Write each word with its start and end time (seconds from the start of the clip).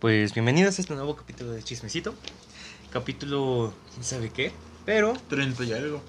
Pues 0.00 0.34
bienvenidos 0.34 0.78
a 0.78 0.82
este 0.82 0.94
nuevo 0.94 1.16
capítulo 1.16 1.52
de 1.52 1.62
Chismecito. 1.62 2.14
Capítulo, 2.90 3.72
quién 3.92 4.04
sabe 4.04 4.30
qué, 4.30 4.52
pero 4.84 5.14
30 5.28 5.64
y 5.64 5.72
algo. 5.72 6.02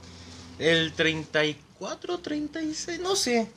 el 0.59 0.93
34, 0.93 2.19
36, 2.19 2.99
no 2.99 3.15
sé. 3.15 3.47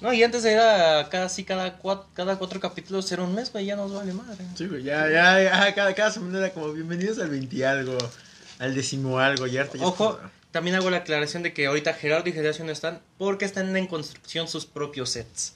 No, 0.00 0.12
y 0.14 0.22
antes 0.22 0.44
era 0.44 1.08
casi 1.10 1.44
cada 1.44 1.76
cuatro, 1.76 2.08
cada 2.14 2.38
cuatro 2.38 2.58
capítulos 2.58 3.10
era 3.12 3.22
un 3.22 3.34
mes, 3.34 3.52
güey, 3.52 3.66
ya 3.66 3.76
nos 3.76 3.92
vale 3.92 4.12
madre. 4.14 4.44
Sí, 4.56 4.66
güey, 4.66 4.82
ya, 4.82 5.10
ya, 5.10 5.42
ya, 5.42 5.74
cada, 5.74 5.94
cada 5.94 6.10
semana 6.10 6.38
era 6.38 6.52
como 6.54 6.72
bienvenidos 6.72 7.18
al 7.18 7.28
20 7.28 7.54
y 7.56 7.62
algo, 7.64 7.98
al 8.58 8.74
décimo 8.74 9.18
algo, 9.18 9.46
y 9.46 9.58
harta 9.58 9.76
ya 9.76 9.84
Ojo, 9.86 10.12
está- 10.12 10.30
también 10.52 10.76
hago 10.76 10.88
la 10.90 10.98
aclaración 10.98 11.42
de 11.42 11.52
que 11.52 11.66
ahorita 11.66 11.92
Gerardo 11.92 12.28
y 12.30 12.32
Gerasio 12.32 12.64
no 12.64 12.72
están 12.72 13.00
porque 13.18 13.44
están 13.44 13.76
en 13.76 13.86
construcción 13.86 14.48
sus 14.48 14.64
propios 14.64 15.10
sets. 15.10 15.54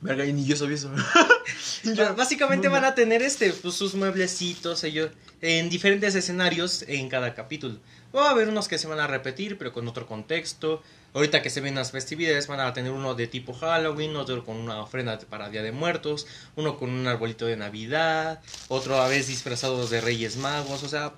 Verga, 0.00 0.24
y 0.24 0.32
ni 0.32 0.44
yo 0.44 0.56
sabía 0.56 0.76
eso. 0.76 0.90
Básicamente 2.16 2.68
van 2.68 2.84
a 2.84 2.94
tener 2.94 3.22
este, 3.22 3.52
pues, 3.52 3.74
sus 3.74 3.94
mueblecitos 3.94 4.84
ellos, 4.84 5.10
en 5.40 5.68
diferentes 5.68 6.14
escenarios 6.14 6.84
en 6.88 7.08
cada 7.08 7.34
capítulo. 7.34 7.78
Va 8.14 8.28
a 8.28 8.30
haber 8.30 8.48
unos 8.48 8.68
que 8.68 8.78
se 8.78 8.86
van 8.86 9.00
a 9.00 9.06
repetir, 9.06 9.58
pero 9.58 9.72
con 9.72 9.86
otro 9.88 10.06
contexto. 10.06 10.82
Ahorita 11.14 11.42
que 11.42 11.50
se 11.50 11.60
ven 11.60 11.74
las 11.74 11.92
festividades, 11.92 12.46
van 12.46 12.60
a 12.60 12.72
tener 12.72 12.92
uno 12.92 13.14
de 13.14 13.26
tipo 13.26 13.54
Halloween, 13.54 14.16
otro 14.16 14.44
con 14.44 14.56
una 14.56 14.80
ofrenda 14.80 15.18
para 15.18 15.48
Día 15.48 15.62
de 15.62 15.72
Muertos, 15.72 16.26
uno 16.56 16.76
con 16.76 16.90
un 16.90 17.06
arbolito 17.06 17.46
de 17.46 17.56
Navidad, 17.56 18.42
otro 18.68 19.00
a 19.00 19.08
veces 19.08 19.28
disfrazados 19.28 19.90
de 19.90 20.00
Reyes 20.00 20.36
Magos. 20.36 20.82
O 20.82 20.88
sea, 20.88 21.14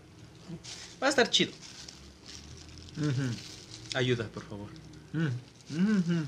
va 1.02 1.06
a 1.06 1.10
estar 1.10 1.28
chido. 1.30 1.52
Ayuda, 3.94 4.28
por 4.28 4.44
favor. 4.44 4.68
ujú. 5.14 6.26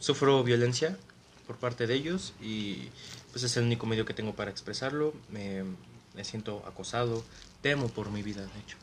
Sufro 0.00 0.42
violencia 0.42 0.96
por 1.50 1.58
parte 1.58 1.88
de 1.88 1.94
ellos 1.94 2.32
y 2.40 2.76
pues 3.32 3.42
es 3.42 3.56
el 3.56 3.64
único 3.64 3.84
medio 3.84 4.04
que 4.04 4.14
tengo 4.14 4.36
para 4.36 4.52
expresarlo. 4.52 5.12
Me, 5.32 5.64
me 6.14 6.22
siento 6.22 6.62
acosado, 6.64 7.24
temo 7.60 7.88
por 7.88 8.12
mi 8.12 8.22
vida, 8.22 8.42
de 8.42 8.60
hecho. 8.60 8.76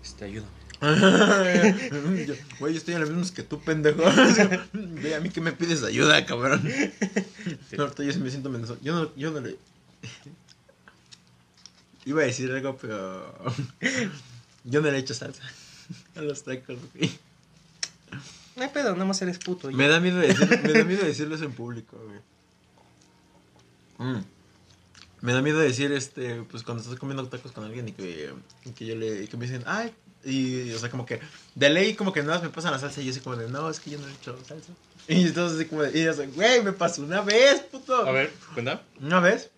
Este, 0.00 0.26
ayuda. 0.26 0.46
Yo, 2.24 2.34
Güey, 2.60 2.74
yo 2.74 2.78
estoy 2.78 2.94
en 2.94 3.00
lo 3.00 3.08
mismo 3.08 3.34
que 3.34 3.42
tú, 3.42 3.60
pendejo. 3.60 4.00
Ve, 4.72 5.16
a 5.16 5.20
mí 5.20 5.30
que 5.30 5.40
me 5.40 5.50
pides 5.50 5.82
ayuda, 5.82 6.24
cabrón. 6.24 6.62
No, 7.76 7.82
ahorita 7.82 8.04
yo 8.04 8.12
sí 8.12 8.20
me 8.20 8.30
siento 8.30 8.48
menso. 8.48 8.78
Yo 8.80 8.94
no, 8.94 9.16
yo 9.16 9.32
no 9.32 9.40
le. 9.40 9.56
Iba 12.04 12.22
a 12.22 12.26
decir 12.26 12.52
algo, 12.52 12.76
pero. 12.76 13.34
Yo 14.64 14.80
no 14.80 14.88
le 14.88 14.98
he 14.98 15.00
hecho 15.00 15.14
salsa 15.14 15.42
a 16.14 16.20
los 16.20 16.44
tacos, 16.44 16.78
güey. 16.94 17.10
No 18.56 18.62
hay 18.62 18.68
pedo, 18.68 18.92
nada 18.92 19.04
más 19.04 19.20
eres 19.22 19.38
puto. 19.38 19.70
ya. 19.70 19.76
Me 19.76 19.88
da 19.88 20.00
miedo 20.00 20.18
decir, 20.18 20.60
me 20.62 20.72
da 20.72 20.84
miedo 20.84 21.04
decirlo 21.04 21.36
en 21.36 21.52
público, 21.52 21.98
güey. 21.98 22.20
Mm. 23.98 24.24
Me 25.20 25.32
da 25.32 25.40
miedo 25.40 25.58
decir 25.60 25.92
este, 25.92 26.42
pues 26.50 26.64
cuando 26.64 26.82
estás 26.82 26.98
comiendo 26.98 27.26
tacos 27.28 27.52
con 27.52 27.64
alguien 27.64 27.88
y 27.88 27.92
que, 27.92 28.34
y 28.64 28.70
que 28.70 28.86
yo 28.86 28.96
le, 28.96 29.22
y 29.22 29.28
que 29.28 29.36
me 29.36 29.46
dicen, 29.46 29.62
ay, 29.66 29.92
y 30.24 30.72
o 30.72 30.78
sea 30.78 30.90
como 30.90 31.06
que 31.06 31.20
de 31.54 31.70
ley 31.70 31.94
como 31.94 32.12
que 32.12 32.22
nada 32.22 32.34
más 32.34 32.42
me 32.42 32.50
pasan 32.50 32.72
la 32.72 32.78
salsa 32.78 33.00
y 33.00 33.04
yo 33.04 33.10
así 33.12 33.20
como 33.20 33.36
de, 33.36 33.48
no, 33.48 33.70
es 33.70 33.80
que 33.80 33.90
yo 33.90 33.98
no 33.98 34.08
he 34.08 34.12
hecho 34.12 34.36
salsa. 34.44 34.72
Y 35.08 35.26
entonces 35.26 35.58
así 35.58 35.68
como 35.68 35.82
de, 35.82 35.98
y 35.98 36.04
yo 36.04 36.10
así, 36.10 36.26
güey, 36.26 36.62
me 36.62 36.72
pasó 36.72 37.02
una 37.02 37.20
vez, 37.22 37.60
puto. 37.60 38.06
A 38.06 38.10
ver, 38.10 38.32
cuenta. 38.54 38.82
Una 39.00 39.20
vez, 39.20 39.50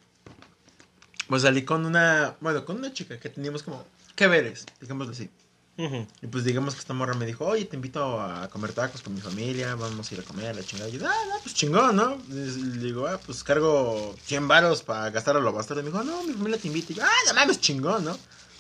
pues 1.28 1.42
salí 1.42 1.64
con 1.64 1.86
una, 1.86 2.36
bueno, 2.40 2.64
con 2.64 2.76
una 2.76 2.92
chica 2.92 3.18
que 3.18 3.30
teníamos 3.30 3.62
como, 3.62 3.86
¿qué 4.14 4.26
veres? 4.26 4.66
Digámoslo 4.80 5.12
así. 5.12 5.30
Y 5.76 6.26
pues 6.28 6.44
digamos 6.44 6.74
que 6.74 6.80
esta 6.80 6.94
morra 6.94 7.14
me 7.14 7.26
dijo, 7.26 7.44
oye, 7.44 7.64
te 7.64 7.74
invito 7.74 8.20
a 8.20 8.48
comer 8.48 8.72
tacos 8.72 9.02
con 9.02 9.12
mi 9.12 9.20
familia, 9.20 9.74
vamos 9.74 10.08
a 10.08 10.14
ir 10.14 10.20
a 10.20 10.24
comer, 10.24 10.54
la 10.54 10.62
chingada. 10.62 10.88
Y 10.88 10.92
yo, 10.92 11.06
ah, 11.06 11.14
no, 11.28 11.34
pues 11.42 11.54
chingón, 11.54 11.96
¿no? 11.96 12.16
Le 12.28 12.78
digo, 12.78 13.08
ah, 13.08 13.18
pues 13.24 13.42
cargo 13.42 14.14
100 14.22 14.46
varos 14.46 14.82
para 14.82 15.10
gastar 15.10 15.36
a 15.36 15.40
lo 15.40 15.52
bastardo. 15.52 15.80
Y 15.80 15.84
me 15.84 15.90
dijo, 15.90 16.04
no, 16.04 16.22
mi 16.22 16.32
familia 16.32 16.58
te 16.58 16.68
invita. 16.68 16.92
Y 16.92 16.96
yo, 16.96 17.02
ah, 17.02 17.08
no 17.26 17.34
mames, 17.34 17.60
chingón, 17.60 18.04
¿no? 18.04 18.16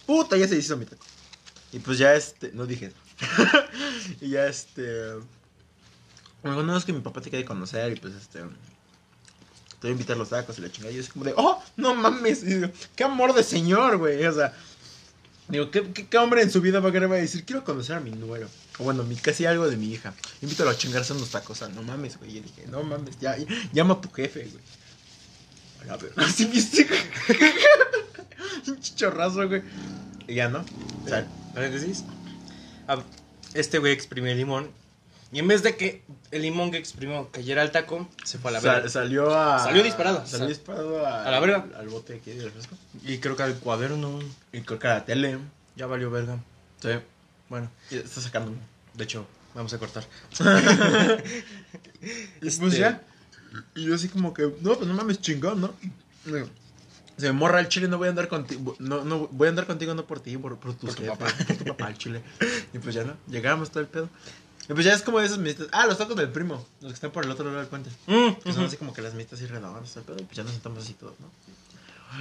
Puta, 0.06 0.36
ya 0.36 0.48
se 0.48 0.56
hizo 0.56 0.76
mi 0.76 0.86
taco. 0.86 1.04
Y 1.72 1.78
pues 1.78 1.98
ya 1.98 2.14
este, 2.14 2.50
no 2.52 2.66
dije 2.66 2.92
y 4.20 4.30
ya 4.30 4.46
este... 4.46 4.82
Me 6.42 6.50
dijo, 6.50 6.62
no, 6.62 6.76
es 6.76 6.84
que 6.84 6.92
mi 6.92 7.00
papá 7.00 7.20
te 7.20 7.30
quiere 7.30 7.44
conocer 7.44 7.92
y 7.92 7.96
pues 7.96 8.14
este... 8.14 8.40
Te 8.40 9.88
voy 9.88 9.90
a 9.90 9.92
invitar 9.92 10.16
los 10.16 10.30
tacos 10.30 10.58
y 10.58 10.62
la 10.62 10.70
chingada. 10.70 10.92
Y 10.92 10.96
yo 10.96 11.02
así 11.02 11.12
como 11.12 11.24
de, 11.26 11.34
oh, 11.36 11.62
no 11.76 11.94
mames. 11.94 12.42
Y 12.42 12.46
digo, 12.46 12.68
qué 12.96 13.04
amor 13.04 13.34
de 13.34 13.42
señor, 13.42 13.98
güey. 13.98 14.24
O 14.26 14.32
sea, 14.32 14.54
Digo, 15.48 15.70
¿qué, 15.70 15.82
qué, 15.92 16.18
hombre 16.18 16.40
en 16.42 16.50
su 16.50 16.60
vida 16.62 16.80
va 16.80 16.88
a 16.88 16.92
querer 16.92 17.10
decir, 17.10 17.44
quiero 17.44 17.64
conocer 17.64 17.96
a 17.96 18.00
mi 18.00 18.10
nuero? 18.10 18.48
O 18.78 18.84
bueno, 18.84 19.04
mi, 19.04 19.14
casi 19.16 19.44
algo 19.44 19.68
de 19.68 19.76
mi 19.76 19.92
hija. 19.92 20.14
Invítalo 20.40 20.70
a 20.70 20.76
chingarse 20.76 21.12
unos 21.12 21.30
tacos. 21.30 21.62
O 21.62 21.66
sea, 21.66 21.68
no 21.68 21.82
mames, 21.82 22.18
güey. 22.18 22.38
Y 22.38 22.40
dije, 22.40 22.64
no 22.68 22.82
mames, 22.82 23.18
ya, 23.20 23.36
llama 23.72 23.94
a 23.94 24.00
tu 24.00 24.10
jefe, 24.10 24.48
güey. 24.50 24.64
A 25.82 25.84
la 25.86 25.96
verga. 25.98 26.28
¿Sí 26.34 26.46
viste? 26.46 26.88
Un 28.66 28.80
chichorrazo, 28.80 29.46
güey. 29.46 29.62
Y 30.26 30.34
ya, 30.34 30.48
¿no? 30.48 30.64
O 31.04 31.08
sea. 31.08 31.26
Ah, 32.88 33.02
Este 33.52 33.78
güey 33.78 33.92
exprimió 33.92 34.34
limón. 34.34 34.70
Y 35.34 35.40
en 35.40 35.48
vez 35.48 35.62
de 35.62 35.76
que 35.76 36.02
el 36.30 36.42
limón 36.42 36.70
que 36.70 36.78
exprimió 36.78 37.28
cayera 37.32 37.60
al 37.62 37.72
taco, 37.72 38.08
se 38.24 38.38
fue 38.38 38.50
a 38.50 38.54
la 38.54 38.60
sal- 38.60 38.74
verga. 38.76 38.88
salió 38.88 39.36
a... 39.36 39.58
Salió 39.58 39.82
disparado. 39.82 40.18
Salió 40.24 40.38
Sal- 40.38 40.48
disparado 40.48 41.04
a, 41.06 41.24
a 41.24 41.30
la 41.30 41.40
verga. 41.40 41.66
Al 41.76 41.88
bote 41.88 42.14
aquí 42.14 42.30
del 42.30 42.44
refresco. 42.44 42.76
Y 43.02 43.18
creo 43.18 43.36
que 43.36 43.42
al 43.42 43.56
cuaderno 43.58 44.20
Y 44.52 44.60
creo 44.60 44.78
que 44.78 44.86
a 44.86 44.94
la 44.94 45.04
tele. 45.04 45.38
ya 45.76 45.86
valió 45.86 46.10
verga. 46.10 46.38
Sí. 46.80 46.90
Bueno, 47.48 47.68
Y 47.90 47.96
está 47.96 48.20
sacando. 48.20 48.52
de 48.94 49.04
hecho, 49.04 49.26
vamos 49.54 49.72
a 49.74 49.78
cortar. 49.78 50.04
Y 52.40 52.46
Este- 52.48 52.60
pues 52.60 52.76
ya. 52.76 53.02
Y 53.74 53.84
yo 53.84 53.94
así 53.94 54.08
como 54.08 54.32
que, 54.34 54.42
no, 54.60 54.74
pues 54.76 54.86
no 54.88 54.94
mames, 54.94 55.20
chingón, 55.20 55.60
¿no? 55.60 55.74
Se 57.16 57.26
me 57.26 57.32
morra 57.32 57.60
el 57.60 57.68
chile, 57.68 57.86
no 57.86 57.98
voy 57.98 58.06
a 58.08 58.10
andar 58.10 58.26
contigo. 58.28 58.74
No, 58.80 59.04
no, 59.04 59.28
voy 59.28 59.46
a 59.46 59.50
andar 59.50 59.66
contigo 59.66 59.94
no 59.94 60.04
por 60.04 60.18
ti, 60.20 60.36
por, 60.36 60.58
por 60.58 60.74
tu, 60.74 60.86
Por 60.88 60.96
tu 60.96 61.06
papá. 61.06 61.26
por 61.46 61.56
tu 61.56 61.64
papá, 61.64 61.88
el 61.88 61.98
chile. 61.98 62.22
Y 62.72 62.78
pues 62.78 62.94
ya 62.94 63.04
no, 63.04 63.14
llegamos 63.28 63.70
todo 63.70 63.80
el 63.80 63.86
pedo. 63.88 64.08
Y 64.68 64.72
pues 64.72 64.84
ya 64.86 64.94
es 64.94 65.02
como 65.02 65.20
esas 65.20 65.38
mesitas. 65.38 65.66
Ah, 65.72 65.86
los 65.86 65.98
tacos 65.98 66.16
del 66.16 66.30
primo, 66.30 66.66
los 66.80 66.92
que 66.92 66.94
están 66.94 67.10
por 67.10 67.24
el 67.24 67.30
otro 67.30 67.44
lado 67.46 67.58
del 67.58 67.66
puente. 67.66 67.90
Mm, 68.06 68.32
Que 68.42 68.52
son 68.52 68.60
ujú. 68.60 68.64
así 68.68 68.76
como 68.78 68.94
que 68.94 69.02
las 69.02 69.14
mesitas 69.14 69.38
así 69.38 69.46
redondas. 69.46 69.94
Y 69.96 70.00
pues 70.24 70.36
ya 70.36 70.42
nos 70.42 70.52
sentamos 70.52 70.82
así 70.84 70.94
todos, 70.94 71.14
¿no? 71.20 71.30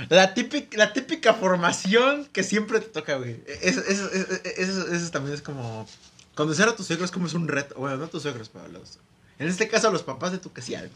La 0.09 0.33
típica, 0.33 0.75
la 0.77 0.91
típica 0.91 1.35
formación 1.35 2.25
que 2.33 2.43
siempre 2.43 2.79
te 2.79 2.87
toca, 2.87 3.15
güey. 3.17 3.43
Eso, 3.61 3.79
eso, 3.81 4.09
eso, 4.11 4.33
eso- 4.57 4.87
eso 4.91 5.11
también 5.11 5.35
es 5.35 5.41
como. 5.41 5.87
Conocer 6.35 6.67
a 6.67 6.75
tus 6.75 6.87
suegros 6.87 7.11
como 7.11 7.27
es 7.27 7.35
un 7.35 7.47
reto. 7.47 7.75
Bueno, 7.77 7.97
no 7.97 8.05
a 8.05 8.07
tus 8.07 8.23
suegros, 8.23 8.49
pero 8.49 8.67
los. 8.69 8.97
En 9.37 9.47
este 9.47 9.67
caso 9.67 9.89
a 9.89 9.91
los 9.91 10.01
papás 10.03 10.31
de 10.31 10.39
tu 10.39 10.51
casi 10.51 10.73
algo. 10.73 10.93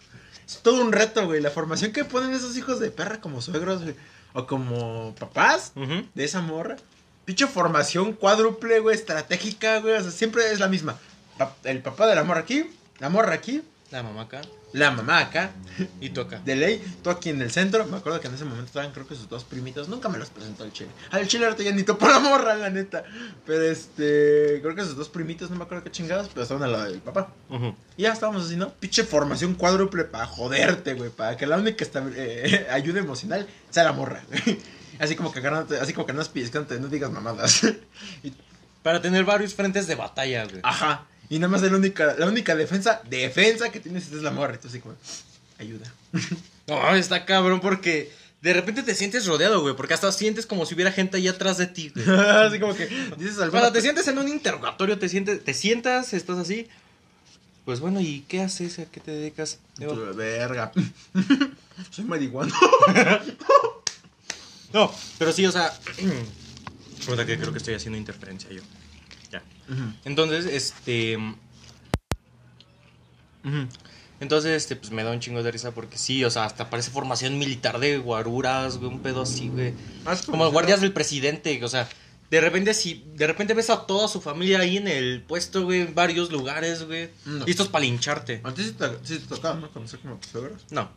Es 0.47 0.59
todo 0.63 0.81
un 0.81 0.91
reto, 0.91 1.25
güey. 1.27 1.41
La 1.41 1.51
formación 1.51 1.91
que 1.91 2.05
ponen 2.05 2.31
esos 2.33 2.57
hijos 2.57 2.79
de 2.79 2.89
perra 2.89 3.21
como 3.21 3.41
suegros, 3.41 3.83
güey. 3.83 3.95
O 4.33 4.47
como 4.47 5.13
papás 5.19 5.73
Ujú. 5.75 6.07
de 6.15 6.23
esa 6.23 6.41
morra. 6.41 6.75
Pinche 7.25 7.45
formación 7.45 8.13
cuádruple, 8.13 8.79
güey, 8.79 8.95
estratégica, 8.95 9.79
güey. 9.79 9.93
O 9.95 10.01
sea, 10.01 10.11
siempre 10.11 10.51
es 10.51 10.59
la 10.59 10.67
misma. 10.69 10.97
El 11.63 11.81
papá 11.81 12.07
de 12.07 12.15
la 12.15 12.23
morra 12.23 12.41
aquí, 12.41 12.65
la 12.99 13.09
morra 13.09 13.33
aquí, 13.33 13.61
La 13.91 14.03
mamá 14.03 14.23
acá 14.23 14.41
la 14.73 14.91
mamá 14.91 15.19
acá. 15.19 15.51
y 16.01 16.09
tú 16.09 16.19
acá. 16.21 16.41
De 16.43 16.53
ley, 16.55 16.83
tú 17.01 17.09
aquí 17.09 17.29
en 17.29 17.41
el 17.41 17.49
centro. 17.51 17.85
Me 17.85 17.97
acuerdo 17.97 18.19
que 18.19 18.27
en 18.27 18.33
ese 18.35 18.43
momento 18.43 18.65
estaban, 18.65 18.91
creo 18.91 19.07
que 19.07 19.15
sus 19.15 19.29
dos 19.29 19.45
primitos. 19.45 19.87
Nunca 19.87 20.09
me 20.09 20.17
los 20.17 20.29
presentó 20.29 20.65
el 20.65 20.73
chile. 20.73 20.89
Al 21.09 21.25
chile 21.25 21.45
ahorita 21.45 21.63
ya 21.63 21.71
ni 21.71 21.83
topo 21.83 22.05
la 22.07 22.19
morra, 22.19 22.53
la 22.53 22.69
neta. 22.69 23.03
Pero 23.45 23.63
este, 23.63 24.59
creo 24.61 24.75
que 24.75 24.83
sus 24.83 24.97
dos 24.97 25.07
primitos, 25.07 25.49
no 25.49 25.55
me 25.55 25.63
acuerdo 25.63 25.85
qué 25.85 25.91
chingados, 25.91 26.27
pero 26.27 26.41
estaban 26.43 26.63
al 26.63 26.73
lado 26.73 26.83
del 26.91 26.99
papá. 26.99 27.29
Y 27.95 28.03
ya 28.03 28.11
estábamos 28.11 28.45
así, 28.45 28.57
¿no? 28.57 28.73
Pinche 28.73 29.05
formación 29.05 29.55
cuádruple 29.55 30.03
para 30.03 30.25
joderte, 30.27 30.93
güey. 30.95 31.09
Para 31.11 31.37
que 31.37 31.47
la 31.47 31.57
única 31.57 31.85
eh, 32.15 32.67
ayuda 32.71 32.99
emocional 32.99 33.47
sea 33.69 33.85
la 33.85 33.93
morra. 33.93 34.21
Así 34.99 35.15
como 35.15 35.31
que 35.31 35.39
agarrándote, 35.39 35.79
así 35.79 35.93
como 35.93 36.07
que 36.07 36.13
no 36.13 36.23
pellizcándote, 36.25 36.79
no 36.79 36.87
digas 36.87 37.11
mamadas. 37.11 37.63
Y- 38.23 38.33
Para 38.83 38.99
tener 39.01 39.23
varios 39.25 39.53
frentes 39.53 39.85
de 39.87 39.93
batalla, 39.95 40.43
güey. 40.45 40.59
ajá. 40.63 41.05
Y 41.29 41.39
nada 41.39 41.49
más 41.49 41.61
la 41.61 41.75
única, 41.75 42.15
la 42.17 42.25
única 42.27 42.55
defensa, 42.55 43.01
defensa 43.09 43.69
que 43.69 43.79
tienes 43.79 44.11
es 44.11 44.21
la 44.21 44.31
morra. 44.31 44.55
Y 44.55 44.57
tú 44.57 44.67
así 44.67 44.79
como, 44.79 44.95
ayuda. 45.59 45.91
No, 46.67 46.95
está 46.95 47.23
cabrón 47.23 47.61
porque 47.61 48.11
de 48.41 48.51
repente 48.51 48.83
te 48.83 48.93
sientes 48.93 49.25
rodeado, 49.25 49.61
güey. 49.61 49.73
Porque 49.73 49.93
hasta 49.93 50.11
sientes 50.11 50.45
como 50.45 50.65
si 50.65 50.75
hubiera 50.75 50.91
gente 50.91 51.15
ahí 51.15 51.29
atrás 51.29 51.57
de 51.57 51.67
ti, 51.67 51.93
güey. 51.95 52.05
así 52.45 52.59
como 52.59 52.75
que 52.75 52.87
dices 53.17 53.39
alguna 53.39 53.51
Cuando 53.51 53.71
te 53.71 53.81
sientes 53.81 54.05
en 54.09 54.17
un 54.17 54.27
interrogatorio, 54.27 54.99
te 54.99 55.07
sientes, 55.07 55.43
te 55.43 55.53
sientas, 55.53 56.13
estás 56.13 56.37
así. 56.37 56.67
Pues 57.63 57.79
bueno, 57.79 58.01
¿y 58.01 58.25
qué 58.27 58.41
haces? 58.41 58.79
¿A 58.79 58.85
qué 58.85 58.99
te 58.99 59.11
dedicas? 59.11 59.59
Verga. 59.77 60.73
Soy 61.91 62.03
marihuana. 62.03 62.53
no, 64.73 64.93
pero 65.17 65.31
sí, 65.31 65.45
o 65.45 65.51
sea. 65.51 65.73
Puta 67.05 67.25
que 67.25 67.37
creo 67.37 67.53
que 67.53 67.59
estoy 67.59 67.75
haciendo 67.75 67.97
interferencia 67.97 68.49
yo. 68.51 68.61
Ya. 69.69 69.95
Entonces, 70.05 70.45
este. 70.45 71.17
Entonces, 74.19 74.51
este, 74.63 74.75
pues 74.75 74.91
me 74.91 75.03
da 75.03 75.11
un 75.11 75.19
chingo 75.19 75.43
de 75.43 75.51
risa 75.51 75.71
porque 75.71 75.97
sí, 75.97 76.23
o 76.25 76.29
sea, 76.31 76.45
hasta 76.45 76.69
parece 76.69 76.91
formación 76.91 77.37
militar 77.37 77.79
de 77.79 77.97
guaruras, 77.97 78.77
güey, 78.77 78.91
un 78.91 78.99
pedo 79.01 79.21
así, 79.21 79.47
güey. 79.49 79.73
Como 80.25 80.49
guardias 80.51 80.81
del 80.81 80.91
presidente, 80.91 81.63
o 81.63 81.67
sea, 81.67 81.87
de 82.31 82.41
repente 82.41 82.73
si 82.73 83.05
de 83.15 83.25
repente 83.27 83.53
ves 83.53 83.69
a 83.69 83.85
toda 83.85 84.07
su 84.07 84.19
familia 84.19 84.59
ahí 84.59 84.77
en 84.77 84.87
el 84.87 85.21
puesto, 85.21 85.63
güey, 85.63 85.81
en 85.81 85.95
varios 85.95 86.31
lugares, 86.31 86.83
güey, 86.83 87.09
No. 87.25 87.45
listos 87.45 87.67
para 87.69 87.85
lincharte. 87.85 88.41
A 88.43 88.53
ti 88.53 88.63
sí 88.63 88.71
te, 88.73 88.87
sí 89.03 89.19
te 89.19 89.27
tocaba, 89.35 89.55
¿no? 89.59 89.69
Conocer 89.71 89.99
como 89.99 90.15
tus 90.17 90.31
suegros. 90.31 90.65
No. 90.71 90.89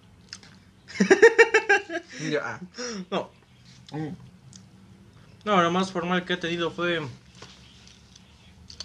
Y 2.20 2.30
yo, 2.30 2.40
ah. 2.42 2.58
No. 3.10 3.30
No, 5.44 5.62
lo 5.62 5.70
más 5.70 5.92
formal 5.92 6.24
que 6.24 6.34
he 6.34 6.36
tenido 6.36 6.70
fue. 6.70 7.00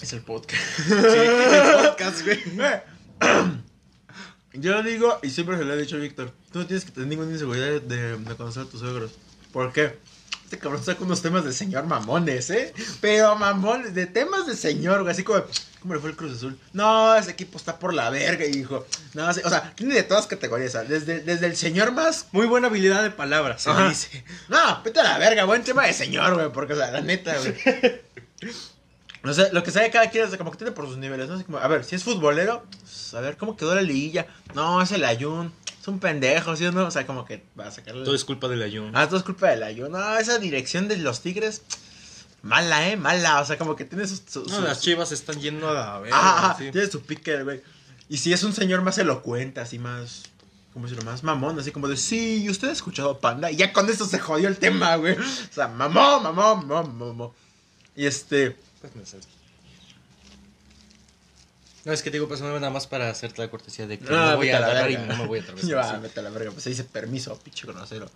Es 0.01 0.13
el 0.13 0.21
podcast. 0.21 0.61
Sí, 0.87 0.93
el 0.93 1.73
podcast, 1.87 2.21
güey. 2.23 2.39
Yo 4.53 4.83
digo, 4.83 5.19
y 5.21 5.29
siempre 5.29 5.57
se 5.57 5.65
lo 5.65 5.73
he 5.73 5.77
dicho 5.77 5.97
a 5.97 5.99
Víctor, 5.99 6.31
tú 6.51 6.59
no 6.59 6.65
tienes 6.67 6.85
que 6.85 6.91
tener 6.91 7.09
ninguna 7.09 7.31
inseguridad 7.31 7.81
de, 7.81 8.17
de 8.17 8.35
conocer 8.35 8.63
a 8.63 8.65
tus 8.65 8.79
suegros. 8.79 9.11
¿Por 9.51 9.73
qué? 9.73 9.97
Este 10.45 10.59
cabrón 10.59 10.83
saca 10.83 11.03
unos 11.03 11.21
temas 11.21 11.43
de 11.43 11.51
señor 11.51 11.85
mamones, 11.87 12.49
¿eh? 12.51 12.73
Pero 13.01 13.35
mamones, 13.35 13.95
de 13.95 14.05
temas 14.05 14.45
de 14.45 14.55
señor, 14.55 15.01
güey. 15.01 15.11
Así 15.11 15.23
como, 15.23 15.43
¿cómo 15.81 15.95
le 15.95 15.99
fue 15.99 16.11
el 16.11 16.15
Cruz 16.15 16.37
Azul? 16.37 16.57
No, 16.71 17.15
ese 17.15 17.31
equipo 17.31 17.57
está 17.57 17.79
por 17.79 17.93
la 17.93 18.09
verga, 18.11 18.45
hijo. 18.45 18.85
No, 19.13 19.33
sí, 19.33 19.41
o 19.43 19.49
sea, 19.49 19.73
tiene 19.75 19.95
de 19.95 20.03
todas 20.03 20.27
categorías. 20.27 20.73
Desde, 20.87 21.19
desde 21.21 21.47
el 21.47 21.57
señor 21.57 21.91
más. 21.91 22.27
Muy 22.31 22.45
buena 22.45 22.67
habilidad 22.67 23.01
de 23.01 23.09
palabras, 23.11 23.63
se 23.63 23.71
Ajá. 23.71 23.89
dice. 23.89 24.23
No, 24.47 24.81
vete 24.83 24.99
a 24.99 25.03
la 25.03 25.17
verga, 25.17 25.45
buen 25.45 25.63
tema 25.63 25.85
de 25.87 25.93
señor, 25.93 26.35
güey. 26.35 26.51
Porque, 26.51 26.73
o 26.73 26.77
sea, 26.77 26.91
la 26.91 27.01
neta, 27.01 27.35
güey. 27.39 27.55
No 29.25 29.33
sé, 29.33 29.49
lo 29.51 29.63
que 29.63 29.71
sabe 29.71 29.89
cada 29.91 30.09
quien 30.09 30.25
es 30.27 30.37
como 30.37 30.51
que 30.51 30.57
tiene 30.57 30.71
por 30.71 30.85
sus 30.87 30.97
niveles, 30.97 31.27
¿no? 31.27 31.35
Así 31.35 31.43
como, 31.43 31.57
a 31.57 31.67
ver, 31.67 31.83
si 31.83 31.95
es 31.95 32.03
futbolero, 32.03 32.63
pues, 32.81 33.13
a 33.13 33.19
ver, 33.21 33.37
¿cómo 33.37 33.57
quedó 33.57 33.73
la 33.75 33.81
liguilla? 33.81 34.27
No, 34.53 34.81
es 34.81 34.91
el 34.91 35.03
Ayun. 35.03 35.51
Es 35.81 35.87
un 35.87 35.99
pendejo, 35.99 36.55
¿sí 36.55 36.65
o 36.65 36.71
no? 36.71 36.85
O 36.87 36.91
sea, 36.91 37.05
como 37.05 37.25
que 37.25 37.43
va 37.59 37.67
a 37.67 37.71
sacarle. 37.71 38.03
Todo 38.05 38.15
es 38.15 38.25
culpa 38.25 38.47
del 38.47 38.61
ayuno. 38.63 38.91
Ah, 38.97 39.07
todo 39.07 39.17
es 39.17 39.23
culpa 39.23 39.49
del 39.49 39.61
Ayun. 39.63 39.91
No, 39.91 40.17
esa 40.17 40.39
dirección 40.39 40.87
de 40.87 40.97
los 40.97 41.21
Tigres, 41.21 41.61
mala, 42.41 42.89
¿eh? 42.89 42.97
Mala. 42.97 43.41
O 43.41 43.45
sea, 43.45 43.57
como 43.57 43.75
que 43.75 43.85
tiene 43.85 44.07
sus. 44.07 44.21
sus- 44.27 44.47
No, 44.49 44.55
sus- 44.55 44.63
las 44.63 44.81
chivas 44.81 45.11
están 45.11 45.39
yendo 45.39 45.69
a 45.69 45.73
la 45.73 45.99
verga. 45.99 46.15
Ah, 46.19 46.55
sí. 46.57 46.71
tiene 46.71 46.87
su 46.89 47.01
pique, 47.01 47.43
güey. 47.43 47.61
Y 48.09 48.17
si 48.17 48.33
es 48.33 48.43
un 48.43 48.53
señor 48.53 48.81
más 48.81 48.97
elocuente, 48.97 49.59
así 49.59 49.79
más. 49.79 50.23
¿Cómo 50.73 50.87
decirlo? 50.87 51.09
Más 51.09 51.23
mamón, 51.23 51.57
así 51.59 51.71
como 51.71 51.87
de, 51.87 51.95
sí, 51.97 52.43
¿y 52.43 52.49
usted 52.49 52.67
ha 52.69 52.73
escuchado 52.73 53.19
Panda? 53.19 53.49
Y 53.49 53.55
ya 53.55 53.71
con 53.71 53.89
esto 53.89 54.05
se 54.05 54.19
jodió 54.19 54.47
el 54.49 54.57
tema, 54.57 54.95
güey. 54.97 55.13
O 55.17 55.23
sea, 55.53 55.67
mamón, 55.69 56.23
mamón, 56.23 56.67
mamón, 56.67 56.97
mamón. 56.97 57.31
Y 57.95 58.05
este. 58.07 58.57
Pues 58.93 59.13
no. 59.13 59.19
No, 61.85 61.93
es 61.93 62.01
que 62.01 62.09
te 62.09 62.15
digo, 62.17 62.27
pues 62.27 62.41
nada 62.41 62.69
más 62.71 62.87
para 62.87 63.09
hacerte 63.09 63.41
la 63.41 63.49
cortesía 63.49 63.85
de 63.85 63.99
que 63.99 64.05
Ah, 64.09 64.31
no 64.31 64.37
voy 64.37 64.49
a 64.49 64.59
la 64.59 64.89
y 64.89 64.97
no 64.97 65.15
me 65.17 65.27
voy 65.27 65.39
a 65.39 65.41
atravesar. 65.43 65.69
Yo, 65.69 65.79
ah, 65.79 65.93
sí. 65.95 66.01
vete 66.01 66.19
a 66.19 66.23
la 66.23 66.31
verga, 66.31 66.49
pues 66.51 66.63
se 66.63 66.69
dice 66.71 66.83
permiso, 66.83 67.37
pinche 67.39 67.67
grosero. 67.67 68.09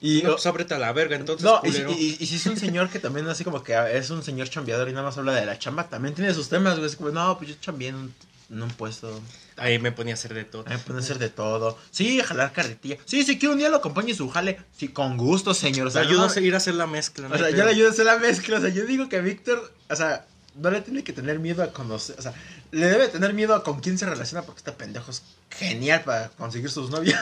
Y, 0.00 0.22
No, 0.22 0.32
pues 0.32 0.46
ábrete 0.46 0.74
a 0.74 0.78
la 0.78 0.92
verga, 0.92 1.16
entonces, 1.16 1.44
no, 1.44 1.60
y, 1.64 1.70
si- 1.70 1.82
culero. 1.82 1.90
y- 2.00 2.16
y 2.18 2.26
si 2.26 2.36
es 2.36 2.46
un 2.46 2.56
señor 2.56 2.88
que 2.88 2.98
también 2.98 3.28
así 3.28 3.44
como 3.44 3.62
que 3.62 3.74
es 3.96 4.08
un 4.10 4.22
señor 4.24 4.48
chambeador 4.48 4.88
y 4.88 4.92
nada 4.92 5.04
más 5.04 5.18
habla 5.18 5.32
de 5.34 5.44
la 5.44 5.58
chamba, 5.58 5.88
también 5.88 6.14
tiene 6.14 6.32
sus 6.32 6.48
temas, 6.48 6.76
güey. 6.78 6.88
Es 6.88 6.96
como, 6.96 7.10
no, 7.10 7.36
pues 7.36 7.50
yo 7.50 7.56
chambeé 7.60 7.88
en 7.88 7.94
un, 7.96 8.14
en 8.52 8.62
un 8.62 8.70
puesto. 8.70 9.20
Ahí 9.56 9.78
me 9.78 9.92
ponía 9.92 10.14
a 10.14 10.16
hacer 10.16 10.34
de 10.34 10.44
todo. 10.44 10.64
Ahí 10.66 10.76
puede 10.76 11.00
hacer 11.00 11.18
de 11.18 11.30
todo. 11.30 11.78
Sí, 11.90 12.20
jalar 12.20 12.52
carretilla. 12.52 12.98
Sí, 13.06 13.22
si 13.24 13.38
quiere 13.38 13.54
un 13.54 13.58
día 13.58 13.70
lo 13.70 13.78
acompañe 13.78 14.14
su 14.14 14.28
jale. 14.28 14.60
Sí, 14.76 14.88
con 14.88 15.16
gusto, 15.16 15.54
señor. 15.54 15.86
O 15.86 15.90
sea, 15.90 16.02
ayudo 16.02 16.20
no 16.20 16.24
a 16.26 16.30
seguir 16.30 16.54
a 16.54 16.58
hacer 16.58 16.74
la 16.74 16.86
mezcla. 16.86 17.28
O 17.28 17.38
sea, 17.38 17.50
yo 17.50 17.64
le 17.64 17.70
ayudo 17.70 17.88
a 17.88 17.90
hacer 17.92 18.04
la 18.04 18.18
mezcla. 18.18 18.58
O 18.58 18.60
sea, 18.60 18.70
yo 18.70 18.84
digo 18.84 19.08
que 19.08 19.20
Víctor, 19.20 19.72
o 19.88 19.96
sea, 19.96 20.26
no 20.54 20.70
le 20.70 20.82
tiene 20.82 21.02
que 21.02 21.12
tener 21.12 21.38
miedo 21.38 21.62
a 21.62 21.72
conocer. 21.72 22.16
O 22.18 22.22
sea, 22.22 22.34
le 22.70 22.86
debe 22.86 23.08
tener 23.08 23.32
miedo 23.32 23.54
a 23.54 23.64
con 23.64 23.80
quién 23.80 23.98
se 23.98 24.06
relaciona 24.06 24.42
porque 24.42 24.58
este 24.58 24.72
pendejo 24.72 25.10
es 25.10 25.22
genial 25.50 26.02
para 26.04 26.28
conseguir 26.30 26.70
sus 26.70 26.90
novias. 26.90 27.20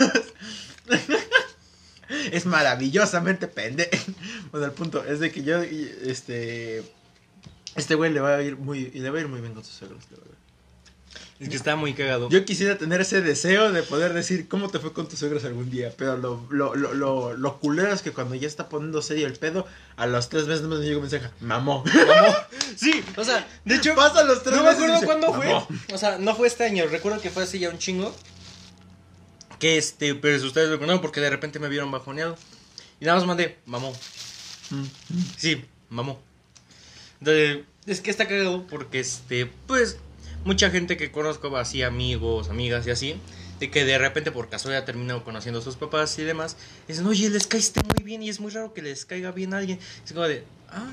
es 2.32 2.44
maravillosamente 2.46 3.46
pendejo. 3.46 4.12
Bueno, 4.50 4.66
el 4.66 4.72
punto 4.72 5.04
es 5.04 5.20
de 5.20 5.30
que 5.30 5.44
yo, 5.44 5.62
este. 5.62 6.82
Este 7.76 7.94
güey 7.94 8.12
le 8.12 8.18
va 8.18 8.34
a 8.34 8.42
ir 8.42 8.56
muy, 8.56 8.90
y 8.92 8.98
le 8.98 9.10
va 9.10 9.18
a 9.18 9.20
ir 9.20 9.28
muy 9.28 9.40
bien 9.40 9.54
con 9.54 9.64
sus 9.64 9.74
suegros, 9.74 10.02
la 10.10 10.18
verdad. 10.18 10.39
Es 11.40 11.48
que 11.48 11.56
está 11.56 11.74
muy 11.74 11.94
cagado. 11.94 12.28
Yo 12.28 12.44
quisiera 12.44 12.76
tener 12.76 13.00
ese 13.00 13.22
deseo 13.22 13.72
de 13.72 13.82
poder 13.82 14.12
decir 14.12 14.46
cómo 14.46 14.68
te 14.68 14.78
fue 14.78 14.92
con 14.92 15.08
tus 15.08 15.18
suegros 15.20 15.42
algún 15.46 15.70
día, 15.70 15.90
pero 15.96 16.18
lo, 16.18 16.46
lo, 16.50 16.74
lo, 16.74 16.92
lo, 16.92 17.34
lo 17.34 17.58
culero 17.58 17.90
es 17.94 18.02
que 18.02 18.12
cuando 18.12 18.34
ya 18.34 18.46
está 18.46 18.68
poniendo 18.68 19.00
serio 19.00 19.26
el 19.26 19.32
pedo, 19.38 19.66
a 19.96 20.06
los 20.06 20.28
tres 20.28 20.46
meses 20.46 20.64
me 20.66 20.76
llega 20.76 20.96
un 20.96 21.02
mensaje, 21.02 21.30
mamó. 21.40 21.82
Mamó. 21.84 22.36
Sí, 22.76 23.02
o 23.16 23.24
sea, 23.24 23.48
de 23.64 23.76
hecho, 23.76 23.94
Pasa 23.94 24.22
los 24.24 24.42
tres 24.42 24.54
no 24.56 24.62
me 24.62 24.68
meses 24.68 24.80
y 24.80 24.84
acuerdo 24.84 24.94
dice, 24.94 25.06
cuándo 25.06 25.32
fue. 25.34 25.46
"Mamó". 25.46 25.68
O 25.94 25.98
sea, 25.98 26.18
no 26.18 26.34
fue 26.36 26.46
este 26.46 26.64
año. 26.64 26.84
Recuerdo 26.90 27.20
que 27.22 27.30
fue 27.30 27.42
hace 27.44 27.58
ya 27.58 27.70
un 27.70 27.78
chingo. 27.78 28.14
Que 29.58 29.76
este, 29.78 30.14
pero 30.14 30.38
si 30.38 30.46
ustedes 30.46 30.68
lo 30.68 30.78
conocen 30.78 31.00
porque 31.00 31.20
de 31.20 31.30
repente 31.30 31.58
me 31.58 31.68
vieron 31.68 31.90
bajoneado. 31.90 32.36
Y 33.00 33.06
nada 33.06 33.16
más 33.18 33.26
mandé, 33.26 33.58
mamó. 33.66 33.92
Sí, 35.36 35.64
mamó. 35.88 36.20
Entonces, 37.18 37.64
es 37.86 38.00
que 38.00 38.10
está 38.10 38.28
cagado 38.28 38.66
porque 38.66 39.00
este, 39.00 39.46
pues, 39.66 39.98
mucha 40.44 40.70
gente 40.70 40.96
que 40.96 41.10
conozco, 41.10 41.56
así 41.56 41.82
amigos, 41.82 42.48
amigas 42.48 42.86
y 42.86 42.90
así, 42.90 43.16
de 43.58 43.70
que 43.70 43.84
de 43.84 43.98
repente 43.98 44.30
por 44.32 44.48
casualidad 44.48 44.84
termino 44.84 45.22
conociendo 45.24 45.60
a 45.60 45.62
sus 45.62 45.76
papás 45.76 46.18
y 46.18 46.22
demás, 46.22 46.56
dicen, 46.88 47.06
oye, 47.06 47.28
les 47.30 47.46
caíste 47.46 47.80
muy 47.82 48.02
bien 48.04 48.22
y 48.22 48.28
es 48.28 48.40
muy 48.40 48.50
raro 48.50 48.72
que 48.72 48.82
les 48.82 49.04
caiga 49.04 49.30
bien 49.32 49.52
a 49.54 49.58
alguien. 49.58 49.78
Es 50.04 50.12
como 50.12 50.26
de, 50.26 50.44
ah, 50.70 50.90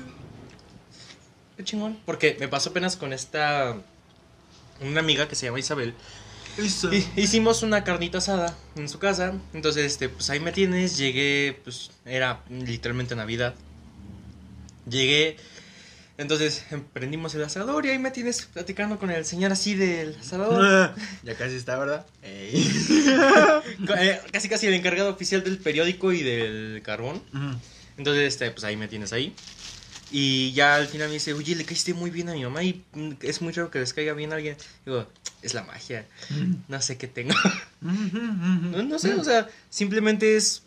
qué 1.56 1.64
chingón. 1.64 1.98
Porque 2.04 2.36
me 2.40 2.48
pasó 2.48 2.70
apenas 2.70 2.96
con 2.96 3.12
esta, 3.12 3.76
una 4.80 5.00
amiga 5.00 5.28
que 5.28 5.34
se 5.34 5.46
llama 5.46 5.58
Isabel. 5.60 5.94
Hi- 6.92 7.06
Hicimos 7.16 7.62
una 7.62 7.84
carnita 7.84 8.18
asada 8.18 8.56
en 8.74 8.88
su 8.88 8.98
casa. 8.98 9.32
Entonces, 9.54 9.84
este, 9.86 10.08
pues 10.08 10.28
ahí 10.28 10.40
me 10.40 10.50
tienes. 10.52 10.98
Llegué, 10.98 11.60
pues 11.64 11.90
era 12.04 12.42
literalmente 12.50 13.14
Navidad. 13.14 13.54
Llegué. 14.90 15.36
Entonces 16.18 16.64
emprendimos 16.72 17.34
el 17.36 17.44
asador 17.44 17.86
y 17.86 17.90
ahí 17.90 17.98
me 17.98 18.10
tienes 18.10 18.42
platicando 18.46 18.98
con 18.98 19.10
el 19.10 19.24
señor 19.24 19.52
así 19.52 19.74
del 19.74 20.16
asador. 20.20 20.92
ya 21.22 21.34
casi 21.36 21.54
está, 21.54 21.78
¿verdad? 21.78 22.06
Ey. 22.22 22.68
Eh, 23.98 24.20
casi 24.32 24.48
casi 24.48 24.66
el 24.66 24.74
encargado 24.74 25.10
oficial 25.10 25.42
del 25.42 25.58
periódico 25.58 26.12
y 26.12 26.22
del 26.22 26.82
carbón. 26.84 27.22
Entonces, 27.96 28.34
este, 28.34 28.50
pues 28.50 28.64
ahí 28.64 28.76
me 28.76 28.88
tienes 28.88 29.12
ahí. 29.12 29.34
Y 30.10 30.52
ya 30.52 30.76
al 30.76 30.86
final 30.86 31.08
me 31.08 31.14
dice, 31.14 31.34
oye, 31.34 31.54
le 31.54 31.64
caíste 31.64 31.94
muy 31.94 32.10
bien 32.10 32.28
a 32.28 32.32
mi 32.32 32.42
mamá 32.42 32.62
y 32.62 32.82
mm, 32.94 33.12
es 33.20 33.42
muy 33.42 33.52
raro 33.52 33.70
que 33.70 33.78
les 33.78 33.92
caiga 33.92 34.12
bien 34.14 34.32
a 34.32 34.36
alguien. 34.36 34.56
Digo, 34.86 35.06
es 35.42 35.54
la 35.54 35.62
magia. 35.62 36.06
No 36.66 36.80
sé 36.80 36.96
qué 36.96 37.06
tengo. 37.06 37.34
No, 37.80 38.82
no 38.82 38.98
sé, 38.98 39.14
o 39.14 39.22
sea, 39.22 39.48
simplemente 39.70 40.36
es. 40.36 40.62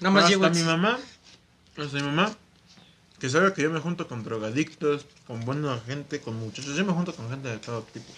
Nada 0.00 0.14
más 0.14 0.24
Hasta 0.24 0.36
llego. 0.36 0.50
mi 0.50 0.62
mamá, 0.62 0.98
hasta 1.76 1.96
mi 1.98 2.02
mamá, 2.02 2.34
que 3.24 3.30
sabe 3.30 3.54
que 3.54 3.62
yo 3.62 3.70
me 3.70 3.80
junto 3.80 4.06
con 4.06 4.22
drogadictos, 4.22 5.06
con 5.26 5.46
buena 5.46 5.80
gente, 5.86 6.20
con 6.20 6.38
muchachos. 6.38 6.76
Yo 6.76 6.84
me 6.84 6.92
junto 6.92 7.14
con 7.14 7.30
gente 7.30 7.48
de 7.48 7.56
todo 7.56 7.80
tipo. 7.84 8.12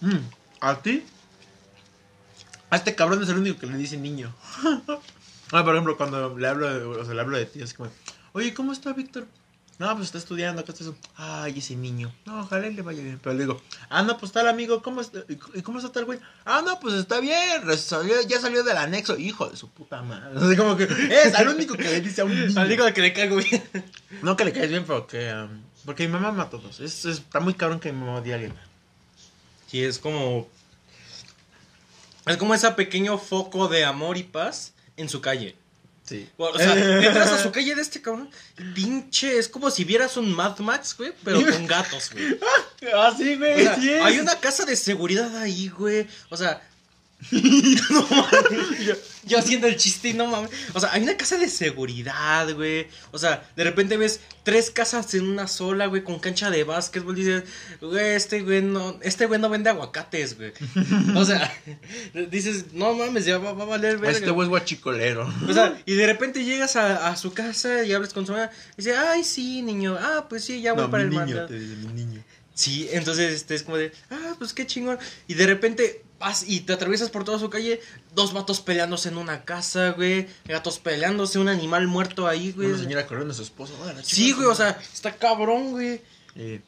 Mm, 0.00 0.16
¿A 0.60 0.80
ti? 0.80 1.04
A 2.70 2.76
este 2.76 2.94
cabrón 2.94 3.22
es 3.22 3.28
el 3.28 3.36
único 3.36 3.60
que 3.60 3.66
le 3.66 3.76
dice 3.76 3.98
niño. 3.98 4.34
ah, 5.52 5.62
por 5.62 5.74
ejemplo, 5.74 5.98
cuando 5.98 6.38
le 6.38 6.48
hablo, 6.48 6.72
de, 6.72 6.82
o 6.86 7.04
sea, 7.04 7.12
le 7.12 7.20
hablo 7.20 7.36
de 7.36 7.44
ti, 7.44 7.60
es 7.60 7.74
como, 7.74 7.90
oye, 8.32 8.54
¿cómo 8.54 8.72
está 8.72 8.94
Víctor? 8.94 9.26
No, 9.78 9.92
pues 9.94 10.06
está 10.06 10.18
estudiando, 10.18 10.60
acá 10.60 10.70
está 10.72 10.84
eso. 10.84 10.94
Ay, 11.16 11.58
ese 11.58 11.74
niño. 11.74 12.14
No, 12.26 12.40
ojalá 12.42 12.68
y 12.68 12.74
le 12.74 12.82
vaya 12.82 13.02
bien. 13.02 13.18
Pero 13.20 13.34
le 13.34 13.40
digo, 13.40 13.60
ah, 13.88 14.02
no, 14.02 14.16
pues 14.18 14.34
el 14.36 14.46
amigo, 14.46 14.80
¿cómo 14.82 15.00
está? 15.00 15.24
¿Y 15.54 15.62
cómo 15.62 15.78
está 15.78 15.90
tal 15.90 16.04
güey? 16.04 16.20
Ah, 16.44 16.62
no, 16.64 16.78
pues 16.78 16.94
está 16.94 17.18
bien, 17.20 17.62
salió- 17.78 18.20
ya 18.28 18.38
salió 18.40 18.62
del 18.62 18.76
anexo. 18.76 19.16
Hijo 19.18 19.48
de 19.48 19.56
su 19.56 19.68
puta 19.70 20.02
madre. 20.02 20.38
Así 20.46 20.56
como 20.56 20.76
que 20.76 20.84
es 20.84 21.34
al 21.34 21.48
único 21.48 21.74
que 21.74 21.84
le 21.84 22.00
dice 22.00 22.20
a 22.20 22.24
un 22.24 22.34
niño. 22.38 22.60
Al 22.60 22.68
digo 22.68 22.84
de 22.84 22.92
que 22.94 23.00
le 23.00 23.12
caigo 23.12 23.36
bien. 23.36 23.62
No 24.22 24.36
que 24.36 24.44
le 24.44 24.52
caes 24.52 24.68
bien, 24.70 24.84
pero 24.86 25.06
que... 25.06 25.32
um, 25.32 25.62
porque 25.84 26.06
mi 26.06 26.12
mamá 26.12 26.28
ama 26.28 26.44
a 26.44 26.50
todos. 26.50 26.78
Es, 26.78 27.04
es- 27.04 27.18
está 27.18 27.40
muy 27.40 27.54
cabrón 27.54 27.80
que 27.80 27.92
mi 27.92 27.98
mamá 27.98 28.16
odie 28.20 28.32
a 28.32 28.36
alguien. 28.36 28.54
Sí, 29.66 29.82
es 29.82 29.98
como. 29.98 30.48
Es 32.26 32.36
como 32.36 32.54
ese 32.54 32.70
pequeño 32.72 33.18
foco 33.18 33.66
de 33.68 33.84
amor 33.84 34.16
y 34.16 34.22
paz 34.22 34.74
en 34.96 35.08
su 35.08 35.20
calle. 35.20 35.56
Sí. 36.04 36.28
O 36.36 36.58
sea, 36.58 36.74
entras 37.06 37.30
a 37.30 37.42
su 37.42 37.52
calle 37.52 37.74
de 37.74 37.82
este 37.82 38.02
cabrón. 38.02 38.28
y 38.58 38.62
Pinche, 38.74 39.38
es 39.38 39.48
como 39.48 39.70
si 39.70 39.84
vieras 39.84 40.16
un 40.16 40.32
Mad 40.34 40.58
Max, 40.58 40.94
güey, 40.98 41.12
pero 41.24 41.40
con 41.50 41.66
gatos, 41.66 42.10
güey. 42.12 42.38
Ah, 42.94 43.14
sí, 43.16 43.34
O 43.34 43.38
güey. 43.38 43.62
sea, 43.62 43.76
sí 43.76 43.90
es. 43.92 44.02
hay 44.02 44.18
una 44.18 44.34
casa 44.40 44.64
de 44.64 44.74
seguridad 44.76 45.36
ahí, 45.36 45.68
güey. 45.68 46.06
O 46.30 46.36
sea. 46.36 46.60
no 47.90 48.06
mames. 48.10 48.84
Yo, 48.84 48.94
yo 49.24 49.38
haciendo 49.38 49.66
el 49.66 49.76
chiste 49.76 50.08
y 50.08 50.14
no 50.14 50.26
mames. 50.26 50.50
O 50.74 50.80
sea, 50.80 50.92
hay 50.92 51.02
una 51.02 51.16
casa 51.16 51.36
de 51.38 51.48
seguridad, 51.48 52.52
güey. 52.54 52.88
O 53.12 53.18
sea, 53.18 53.48
de 53.54 53.64
repente 53.64 53.96
ves 53.96 54.20
tres 54.42 54.70
casas 54.70 55.14
en 55.14 55.28
una 55.28 55.46
sola, 55.46 55.86
güey, 55.86 56.02
con 56.02 56.18
cancha 56.18 56.50
de 56.50 56.64
básquetbol. 56.64 57.16
Y 57.16 57.24
dices, 57.24 57.44
güey, 57.80 58.14
este 58.14 58.42
güey 58.42 58.62
no, 58.62 58.98
este 59.02 59.26
güey 59.26 59.40
no 59.40 59.48
vende 59.48 59.70
aguacates, 59.70 60.36
güey. 60.36 60.52
O 61.16 61.24
sea, 61.24 61.52
dices, 62.30 62.72
no 62.72 62.94
mames, 62.94 63.24
ya 63.24 63.38
va, 63.38 63.52
va 63.52 63.62
a 63.64 63.66
valer 63.66 63.98
verga. 63.98 64.18
Este 64.18 64.30
güey 64.30 64.46
es 64.46 64.50
guachicolero. 64.50 65.32
O 65.48 65.52
sea, 65.52 65.80
y 65.86 65.94
de 65.94 66.06
repente 66.06 66.44
llegas 66.44 66.76
a, 66.76 67.08
a 67.08 67.16
su 67.16 67.32
casa 67.32 67.84
y 67.84 67.92
hablas 67.92 68.12
con 68.12 68.26
su 68.26 68.32
mamá. 68.32 68.50
Y 68.72 68.78
dice, 68.78 68.96
ay, 68.96 69.22
sí, 69.24 69.62
niño. 69.62 69.96
Ah, 70.00 70.26
pues 70.28 70.44
sí, 70.44 70.60
ya 70.60 70.72
voy 70.72 70.84
No, 70.84 70.90
para 70.90 71.04
mi 71.04 71.08
el 71.08 71.10
niño, 71.10 71.36
mandado. 71.36 71.48
te 71.48 71.58
dice 71.58 71.76
mi 71.76 71.92
niño. 71.92 72.24
Sí, 72.54 72.88
entonces 72.92 73.32
este 73.32 73.54
es 73.54 73.62
como 73.62 73.78
de, 73.78 73.92
ah, 74.10 74.34
pues 74.38 74.52
qué 74.52 74.66
chingón. 74.66 74.98
Y 75.26 75.34
de 75.34 75.46
repente 75.46 76.02
vas 76.22 76.44
y 76.48 76.60
te 76.60 76.72
atraviesas 76.72 77.10
por 77.10 77.24
toda 77.24 77.38
su 77.38 77.50
calle, 77.50 77.80
dos 78.14 78.32
vatos 78.32 78.60
peleándose 78.60 79.10
en 79.10 79.18
una 79.18 79.44
casa, 79.44 79.90
güey, 79.90 80.28
gatos 80.46 80.78
peleándose, 80.78 81.38
un 81.38 81.48
animal 81.48 81.86
muerto 81.88 82.26
ahí, 82.26 82.52
güey. 82.52 82.68
Una 82.68 82.78
señora 82.78 83.06
corriendo 83.06 83.32
a 83.32 83.36
su 83.36 83.42
esposo. 83.42 83.74
Sí, 84.02 84.32
güey, 84.32 84.46
o 84.46 84.54
sea, 84.54 84.78
está 84.92 85.12
cabrón, 85.12 85.72
güey. 85.72 86.00
Eh, 86.36 86.62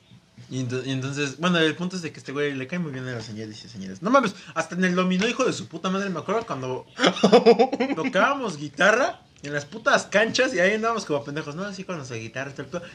Y, 0.51 0.59
y 0.59 0.91
entonces, 0.91 1.39
bueno, 1.39 1.59
el 1.59 1.75
punto 1.75 1.97
es 1.97 2.03
de 2.03 2.13
que 2.13 2.19
este 2.19 2.33
güey 2.33 2.53
le 2.55 2.67
cae 2.67 2.79
muy 2.79 2.93
bien 2.93 3.09
a 3.09 3.13
las 3.13 3.25
señores 3.25 3.65
y 3.65 3.69
señores. 3.69 4.03
No 4.03 4.11
mames, 4.11 4.35
hasta 4.55 4.75
en 4.75 4.85
el 4.85 4.95
dominó, 4.95 5.27
hijo 5.27 5.45
de 5.45 5.53
su 5.55 5.69
puta 5.69 5.89
madre, 5.89 6.11
me 6.11 6.19
acuerdo 6.19 6.45
cuando 6.47 6.85
tocábamos 7.97 8.57
guitarra 8.59 9.23
en 9.47 9.53
las 9.53 9.65
putas 9.65 10.05
canchas 10.07 10.55
y 10.55 10.61
ahí 10.61 10.75
andábamos 10.75 11.05
como 11.05 11.25
pendejos, 11.25 11.55
¿no? 11.55 11.65
Así 11.65 11.85
con 11.85 11.97
nuestra 11.97 12.17
guitarra, 12.17 12.53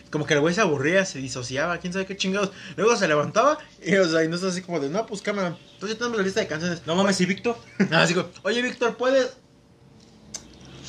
como 0.10 0.26
que 0.26 0.34
el 0.34 0.40
güey 0.40 0.54
se 0.54 0.62
aburría, 0.62 1.06
se 1.06 1.20
disociaba, 1.20 1.78
quién 1.78 1.94
sabe 1.94 2.06
qué 2.06 2.18
chingados. 2.18 2.52
Luego 2.76 2.96
se 2.96 3.08
levantaba 3.08 3.58
y, 3.84 3.96
o 3.96 4.08
sea, 4.08 4.24
y 4.24 4.28
nosotros 4.28 4.54
así 4.54 4.62
como 4.62 4.80
de, 4.80 4.90
no, 4.90 5.06
pues 5.06 5.22
cámara, 5.22 5.58
entonces 5.74 5.96
ya 5.96 6.00
tenemos 6.00 6.18
la 6.18 6.24
lista 6.24 6.40
de 6.40 6.48
canciones. 6.48 6.82
No 6.86 6.96
mames, 6.96 7.20
¿y 7.22 7.26
Víctor? 7.26 7.58
Ah, 7.92 8.02
Así 8.04 8.14
como, 8.14 8.30
oye, 8.44 8.62
Víctor, 8.62 8.98
¿puedes...? 8.98 9.38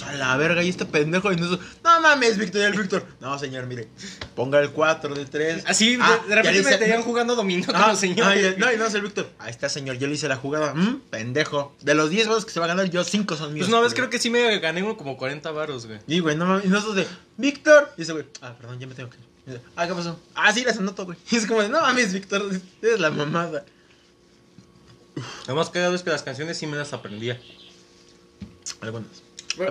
A 0.02 0.12
la 0.14 0.36
verga, 0.36 0.62
y 0.62 0.68
este 0.68 0.86
pendejo 0.86 1.32
y 1.32 1.36
nosotros, 1.36 1.66
no 1.84 2.00
mames, 2.00 2.38
Víctor, 2.38 2.62
el 2.62 2.78
Víctor. 2.78 3.06
No, 3.20 3.38
señor, 3.38 3.66
mire, 3.66 3.88
ponga 4.34 4.58
el 4.60 4.70
4 4.70 5.14
de 5.14 5.26
3. 5.26 5.64
Así, 5.66 5.96
de- 5.96 6.02
de, 6.28 6.34
repente 6.34 6.62
me 6.62 6.76
tenían 6.78 7.02
jugando 7.02 7.36
dominó 7.36 7.66
con 7.66 7.76
Ah, 7.76 7.92
ah, 7.92 8.06
y- 8.06 8.14
no, 8.58 8.72
y 8.72 8.76
no 8.76 8.86
es 8.86 8.94
el 8.94 9.02
Víctor. 9.02 9.30
Ahí 9.38 9.50
está, 9.50 9.68
señor. 9.68 9.96
Yo 9.98 10.06
le 10.06 10.14
hice 10.14 10.28
la 10.28 10.36
jugada. 10.36 10.74
Mm, 10.74 11.00
pendejo. 11.10 11.74
De 11.80 11.94
los 11.94 12.10
10 12.10 12.28
varos 12.28 12.44
que 12.44 12.52
se 12.52 12.60
va 12.60 12.66
a 12.66 12.68
ganar, 12.68 12.88
yo 12.90 13.04
5 13.04 13.36
son 13.36 13.52
míos. 13.52 13.66
Pues 13.66 13.72
una 13.72 13.80
vez 13.80 13.92
culero. 13.92 14.08
creo 14.08 14.10
que 14.10 14.18
sí 14.18 14.30
me 14.30 14.58
gané 14.58 14.82
uno 14.82 14.96
como 14.96 15.16
40 15.16 15.50
varos, 15.50 15.86
güey. 15.86 15.98
Y, 16.06 16.20
güey, 16.20 16.36
no 16.36 16.46
mames. 16.46 16.64
Y 16.64 16.68
nosotros 16.68 16.96
de, 16.96 17.06
Víctor. 17.36 17.92
Y 17.96 18.02
ese 18.02 18.12
güey, 18.12 18.24
ah, 18.42 18.54
perdón, 18.56 18.78
ya 18.78 18.86
me 18.86 18.94
tengo 18.94 19.10
que 19.10 19.16
ir. 19.18 19.60
Ah, 19.76 19.86
¿qué 19.86 19.94
pasó? 19.94 20.20
Ah, 20.34 20.52
sí, 20.52 20.64
las 20.64 20.78
anoto, 20.78 21.04
güey. 21.04 21.18
Y 21.30 21.36
es 21.36 21.46
como 21.46 21.62
de, 21.62 21.68
no 21.68 21.80
mames, 21.80 22.12
Víctor. 22.12 22.48
Eres 22.82 23.00
la 23.00 23.10
mamada. 23.10 23.64
Lo 25.46 25.54
más 25.54 25.70
cagado 25.70 25.94
es 25.94 26.02
que 26.02 26.10
las 26.10 26.22
canciones 26.22 26.56
sí 26.56 26.66
me 26.66 26.76
las 26.76 26.92
aprendía. 26.92 27.40
Algunas. 28.80 29.08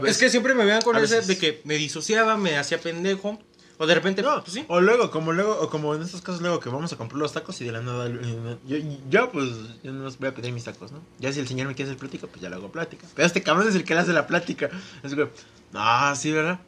Es 0.05 0.17
que 0.17 0.29
siempre 0.29 0.53
me 0.53 0.65
veían 0.65 0.81
con 0.81 0.95
ese 0.97 1.21
de 1.21 1.37
que 1.37 1.61
me 1.63 1.75
disociaba, 1.75 2.37
me 2.37 2.57
hacía 2.57 2.79
pendejo. 2.79 3.39
O 3.81 3.87
de 3.87 3.95
repente, 3.95 4.21
No, 4.21 4.41
pues 4.43 4.53
sí. 4.55 4.65
o 4.67 4.81
luego, 4.81 5.09
como 5.09 5.31
luego, 5.31 5.57
o 5.57 5.69
como 5.69 5.95
en 5.95 6.01
estos 6.01 6.21
casos, 6.21 6.41
luego 6.41 6.59
que 6.59 6.67
vamos 6.67 6.91
a 6.91 6.97
comprar 6.97 7.17
los 7.17 7.31
tacos 7.31 7.61
y 7.61 7.65
de 7.65 7.71
la 7.71 7.79
nada, 7.81 8.07
eh, 8.09 8.57
yo, 8.67 8.77
yo 9.09 9.31
pues, 9.31 9.47
yo 9.81 9.93
no 9.93 10.09
voy 10.19 10.27
a 10.27 10.35
pedir 10.35 10.51
mis 10.51 10.65
tacos, 10.65 10.91
¿no? 10.91 11.01
Ya 11.17 11.31
si 11.31 11.39
el 11.39 11.47
señor 11.47 11.67
me 11.67 11.75
quiere 11.75 11.91
hacer 11.91 11.97
plática, 11.97 12.27
pues 12.27 12.41
ya 12.41 12.49
le 12.49 12.55
hago 12.57 12.69
plática. 12.73 13.07
Pero 13.15 13.25
este 13.25 13.41
cabrón 13.41 13.69
es 13.69 13.75
el 13.75 13.85
que 13.85 13.93
le 13.93 14.01
hace 14.01 14.11
la 14.11 14.27
plática. 14.27 14.69
Así 15.01 15.15
como, 15.15 15.29
no, 15.71 16.15
sí, 16.17 16.29
¿verdad? 16.33 16.59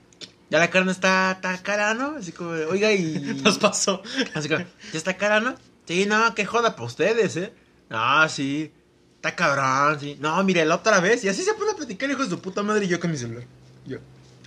Ya 0.50 0.60
la 0.60 0.70
carne 0.70 0.94
está, 0.94 1.32
está 1.32 1.62
cara, 1.62 1.94
¿no? 1.96 2.16
Así 2.18 2.32
como, 2.32 2.52
oiga, 2.52 2.94
y... 2.94 3.14
Nos 3.44 3.58
pasó. 3.58 4.02
Así 4.34 4.48
como, 4.48 4.62
¿ya 4.62 4.98
está 4.98 5.18
cara, 5.18 5.42
no? 5.42 5.56
Sí, 5.86 6.06
no, 6.06 6.34
qué 6.34 6.46
joda 6.46 6.78
para 6.78 6.86
ustedes, 6.88 7.36
¿eh? 7.36 7.54
No, 7.90 8.30
sí. 8.30 8.72
Está 9.18 9.36
cabrón, 9.36 10.00
sí. 10.00 10.18
No, 10.22 10.42
mire, 10.46 10.64
la 10.66 10.76
otra 10.76 11.02
vez. 11.02 11.26
Y 11.26 11.30
así 11.30 11.44
se 11.44 11.54
pone 11.54 11.71
platicar, 11.86 12.10
hijo 12.10 12.26
de 12.26 12.38
puta 12.38 12.64
madre, 12.64 12.86
y 12.86 12.88
yo 12.88 13.00
con 13.00 13.12
mi 13.12 13.18
celular. 13.18 13.44
Yo. 13.86 13.98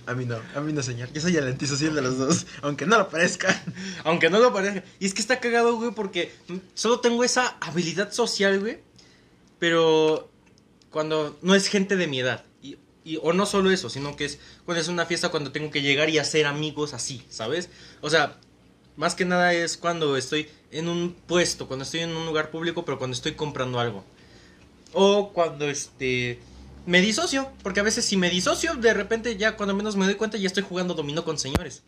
A 0.07 0.13
mí 0.13 0.25
no, 0.25 0.37
a 0.55 0.61
mí 0.61 0.71
no, 0.71 0.83
señor. 0.83 1.11
Yo 1.13 1.19
soy 1.21 1.35
el 1.35 1.47
antisocial 1.47 1.95
de 1.95 2.01
los 2.01 2.17
dos, 2.17 2.45
aunque 2.61 2.85
no 2.85 2.97
lo 2.97 3.09
parezca. 3.09 3.63
Aunque 4.03 4.29
no 4.29 4.37
lo 4.39 4.53
parezca. 4.53 4.83
Y 4.99 5.05
es 5.07 5.13
que 5.15 5.21
está 5.21 5.39
cagado, 5.39 5.77
güey, 5.77 5.91
porque 5.91 6.31
solo 6.75 6.99
tengo 6.99 7.23
esa 7.23 7.57
habilidad 7.59 8.11
social, 8.11 8.59
güey. 8.59 8.79
Pero 9.57 10.29
cuando 10.91 11.37
no 11.41 11.55
es 11.55 11.67
gente 11.67 11.95
de 11.95 12.05
mi 12.07 12.19
edad. 12.19 12.43
Y, 12.61 12.77
y- 13.03 13.17
o 13.21 13.33
no 13.33 13.45
solo 13.47 13.71
eso, 13.71 13.89
sino 13.89 14.15
que 14.15 14.25
es 14.25 14.39
cuando 14.63 14.79
es 14.81 14.87
una 14.89 15.05
fiesta 15.07 15.29
cuando 15.29 15.51
tengo 15.51 15.71
que 15.71 15.81
llegar 15.81 16.09
y 16.11 16.19
hacer 16.19 16.45
amigos 16.45 16.93
así, 16.93 17.25
¿sabes? 17.29 17.69
O 18.01 18.09
sea, 18.11 18.37
más 18.97 19.15
que 19.15 19.25
nada 19.25 19.53
es 19.53 19.75
cuando 19.75 20.17
estoy 20.17 20.47
en 20.71 20.87
un 20.87 21.13
puesto, 21.25 21.67
cuando 21.67 21.83
estoy 21.83 22.01
en 22.01 22.15
un 22.15 22.25
lugar 22.27 22.51
público, 22.51 22.85
pero 22.85 22.97
cuando 22.99 23.15
estoy 23.15 23.31
comprando 23.33 23.79
algo. 23.79 24.03
O 24.93 25.33
cuando 25.33 25.67
este 25.69 26.39
me 26.85 27.01
disocio, 27.01 27.51
porque 27.63 27.79
a 27.79 27.83
veces 27.83 28.05
si 28.05 28.17
me 28.17 28.29
disocio, 28.29 28.75
de 28.75 28.93
repente 28.93 29.37
ya 29.37 29.55
cuando 29.55 29.75
menos 29.75 29.95
me 29.95 30.05
doy 30.05 30.15
cuenta 30.15 30.37
ya 30.37 30.47
estoy 30.47 30.63
jugando 30.63 30.93
dominó 30.93 31.23
con 31.23 31.37
señores. 31.37 31.83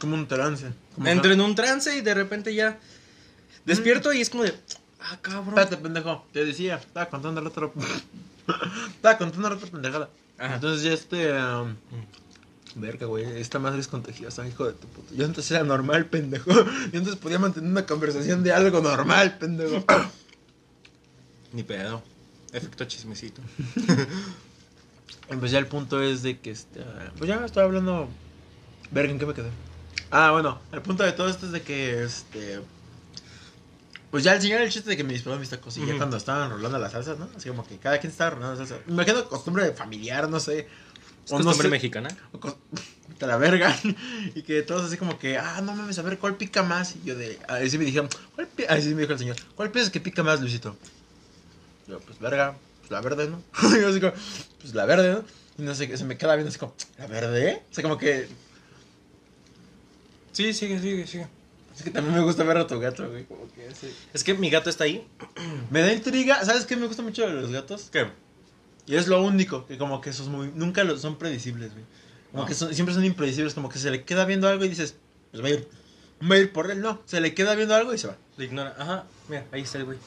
Como 0.00 0.14
un 0.14 0.26
trance. 0.26 0.72
Como 0.94 1.06
Entro 1.06 1.32
en 1.32 1.40
un 1.40 1.54
trance 1.54 1.96
y 1.96 2.00
de 2.00 2.14
repente 2.14 2.54
ya 2.54 2.78
despierto 3.64 4.12
y 4.12 4.20
es 4.20 4.30
como 4.30 4.42
de, 4.42 4.54
ah, 5.00 5.18
cabrón. 5.22 5.48
Espérate, 5.50 5.76
pendejo. 5.76 6.26
Te 6.32 6.44
decía, 6.44 6.76
estaba 6.76 7.08
contando 7.08 7.40
el 7.40 7.46
otro. 7.46 7.72
estaba 8.96 9.16
contando 9.18 9.48
la 9.48 9.54
otra 9.56 9.68
pendejada. 9.68 10.10
Ajá. 10.38 10.56
Entonces 10.56 10.82
ya 10.82 10.92
este. 10.92 11.32
um, 11.32 11.76
Verga, 12.76 13.06
güey. 13.06 13.24
Esta 13.40 13.58
madre 13.58 13.80
es 13.80 13.88
contagiosa, 13.88 14.46
hijo 14.46 14.66
de 14.66 14.74
tu 14.74 14.86
puta. 14.88 15.14
Yo 15.14 15.24
antes 15.24 15.50
era 15.50 15.64
normal, 15.64 16.06
pendejo. 16.06 16.50
Yo 16.92 16.98
antes 16.98 17.16
podía 17.16 17.38
mantener 17.38 17.70
una 17.70 17.86
conversación 17.86 18.42
de 18.42 18.52
algo 18.52 18.80
normal, 18.80 19.38
pendejo. 19.38 19.82
Ni 21.52 21.62
pedo. 21.62 22.02
Efecto 22.52 22.84
chismecito. 22.84 23.42
Pues 25.40 25.50
ya 25.50 25.58
el 25.58 25.66
punto 25.66 26.00
es 26.00 26.22
de 26.22 26.38
que 26.38 26.52
este. 26.52 26.84
Pues 27.18 27.26
ya 27.28 27.44
estoy 27.44 27.64
hablando. 27.64 28.08
Verga, 28.92 29.10
¿en 29.12 29.18
qué 29.18 29.26
me 29.26 29.34
quedé? 29.34 29.50
Ah, 30.12 30.30
bueno, 30.30 30.60
el 30.70 30.82
punto 30.82 31.02
de 31.02 31.10
todo 31.12 31.28
esto 31.28 31.46
es 31.46 31.52
de 31.52 31.62
que 31.62 32.04
este. 32.04 32.60
Pues 34.12 34.22
ya 34.22 34.34
el 34.34 34.40
señor 34.40 34.60
el 34.60 34.70
chiste 34.70 34.88
de 34.88 34.96
que 34.96 35.02
me 35.02 35.12
disparó 35.14 35.36
mis 35.38 35.50
tacos 35.50 35.76
y 35.78 35.84
ya 35.84 35.96
cuando 35.96 36.16
estaban 36.16 36.48
rolando 36.50 36.78
la 36.78 36.88
salsa, 36.88 37.16
¿no? 37.18 37.28
Así 37.36 37.48
como 37.48 37.66
que 37.66 37.76
cada 37.78 37.98
quien 37.98 38.12
estaba 38.12 38.30
rolando 38.30 38.52
la 38.60 38.66
salsa. 38.68 38.80
Me 38.86 38.92
imagino 38.94 39.28
costumbre 39.28 39.72
familiar, 39.72 40.28
no 40.28 40.38
sé. 40.38 40.60
¿Es 40.60 41.32
O 41.32 41.38
no 41.38 41.44
costumbre 41.44 41.66
sé. 41.66 41.70
mexicana? 41.70 42.16
o 42.32 42.38
cos- 42.38 42.56
Vete 43.08 43.24
a 43.24 43.28
la 43.28 43.36
verga. 43.36 43.76
Y 44.36 44.42
que 44.42 44.62
todos 44.62 44.84
así 44.84 44.96
como 44.96 45.18
que, 45.18 45.38
ah, 45.38 45.60
no 45.60 45.74
mames, 45.74 45.98
a 45.98 46.02
ver, 46.02 46.18
¿cuál 46.20 46.36
pica 46.36 46.62
más? 46.62 46.94
Y 46.94 47.02
yo 47.04 47.16
de, 47.16 47.36
ahí 47.48 47.68
sí 47.68 47.78
me 47.78 47.84
dijeron, 47.84 48.08
¿cuál 48.36 48.46
pica? 48.46 48.72
Ahí 48.72 48.80
sí 48.82 48.94
me 48.94 49.00
dijo 49.00 49.12
el 49.14 49.18
señor, 49.18 49.36
¿cuál 49.56 49.72
piensas 49.72 49.90
que 49.92 50.00
pica 50.00 50.22
más, 50.22 50.40
Luisito? 50.40 50.76
Yo, 51.88 51.98
pues 52.00 52.18
verga, 52.18 52.56
pues 52.80 52.90
la 52.90 53.00
verde, 53.00 53.28
¿no? 53.28 53.42
Y 53.76 53.80
yo 53.80 53.88
así 53.88 54.00
como, 54.00 54.12
pues 54.60 54.74
la 54.74 54.86
verde, 54.86 55.12
¿no? 55.12 55.24
Y 55.58 55.62
no 55.62 55.74
sé, 55.74 55.96
se 55.96 56.04
me 56.04 56.18
queda 56.18 56.34
viendo 56.36 56.50
así 56.50 56.58
como, 56.58 56.74
¿la 56.98 57.06
verde? 57.06 57.62
O 57.70 57.74
sea, 57.74 57.82
como 57.82 57.96
que, 57.98 58.28
Sí, 60.32 60.52
sigue, 60.52 60.78
sigue, 60.80 61.06
sigue. 61.06 61.26
es 61.74 61.82
que 61.82 61.90
también 61.90 62.14
me 62.14 62.20
gusta 62.22 62.44
ver 62.44 62.58
a 62.58 62.66
tu 62.66 62.78
gato, 62.78 63.08
güey. 63.08 63.24
Como 63.24 63.50
que 63.54 63.74
sí. 63.74 63.90
Es 64.12 64.22
que 64.22 64.34
mi 64.34 64.50
gato 64.50 64.68
está 64.68 64.84
ahí. 64.84 65.06
Me 65.70 65.80
da 65.80 65.92
intriga, 65.92 66.44
¿sabes 66.44 66.66
qué 66.66 66.76
me 66.76 66.86
gusta 66.86 67.02
mucho 67.02 67.26
de 67.26 67.32
los 67.32 67.50
gatos? 67.50 67.88
¿Qué? 67.90 68.06
Y 68.86 68.96
es 68.96 69.08
lo 69.08 69.22
único, 69.22 69.66
que 69.66 69.78
como 69.78 70.00
que 70.00 70.10
esos 70.10 70.28
muy, 70.28 70.52
nunca 70.54 70.84
lo- 70.84 70.98
son 70.98 71.16
predecibles, 71.16 71.72
güey. 71.72 71.84
Como 72.32 72.42
No. 72.42 72.48
que 72.48 72.54
son- 72.54 72.74
siempre 72.74 72.94
son 72.94 73.04
impredecibles, 73.04 73.54
como 73.54 73.68
que 73.70 73.78
se 73.78 73.90
le 73.90 74.04
queda 74.04 74.24
viendo 74.26 74.46
algo 74.48 74.64
y 74.64 74.68
dices, 74.68 74.94
pues 75.30 75.42
va 75.42 75.48
a 75.48 75.50
ir, 75.52 75.68
va 76.30 76.34
a 76.34 76.38
ir 76.38 76.52
por 76.52 76.70
él, 76.70 76.80
no. 76.82 77.00
Se 77.06 77.20
le 77.20 77.32
queda 77.34 77.54
viendo 77.54 77.74
algo 77.74 77.94
y 77.94 77.98
se 77.98 78.08
va. 78.08 78.16
Lo 78.36 78.44
ignora. 78.44 78.74
Ajá, 78.78 79.04
mira, 79.28 79.46
ahí 79.52 79.62
está 79.62 79.78
el 79.78 79.86
güey. 79.86 79.98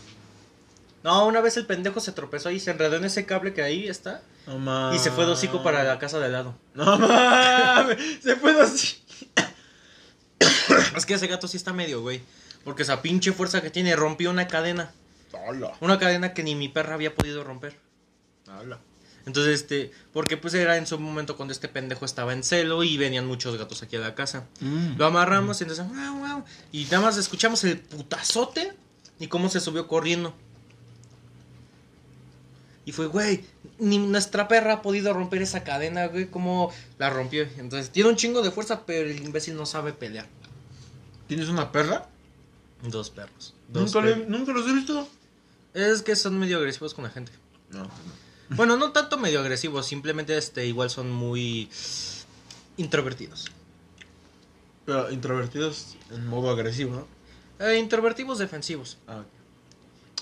No, 1.03 1.25
una 1.25 1.41
vez 1.41 1.55
el 1.57 1.65
pendejo 1.65 1.99
se 1.99 2.11
tropezó 2.11 2.49
ahí, 2.49 2.59
se 2.59 2.71
enredó 2.71 2.97
en 2.97 3.05
ese 3.05 3.25
cable 3.25 3.53
que 3.53 3.61
ahí 3.61 3.87
está. 3.87 4.21
No 4.45 4.59
mames. 4.59 4.99
Y 4.99 5.03
se 5.03 5.11
fue 5.11 5.25
de 5.25 5.31
hocico 5.31 5.63
para 5.63 5.83
la 5.83 5.99
casa 5.99 6.19
de 6.19 6.25
al 6.25 6.31
lado. 6.33 6.55
No 6.73 6.97
mames, 6.97 7.97
se 8.21 8.35
fue 8.35 8.53
de 8.53 8.61
hocico. 8.61 9.01
Es 10.95 11.05
que 11.05 11.13
ese 11.13 11.27
gato 11.27 11.47
sí 11.47 11.57
está 11.57 11.73
medio, 11.73 12.01
güey. 12.01 12.21
Porque 12.63 12.83
esa 12.83 13.01
pinche 13.01 13.31
fuerza 13.31 13.61
que 13.61 13.69
tiene 13.69 13.95
rompió 13.95 14.29
una 14.29 14.47
cadena. 14.47 14.91
Hola. 15.31 15.71
Una 15.79 15.99
cadena 15.99 16.33
que 16.33 16.43
ni 16.43 16.55
mi 16.55 16.69
perra 16.69 16.95
había 16.95 17.15
podido 17.15 17.43
romper. 17.43 17.77
Hola. 18.59 18.79
Entonces, 19.25 19.61
este, 19.61 19.91
porque 20.11 20.37
pues 20.37 20.53
era 20.53 20.77
en 20.77 20.87
su 20.87 20.97
momento 20.97 21.37
cuando 21.37 21.51
este 21.51 21.67
pendejo 21.67 22.03
estaba 22.05 22.33
en 22.33 22.43
celo 22.43 22.83
y 22.83 22.97
venían 22.97 23.27
muchos 23.27 23.57
gatos 23.57 23.83
aquí 23.83 23.95
a 23.95 23.99
la 23.99 24.15
casa. 24.15 24.45
Lo 24.97 25.05
amarramos 25.05 25.61
y 25.61 25.65
entonces, 25.65 25.87
wow, 25.87 26.19
wow, 26.19 26.43
y 26.71 26.85
nada 26.85 27.01
más 27.01 27.17
escuchamos 27.17 27.63
el 27.63 27.79
putazote 27.79 28.73
y 29.19 29.27
cómo 29.27 29.49
se 29.49 29.59
subió 29.59 29.87
corriendo. 29.87 30.33
Y 32.89 32.91
fue, 32.91 33.05
güey, 33.05 33.45
ni 33.77 33.99
nuestra 33.99 34.47
perra 34.47 34.73
ha 34.73 34.81
podido 34.81 35.13
romper 35.13 35.43
esa 35.43 35.63
cadena, 35.63 36.07
güey, 36.07 36.25
cómo 36.25 36.73
la 36.97 37.11
rompió. 37.11 37.43
Entonces, 37.59 37.91
tiene 37.91 38.09
un 38.09 38.15
chingo 38.15 38.41
de 38.41 38.49
fuerza, 38.49 38.83
pero 38.87 39.07
el 39.07 39.21
imbécil 39.23 39.55
no 39.55 39.67
sabe 39.67 39.93
pelear. 39.93 40.25
¿Tienes 41.27 41.49
una 41.49 41.71
perra? 41.71 42.09
Dos 42.81 43.11
perros. 43.11 43.53
Dos 43.67 43.93
Nunca, 43.93 44.01
perros. 44.07 44.17
le- 44.17 44.25
nunca 44.25 44.53
los 44.53 44.67
he 44.67 44.73
visto. 44.73 45.07
Es 45.75 46.01
que 46.01 46.15
son 46.15 46.39
medio 46.39 46.57
agresivos 46.57 46.95
con 46.95 47.03
la 47.03 47.11
gente. 47.11 47.31
No, 47.69 47.83
no. 47.83 47.89
Bueno, 48.55 48.75
no 48.75 48.91
tanto 48.91 49.19
medio 49.19 49.39
agresivos, 49.39 49.85
simplemente 49.85 50.35
este 50.35 50.65
igual 50.65 50.89
son 50.89 51.11
muy 51.11 51.69
introvertidos. 52.77 53.51
Pero 54.85 55.11
introvertidos 55.11 55.95
en 56.09 56.25
modo 56.25 56.49
agresivo, 56.49 56.95
¿no? 57.59 57.67
Eh, 57.67 57.77
introvertidos 57.77 58.39
defensivos. 58.39 58.97
Ah, 59.07 59.17
ok. 59.19 59.27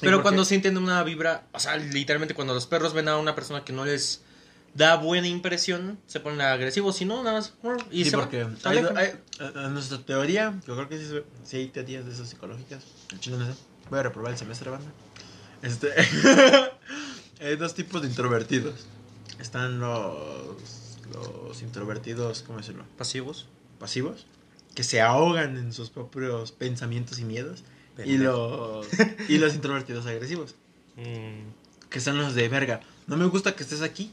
Pero 0.02 0.22
cuando 0.22 0.46
sienten 0.46 0.78
una 0.78 1.02
vibra, 1.04 1.48
o 1.54 1.60
sea, 1.60 1.76
literalmente 1.78 2.34
cuando 2.36 2.54
los 2.54 2.68
perros 2.68 2.94
ven 2.94 3.08
a 3.08 3.18
una 3.18 3.34
persona 3.36 3.64
que 3.66 3.74
no 3.74 3.86
les 3.86 4.22
da 4.76 4.96
buena 4.96 5.28
impresión, 5.28 5.98
se 6.06 6.20
ponen 6.20 6.42
agresivos, 6.42 6.96
si 6.98 7.06
no, 7.06 7.24
nada 7.24 7.38
más. 7.38 7.54
Y 7.92 8.04
sí, 8.04 8.12
se 8.12 8.18
porque 8.18 8.46
hay, 8.64 8.78
a- 9.40 9.66
a 9.66 9.70
nuestra 9.70 9.98
teoría, 10.00 10.60
yo 10.68 10.76
creo 10.76 10.88
que 10.90 11.00
sí, 11.00 11.06
sí 11.44 11.58
hay 11.58 11.68
teorías 11.70 12.06
de 12.06 12.12
esas 12.14 12.30
psicológicas. 12.30 12.84
Chile 13.20 13.38
no 13.38 13.46
sé. 13.48 13.54
Voy 13.90 14.00
a 14.00 14.04
reprobar 14.04 14.34
el 14.34 14.38
semestre, 14.38 14.70
banda. 14.70 14.92
Este. 15.64 15.90
hay 17.42 17.56
dos 17.56 17.74
tipos 17.74 18.02
de 18.02 18.08
introvertidos. 18.10 18.86
Están 19.40 19.80
los. 19.80 20.98
Los 21.14 21.62
introvertidos, 21.62 22.44
¿cómo 22.46 22.60
decirlo? 22.60 22.84
Pasivos. 22.98 23.48
Pasivos. 23.80 24.26
Que 24.76 24.84
se 24.84 25.02
ahogan 25.02 25.58
en 25.58 25.72
sus 25.74 25.90
propios 25.90 26.52
pensamientos 26.52 27.18
y 27.20 27.24
miedos. 27.26 27.64
Y 28.06 28.18
los, 28.18 28.88
y 29.28 29.38
los 29.38 29.54
introvertidos 29.56 30.06
agresivos. 30.06 30.56
Mm, 30.96 31.50
Que 31.90 32.00
son 32.00 32.18
los 32.18 32.36
de 32.36 32.50
verga. 32.50 32.82
No 33.08 33.16
me 33.18 33.26
gusta 33.26 33.56
que 33.56 33.64
estés 33.64 33.82
aquí. 33.82 34.12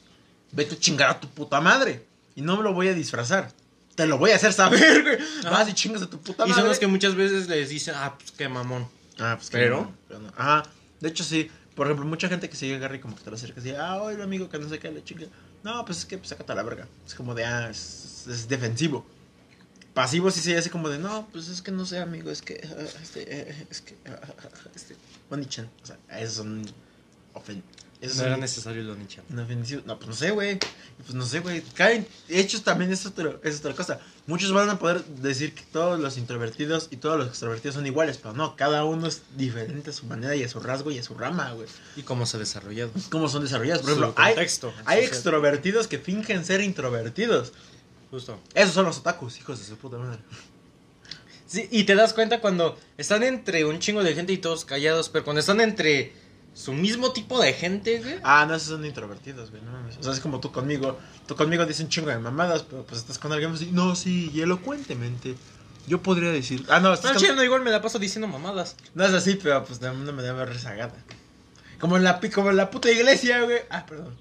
Vete 0.53 0.75
a 0.75 0.79
chingar 0.79 1.11
a 1.11 1.21
tu 1.21 1.29
puta 1.29 1.61
madre. 1.61 2.05
Y 2.37 2.43
no 2.43 2.57
me 2.57 2.63
lo 2.63 2.73
voy 2.73 2.89
a 2.89 2.95
disfrazar. 2.95 3.51
te 3.95 4.07
lo 4.07 4.19
voy 4.19 4.31
a 4.33 4.37
hacer 4.37 4.53
saber, 4.53 5.03
güey. 5.03 5.19
Vas 5.45 5.69
y 5.69 5.73
chingas 5.75 6.03
a 6.03 6.11
tu 6.11 6.19
puta 6.21 6.45
Y 6.47 6.51
madre. 6.51 6.61
son 6.63 6.69
los 6.69 6.79
que 6.79 6.87
muchas 6.87 7.15
veces 7.15 7.49
les 7.49 7.69
dicen, 7.69 7.95
ah, 7.97 8.15
pues 8.19 8.33
qué 8.33 8.49
mamón. 8.49 8.89
Ah, 9.19 9.35
pues 9.37 9.51
que 9.51 9.59
Pero- 9.59 9.93
pero 10.09 10.21
no. 10.21 10.29
Ajá. 10.37 10.65
De 11.01 11.09
hecho, 11.09 11.23
sí. 11.25 11.51
Por 11.77 11.87
ejemplo, 11.89 12.07
mucha 12.07 12.29
gente 12.29 12.49
que 12.49 12.55
sigue 12.57 12.77
a 12.77 12.79
Gary 12.79 13.01
como 13.01 13.17
que 13.17 13.23
te 13.25 13.31
lo 13.31 13.37
acerca 13.37 13.61
y 13.61 13.65
dice, 13.65 13.77
ah, 13.77 14.01
oye, 14.03 14.23
amigo, 14.23 14.49
que 14.49 14.59
no 14.59 14.69
sé 14.69 14.79
qué, 14.79 14.91
la 14.93 15.03
chica. 15.03 15.25
No, 15.65 15.85
pues 15.85 15.99
es 15.99 16.05
que 16.05 16.19
pues, 16.19 16.29
sácate 16.29 16.53
a 16.53 16.55
la 16.55 16.63
verga. 16.63 16.87
Es 17.07 17.15
como 17.15 17.35
de, 17.35 17.45
ah, 17.45 17.69
es, 17.71 18.27
es 18.29 18.49
defensivo. 18.49 19.05
Pasivo 19.95 20.31
sí 20.31 20.41
se 20.41 20.57
hace 20.57 20.71
como 20.71 20.89
de, 20.89 20.99
no, 20.99 21.29
pues 21.33 21.49
es 21.49 21.63
que 21.63 21.71
no 21.71 21.87
sé, 21.87 21.99
amigo, 22.01 22.31
es 22.31 22.43
que, 22.43 22.61
ah, 22.65 22.83
este, 23.03 23.23
eh, 23.27 23.67
es 23.71 23.81
que, 23.81 23.97
ah, 24.07 24.21
este, 24.75 24.97
Oni-chan. 25.31 25.71
O 25.83 25.87
sea, 25.87 25.97
esos 26.19 26.35
son 26.35 26.67
ofen 27.33 27.63
esos 28.05 28.17
No 28.19 28.25
son 28.25 28.33
era 28.33 28.37
necesario 28.37 28.95
nicha. 28.97 29.23
inofensivos. 29.31 29.87
No, 29.87 29.97
pues 29.97 30.09
no 30.09 30.15
sé, 30.15 30.31
güey. 30.31 30.59
Pues 30.99 31.15
no 31.15 31.25
sé, 31.25 31.41
güey. 31.41 31.63
Caen 31.75 32.07
hechos 32.29 32.63
también 32.63 32.93
es, 32.93 33.07
otro, 33.07 33.41
es 33.43 33.61
otra 33.61 33.73
cosa. 33.73 33.99
Muchos 34.27 34.53
van 34.53 34.69
a 34.69 34.79
poder 34.79 35.05
decir 35.05 35.55
que 35.55 35.63
todos 35.73 35.99
los 35.99 36.19
introvertidos 36.19 36.89
y 36.91 36.97
todos 36.99 37.19
los 37.19 37.29
extrovertidos 37.29 37.77
son 37.77 37.87
iguales, 37.87 38.19
pero 38.19 38.35
no, 38.35 38.57
cada 38.57 38.85
uno 38.85 39.07
es 39.07 39.23
diferente 39.37 39.91
a 39.91 39.93
su 39.93 40.07
manera 40.07 40.37
y 40.37 40.43
a 40.43 40.49
su 40.49 40.61
rasgo 40.61 40.91
y 40.91 40.99
a 40.99 41.03
su 41.03 41.15
rama, 41.15 41.53
güey. 41.53 41.69
¿Y 41.97 42.03
cómo 42.03 42.27
se 42.27 42.37
ha 42.37 42.41
desarrollado? 42.41 42.91
Cómo 43.11 43.29
son 43.29 43.43
desarrollados. 43.43 43.83
Por 43.83 43.93
ejemplo, 43.93 44.15
hay, 44.17 44.37
hay 44.85 45.05
extrovertidos 45.05 45.87
que 45.87 45.99
fingen 45.99 46.45
ser 46.45 46.61
introvertidos. 46.61 47.53
Justo. 48.15 48.39
Esos 48.55 48.75
son 48.75 48.85
los 48.87 48.99
otakus, 48.99 49.39
hijos 49.41 49.59
de 49.59 49.65
su 49.65 49.77
puta 49.77 49.97
madre. 49.99 50.21
Sí, 51.49 51.69
y 51.73 51.83
te 51.83 51.97
das 51.97 52.13
cuenta 52.15 52.41
cuando 52.41 52.79
están 52.97 53.25
entre 53.25 53.65
un 53.65 53.81
chingo 53.81 54.05
de 54.05 54.15
gente 54.15 54.33
y 54.33 54.39
todos 54.39 54.65
callados, 54.65 55.09
pero 55.09 55.25
cuando 55.25 55.41
están 55.41 55.61
entre 55.61 56.13
su 56.55 56.73
mismo 56.73 57.13
tipo 57.13 57.41
de 57.41 57.53
gente, 57.55 57.99
güey. 58.01 58.15
Ah, 58.23 58.47
no, 58.49 58.55
esos 58.55 58.69
son 58.69 58.85
introvertidos, 58.87 59.51
güey. 59.51 59.63
No 59.63 59.73
mames. 59.73 59.97
O 59.99 60.03
sea, 60.05 60.13
es 60.13 60.21
como 60.21 60.39
tú 60.39 60.53
conmigo. 60.53 60.97
Tú 61.27 61.35
conmigo 61.35 61.67
dices 61.67 61.83
un 61.83 61.89
chingo 61.89 62.09
de 62.11 62.19
mamadas, 62.19 62.63
pero 62.63 62.85
pues 62.85 63.01
estás 63.01 63.19
con 63.19 63.33
alguien 63.33 63.51
así. 63.53 63.71
No, 63.73 63.97
sí, 63.97 64.31
y 64.33 64.43
elocuentemente. 64.43 65.35
Yo 65.89 66.01
podría 66.01 66.31
decir. 66.31 66.65
Ah, 66.69 66.79
no, 66.79 66.95
estás 66.95 67.11
No, 67.11 67.15
con- 67.15 67.23
chido, 67.23 67.35
no, 67.35 67.43
igual 67.43 67.63
me 67.63 67.73
la 67.73 67.83
paso 67.83 67.99
diciendo 67.99 68.29
mamadas. 68.29 68.77
No 68.95 69.05
es 69.05 69.13
así, 69.13 69.35
pero 69.43 69.65
pues 69.65 69.81
de 69.81 69.91
una 69.91 70.13
manera 70.13 70.45
rezagada. 70.45 70.95
Como 71.81 71.97
en 71.97 72.05
la, 72.05 72.21
pi- 72.21 72.31
como 72.31 72.51
en 72.51 72.57
la 72.59 72.71
puta 72.71 72.91
iglesia, 72.93 73.43
güey. 73.43 73.59
Ah, 73.71 73.85
perdón. 73.87 74.17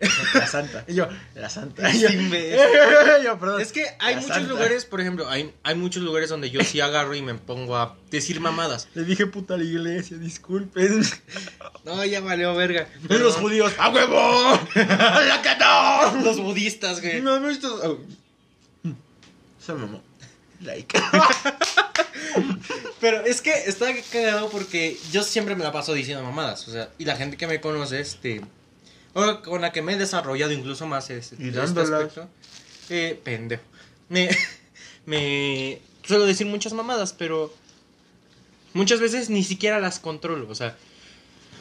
La 0.00 0.46
santa. 0.46 0.84
Y 0.86 0.94
yo, 0.94 1.08
la 1.34 1.50
santa. 1.50 1.90
Y 1.92 2.00
yo, 3.24 3.38
perdón. 3.38 3.60
Es 3.60 3.72
que 3.72 3.84
hay 3.98 4.14
La 4.14 4.20
muchos 4.20 4.36
santa. 4.36 4.48
lugares, 4.48 4.84
por 4.84 5.00
ejemplo, 5.00 5.28
hay, 5.28 5.52
hay 5.64 5.74
muchos 5.74 6.02
lugares 6.02 6.28
donde 6.30 6.50
yo 6.50 6.62
sí 6.62 6.80
agarro 6.80 7.14
y 7.16 7.22
me 7.22 7.34
pongo 7.34 7.76
a 7.76 7.96
decir 8.10 8.40
mamadas. 8.40 8.88
Le 8.94 9.02
dije 9.02 9.26
puta 9.26 9.54
a 9.54 9.56
la 9.56 9.64
iglesia, 9.64 10.16
disculpen. 10.16 11.04
No, 11.84 12.04
ya 12.04 12.20
valió 12.20 12.54
verga. 12.54 12.86
Y 13.08 13.14
los 13.14 13.36
judíos, 13.36 13.72
¡a 13.78 13.88
huevo! 13.88 14.18
¡A 14.74 15.20
la 15.22 15.40
que 15.40 15.56
no! 15.58 16.22
Los 16.22 16.38
budistas, 16.38 17.00
güey. 17.00 17.22
No, 17.22 17.40
no, 17.40 17.48
oh. 17.48 17.98
Se 19.58 19.72
mamó. 19.72 20.02
Like. 20.60 21.00
Pero 23.00 23.24
es 23.24 23.40
que 23.40 23.52
está 23.52 23.86
cagado 24.12 24.50
porque 24.50 24.98
yo 25.12 25.22
siempre 25.22 25.54
me 25.56 25.64
la 25.64 25.72
paso 25.72 25.94
diciendo 25.94 26.22
mamadas. 26.22 26.68
O 26.68 26.72
sea, 26.72 26.90
y 26.98 27.04
la 27.04 27.16
gente 27.16 27.36
que 27.36 27.46
me 27.46 27.60
conoce, 27.60 28.00
este. 28.00 28.42
O 29.18 29.42
con 29.42 29.60
la 29.60 29.72
que 29.72 29.82
me 29.82 29.94
he 29.94 29.96
desarrollado 29.96 30.52
incluso 30.52 30.86
más 30.86 31.10
es, 31.10 31.32
Y 31.38 31.48
este 31.48 31.60
aspecto. 31.60 32.28
Eh, 32.88 33.20
pendejo. 33.22 33.64
Me, 34.08 34.28
me 35.06 35.80
suelo 36.04 36.24
decir 36.24 36.46
muchas 36.46 36.72
mamadas, 36.72 37.12
pero 37.14 37.52
muchas 38.74 39.00
veces 39.00 39.28
ni 39.28 39.42
siquiera 39.42 39.80
las 39.80 39.98
controlo. 39.98 40.48
O 40.48 40.54
sea, 40.54 40.76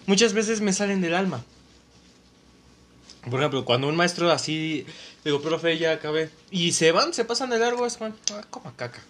muchas 0.05 0.33
veces 0.33 0.61
me 0.61 0.71
salen 0.71 1.01
del 1.01 1.15
alma. 1.15 1.43
Por 3.27 3.39
ejemplo, 3.39 3.65
cuando 3.65 3.87
un 3.87 3.95
maestro 3.95 4.31
así, 4.31 4.85
digo, 5.25 5.41
profe, 5.41 5.79
ya 5.79 5.93
acabé. 5.93 6.29
Y 6.51 6.73
se 6.73 6.91
van, 6.91 7.11
se 7.13 7.25
pasan 7.25 7.49
de 7.49 7.57
largo, 7.57 7.87
es 7.87 7.97
como, 7.97 8.15
ah, 8.33 8.45
coma 8.51 8.73
caca. 8.75 9.01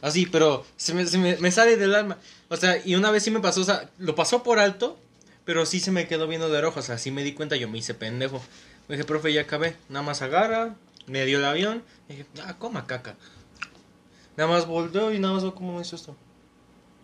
Así, 0.00 0.24
pero 0.24 0.64
se 0.78 0.94
me, 0.94 1.06
se 1.06 1.18
me, 1.18 1.36
me 1.36 1.52
sale 1.52 1.76
del 1.76 1.94
alma. 1.94 2.16
O 2.48 2.56
sea, 2.56 2.80
y 2.82 2.94
una 2.94 3.10
vez 3.10 3.22
sí 3.22 3.30
me 3.30 3.40
pasó, 3.40 3.60
o 3.60 3.64
sea, 3.64 3.90
lo 3.98 4.14
pasó 4.14 4.42
por 4.42 4.58
alto, 4.58 4.98
pero 5.44 5.66
sí 5.66 5.80
se 5.80 5.90
me 5.90 6.06
quedó 6.06 6.26
viendo 6.26 6.48
de 6.48 6.60
rojo. 6.60 6.80
O 6.80 6.82
sea, 6.82 6.98
sí 6.98 7.10
me 7.10 7.24
di 7.24 7.32
cuenta, 7.32 7.56
yo 7.56 7.68
me 7.68 7.78
hice 7.78 7.94
pendejo. 7.94 8.40
Me 8.88 8.96
dije, 8.96 9.04
profe, 9.04 9.32
ya 9.32 9.42
acabé. 9.42 9.76
Nada 9.88 10.04
más 10.04 10.22
agarra, 10.22 10.76
me 11.06 11.24
dio 11.24 11.38
el 11.38 11.44
avión. 11.44 11.82
Y 12.08 12.12
dije, 12.14 12.26
ah, 12.44 12.56
coma 12.58 12.86
caca. 12.86 13.16
Nada 14.36 14.50
más 14.50 14.66
volteó 14.66 15.12
y 15.12 15.18
nada 15.18 15.34
más 15.34 15.42
veo 15.42 15.54
cómo 15.54 15.74
me 15.74 15.82
hizo 15.82 15.96
esto. 15.96 16.16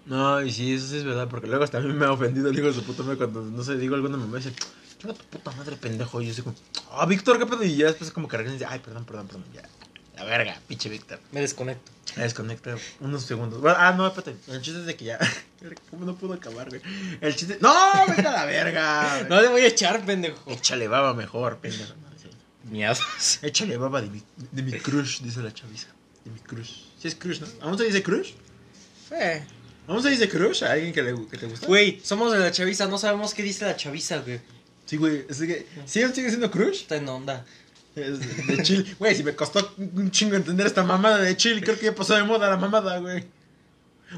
No, 0.07 0.41
y 0.41 0.53
sí, 0.53 0.73
eso 0.75 0.87
sí 0.87 0.99
es 0.99 1.05
verdad, 1.05 1.29
porque 1.29 1.49
luego 1.49 1.65
hasta 1.65 1.79
a 1.79 1.81
mí 1.81 1.93
me 1.93 2.07
ha 2.07 2.13
ofendido 2.13 2.49
el 2.49 2.57
hijo 2.57 2.69
de 2.69 2.75
su 2.75 2.85
puta 2.85 3.03
madre 3.03 3.19
cuando, 3.19 3.43
no 3.43 3.63
sé, 3.65 3.77
digo 3.77 3.97
alguna 3.97 4.17
mamá 4.17 4.37
dice, 4.37 4.53
chinga 4.99 5.15
tu 5.15 5.25
puta 5.25 5.51
madre, 5.51 5.77
pendejo. 5.77 6.23
Y 6.23 6.27
yo 6.27 6.33
así 6.33 6.43
como, 6.43 6.55
ah, 6.93 7.07
Víctor, 7.07 7.39
¿qué 7.39 7.47
pedo? 7.47 7.65
Y 7.65 7.77
ya 7.77 7.87
después 7.87 8.13
como 8.13 8.29
que 8.29 8.37
y 8.41 8.45
dice, 8.45 8.67
ay, 8.67 8.79
perdón, 8.79 9.05
perdón, 9.05 9.27
perdón, 9.27 9.45
ya. 9.53 9.63
La 10.17 10.25
verga, 10.25 10.59
pinche 10.67 10.89
Víctor. 10.89 11.21
Me 11.33 11.41
desconecto. 11.41 11.93
Me 12.17 12.23
desconecta 12.23 12.75
unos 13.01 13.25
segundos. 13.25 13.61
Bueno, 13.61 13.77
ah, 13.79 13.93
no, 13.93 14.07
espérate. 14.07 14.35
El 14.49 14.63
chiste 14.63 14.81
es 14.81 14.87
de 14.87 14.97
que 14.97 15.05
ya. 15.05 15.19
¿Cómo 15.91 16.07
no 16.07 16.17
puedo 16.17 16.33
acabar, 16.33 16.69
güey? 16.71 16.81
El 17.21 17.37
chiste. 17.37 17.59
¡No! 17.61 17.75
¡Vete 18.09 18.27
a 18.27 18.33
la 18.33 18.45
verga! 18.47 19.27
No 19.29 19.41
le 19.43 19.49
voy 19.49 19.61
a 19.63 19.67
echar, 19.67 20.05
pendejo. 20.07 20.51
Échale 20.51 20.89
baba 20.89 21.15
mejor, 21.15 21.59
pendejo. 21.59 21.95
Sí. 22.17 22.31
Miados. 22.65 23.01
Échale 23.43 23.77
baba 23.77 24.01
de 24.01 24.09
mi, 24.09 24.23
de 24.53 24.63
mi 24.63 24.73
crush, 24.73 25.21
dice 25.21 25.43
la 25.43 25.53
chaviza. 25.53 25.89
De 26.25 26.31
mi 26.31 26.41
crush. 26.41 26.85
Sí 26.99 27.09
es 27.09 27.15
crush, 27.15 27.41
¿no? 27.41 27.47
¿Aún 27.61 27.77
se 27.77 27.85
dice 27.85 28.03
crush? 28.03 28.33
Eh. 29.11 29.45
¿Aún 29.87 30.03
se 30.03 30.09
dice 30.09 30.29
crush 30.29 30.65
a 30.65 30.73
alguien 30.73 30.95
que, 30.95 31.03
le, 31.03 31.15
que 31.29 31.37
te 31.37 31.47
gusta? 31.47 31.67
Güey, 31.67 32.01
somos 32.03 32.33
de 32.33 32.39
la 32.39 32.51
chaviza, 32.51 32.87
no 32.87 32.97
sabemos 32.97 33.35
qué 33.35 33.43
dice 33.43 33.67
la 33.67 33.77
chaviza, 33.77 34.19
güey. 34.19 34.41
Sí, 34.87 34.97
güey. 34.97 35.27
Es 35.29 35.39
que, 35.39 35.67
¿Sí 35.85 36.01
sigue 36.15 36.29
siendo 36.31 36.51
crush? 36.51 36.81
Está 36.83 36.97
en 36.97 37.09
onda. 37.09 37.45
Es 37.97 38.47
de 38.47 38.63
chill. 38.63 38.95
Güey, 38.99 39.15
si 39.15 39.25
me 39.25 39.35
costó 39.35 39.75
un 39.79 40.11
chingo 40.11 40.37
entender 40.37 40.67
esta 40.67 40.85
mamada 40.85 41.17
de 41.19 41.35
chill, 41.35 41.65
creo 41.65 41.79
que 41.79 41.87
ya 41.87 41.95
pasó 41.95 42.15
de 42.15 42.23
moda 42.25 42.49
la 42.49 42.59
mamada, 42.59 42.99
güey. 42.99 43.25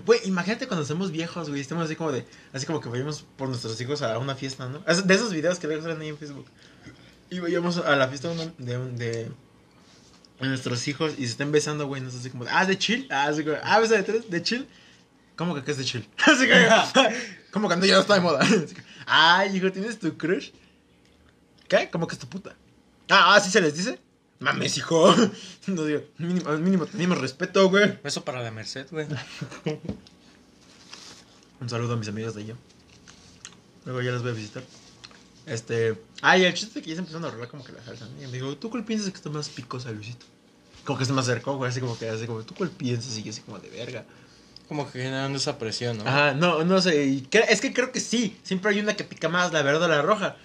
Güey, 0.04 0.20
imagínate 0.24 0.66
cuando 0.66 0.84
somos 0.84 1.12
viejos, 1.12 1.48
güey, 1.48 1.60
estamos 1.60 1.84
así 1.84 1.94
como 1.94 2.10
de, 2.10 2.26
así 2.52 2.66
como 2.66 2.80
que 2.80 2.88
vayamos 2.88 3.24
por 3.36 3.48
nuestros 3.48 3.80
hijos 3.80 4.02
a 4.02 4.18
una 4.18 4.34
fiesta, 4.34 4.68
¿no? 4.68 4.80
De 4.80 5.14
esos 5.14 5.32
videos 5.32 5.60
que 5.60 5.68
luego 5.68 5.82
salen 5.82 6.00
ahí 6.00 6.08
en 6.08 6.18
Facebook. 6.18 6.46
Y 7.30 7.38
vayamos 7.38 7.78
a 7.78 7.94
la 7.94 8.08
fiesta 8.08 8.30
de, 8.58 8.78
de, 8.92 9.30
nuestros 10.40 10.86
hijos 10.88 11.12
y 11.16 11.24
se 11.24 11.32
estén 11.32 11.52
besando, 11.52 11.86
güey, 11.86 12.02
no 12.02 12.08
es 12.08 12.16
así 12.16 12.30
como 12.30 12.44
de, 12.44 12.50
ah, 12.50 12.66
de 12.66 12.76
chill, 12.76 13.06
ah, 13.10 13.26
así 13.26 13.44
como, 13.44 13.56
ah, 13.62 13.78
besa 13.78 13.94
de 13.94 14.02
tres, 14.02 14.28
de 14.28 14.42
chill. 14.42 14.68
¿Cómo 15.36 15.54
que 15.54 15.62
qué 15.62 15.70
es 15.70 15.78
de 15.78 15.84
chill? 15.84 16.08
Así 16.26 16.48
que, 16.48 16.68
como 17.52 17.68
cuando 17.68 17.86
ya 17.86 17.94
no 17.94 18.00
está 18.00 18.14
de 18.14 18.20
moda. 18.20 18.44
Ay, 19.06 19.56
hijo, 19.56 19.70
¿tienes 19.70 20.00
tu 20.00 20.18
crush? 20.18 20.50
¿Qué? 21.68 21.88
¿Cómo 21.92 22.08
que 22.08 22.14
es 22.14 22.18
tu 22.18 22.28
puta? 22.28 22.56
Ah, 23.08 23.34
¿así 23.34 23.50
se 23.50 23.60
les 23.60 23.74
dice? 23.74 23.98
Mames, 24.40 24.76
hijo. 24.76 25.14
No 25.66 25.84
digo, 25.84 26.00
mínimo, 26.16 26.50
mínimo 26.56 26.86
tenemos 26.86 27.18
respeto, 27.18 27.68
güey. 27.68 27.98
Eso 28.02 28.24
para 28.24 28.42
la 28.42 28.50
Merced, 28.50 28.86
güey. 28.90 29.06
Un 31.60 31.68
saludo 31.68 31.92
a 31.92 31.96
mis 31.96 32.08
amigas 32.08 32.34
de 32.34 32.42
allá. 32.42 32.54
Luego 33.84 34.00
ya 34.00 34.12
las 34.12 34.22
voy 34.22 34.30
a 34.30 34.34
visitar. 34.34 34.62
Este. 35.44 36.00
Ay, 36.22 36.44
el 36.44 36.54
chiste 36.54 36.78
es 36.78 36.84
que 36.84 36.90
ya 36.90 36.96
se 36.96 37.00
empezaron 37.00 37.24
a 37.24 37.28
arreglar 37.28 37.48
como 37.50 37.64
que 37.64 37.72
la 37.72 37.84
salsa. 37.84 38.06
¿no? 38.06 38.22
Y 38.22 38.26
me 38.26 38.32
dijo, 38.32 38.56
¿tú 38.56 38.70
cuál 38.70 38.84
piensas 38.84 39.10
que 39.10 39.16
está 39.16 39.28
más 39.28 39.50
picosa, 39.50 39.90
Luisito? 39.90 40.24
Como 40.84 40.98
que 40.98 41.04
se 41.04 41.12
me 41.12 41.20
acercó, 41.20 41.56
güey, 41.56 41.70
así 41.70 41.80
como 41.80 41.98
que, 41.98 42.08
así 42.08 42.26
como, 42.26 42.42
¿tú 42.44 42.54
cuál 42.54 42.70
piensas? 42.70 43.18
Y 43.18 43.22
yo 43.24 43.30
así 43.30 43.42
como 43.42 43.58
de 43.58 43.68
verga. 43.68 44.06
Como 44.68 44.90
que 44.90 45.02
generando 45.02 45.38
esa 45.38 45.58
presión, 45.58 45.98
¿no? 45.98 46.06
Ajá, 46.06 46.34
no, 46.34 46.64
no 46.64 46.80
sé. 46.80 47.26
es 47.48 47.60
que 47.60 47.72
creo 47.72 47.92
que 47.92 48.00
sí. 48.00 48.38
Siempre 48.42 48.70
hay 48.70 48.80
una 48.80 48.96
que 48.96 49.04
pica 49.04 49.28
más, 49.28 49.52
la 49.52 49.62
verde 49.62 49.84
o 49.84 49.88
la 49.88 50.02
roja. 50.02 50.36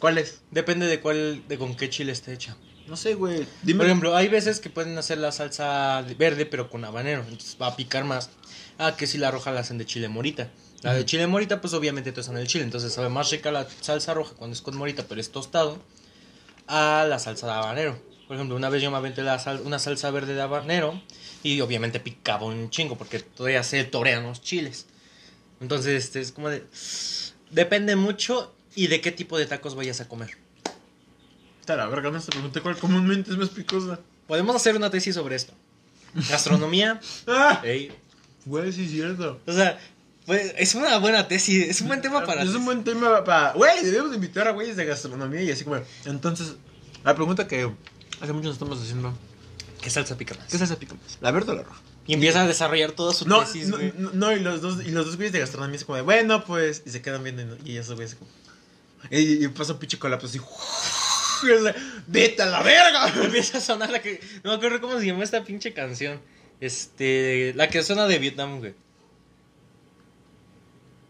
¿Cuál 0.00 0.18
es? 0.18 0.40
Depende 0.50 0.86
de 0.86 0.98
cuál, 1.00 1.46
de 1.46 1.58
con 1.58 1.76
qué 1.76 1.88
chile 1.88 2.10
esté 2.10 2.32
hecha. 2.32 2.56
No 2.88 2.96
sé, 2.96 3.14
güey. 3.14 3.46
Dime. 3.62 3.78
Por 3.78 3.86
ejemplo, 3.86 4.16
hay 4.16 4.26
veces 4.26 4.58
que 4.58 4.68
pueden 4.70 4.98
hacer 4.98 5.18
la 5.18 5.30
salsa 5.30 6.04
verde, 6.18 6.44
pero 6.46 6.68
con 6.68 6.84
habanero. 6.84 7.20
Entonces 7.28 7.56
va 7.60 7.68
a 7.68 7.76
picar 7.76 8.04
más. 8.04 8.30
Ah, 8.78 8.96
que 8.96 9.06
si 9.06 9.18
la 9.18 9.30
roja 9.30 9.52
la 9.52 9.60
hacen 9.60 9.78
de 9.78 9.86
chile 9.86 10.08
morita. 10.08 10.50
La 10.82 10.94
de 10.94 11.04
chile 11.04 11.26
morita, 11.28 11.60
pues 11.60 11.74
obviamente 11.74 12.10
todos 12.10 12.28
en 12.30 12.38
el 12.38 12.48
chile. 12.48 12.64
Entonces 12.64 12.92
sabe 12.92 13.08
más 13.10 13.30
rica 13.30 13.52
la 13.52 13.68
salsa 13.80 14.14
roja 14.14 14.34
cuando 14.36 14.54
es 14.54 14.62
con 14.62 14.76
morita, 14.76 15.04
pero 15.08 15.20
es 15.20 15.30
tostado. 15.30 15.78
A 16.66 17.04
la 17.08 17.18
salsa 17.18 17.46
de 17.46 17.52
habanero. 17.52 18.02
Por 18.26 18.36
ejemplo, 18.36 18.56
una 18.56 18.68
vez 18.70 18.80
yo 18.82 18.90
me 18.90 18.96
aventé 18.96 19.22
la 19.22 19.38
sal- 19.38 19.60
una 19.64 19.78
salsa 19.78 20.10
verde 20.10 20.34
de 20.34 20.40
habanero. 20.42 21.00
Y 21.42 21.60
obviamente 21.60 22.00
picaba 22.00 22.46
un 22.46 22.70
chingo, 22.70 22.96
porque 22.96 23.20
todavía 23.20 23.62
se 23.62 23.84
torean 23.84 24.22
los 24.24 24.40
chiles. 24.40 24.86
Entonces, 25.60 26.04
este 26.04 26.20
es 26.20 26.32
como 26.32 26.48
de. 26.48 26.64
Depende 27.50 27.96
mucho 27.96 28.54
y 28.74 28.86
de 28.86 29.00
qué 29.00 29.12
tipo 29.12 29.38
de 29.38 29.46
tacos 29.46 29.74
vayas 29.74 30.00
a 30.00 30.08
comer. 30.08 30.36
Está 31.60 31.76
la 31.76 31.86
verga, 31.86 32.10
te 32.18 32.30
pregunté 32.32 32.60
cuál 32.60 32.76
comúnmente 32.76 33.30
es 33.30 33.36
más 33.36 33.50
picosa. 33.50 34.00
Podemos 34.26 34.56
hacer 34.56 34.76
una 34.76 34.90
tesis 34.90 35.14
sobre 35.14 35.36
esto. 35.36 35.52
Gastronomía. 36.28 37.00
¡Ah! 37.26 37.60
Ey, 37.64 37.92
Güey, 38.46 38.72
sí 38.72 38.84
es 38.84 38.90
cierto. 38.90 39.40
O 39.46 39.52
sea, 39.52 39.78
pues, 40.26 40.54
es 40.56 40.74
una 40.74 40.96
buena 40.98 41.28
tesis, 41.28 41.68
es 41.68 41.80
un 41.82 41.88
buen 41.88 42.00
tema 42.00 42.24
para... 42.24 42.42
Es 42.42 42.50
un 42.54 42.64
buen 42.64 42.84
tema 42.84 43.22
para. 43.22 43.52
Güey, 43.52 43.84
debemos 43.84 44.10
de 44.10 44.16
invitar 44.16 44.48
a 44.48 44.52
güeyes 44.52 44.76
de 44.76 44.86
gastronomía 44.86 45.42
y 45.42 45.50
así 45.50 45.64
como. 45.64 45.78
Entonces, 46.06 46.54
la 47.04 47.14
pregunta 47.14 47.46
que 47.46 47.70
hace 48.20 48.32
mucho 48.32 48.46
nos 48.46 48.54
estamos 48.54 48.80
haciendo: 48.80 49.12
¿Qué 49.82 49.90
salsa 49.90 50.16
pica 50.16 50.34
más? 50.34 50.46
¿Qué 50.46 50.56
salsa 50.58 50.78
pica 50.78 50.94
más? 50.94 51.18
¿La 51.20 51.30
verde 51.32 51.52
o 51.52 51.54
la 51.54 51.62
roja? 51.64 51.80
Y 52.06 52.14
empieza 52.14 52.42
a 52.42 52.46
desarrollar 52.46 52.92
toda 52.92 53.12
su 53.12 53.28
No, 53.28 53.40
tesis, 53.40 53.68
no, 53.68 53.76
güey. 53.76 53.92
no, 53.96 54.10
no, 54.14 54.32
y 54.32 54.40
los 54.40 54.62
dos, 54.62 54.84
y 54.84 54.90
los 54.90 55.04
dos 55.06 55.16
güeyes 55.16 55.32
de 55.32 55.40
gastronomía 55.40 55.76
es 55.76 55.84
como 55.84 55.96
de, 55.96 56.02
bueno, 56.02 56.44
pues, 56.44 56.82
y 56.86 56.90
se 56.90 57.02
quedan 57.02 57.22
viendo 57.22 57.56
y, 57.64 57.72
y 57.72 57.76
esos 57.76 57.94
güeyes 57.94 58.14
como. 58.14 58.30
Y, 59.10 59.44
y 59.44 59.48
pasa 59.48 59.72
un 59.74 59.78
pinche 59.78 59.98
colapso 59.98 60.26
así. 60.26 60.40
¡Vete 62.06 62.42
a 62.42 62.46
la 62.46 62.62
verga! 62.62 63.08
Empieza 63.24 63.58
a 63.58 63.60
sonar 63.60 63.90
la 63.90 64.00
que. 64.02 64.20
No 64.44 64.50
me 64.50 64.56
acuerdo 64.56 64.80
cómo 64.80 64.98
se 64.98 65.06
llamó 65.06 65.22
esta 65.22 65.42
pinche 65.44 65.72
canción. 65.72 66.20
Este. 66.60 67.52
La 67.56 67.68
que 67.68 67.82
suena 67.82 68.06
de 68.06 68.18
Vietnam, 68.18 68.58
güey. 68.58 68.74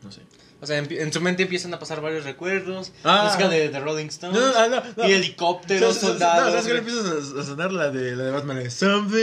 No 0.02 0.12
sé. 0.12 0.20
O 0.62 0.66
sea, 0.66 0.76
en, 0.78 0.92
en 0.92 1.10
su 1.12 1.20
mente 1.22 1.42
empiezan 1.44 1.72
a 1.72 1.78
pasar 1.78 2.00
varios 2.02 2.24
recuerdos. 2.24 2.92
Ah. 3.02 3.24
música 3.24 3.48
de, 3.48 3.70
de 3.70 3.80
Rolling 3.80 4.06
Stones. 4.08 4.38
No, 4.38 4.52
no, 4.52 4.68
no, 4.68 4.82
no. 4.96 5.08
Y 5.08 5.12
helicópteros, 5.12 5.96
¿Sabes- 5.96 6.00
soldados. 6.12 6.44
No, 6.44 6.50
¿sabes 6.50 6.66
güey. 6.66 6.78
empiezas 6.78 7.32
a, 7.34 7.44
sonar 7.44 7.72
la 7.72 7.90
de, 7.90 8.14
la 8.14 8.24
de 8.24 8.30
Batman? 8.30 8.58
de 8.62 8.70
Something. 8.70 9.16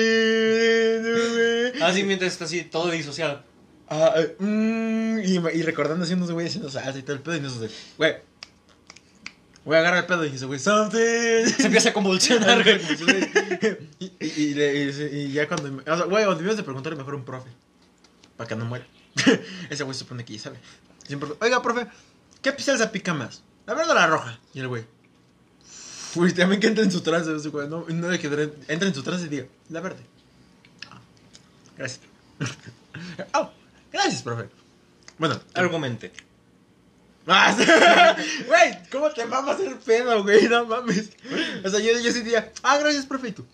Así 1.84 2.04
mientras 2.04 2.32
está 2.34 2.46
así, 2.46 2.64
todo 2.64 2.90
disociado. 2.90 3.44
Ah, 3.90 4.14
eh, 4.18 4.36
mm, 4.40 5.20
y, 5.20 5.36
y 5.60 5.62
recordando 5.62 6.04
así 6.06 6.14
unos 6.14 6.32
güeyes 6.32 6.52
haciendo 6.52 6.70
salsa 6.72 6.98
y 7.00 7.04
todo 7.04 7.16
el 7.16 7.22
pedo. 7.22 7.36
Y 7.38 7.42
nosotros 7.42 7.70
de, 7.70 7.78
güey. 7.98 8.16
Güey, 9.68 9.80
agarra 9.82 10.00
el 10.00 10.06
pedo 10.06 10.24
y 10.26 10.30
dice, 10.30 10.46
güey, 10.46 10.60
something. 10.62 11.46
Se 11.46 11.66
empieza 11.66 11.90
a 11.90 11.94
convulsionar, 11.94 12.64
güey. 12.64 12.80
y, 14.00 14.06
y, 14.06 14.26
y, 14.26 14.54
le- 14.54 14.84
y- 14.86 15.16
y 15.26 15.32
ya 15.34 15.46
cuando. 15.46 15.82
O 15.92 15.98
sea, 15.98 16.06
güey, 16.06 16.24
o 16.24 16.36
debías 16.36 16.56
de 16.56 16.64
preguntarle 16.64 16.98
mejor 16.98 17.16
a 17.16 17.18
un 17.18 17.26
profe. 17.26 17.50
Para 18.38 18.48
que 18.48 18.56
no 18.56 18.64
muera. 18.64 18.88
Ese 19.70 19.84
güey 19.84 19.94
se 19.94 20.00
supone 20.00 20.24
que 20.24 20.34
ya 20.38 20.40
sabe. 20.44 20.58
Siempre, 21.06 21.30
Oiga, 21.42 21.62
profe, 21.62 21.86
¿qué 22.42 22.54
salsa 22.60 22.94
pica 22.94 23.14
más? 23.14 23.44
¿La 23.66 23.74
verde 23.74 23.92
o 23.92 23.94
la 23.94 24.08
roja? 24.08 24.40
Y 24.54 24.62
el 24.62 24.70
güey. 24.70 24.86
Uy, 26.16 26.32
también 26.32 26.62
que 26.62 26.68
entra 26.68 26.86
en 26.86 26.92
su 26.92 27.02
trance, 27.02 27.36
ese 27.36 27.50
güey. 27.50 27.68
No, 27.68 27.86
no 27.90 28.08
de 28.08 28.20
que 28.20 28.28
entre- 28.28 28.54
entra 28.70 28.88
en 28.88 28.96
su 28.96 29.04
trance 29.04 29.26
y 29.26 29.30
diga, 29.30 29.48
la 29.70 29.82
verde. 29.82 30.00
Ah, 30.90 31.02
gracias. 31.78 32.00
Oh, 33.34 33.52
gracias, 33.92 34.24
profe. 34.24 34.48
Bueno, 35.20 35.40
Argumente. 35.54 36.12
Güey, 38.48 38.78
¿cómo 38.90 39.10
te 39.12 39.26
mamas 39.26 39.60
el 39.60 39.76
pedo, 39.76 40.24
güey? 40.24 40.48
No 40.48 40.66
mames. 40.66 41.10
O 41.64 41.70
sea, 41.70 41.80
yo, 41.80 42.00
yo 42.00 42.14
diría, 42.14 42.52
ah, 42.64 42.78
gracias, 42.78 43.06
profe. 43.06 43.30
¿Y 43.30 43.32
tú? 43.34 43.46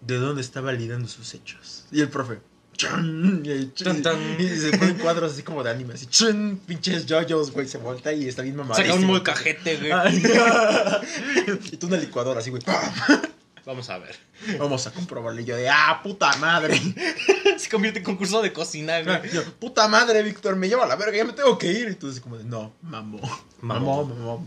¿De 0.00 0.16
dónde 0.16 0.42
está 0.42 0.60
validando 0.60 1.08
sus 1.08 1.34
hechos? 1.34 1.86
Y 1.90 2.00
el 2.02 2.08
profe, 2.08 2.38
chun, 2.76 3.42
y, 3.44 3.72
chun, 3.72 4.02
tan. 4.02 4.40
y 4.40 4.48
se 4.48 4.76
ponen 4.76 4.98
cuadros 4.98 5.32
así 5.32 5.42
como 5.42 5.64
de 5.64 5.70
anime, 5.70 5.94
así, 5.94 6.06
chun, 6.06 6.60
pinches 6.66 7.06
yoyos, 7.06 7.50
güey, 7.50 7.66
se 7.66 7.78
voltea 7.78 8.12
y 8.12 8.28
está 8.28 8.42
bien 8.42 8.56
mamadísimo. 8.56 8.94
Saca 8.94 9.00
un 9.00 9.06
molcajete, 9.06 9.76
güey. 9.76 9.92
Y 11.72 11.76
tú 11.76 11.86
una 11.88 11.96
licuadora 11.96 12.40
así, 12.40 12.50
güey. 12.50 12.62
Vamos 13.66 13.88
a 13.90 13.98
ver. 13.98 14.16
Vamos 14.58 14.86
a 14.86 14.92
comprobarle. 14.92 15.42
Y 15.42 15.44
yo 15.44 15.56
de, 15.56 15.68
ah, 15.68 16.00
puta 16.02 16.36
madre. 16.36 16.80
Se 17.58 17.68
convierte 17.70 18.00
en 18.00 18.04
concurso 18.04 18.42
de 18.42 18.52
cocina, 18.52 19.00
güey. 19.02 19.30
Yo, 19.30 19.44
puta 19.54 19.88
madre, 19.88 20.22
Víctor, 20.22 20.56
me 20.56 20.68
lleva 20.68 20.84
a 20.84 20.88
la 20.88 20.96
verga, 20.96 21.16
ya 21.16 21.24
me 21.24 21.32
tengo 21.32 21.56
que 21.58 21.72
ir. 21.72 21.88
Y 21.88 21.94
tú 21.94 22.10
así 22.10 22.20
como 22.20 22.36
de, 22.36 22.44
no, 22.44 22.72
mamó. 22.82 23.20
Mamó. 23.60 24.04
Mamó, 24.04 24.46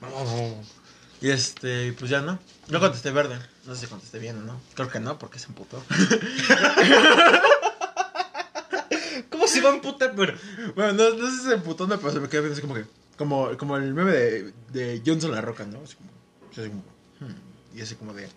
mamó. 0.00 0.62
Y 1.20 1.30
este, 1.30 1.92
pues 1.94 2.10
ya 2.10 2.20
no. 2.20 2.38
Yo 2.68 2.80
contesté 2.80 3.10
verde. 3.10 3.38
No 3.66 3.74
sé 3.74 3.82
si 3.82 3.86
contesté 3.86 4.18
bien 4.18 4.38
o 4.38 4.40
no. 4.42 4.60
Creo 4.74 4.88
que 4.88 5.00
no, 5.00 5.18
porque 5.18 5.38
se 5.38 5.46
emputó. 5.46 5.82
¿Cómo 9.30 9.46
se 9.46 9.60
va 9.60 9.70
a 9.70 9.74
emputar? 9.74 10.14
Pero. 10.14 10.34
bueno, 10.74 10.92
no, 10.92 11.10
no 11.16 11.30
sé 11.30 11.36
si 11.36 11.42
se 11.48 11.54
emputó, 11.54 11.86
no, 11.86 11.98
pero 11.98 12.12
se 12.12 12.20
me 12.20 12.28
quedó 12.28 12.42
viendo 12.42 12.54
así 12.54 12.62
como 12.62 12.74
que. 12.74 12.84
Como, 13.16 13.56
como 13.56 13.76
el 13.76 13.94
meme 13.94 14.12
de, 14.12 14.52
de 14.70 15.02
Johnson 15.04 15.32
La 15.32 15.40
Roca, 15.40 15.64
¿no? 15.64 15.80
Así 15.82 15.96
como. 15.96 16.10
Así 16.52 16.68
como 16.68 16.82
hmm, 17.20 17.34
y 17.76 17.80
así 17.80 17.96
como 17.96 18.14
de. 18.14 18.28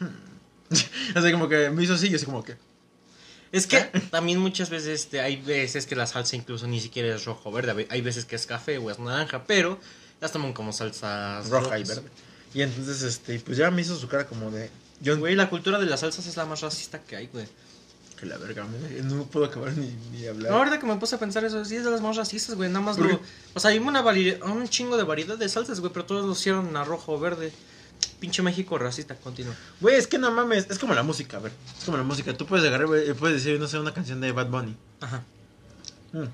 Hmm. 0.00 0.74
así 1.14 1.32
como 1.32 1.48
que 1.48 1.70
me 1.70 1.82
hizo 1.84 1.94
así 1.94 2.08
y 2.08 2.14
así 2.14 2.24
como 2.24 2.42
que. 2.42 2.56
Es 3.52 3.68
que 3.68 3.78
también 4.10 4.40
muchas 4.40 4.68
veces 4.68 5.02
este, 5.02 5.20
hay 5.20 5.36
veces 5.36 5.86
que 5.86 5.94
la 5.94 6.08
salsa 6.08 6.34
incluso 6.34 6.66
ni 6.66 6.80
siquiera 6.80 7.14
es 7.14 7.24
rojo 7.24 7.50
o 7.50 7.52
verde. 7.52 7.86
Hay 7.88 8.00
veces 8.00 8.24
que 8.24 8.34
es 8.34 8.46
café 8.46 8.78
o 8.78 8.90
es 8.90 8.98
naranja, 8.98 9.44
pero 9.46 9.78
las 10.20 10.32
toman 10.32 10.52
como 10.52 10.72
salsas 10.72 11.48
Roja 11.50 11.78
y 11.78 11.84
verde. 11.84 12.08
Y 12.52 12.62
entonces, 12.62 13.02
este, 13.02 13.38
pues 13.40 13.56
ya 13.56 13.70
me 13.70 13.82
hizo 13.82 13.96
su 13.96 14.08
cara 14.08 14.26
como 14.26 14.50
de. 14.50 14.70
Yo 15.00 15.18
Güey, 15.18 15.34
la 15.34 15.50
cultura 15.50 15.78
de 15.78 15.86
las 15.86 16.00
salsas 16.00 16.26
es 16.26 16.36
la 16.36 16.46
más 16.46 16.62
racista 16.62 17.00
que 17.00 17.14
hay, 17.16 17.26
güey. 17.26 17.46
Que 18.18 18.26
la 18.26 18.38
verga, 18.38 18.64
me- 18.64 19.02
no 19.02 19.24
puedo 19.24 19.46
acabar 19.46 19.76
ni, 19.76 19.94
ni 20.12 20.26
hablar. 20.26 20.50
No, 20.50 20.58
ahorita 20.58 20.78
que 20.78 20.86
me 20.86 20.96
puse 20.96 21.16
a 21.16 21.18
pensar 21.18 21.44
eso, 21.44 21.64
sí 21.64 21.76
es 21.76 21.84
de 21.84 21.90
las 21.90 22.00
más 22.00 22.16
racistas, 22.16 22.54
güey. 22.54 22.68
Nada 22.70 22.84
más 22.84 22.96
¿Por 22.96 23.06
lo. 23.06 23.20
O 23.54 23.60
sea, 23.60 23.70
hay 23.70 23.78
una 23.78 24.02
variedad, 24.02 24.42
un 24.48 24.68
chingo 24.68 24.96
de 24.96 25.02
variedad 25.02 25.36
de 25.36 25.48
salsas, 25.48 25.80
güey, 25.80 25.92
pero 25.92 26.04
todos 26.06 26.24
lo 26.24 26.32
hicieron 26.32 26.76
a 26.76 26.84
rojo 26.84 27.12
o 27.12 27.20
verde. 27.20 27.52
Pinche 28.24 28.40
México 28.40 28.78
racista, 28.78 29.14
continúa. 29.16 29.54
Güey, 29.82 29.96
es 29.96 30.06
que 30.06 30.16
no 30.16 30.30
mames, 30.30 30.66
es 30.70 30.78
como 30.78 30.94
la 30.94 31.02
música, 31.02 31.36
a 31.36 31.40
ver. 31.40 31.52
Es 31.78 31.84
como 31.84 31.98
la 31.98 32.04
música. 32.04 32.32
Tú 32.34 32.46
puedes 32.46 32.66
agarrar, 32.66 32.86
güey, 32.86 33.12
puedes 33.12 33.44
decir, 33.44 33.60
no 33.60 33.68
sé, 33.68 33.78
una 33.78 33.92
canción 33.92 34.18
de 34.22 34.32
Bad 34.32 34.48
Bunny. 34.48 34.74
Ajá. 35.02 35.22
Mm. 36.14 36.24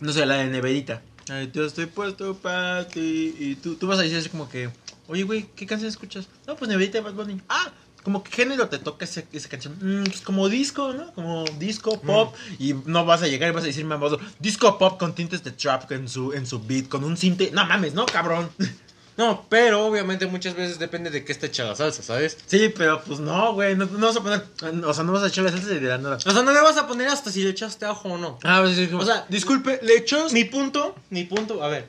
No 0.00 0.12
sé, 0.12 0.26
la 0.26 0.34
de 0.34 0.48
Neverita. 0.48 1.00
Ay, 1.30 1.50
yo 1.54 1.64
estoy 1.64 1.86
puesto 1.86 2.34
para 2.36 2.86
ti. 2.88 3.34
Y 3.38 3.54
tú, 3.54 3.76
tú 3.76 3.86
vas 3.86 3.98
a 4.00 4.02
decir 4.02 4.18
así 4.18 4.28
como 4.28 4.50
que, 4.50 4.68
oye, 5.08 5.22
güey, 5.22 5.48
¿qué 5.56 5.64
canción 5.64 5.88
escuchas? 5.88 6.28
No, 6.46 6.56
pues 6.56 6.68
Neverita 6.68 6.98
de 6.98 7.04
Bad 7.04 7.14
Bunny. 7.14 7.40
Ah, 7.48 7.72
como 8.02 8.22
que 8.22 8.30
género 8.32 8.68
te 8.68 8.78
toca 8.78 9.06
ese- 9.06 9.26
esa 9.32 9.48
canción. 9.48 9.74
Mm, 9.80 10.04
pues 10.04 10.20
como 10.20 10.50
disco, 10.50 10.92
¿no? 10.92 11.10
Como 11.14 11.44
disco, 11.58 11.98
pop. 12.02 12.34
Y 12.58 12.74
no 12.84 13.06
vas 13.06 13.22
a 13.22 13.28
llegar 13.28 13.48
y 13.48 13.54
vas 13.54 13.64
a 13.64 13.68
decir, 13.68 13.86
mamado, 13.86 14.20
disco 14.40 14.76
pop 14.76 14.98
con 14.98 15.14
tintes 15.14 15.42
de 15.42 15.52
trap 15.52 15.90
en 15.92 16.06
su, 16.06 16.34
en 16.34 16.46
su 16.46 16.60
beat, 16.62 16.88
con 16.88 17.02
un 17.02 17.16
cinte. 17.16 17.50
No 17.50 17.64
mames, 17.64 17.94
no, 17.94 18.04
cabrón. 18.04 18.50
No, 19.16 19.46
pero 19.50 19.86
obviamente 19.86 20.26
muchas 20.26 20.54
veces 20.54 20.78
depende 20.78 21.10
de 21.10 21.24
qué 21.24 21.32
esté 21.32 21.46
hecha 21.46 21.64
la 21.64 21.76
salsa, 21.76 22.02
¿sabes? 22.02 22.38
Sí, 22.46 22.72
pero 22.74 23.02
pues 23.04 23.20
no, 23.20 23.52
güey, 23.52 23.76
no, 23.76 23.84
no 23.84 24.06
vas 24.06 24.16
a 24.16 24.22
poner, 24.22 24.42
o 24.84 24.94
sea, 24.94 25.04
no 25.04 25.12
vas 25.12 25.22
a 25.22 25.28
echar 25.28 25.44
la 25.44 25.50
salsa 25.50 25.68
de 25.68 25.80
la 25.82 25.98
nada. 25.98 26.16
O 26.16 26.20
sea, 26.20 26.42
no 26.42 26.52
le 26.52 26.60
vas 26.60 26.78
a 26.78 26.86
poner 26.86 27.08
hasta 27.08 27.30
si 27.30 27.44
le 27.44 27.50
echaste 27.50 27.84
ajo 27.84 28.08
o 28.08 28.18
no. 28.18 28.38
Ah, 28.42 28.60
pues, 28.62 28.76
sí, 28.76 28.86
como, 28.86 29.02
O 29.02 29.06
sea, 29.06 29.26
disculpe, 29.28 29.80
¿le 29.82 29.96
echas? 29.96 30.32
Mi 30.32 30.44
punto, 30.44 30.94
mi 31.10 31.24
punto, 31.24 31.62
a 31.62 31.68
ver, 31.68 31.88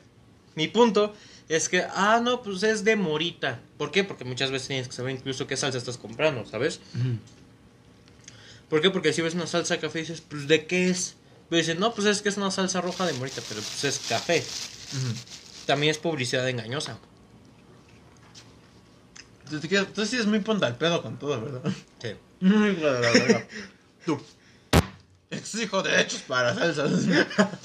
mi 0.54 0.68
punto 0.68 1.14
es 1.48 1.68
que, 1.70 1.86
ah, 1.94 2.20
no, 2.22 2.42
pues 2.42 2.62
es 2.62 2.84
de 2.84 2.96
morita. 2.96 3.60
¿Por 3.78 3.90
qué? 3.90 4.04
Porque 4.04 4.24
muchas 4.24 4.50
veces 4.50 4.68
tienes 4.68 4.88
que 4.88 4.94
saber 4.94 5.14
incluso 5.14 5.46
qué 5.46 5.56
salsa 5.56 5.78
estás 5.78 5.96
comprando, 5.96 6.44
¿sabes? 6.44 6.80
¿Por 8.68 8.82
qué? 8.82 8.90
Porque 8.90 9.12
si 9.12 9.22
ves 9.22 9.34
una 9.34 9.46
salsa 9.46 9.74
de 9.74 9.80
café 9.80 10.00
dices, 10.00 10.20
pues 10.20 10.46
¿de 10.46 10.66
qué 10.66 10.90
es? 10.90 11.16
Pero 11.48 11.58
dicen, 11.58 11.78
no, 11.80 11.94
pues 11.94 12.06
es 12.06 12.20
que 12.22 12.28
es 12.28 12.36
una 12.36 12.50
salsa 12.50 12.80
roja 12.80 13.06
de 13.06 13.12
morita, 13.14 13.40
pero 13.48 13.60
pues 13.62 13.84
es 13.84 14.00
café. 14.08 14.44
También 15.66 15.90
es 15.90 15.98
publicidad 15.98 16.48
engañosa. 16.48 16.98
Tú, 19.50 19.60
tú 19.94 20.06
sí 20.06 20.16
eres 20.16 20.26
muy 20.26 20.40
ponta 20.40 20.66
al 20.66 20.76
pedo 20.76 21.02
con 21.02 21.18
todo, 21.18 21.40
¿verdad? 21.40 21.72
Sí. 22.00 22.14
Muy 22.40 22.70
hijo 22.70 22.86
de 22.86 23.00
la 23.00 23.10
verga. 23.10 23.46
Tú. 24.06 24.20
Exijo 25.30 25.82
derechos 25.82 26.22
para 26.22 26.54
salsas. 26.54 27.06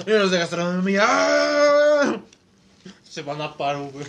Y 0.05 0.09
los 0.11 0.31
de 0.31 0.39
gastronomía. 0.39 1.03
¡ah! 1.07 2.19
Se 3.07 3.21
van 3.21 3.41
a 3.41 3.55
paro, 3.55 3.85
güey. 3.89 4.05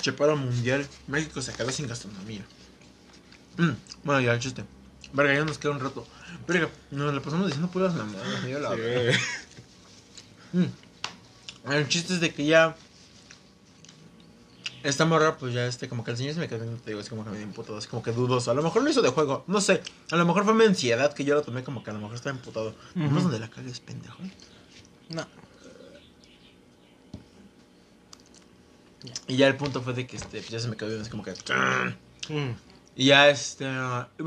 Che 0.00 0.12
paro 0.12 0.36
mundial. 0.36 0.86
México 1.06 1.40
se 1.42 1.52
quedó 1.52 1.70
sin 1.70 1.86
gastronomía. 1.86 2.44
Mm, 3.58 3.70
Bueno, 4.04 4.20
ya 4.20 4.32
el 4.32 4.40
chiste. 4.40 4.64
Verga, 5.12 5.34
ya 5.34 5.44
nos 5.44 5.58
queda 5.58 5.72
un 5.72 5.80
rato. 5.80 6.06
Verga, 6.46 6.68
nos 6.90 7.12
la 7.14 7.20
pasamos 7.20 7.46
diciendo 7.46 7.70
puras 7.70 7.94
mamadas. 7.94 8.44
verga. 8.44 9.18
Mm. 10.52 11.70
El 11.72 11.88
chiste 11.88 12.14
es 12.14 12.20
de 12.20 12.32
que 12.32 12.46
ya. 12.46 12.76
Esta 14.82 15.04
morra, 15.04 15.36
pues 15.36 15.52
ya 15.52 15.66
este, 15.66 15.88
como 15.88 16.04
que 16.04 16.10
el 16.12 16.16
señor 16.16 16.34
se 16.34 16.40
me 16.40 16.48
quedó 16.48 16.64
te 16.76 16.90
digo, 16.90 17.00
así 17.00 17.10
como 17.10 17.24
que 17.24 17.30
medio 17.30 17.44
imputado, 17.44 17.76
así 17.78 17.86
como 17.88 18.02
que 18.02 18.12
dudoso. 18.12 18.50
A 18.50 18.54
lo 18.54 18.62
mejor 18.62 18.82
lo 18.82 18.88
hizo 18.90 19.02
de 19.02 19.10
juego, 19.10 19.44
no 19.46 19.60
sé. 19.60 19.82
A 20.10 20.16
lo 20.16 20.24
mejor 20.24 20.44
fue 20.44 20.54
mi 20.54 20.64
ansiedad 20.64 21.12
que 21.12 21.24
yo 21.24 21.34
lo 21.34 21.42
tomé 21.42 21.62
como 21.62 21.82
que 21.84 21.90
a 21.90 21.92
lo 21.92 22.00
mejor 22.00 22.14
estaba 22.16 22.34
imputado. 22.34 22.74
No 22.94 23.16
es 23.18 23.22
donde 23.22 23.38
la 23.38 23.50
cagues, 23.50 23.80
pendejo. 23.80 24.18
No. 25.10 25.26
Y 29.26 29.36
ya 29.36 29.46
el 29.48 29.56
punto 29.56 29.80
fue 29.82 29.92
de 29.94 30.06
que 30.06 30.16
este, 30.16 30.38
pues 30.38 30.48
ya 30.50 30.60
se 30.60 30.68
me 30.68 30.76
quedó 30.76 31.00
así 31.00 31.10
como 31.10 31.22
que. 31.22 31.32
Mm. 31.32 32.54
Y 32.96 33.06
ya 33.06 33.28
este. 33.28 33.64
Y 34.18 34.22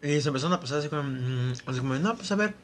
y 0.00 0.20
se 0.20 0.28
empezaron 0.28 0.52
a 0.52 0.60
pasar 0.60 0.78
así 0.78 0.88
como. 0.88 1.02
mm, 1.02 1.52
Así 1.66 1.78
como, 1.80 1.94
no, 1.94 2.16
pues 2.16 2.30
a 2.32 2.36
ver. 2.36 2.54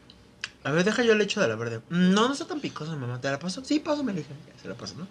A 0.63 0.71
ver, 0.71 0.85
deja 0.85 1.03
yo 1.03 1.13
el 1.13 1.21
hecho 1.21 1.41
de 1.41 1.49
la 1.49 1.57
verde. 1.57 1.79
"Mm, 1.91 2.13
No, 2.15 2.27
no 2.29 2.33
está 2.33 2.47
tan 2.47 2.61
picosa, 2.61 2.95
mamá. 2.97 3.21
¿Te 3.21 3.31
la 3.31 3.39
paso? 3.39 3.63
Sí, 3.65 3.81
pásame, 3.81 4.13
le 4.13 4.21
dije. 4.21 4.33
Ya, 4.55 4.63
se 4.63 4.69
la 4.69 4.75
paso, 4.75 4.95
¿no? 4.97 5.07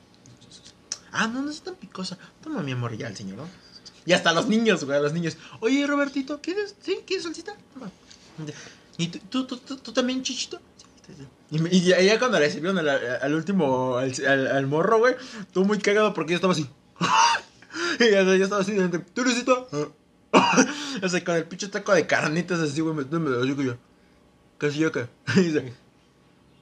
Ah, 1.13 1.27
no, 1.27 1.41
no 1.41 1.51
está 1.51 1.65
tan 1.65 1.75
picosa. 1.75 2.17
Toma 2.41 2.61
mi 2.63 2.71
amor, 2.71 2.97
ya 2.97 3.07
el 3.07 3.15
señor, 3.15 3.37
¿no? 3.37 3.47
Y 4.05 4.13
hasta 4.13 4.33
los 4.33 4.47
niños, 4.47 4.83
güey, 4.83 5.01
los 5.01 5.13
niños. 5.13 5.37
Oye, 5.61 5.85
Robertito, 5.87 6.41
¿quieres? 6.41 6.75
¿Sí? 6.81 6.99
¿Quieres 7.05 7.23
salsita? 7.23 7.55
Toma. 7.73 7.89
¿Y 8.97 9.07
tú, 9.07 9.19
tú, 9.29 9.45
tú, 9.45 9.57
tú, 9.57 9.77
tú 9.77 9.93
también, 9.93 10.23
chichito? 10.23 10.59
Y, 11.51 11.59
me- 11.59 11.69
ya, 11.69 12.01
ya 12.01 12.17
cuando 12.19 12.39
le 12.39 12.49
sirvieron 12.49 12.79
al, 12.79 12.89
al 12.89 13.33
último, 13.33 13.97
al, 13.97 14.47
al, 14.47 14.67
morro, 14.67 14.97
güey, 14.99 15.15
estuvo 15.39 15.65
muy 15.65 15.77
cagado 15.77 16.13
porque 16.13 16.31
yo 16.31 16.35
estaba 16.37 16.53
así. 16.53 16.67
y 17.99 18.11
ya, 18.11 18.23
yo 18.23 18.43
estaba 18.43 18.61
así, 18.61 18.75
¿tú 19.13 19.23
necesitas? 19.23 19.57
o 21.03 21.09
sea, 21.09 21.23
con 21.23 21.35
el 21.35 21.45
pinche 21.45 21.67
taco 21.67 21.93
de 21.93 22.07
carnitas 22.07 22.59
así, 22.59 22.81
güey, 22.81 23.05
que 23.05 23.63
yo. 23.63 23.77
¿Qué 24.59 24.67
es 24.67 24.75
yo 24.75 24.91
qué? 24.91 25.07
y 25.35 25.41
dice, 25.41 25.73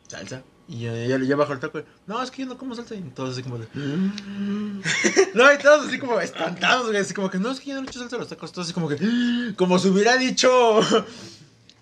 salsa. 0.08 0.44
Y 0.68 0.82
ya, 0.82 0.94
ya, 0.94 1.18
ya 1.18 1.36
bajó 1.36 1.54
el 1.54 1.60
taco. 1.60 1.82
No, 2.08 2.22
es 2.22 2.32
que 2.32 2.44
yo 2.44 2.48
no 2.48 2.58
como 2.58 2.76
salsa. 2.76 2.96
Y 2.96 3.02
todos 3.02 3.32
así 3.32 3.44
como 3.44 3.58
de. 3.58 3.68
no, 3.74 5.54
y 5.54 5.58
todos 5.58 5.88
así 5.88 6.00
como 6.00 6.20
espantados, 6.20 6.88
güey. 6.88 6.98
Así 6.98 7.14
como 7.14 7.30
que 7.30 7.40
no, 7.40 7.52
es 7.52 7.60
que 7.60 7.70
yo 7.70 7.76
no 7.76 7.82
le 7.82 7.90
echo 7.90 8.00
salsa 8.00 8.16
a 8.16 8.20
los 8.20 8.30
tacos. 8.30 8.52
Todos 8.52 8.68
así 8.68 8.74
como 8.74 8.88
que. 8.88 8.98
Como 9.58 9.80
si 9.80 9.90
hubiera 9.90 10.18
dicho. 10.18 10.80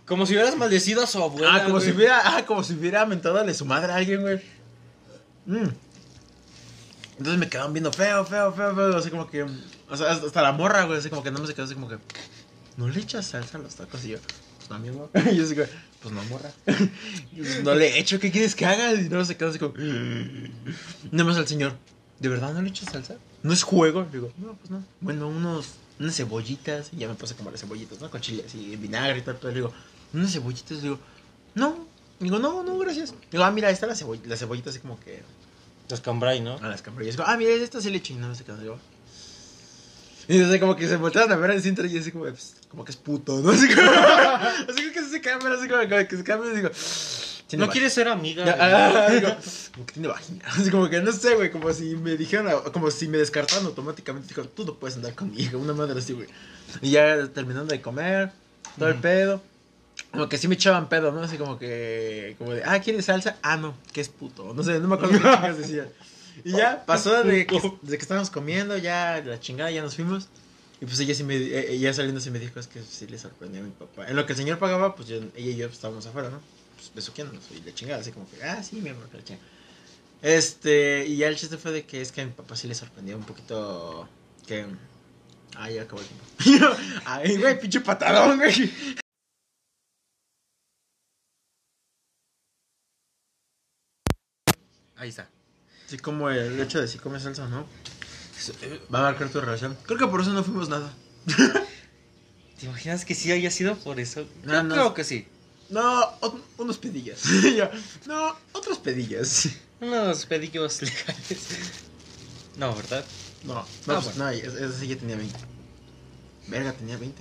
Como 0.05 0.25
si 0.25 0.33
hubieras 0.33 0.57
maldecido 0.57 1.03
a 1.03 1.05
su 1.05 1.21
abuela. 1.21 1.53
ah, 1.53 1.59
como 1.65 1.75
güey. 1.75 1.85
si 1.85 1.91
hubiera. 1.91 2.35
Ah, 2.35 2.43
como 2.43 2.63
si 2.63 2.73
hubiera 2.73 3.05
mentado 3.05 3.37
a 3.37 3.53
su 3.53 3.63
madre 3.63 3.93
a 3.93 3.97
alguien, 3.97 4.21
güey. 4.21 4.41
Mm. 5.45 5.69
Entonces 7.19 7.37
me 7.37 7.47
quedaban 7.47 7.73
viendo 7.73 7.93
feo, 7.93 8.25
feo, 8.25 8.51
feo, 8.51 8.73
feo. 8.73 8.97
Así 8.97 9.11
como 9.11 9.29
que. 9.29 9.43
O 9.43 9.95
sea, 9.95 10.09
hasta 10.09 10.41
la 10.41 10.51
morra, 10.51 10.85
güey. 10.85 10.97
Así 10.97 11.11
como 11.11 11.21
que 11.21 11.29
no 11.29 11.37
me 11.37 11.45
se 11.45 11.53
quedó 11.53 11.65
así 11.65 11.75
como 11.75 11.87
que. 11.87 11.99
¿No 12.75 12.89
le 12.89 12.99
echas 12.99 13.27
salsa 13.27 13.59
a 13.59 13.61
los 13.61 13.75
tacos? 13.75 14.03
Y 14.03 14.09
yo, 14.09 14.17
pues 14.69 14.82
no, 14.82 14.88
amigo. 14.88 15.10
Y 15.32 15.36
yo 15.36 15.43
así 15.43 15.55
como, 15.55 15.67
pues 16.01 16.13
no, 16.13 16.23
morra. 16.25 16.51
Y 17.36 17.63
no 17.63 17.75
le 17.75 17.88
he 17.88 17.99
hecho, 17.99 18.19
¿qué 18.19 18.32
quieres 18.32 18.55
que 18.55 18.65
haga? 18.65 18.93
Y 18.93 19.10
no 19.10 19.23
se 19.25 19.36
quedó 19.36 19.49
así 19.49 19.60
como. 19.60 19.73
Nada 21.12 21.23
más 21.23 21.38
al 21.38 21.47
señor. 21.47 21.73
¿De 22.19 22.29
verdad 22.29 22.53
no 22.53 22.62
le 22.62 22.69
echas 22.69 22.91
salsa? 22.91 23.15
¿No 23.43 23.53
es 23.53 23.63
juego? 23.63 24.03
Le 24.03 24.12
digo, 24.12 24.32
no, 24.38 24.53
pues 24.53 24.69
no. 24.69 24.84
Bueno, 25.01 25.27
unos. 25.27 25.73
Unas 25.99 26.15
cebollitas. 26.15 26.91
Y 26.93 26.97
ya 26.97 27.08
me 27.08 27.15
puse 27.15 27.36
como 27.36 27.51
las 27.51 27.60
cebollitas, 27.60 27.99
¿no? 27.99 28.10
Con 28.10 28.21
chile 28.21 28.43
así, 28.45 28.75
vinagre 28.77 29.19
y 29.19 29.21
tal. 29.21 29.36
Pero 29.36 29.49
le 29.49 29.55
digo, 29.55 29.73
unas 30.13 30.32
cebollitas. 30.32 30.77
Le 30.77 30.84
digo, 30.84 30.99
no. 31.55 31.88
Digo, 32.19 32.39
no, 32.39 32.63
no, 32.63 32.77
gracias. 32.77 33.13
Digo, 33.32 33.43
ah, 33.43 33.51
mira, 33.51 33.69
ahí 33.69 33.73
está 33.73 33.88
la, 33.88 33.95
ceboll 33.95 34.19
la 34.25 34.36
cebollita 34.36 34.69
así 34.69 34.79
como 34.79 34.99
que. 34.99 35.23
Los 35.89 36.01
cambray, 36.01 36.39
¿no? 36.39 36.58
A 36.58 36.67
las 36.67 36.82
camarillas. 36.84 37.17
Ah, 37.25 37.36
mira, 37.36 37.51
esta 37.51 37.82
sí 37.82 37.89
le 37.89 37.97
eché 37.97 38.13
y 38.13 38.17
no 38.17 38.34
sé 38.36 38.43
qué. 38.43 38.53
Digo. 38.53 38.77
Y 40.29 40.41
así 40.41 40.59
como 40.59 40.75
que 40.75 40.87
se 40.87 40.95
voltearon 40.95 41.31
a 41.31 41.35
ver 41.35 41.51
al 41.51 41.61
cinto 41.61 41.83
y 41.83 41.97
así 41.97 42.11
como, 42.11 42.25
pues, 42.25 42.55
como 42.69 42.85
que 42.85 42.91
es 42.91 42.97
puto, 42.97 43.41
¿no? 43.41 43.49
Así 43.51 43.67
como, 43.67 43.89
así 43.89 44.91
que 44.93 45.01
se 45.01 45.21
cambian, 45.21 45.53
así 45.53 45.67
como 45.67 45.81
que 45.81 46.17
se 46.17 46.23
cambian 46.23 46.53
y 46.53 46.55
digo, 46.57 46.69
¿No 47.57 47.69
quieres 47.69 47.93
ser 47.93 48.07
amiga? 48.07 48.45
Ya, 48.45 48.55
ah, 48.59 49.09
digo, 49.09 49.35
como 49.73 49.85
que 49.87 49.93
tiene 49.93 50.07
vagina. 50.07 50.45
Así 50.47 50.69
como 50.69 50.87
que 50.87 51.01
no 51.01 51.11
sé, 51.11 51.35
güey, 51.35 51.49
como 51.49 51.73
si 51.73 51.95
me 51.95 52.15
dijeron, 52.15 52.51
como 52.71 52.91
si 52.91 53.07
me 53.07 53.17
descartaran 53.17 53.65
automáticamente. 53.65 54.27
Dijo, 54.27 54.47
tú 54.47 54.65
no 54.65 54.75
puedes 54.75 54.97
andar 54.97 55.15
conmigo, 55.15 55.57
una 55.57 55.73
madre 55.73 55.97
así, 55.97 56.13
güey. 56.13 56.27
Y 56.81 56.91
ya 56.91 57.27
terminando 57.29 57.71
de 57.71 57.81
comer, 57.81 58.31
todo 58.77 58.89
el 58.89 58.95
pedo. 58.95 59.41
Como 60.11 60.29
que 60.29 60.37
sí 60.37 60.47
me 60.47 60.55
echaban 60.55 60.89
pedo, 60.89 61.11
¿no? 61.11 61.21
Así 61.21 61.37
como 61.37 61.57
que, 61.57 62.35
como 62.37 62.51
de, 62.51 62.63
ah, 62.63 62.79
¿quieres 62.79 63.05
salsa? 63.05 63.37
Ah, 63.41 63.57
no, 63.57 63.73
que 63.93 64.01
es 64.01 64.09
puto. 64.09 64.53
No 64.53 64.61
sé, 64.61 64.79
no 64.79 64.87
me 64.87 64.95
acuerdo 64.95 65.13
qué 65.13 65.19
chingas 65.35 65.57
decían. 65.57 65.87
Y 66.43 66.52
ya 66.52 66.86
pasó 66.86 67.23
de 67.23 67.45
que, 67.45 67.62
de 67.82 67.97
que 67.97 68.02
estábamos 68.02 68.30
comiendo, 68.30 68.78
ya 68.78 69.21
la 69.25 69.39
chingada, 69.39 69.71
ya 69.71 69.82
nos 69.82 69.95
fuimos. 69.95 70.28
Y 70.82 70.86
pues 70.86 70.99
ella 70.99 71.13
sí 71.13 71.23
me, 71.23 71.36
eh, 71.36 71.73
ella 71.73 71.93
saliendo 71.93 72.21
sí 72.21 72.32
me 72.32 72.39
dijo, 72.39 72.60
es 72.60 72.67
que 72.67 72.82
sí 72.82 73.06
le 73.08 73.17
sorprendió 73.17 73.62
a 73.62 73.63
mi 73.63 73.71
papá. 73.71 74.08
En 74.08 74.15
lo 74.15 74.25
que 74.25 74.34
el 74.34 74.38
señor 74.38 74.60
pagaba, 74.60 74.95
pues 74.95 75.10
yo, 75.10 75.17
ella 75.17 75.52
y 75.52 75.56
yo 75.56 75.67
estábamos 75.67 76.06
afuera, 76.06 76.30
¿no? 76.30 76.39
Pues 76.75 76.91
besuqueándonos 76.95 77.43
y 77.52 77.62
la 77.65 77.73
chingada, 77.73 78.02
así 78.02 78.12
como 78.12 78.30
que, 78.30 78.41
ah, 78.43 78.63
sí, 78.63 78.78
mi 78.78 78.89
amor, 78.89 79.10
que 79.10 79.17
la 79.17 79.23
chingada. 79.23 79.45
Este, 80.21 81.06
y 81.06 81.17
ya 81.17 81.28
el 81.28 81.36
chiste 81.36 81.58
fue 81.58 81.71
de 81.71 81.86
que 81.86 82.02
es 82.02 82.12
que 82.12 82.21
a 82.21 82.25
mi 82.25 82.32
papá 82.32 82.56
sí 82.56 82.67
le 82.67 82.75
sorprendió 82.75 83.17
un 83.17 83.23
poquito 83.23 84.08
que... 84.47 84.65
Ah, 85.56 85.69
ya 85.69 85.82
acabó 85.82 86.02
el 86.02 86.08
tiempo. 86.08 86.78
Ay, 87.06 87.38
güey, 87.38 87.60
pinche 87.60 87.82
patadón, 87.82 88.38
güey. 88.38 88.71
Ahí 94.95 95.10
está. 95.10 95.30
Así 95.89 95.97
como 95.97 96.30
el 96.30 96.60
hecho 96.60 96.80
de 96.80 96.88
si 96.88 96.99
comes 96.99 97.23
salsa 97.23 97.47
no. 97.47 97.65
Va 98.93 98.99
a 98.99 99.02
marcar 99.02 99.28
tu 99.30 99.41
relación. 99.41 99.75
Creo 99.88 99.97
que 99.97 100.06
por 100.06 100.21
eso 100.21 100.32
no 100.34 100.43
fuimos 100.43 100.69
nada. 100.69 100.93
¿Te 102.60 102.67
imaginas 102.67 103.06
que 103.06 103.15
sí 103.15 103.32
haya 103.32 103.49
sido 103.49 103.75
por 103.75 103.99
eso? 103.99 104.23
No, 104.43 104.54
Yo 104.54 104.63
no. 104.63 104.75
creo 104.75 104.93
que 104.93 105.04
sí. 105.04 105.28
No, 105.69 106.04
unos 106.60 106.78
pedillas. 106.78 107.21
No, 108.06 108.36
otros 108.54 108.78
pedillas. 108.78 109.49
Unos 109.82 110.28
pedillos 110.28 110.80
legales. 110.84 111.47
No, 112.56 112.75
¿verdad? 112.75 113.04
No, 113.45 113.56
no, 113.56 113.60
Ah, 113.62 113.65
pues, 113.86 114.06
bueno. 114.15 114.25
no, 114.25 114.30
ese 114.30 114.45
ese 114.65 114.80
sí 114.80 114.88
ya 114.89 114.95
tenía 114.95 115.15
20. 115.15 115.39
Verga, 116.49 116.73
tenía 116.73 116.97
20. 116.97 117.19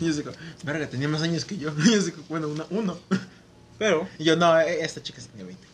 Y 0.00 0.06
yo 0.06 0.12
sé, 0.14 0.24
verga, 0.64 0.88
tenía 0.88 1.08
más 1.08 1.20
años 1.20 1.44
que 1.44 1.58
yo. 1.58 1.70
Y 1.84 1.90
yo 1.92 2.00
sé, 2.00 2.14
bueno, 2.30 2.48
una, 2.48 2.64
uno. 2.70 2.98
Pero. 3.78 4.08
Y 4.18 4.24
yo, 4.24 4.36
no, 4.36 4.58
eh, 4.58 4.82
esta 4.82 5.02
chica 5.02 5.20
sí 5.20 5.28
tenía 5.28 5.44
20. 5.44 5.66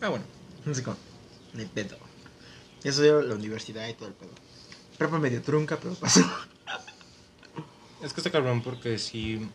Ah, 0.00 0.08
bueno. 0.08 0.24
No 0.64 0.74
sé 0.74 0.82
cómo. 0.82 0.96
Ni 1.54 1.64
pedo. 1.64 1.96
Eso 2.84 3.02
dio 3.02 3.22
la 3.22 3.34
universidad 3.34 3.88
y 3.88 3.94
todo 3.94 4.08
el 4.08 4.14
pedo. 4.14 4.30
Prepa 4.98 5.18
medio 5.18 5.42
trunca, 5.42 5.78
pero 5.78 5.94
pasó. 5.94 6.20
Es 8.02 8.14
que 8.14 8.20
está 8.20 8.30
cabrón 8.30 8.62
porque 8.62 8.98
si 8.98 9.46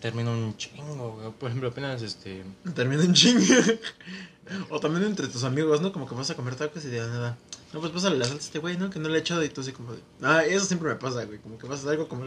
termina 0.00 0.30
un 0.30 0.56
chingo, 0.56 1.12
güey. 1.12 1.30
Por 1.30 1.48
ejemplo, 1.48 1.68
apenas 1.68 2.02
este. 2.02 2.42
Termina 2.74 3.04
en 3.04 3.14
chingue. 3.14 3.80
o 4.70 4.80
también 4.80 5.06
entre 5.06 5.28
tus 5.28 5.44
amigos, 5.44 5.80
¿no? 5.80 5.92
Como 5.92 6.08
que 6.08 6.14
vas 6.14 6.30
a 6.30 6.34
comer 6.34 6.56
tacos 6.56 6.84
y 6.84 6.88
de 6.88 6.98
nada. 6.98 7.38
No, 7.72 7.80
pues 7.80 7.92
pásale 7.92 8.18
la 8.18 8.24
salsa 8.24 8.38
a 8.38 8.44
este 8.44 8.58
güey, 8.58 8.76
¿no? 8.76 8.90
Que 8.90 8.98
no 8.98 9.08
le 9.08 9.18
he 9.18 9.20
echado 9.20 9.42
y 9.44 9.48
tú 9.48 9.62
así 9.62 9.72
como 9.72 9.92
de... 9.92 10.00
Ah, 10.22 10.44
eso 10.44 10.64
siempre 10.66 10.88
me 10.88 10.96
pasa, 10.96 11.24
güey. 11.24 11.38
Como 11.38 11.56
que 11.58 11.66
vas 11.66 11.86
a 11.86 11.90
algo 11.90 12.08
como... 12.08 12.26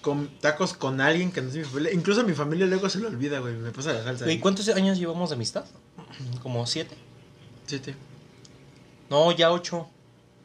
Con 0.00 0.28
tacos 0.40 0.72
con 0.72 1.00
alguien 1.00 1.30
que 1.30 1.42
no 1.42 1.48
es 1.48 1.56
mi 1.56 1.64
familia. 1.64 1.92
Incluso 1.92 2.22
a 2.22 2.24
mi 2.24 2.32
familia 2.32 2.66
luego 2.66 2.88
se 2.88 3.00
le 3.00 3.06
olvida, 3.06 3.40
güey. 3.40 3.54
Me 3.54 3.70
pasa 3.70 3.92
la 3.92 4.02
salsa. 4.02 4.30
¿Y 4.30 4.38
cuántos 4.38 4.66
años 4.70 4.98
llevamos 4.98 5.28
de 5.28 5.36
amistad? 5.36 5.66
Como 6.42 6.66
siete. 6.66 6.96
Siete. 7.70 7.94
No, 9.10 9.30
ya 9.30 9.52
ocho. 9.52 9.88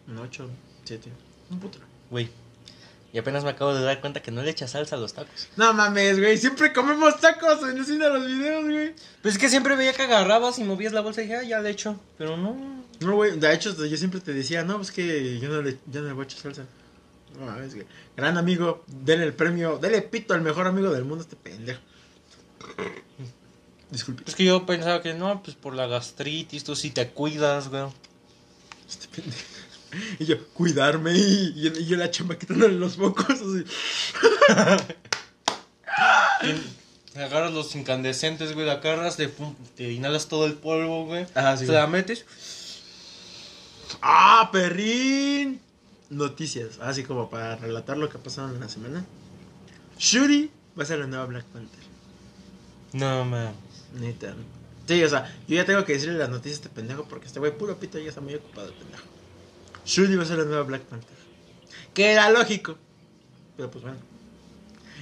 No, 0.06 0.22
ocho. 0.22 0.48
Siete. 0.84 1.12
Un 1.50 1.60
puto. 1.60 1.80
Güey. 2.12 2.30
Y 3.14 3.18
apenas 3.18 3.44
me 3.44 3.50
acabo 3.50 3.74
de 3.74 3.84
dar 3.84 4.00
cuenta 4.00 4.22
que 4.22 4.30
no 4.30 4.44
le 4.44 4.52
echa 4.52 4.68
salsa 4.68 4.96
a 4.96 5.00
los 5.00 5.16
tacos. 5.16 5.48
No 5.58 5.74
mames, 5.74 6.20
güey. 6.20 6.38
Siempre 6.38 6.72
comemos 6.72 7.20
tacos 7.20 7.68
en 7.68 7.80
el 7.80 7.84
cine 7.84 8.06
de 8.06 8.12
los 8.12 8.28
videos, 8.28 8.66
güey. 8.66 8.94
Pues 9.24 9.34
es 9.34 9.40
que 9.40 9.50
siempre 9.50 9.76
veía 9.76 9.94
que 9.94 10.04
agarrabas 10.04 10.60
y 10.60 10.64
movías 10.66 10.94
la 10.94 11.02
bolsa 11.02 11.22
y 11.22 11.24
dije, 11.24 11.38
ah, 11.38 11.44
ya 11.44 11.62
le 11.62 11.72
echo. 11.72 12.00
Pero 12.20 12.38
no. 12.38 12.86
No, 13.00 13.16
güey. 13.16 13.40
De 13.40 13.52
hecho, 13.52 13.74
yo 13.84 13.98
siempre 13.98 14.20
te 14.22 14.32
decía, 14.32 14.64
no, 14.64 14.76
pues 14.76 14.92
que 14.92 15.40
yo 15.40 15.50
no 15.50 15.64
le, 15.64 15.80
yo 15.88 16.02
no 16.02 16.08
le 16.10 16.14
voy 16.14 16.26
a 16.26 16.28
echar 16.28 16.42
salsa. 16.42 16.66
No 17.40 17.48
mames, 17.48 17.74
güey. 17.74 17.88
Gran 18.16 18.38
amigo. 18.38 18.84
Denle 18.86 19.26
el 19.26 19.34
premio. 19.34 19.80
Denle 19.80 20.04
pito 20.04 20.36
al 20.36 20.42
mejor 20.42 20.68
amigo 20.68 20.92
del 20.92 21.06
mundo 21.06 21.24
a 21.24 21.28
este 21.28 21.38
pendejo. 21.38 21.82
Disculpe. 23.92 24.24
Es 24.28 24.36
que 24.36 24.44
yo 24.44 24.66
pensaba 24.66 25.02
que 25.02 25.14
no, 25.14 25.42
pues 25.44 25.56
por 25.56 25.76
la 25.76 25.88
gastritis, 25.88 26.64
tú 26.64 26.76
sí 26.76 26.92
te 26.92 27.10
cuidas, 27.10 27.70
güey. 27.70 27.84
Este 28.88 29.08
pendejo. 29.08 29.44
Y 30.20 30.26
yo, 30.26 30.46
cuidarme 30.50 31.14
y, 31.16 31.54
y, 31.56 31.68
y 31.68 31.86
yo 31.86 31.96
la 31.96 32.12
chamba 32.12 32.38
quitándole 32.38 32.74
los 32.74 32.98
mocos 32.98 33.30
así. 33.30 33.64
Te 37.16 37.24
agarras 37.24 37.54
los 37.54 37.74
incandescentes, 37.76 38.54
güey, 38.54 38.66
la 38.66 38.74
agarras, 38.74 39.16
te, 39.16 39.94
inhalas 39.94 40.28
todo 40.28 40.46
el 40.46 40.56
polvo, 40.56 41.06
güey. 41.06 41.26
Ah, 41.34 41.56
sí, 41.56 41.62
te 41.62 41.68
güey. 41.68 41.78
la 41.78 41.88
metes. 41.88 42.26
¡Ah, 44.02 44.50
perrín! 44.52 45.62
Noticias, 46.10 46.78
así 46.82 47.04
como 47.04 47.30
para 47.30 47.56
relatar 47.56 47.96
lo 47.96 48.10
que 48.10 48.18
ha 48.18 48.22
pasado 48.22 48.54
en 48.54 48.60
la 48.60 48.68
semana. 48.68 49.06
Shuri 49.98 50.52
va 50.78 50.84
a 50.84 50.86
ser 50.86 51.00
la 51.00 51.08
nueva 51.08 51.26
Black 51.26 51.46
Panther. 51.46 51.84
No, 52.92 53.24
man. 53.24 53.54
Neta. 53.96 54.36
Sí, 54.88 55.04
o 55.04 55.10
sea, 55.10 55.34
yo 55.48 55.56
ya 55.56 55.66
tengo 55.66 55.84
que 55.84 55.94
decirle 55.94 56.18
las 56.18 56.30
noticias 56.30 56.60
a 56.60 56.64
este 56.64 56.70
pendejo 56.70 57.06
porque 57.06 57.28
este 57.28 57.40
güey 57.40 57.58
puro 57.58 57.80
pito 57.80 57.98
ya 57.98 58.10
está 58.10 58.22
muy 58.22 58.36
ocupado 58.36 58.68
el 58.68 58.74
pendejo. 58.74 59.04
Shuri 59.86 60.16
va 60.16 60.24
a 60.24 60.26
ser 60.26 60.38
la 60.38 60.46
nueva 60.46 60.64
Black 60.64 60.82
Panther. 60.84 61.18
Que 61.94 62.12
era 62.12 62.30
lógico. 62.30 62.78
Pero 63.58 63.72
pues 63.72 63.84
bueno. 63.84 63.98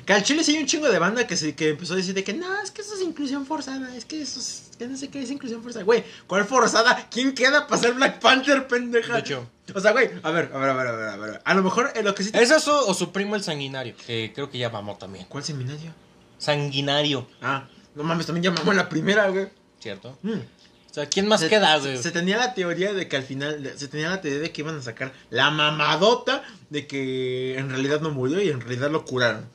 Que 0.05 0.13
al 0.13 0.23
chile 0.23 0.43
sí 0.43 0.53
hay 0.55 0.61
un 0.61 0.67
chingo 0.67 0.89
de 0.89 0.99
banda 0.99 1.25
que, 1.25 1.37
se, 1.37 1.55
que 1.55 1.69
empezó 1.69 1.93
a 1.93 1.97
decir 1.97 2.13
de 2.13 2.25
que 2.25 2.33
no, 2.33 2.61
es 2.61 2.71
que 2.71 2.81
eso 2.81 2.93
es 2.93 3.01
inclusión 3.01 3.45
forzada, 3.45 3.95
es 3.95 4.03
que 4.03 4.21
eso 4.21 4.41
es, 4.41 4.71
que 4.77 4.85
no 4.85 4.97
sé 4.97 5.07
qué 5.07 5.21
es 5.21 5.31
inclusión 5.31 5.63
forzada. 5.63 5.85
Güey, 5.85 6.03
¿cuál 6.27 6.43
forzada? 6.43 7.07
¿Quién 7.09 7.33
queda 7.33 7.67
para 7.67 7.81
ser 7.81 7.93
Black 7.93 8.19
Panther, 8.19 8.67
pendeja? 8.67 9.13
De 9.13 9.19
hecho. 9.19 9.49
O 9.73 9.79
sea, 9.79 9.93
güey, 9.93 10.09
a 10.21 10.31
ver, 10.31 10.51
a 10.53 10.57
ver, 10.57 10.69
a 10.69 10.73
ver, 10.73 10.87
a 10.87 10.91
ver, 10.91 11.09
a 11.09 11.15
ver. 11.15 11.41
A 11.45 11.53
lo 11.53 11.63
mejor 11.63 11.93
en 11.95 12.03
lo 12.03 12.13
que 12.13 12.23
sí 12.23 12.31
te... 12.31 12.43
¿Es 12.43 12.51
eso 12.51 12.85
o 12.85 12.93
su 12.93 13.13
primo 13.13 13.37
el 13.37 13.43
sanguinario? 13.43 13.95
Que 14.05 14.33
creo 14.35 14.49
que 14.49 14.57
ya 14.57 14.69
mamó 14.69 14.97
también. 14.97 15.25
¿Cuál 15.29 15.45
seminario? 15.45 15.93
Sanguinario, 16.37 17.25
Ah, 17.41 17.69
no 17.95 18.03
mames, 18.03 18.25
también 18.25 18.43
ya 18.43 18.51
mamó 18.51 18.71
en 18.71 18.77
la 18.77 18.89
primera, 18.89 19.29
güey. 19.29 19.47
¿cierto? 19.79 20.17
Mm. 20.21 20.31
O 20.31 20.93
sea, 20.93 21.07
¿quién 21.07 21.27
más 21.27 21.41
se, 21.41 21.49
queda, 21.49 21.75
se- 21.81 21.89
güey? 21.89 21.97
Se, 22.03 22.11
tenía 22.11 22.37
la 22.37 22.53
teoría 22.53 22.93
de 22.93 23.07
que 23.07 23.17
al 23.17 23.23
final, 23.23 23.73
se 23.75 23.87
tenía 23.87 24.09
la 24.09 24.21
teoría 24.21 24.39
de 24.41 24.51
que 24.51 24.61
iban 24.61 24.77
a 24.77 24.81
sacar 24.81 25.11
la 25.29 25.49
mamadota 25.51 26.43
de 26.69 26.85
que 26.87 27.57
en 27.57 27.69
realidad 27.69 27.99
no 28.01 28.11
murió 28.11 28.41
y 28.41 28.49
en 28.49 28.61
realidad 28.61 28.91
lo 28.91 29.03
curaron. 29.03 29.45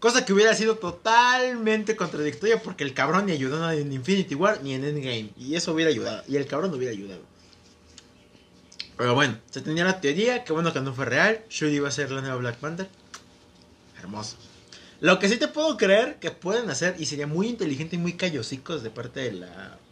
Cosa 0.00 0.24
que 0.24 0.32
hubiera 0.32 0.54
sido 0.54 0.76
totalmente 0.76 1.94
contradictoria 1.94 2.62
porque 2.62 2.84
el 2.84 2.94
cabrón 2.94 3.26
ni 3.26 3.32
ayudó 3.32 3.70
en 3.70 3.92
Infinity 3.92 4.34
War 4.34 4.62
ni 4.62 4.74
en 4.74 4.84
Endgame. 4.84 5.30
Y 5.36 5.54
eso 5.54 5.72
hubiera 5.72 5.90
ayudado. 5.90 6.22
Y 6.26 6.36
el 6.36 6.46
cabrón 6.46 6.70
no 6.70 6.78
hubiera 6.78 6.92
ayudado. 6.92 7.20
Pero 8.96 9.14
bueno, 9.14 9.38
se 9.50 9.60
tenía 9.60 9.84
la 9.84 10.00
teoría, 10.00 10.42
que 10.44 10.52
bueno 10.52 10.72
que 10.72 10.80
no 10.80 10.92
fue 10.94 11.04
real. 11.04 11.42
Shuri 11.48 11.76
iba 11.76 11.88
a 11.88 11.92
ser 11.92 12.10
la 12.10 12.20
nueva 12.22 12.36
Black 12.36 12.56
Panther. 12.56 12.88
Hermoso. 13.98 14.36
Lo 15.00 15.18
que 15.18 15.28
sí 15.28 15.38
te 15.38 15.48
puedo 15.48 15.78
creer 15.78 16.16
que 16.20 16.30
pueden 16.30 16.68
hacer, 16.68 16.94
y 16.98 17.06
sería 17.06 17.26
muy 17.26 17.48
inteligente 17.48 17.96
y 17.96 17.98
muy 17.98 18.14
callosicos 18.14 18.82
de 18.82 18.90
parte 18.90 19.32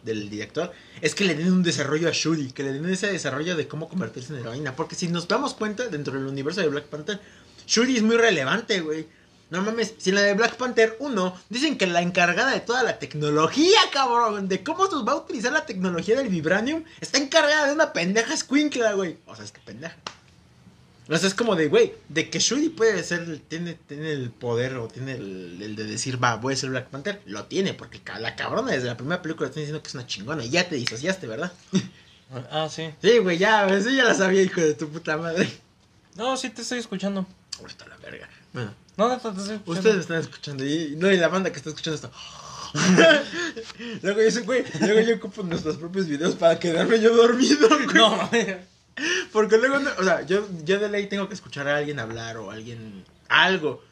del 0.03 0.29
director, 0.29 0.71
es 1.01 1.15
que 1.15 1.25
le 1.25 1.33
den 1.33 1.51
un 1.51 1.63
desarrollo 1.63 2.07
a 2.07 2.11
Shuri, 2.13 2.51
que 2.51 2.61
le 2.61 2.73
den 2.73 2.87
ese 2.87 3.11
desarrollo 3.11 3.55
de 3.55 3.67
cómo 3.67 3.89
convertirse 3.89 4.33
en 4.33 4.41
heroína. 4.41 4.75
Porque 4.75 4.95
si 4.95 5.07
nos 5.07 5.27
damos 5.27 5.55
cuenta, 5.55 5.87
dentro 5.87 6.13
del 6.13 6.27
universo 6.27 6.61
de 6.61 6.67
Black 6.67 6.85
Panther, 6.85 7.19
Shuri 7.65 7.97
es 7.97 8.03
muy 8.03 8.17
relevante, 8.17 8.81
güey. 8.81 9.07
No 9.49 9.63
mames, 9.63 9.95
si 9.97 10.11
en 10.11 10.15
la 10.17 10.21
de 10.21 10.35
Black 10.35 10.57
Panther 10.57 10.95
1 10.99 11.41
dicen 11.49 11.75
que 11.75 11.87
la 11.87 12.03
encargada 12.03 12.51
de 12.51 12.59
toda 12.59 12.83
la 12.83 12.99
tecnología, 12.99 13.79
cabrón, 13.91 14.47
de 14.47 14.63
cómo 14.63 14.85
nos 14.85 15.07
va 15.07 15.13
a 15.13 15.15
utilizar 15.15 15.51
la 15.51 15.65
tecnología 15.65 16.15
del 16.15 16.27
Vibranium, 16.27 16.83
está 17.01 17.17
encargada 17.17 17.65
de 17.65 17.73
una 17.73 17.91
pendeja 17.93 18.31
escuincla, 18.31 18.93
güey. 18.93 19.17
O 19.25 19.35
sea, 19.35 19.43
es 19.43 19.51
que 19.51 19.61
pendeja. 19.61 19.97
O 21.09 21.17
sea, 21.17 21.27
es 21.27 21.33
como 21.33 21.55
de, 21.55 21.67
güey, 21.67 21.93
de 22.07 22.29
que 22.29 22.37
Shuri 22.39 22.69
puede 22.69 23.03
ser, 23.03 23.39
tiene, 23.47 23.73
tiene 23.87 24.11
el 24.11 24.29
poder 24.29 24.75
o 24.75 24.87
tiene 24.87 25.13
el, 25.13 25.59
el 25.61 25.75
de 25.75 25.83
decir, 25.85 26.23
va, 26.23 26.35
voy 26.35 26.53
a 26.53 26.57
ser 26.57 26.69
Black 26.69 26.89
Panther. 26.89 27.19
Lo 27.25 27.45
tiene, 27.45 27.73
porque 27.73 27.99
la 28.19 28.35
cabrona 28.35 28.71
desde 28.71 28.87
la 28.87 28.95
primera 28.95 29.21
película 29.21 29.47
está 29.47 29.59
diciendo 29.59 29.81
que 29.81 29.87
es 29.87 29.95
una 29.95 30.05
chingona 30.05 30.45
y 30.45 30.49
ya 30.51 30.69
te 30.69 30.75
disociaste, 30.75 31.27
¿verdad? 31.27 31.51
Ah, 32.51 32.67
sí. 32.69 32.91
Sí, 33.01 33.17
güey, 33.17 33.39
ya, 33.39 33.67
eso 33.67 33.89
ya 33.89 34.03
la 34.03 34.13
sabía, 34.13 34.43
hijo 34.43 34.61
de 34.61 34.75
tu 34.75 34.87
puta 34.87 35.17
madre. 35.17 35.49
No, 36.15 36.37
sí 36.37 36.51
te 36.51 36.61
estoy 36.61 36.77
escuchando. 36.77 37.25
Está 37.65 37.87
la 37.87 37.97
verga. 37.97 38.29
Bueno, 38.53 38.71
No, 38.97 39.07
no, 39.07 39.15
estoy 39.15 39.31
escuchando. 39.31 39.71
ustedes 39.71 39.95
están 40.01 40.19
escuchando 40.19 40.63
y 40.63 40.95
no, 40.95 41.11
y 41.11 41.17
la 41.17 41.27
banda 41.27 41.51
que 41.51 41.57
está 41.57 41.69
escuchando 41.69 41.95
esto. 41.95 42.11
luego 44.03 44.21
yo 44.21 44.29
soy, 44.29 44.43
güey, 44.43 44.63
luego 44.79 45.09
yo 45.09 45.15
ocupo 45.15 45.41
nuestros 45.41 45.77
propios 45.77 46.05
videos 46.05 46.35
para 46.35 46.59
quedarme 46.59 46.99
yo 47.01 47.15
dormido, 47.15 47.67
güey. 47.67 47.87
No. 47.95 48.29
Porque 49.31 49.57
luego, 49.57 49.79
no- 49.79 49.91
o 49.97 50.03
sea, 50.03 50.21
yo, 50.25 50.47
yo 50.63 50.79
de 50.79 50.89
ley 50.89 51.07
tengo 51.07 51.27
que 51.27 51.33
escuchar 51.33 51.67
a 51.67 51.77
alguien 51.77 51.99
hablar 51.99 52.37
o 52.37 52.51
alguien, 52.51 53.03
algo, 53.27 53.83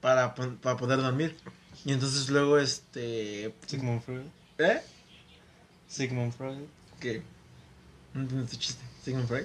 para, 0.00 0.34
para 0.34 0.76
poder 0.76 0.98
dormir. 0.98 1.36
Y 1.84 1.92
entonces 1.92 2.28
luego, 2.30 2.58
este, 2.58 3.54
Sigmund 3.66 4.02
Freud. 4.02 4.26
¿eh? 4.58 4.80
Sigmund 5.88 6.32
Freud. 6.32 6.58
¿Qué? 7.00 7.22
No 8.14 8.22
entiendo 8.22 8.46
tu 8.48 8.56
chiste. 8.56 8.82
¿Sigmund 9.04 9.28
Freud? 9.28 9.44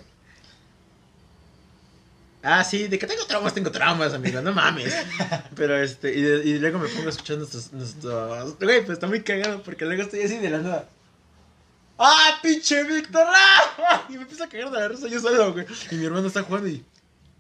Ah, 2.44 2.64
sí, 2.64 2.88
de 2.88 2.98
que 2.98 3.06
tengo 3.06 3.24
traumas, 3.26 3.54
tengo 3.54 3.70
traumas, 3.72 4.14
amigo, 4.14 4.42
no 4.42 4.52
mames. 4.52 4.92
Pero 5.56 5.78
este, 5.78 6.12
y, 6.18 6.22
de- 6.22 6.44
y 6.44 6.58
luego 6.58 6.80
me 6.80 6.88
pongo 6.88 7.06
a 7.06 7.10
escuchar 7.12 7.38
nuestros, 7.38 7.72
nuestros. 7.72 8.58
Güey, 8.60 8.80
pues 8.84 8.94
está 8.98 9.06
muy 9.08 9.22
cagado 9.22 9.62
porque 9.62 9.86
luego 9.86 10.02
estoy 10.02 10.22
así 10.22 10.38
de 10.38 10.50
la 10.50 10.58
nada. 10.58 10.90
¡Ah, 12.04 12.40
pinche 12.42 12.84
Víctor! 12.84 13.28
¡Ah! 13.28 14.06
Y 14.10 14.14
me 14.14 14.24
empiezo 14.24 14.44
a 14.44 14.50
cagar 14.50 14.72
de 14.72 14.80
la 14.80 14.88
risa 14.88 15.08
yo 15.08 15.20
solo, 15.20 15.54
güey. 15.54 15.68
Y 15.92 15.96
mi 15.96 16.06
hermano 16.06 16.28
está 16.28 16.42
jugando 16.42 16.68
y. 16.68 16.84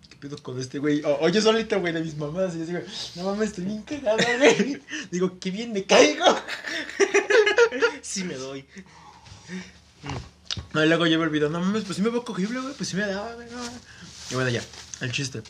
¿Qué 0.07 0.17
pedo 0.17 0.37
con 0.37 0.59
este 0.59 0.77
güey? 0.77 1.01
O, 1.03 1.17
o 1.21 1.29
yo 1.29 1.41
solito, 1.41 1.79
güey, 1.79 1.91
de 1.91 2.01
mis 2.01 2.15
mamás. 2.15 2.53
Y 2.53 2.59
yo 2.59 2.65
digo, 2.65 2.79
no 3.15 3.23
mames, 3.23 3.49
estoy 3.49 3.65
bien 3.65 3.81
cagado, 3.81 4.19
güey. 4.37 4.79
Digo, 5.11 5.39
qué 5.39 5.49
bien 5.49 5.73
me 5.73 5.83
caigo. 5.83 6.25
Sí 8.01 8.25
me 8.25 8.35
doy. 8.35 8.65
No, 10.73 10.83
y 10.83 10.87
luego 10.87 11.05
yo 11.05 11.17
me 11.17 11.25
olvido, 11.25 11.49
no 11.49 11.61
mames, 11.61 11.85
pues 11.85 11.95
sí 11.95 12.01
me 12.01 12.09
veo 12.09 12.25
cogible, 12.25 12.59
güey, 12.59 12.73
pues 12.73 12.89
sí 12.89 12.97
me 12.97 13.05
daba, 13.05 13.33
güey, 13.35 13.49
no. 13.49 13.63
Y 14.29 14.35
bueno, 14.35 14.49
ya, 14.49 14.61
el 14.99 15.11
chiste 15.11 15.41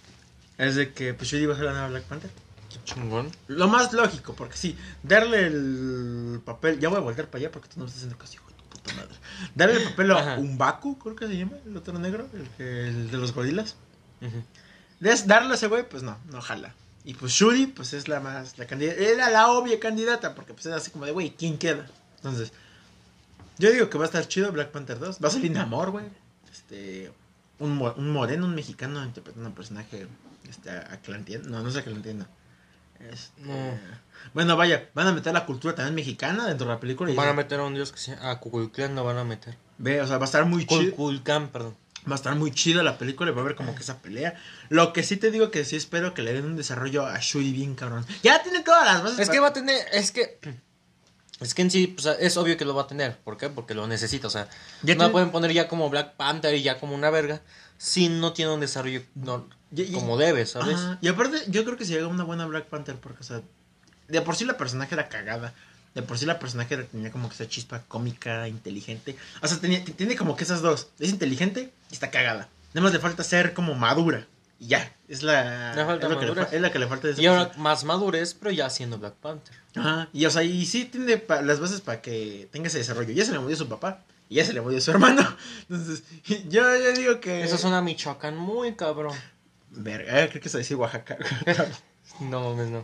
es 0.60 0.76
de 0.76 0.93
que 0.93 1.15
pues 1.15 1.30
yo 1.32 1.38
iba 1.39 1.56
a 1.56 1.58
ser 1.58 1.65
la 1.65 1.71
nueva 1.71 1.88
Black 1.88 2.04
Panther. 2.04 2.30
Qué 2.69 2.78
chingón. 2.84 3.32
Lo 3.47 3.67
más 3.67 3.91
lógico, 3.93 4.36
porque 4.36 4.58
sí, 4.58 4.78
darle 5.02 5.47
el 5.47 6.41
papel, 6.45 6.80
ya 6.80 6.89
voy 6.89 7.00
a 7.00 7.02
volver 7.02 7.28
para 7.28 7.39
allá 7.39 7.52
porque 7.52 7.69
tú 7.69 7.80
no 7.80 7.86
me 7.86 7.88
estás 7.88 8.04
haciendo 8.04 8.17
caso, 8.19 8.34
hijo 8.36 8.50
tu 8.84 8.89
puta 8.89 8.96
madre. 9.02 9.15
Darle 9.56 9.76
el 9.78 9.84
papel 9.89 10.12
a. 10.12 10.38
Umbaku, 10.39 10.98
creo 11.00 11.15
que 11.15 11.28
se 11.28 11.38
llama, 11.38 11.54
el 11.65 11.78
otro 11.78 11.98
negro, 12.00 12.28
el, 12.34 12.48
que- 12.58 12.88
el 12.88 13.12
de 13.12 13.17
los 13.17 13.34
gorilas. 13.34 13.76
Des- 15.00 15.26
darle 15.28 15.52
a 15.52 15.56
ese 15.56 15.67
güey, 15.67 15.88
pues 15.88 16.04
no, 16.04 16.17
no 16.30 16.41
jala. 16.41 16.76
Y 17.04 17.15
pues 17.15 17.32
Shuri, 17.34 17.65
pues 17.67 17.94
es 17.94 18.08
la 18.08 18.20
más, 18.20 18.58
la 18.60 18.67
candidata, 18.67 19.00
era 19.02 19.30
la 19.32 19.50
obvia 19.52 19.80
candidata, 19.80 20.36
porque 20.36 20.54
pues 20.54 20.65
era 20.67 20.76
así 20.76 20.91
como 20.91 21.06
de, 21.06 21.12
güey, 21.12 21.32
¿quién 21.36 21.58
queda? 21.58 21.88
Entonces, 22.17 22.52
yo 23.58 23.72
digo 23.72 23.89
que 23.89 23.98
va 23.98 24.04
a 24.04 24.08
estar 24.08 24.28
chido 24.28 24.52
Black 24.52 24.70
Panther 24.70 25.00
2. 25.00 25.17
Va 25.24 25.28
a 25.28 25.32
salir 25.32 25.52
Namor, 25.52 25.89
güey. 25.89 26.06
Este, 26.52 27.12
un, 27.58 27.82
un 27.82 28.10
moreno, 28.12 28.46
un 28.46 28.54
mexicano 28.54 29.04
interpretando 29.04 29.48
a 29.48 29.50
un 29.50 29.56
personaje, 29.56 30.08
este, 30.48 30.70
atlantiano. 30.70 31.50
No, 31.50 31.63
no 31.63 31.70
es 31.70 31.76
atlantiano. 31.76 32.28
Este, 33.11 33.41
No. 33.41 33.79
Bueno, 34.33 34.55
vaya, 34.55 34.89
van 34.93 35.07
a 35.07 35.11
meter 35.13 35.33
la 35.33 35.45
cultura 35.45 35.73
también 35.75 35.95
mexicana 35.95 36.45
dentro 36.47 36.67
de 36.67 36.73
la 36.73 36.79
película. 36.79 37.11
Van 37.15 37.29
a 37.29 37.33
meter 37.33 37.59
a 37.59 37.63
un 37.63 37.73
dios 37.73 37.91
que 37.91 37.97
se 37.99 38.15
llama. 38.15 38.31
A 38.31 38.39
Kukulcán 38.39 38.95
lo 38.95 39.03
van 39.03 39.17
a 39.17 39.23
meter. 39.23 39.57
Ve, 39.79 39.99
o 40.01 40.07
sea, 40.07 40.17
va 40.17 40.23
a 40.23 40.25
estar 40.25 40.45
muy 40.45 40.65
chido. 40.67 40.91
Kukulcán, 40.91 41.49
perdón. 41.49 41.75
Va 42.07 42.13
a 42.13 42.15
estar 42.15 42.35
muy 42.35 42.51
chida 42.51 42.81
la 42.83 42.97
película 42.97 43.29
y 43.31 43.33
va 43.33 43.41
a 43.41 43.43
haber 43.43 43.55
como 43.55 43.75
que 43.75 43.81
esa 43.81 43.99
pelea. 43.99 44.35
Lo 44.69 44.93
que 44.93 45.03
sí 45.03 45.17
te 45.17 45.29
digo 45.31 45.51
que 45.51 45.65
sí 45.65 45.75
espero 45.75 46.13
que 46.13 46.21
le 46.23 46.33
den 46.33 46.45
un 46.45 46.55
desarrollo 46.55 47.05
a 47.05 47.17
Shuri 47.19 47.51
bien 47.51 47.75
cabrón. 47.75 48.05
Ya 48.23 48.41
tiene 48.43 48.61
todas 48.61 48.85
las 48.85 49.03
bases. 49.03 49.19
Es 49.19 49.27
para- 49.27 49.33
que 49.35 49.39
va 49.39 49.47
a 49.49 49.53
tener. 49.53 49.85
Es 49.91 50.11
que. 50.11 50.39
Es 51.39 51.55
que 51.55 51.63
en 51.63 51.71
sí, 51.71 51.87
pues, 51.87 52.05
es 52.19 52.37
obvio 52.37 52.55
que 52.57 52.65
lo 52.65 52.75
va 52.75 52.83
a 52.83 52.87
tener. 52.87 53.17
¿Por 53.17 53.37
qué? 53.37 53.49
Porque 53.49 53.73
lo 53.73 53.87
necesita. 53.87 54.27
O 54.27 54.29
sea, 54.29 54.47
Ya 54.83 54.93
no 54.93 54.99
tiene- 54.99 55.09
pueden 55.11 55.31
poner 55.31 55.51
ya 55.53 55.67
como 55.67 55.89
Black 55.89 56.13
Panther 56.15 56.53
y 56.55 56.61
ya 56.61 56.79
como 56.79 56.93
una 56.95 57.09
verga. 57.09 57.41
Si 57.82 58.10
no 58.10 58.32
tiene 58.32 58.52
un 58.52 58.60
desarrollo 58.60 59.02
no, 59.15 59.50
como 59.91 60.15
debe, 60.15 60.46
¿sabes? 60.46 60.76
Ajá, 60.76 61.00
Y 61.02 61.08
aparte, 61.08 61.41
yo 61.48 61.65
creo 61.65 61.78
que 61.78 61.84
si 61.84 61.94
llega 61.94 62.06
una 62.06 62.24
buena 62.24 62.46
Black 62.46 62.65
Panther, 62.65 62.96
porque, 62.98 63.22
o 63.22 63.24
sea, 63.24 63.41
de 64.08 64.22
por 64.22 64.36
sí 64.36 64.46
la 64.46 64.56
personaje 64.56 64.94
era 64.94 65.10
cagada. 65.10 65.52
De 65.96 66.04
por 66.04 66.20
sí 66.20 66.28
la 66.28 66.38
personaje 66.38 66.78
tenía 66.78 67.12
como 67.12 67.28
que 67.28 67.34
esa 67.34 67.48
chispa 67.48 67.82
cómica, 67.88 68.48
inteligente. 68.48 69.17
O 69.41 69.48
sea, 69.48 69.58
tenía, 69.58 69.84
tiene 69.84 70.15
como 70.15 70.36
que 70.36 70.44
esas 70.44 70.62
dos. 70.62 70.89
Es 71.00 71.10
inteligente 71.10 71.74
y 71.89 71.94
está 71.94 72.12
cagada. 72.12 72.50
Nada 72.76 72.84
más 72.84 72.94
le 72.94 73.00
falta 73.00 73.24
ser 73.24 73.56
como 73.56 73.74
madura. 73.74 74.28
Y 74.60 74.67
ya. 74.67 74.94
Es 75.08 75.24
la. 75.24 75.74
Le 75.76 75.84
falta 75.84 76.06
es, 76.06 76.13
lo 76.13 76.20
que 76.20 76.26
le, 76.28 76.41
es 76.52 76.62
la 76.62 76.72
que 76.72 76.78
le 76.78 76.86
falta 76.88 77.08
de 77.08 77.20
Y 77.20 77.26
ahora 77.26 77.46
persona. 77.46 77.63
más 77.63 77.84
madurez, 77.84 78.36
pero 78.36 78.52
ya 78.52 78.70
siendo 78.70 79.00
Black 79.00 79.15
Panther. 79.15 79.56
Ajá. 79.76 80.08
Y 80.13 80.24
o 80.28 80.30
sea, 80.30 80.44
y 80.44 80.67
sí 80.67 80.86
tiene 80.86 81.24
las 81.44 81.60
bases 81.60 81.82
para 81.82 82.00
que 82.00 82.48
tenga 82.52 82.67
ese 82.67 82.78
desarrollo. 82.78 83.12
Ya 83.12 83.26
se 83.26 83.32
le 83.32 83.39
murió 83.39 83.58
su 83.58 83.67
papá. 83.67 84.04
Y 84.32 84.36
ya 84.36 84.46
se 84.46 84.54
le 84.54 84.62
murió 84.62 84.80
su 84.80 84.91
hermano. 84.91 85.22
Entonces, 85.70 86.04
yo, 86.48 86.62
yo 86.78 86.94
digo 86.94 87.20
que. 87.20 87.44
Eso 87.44 87.58
suena 87.58 87.80
a 87.80 87.82
Michoacán 87.82 88.38
muy 88.38 88.76
cabrón. 88.76 89.13
Verga, 89.72 90.24
eh, 90.24 90.30
creo 90.30 90.41
que 90.41 90.48
se 90.48 90.58
dice 90.58 90.74
Oaxaca. 90.74 91.17
No 92.20 92.54
mames, 92.54 92.70
no. 92.70 92.84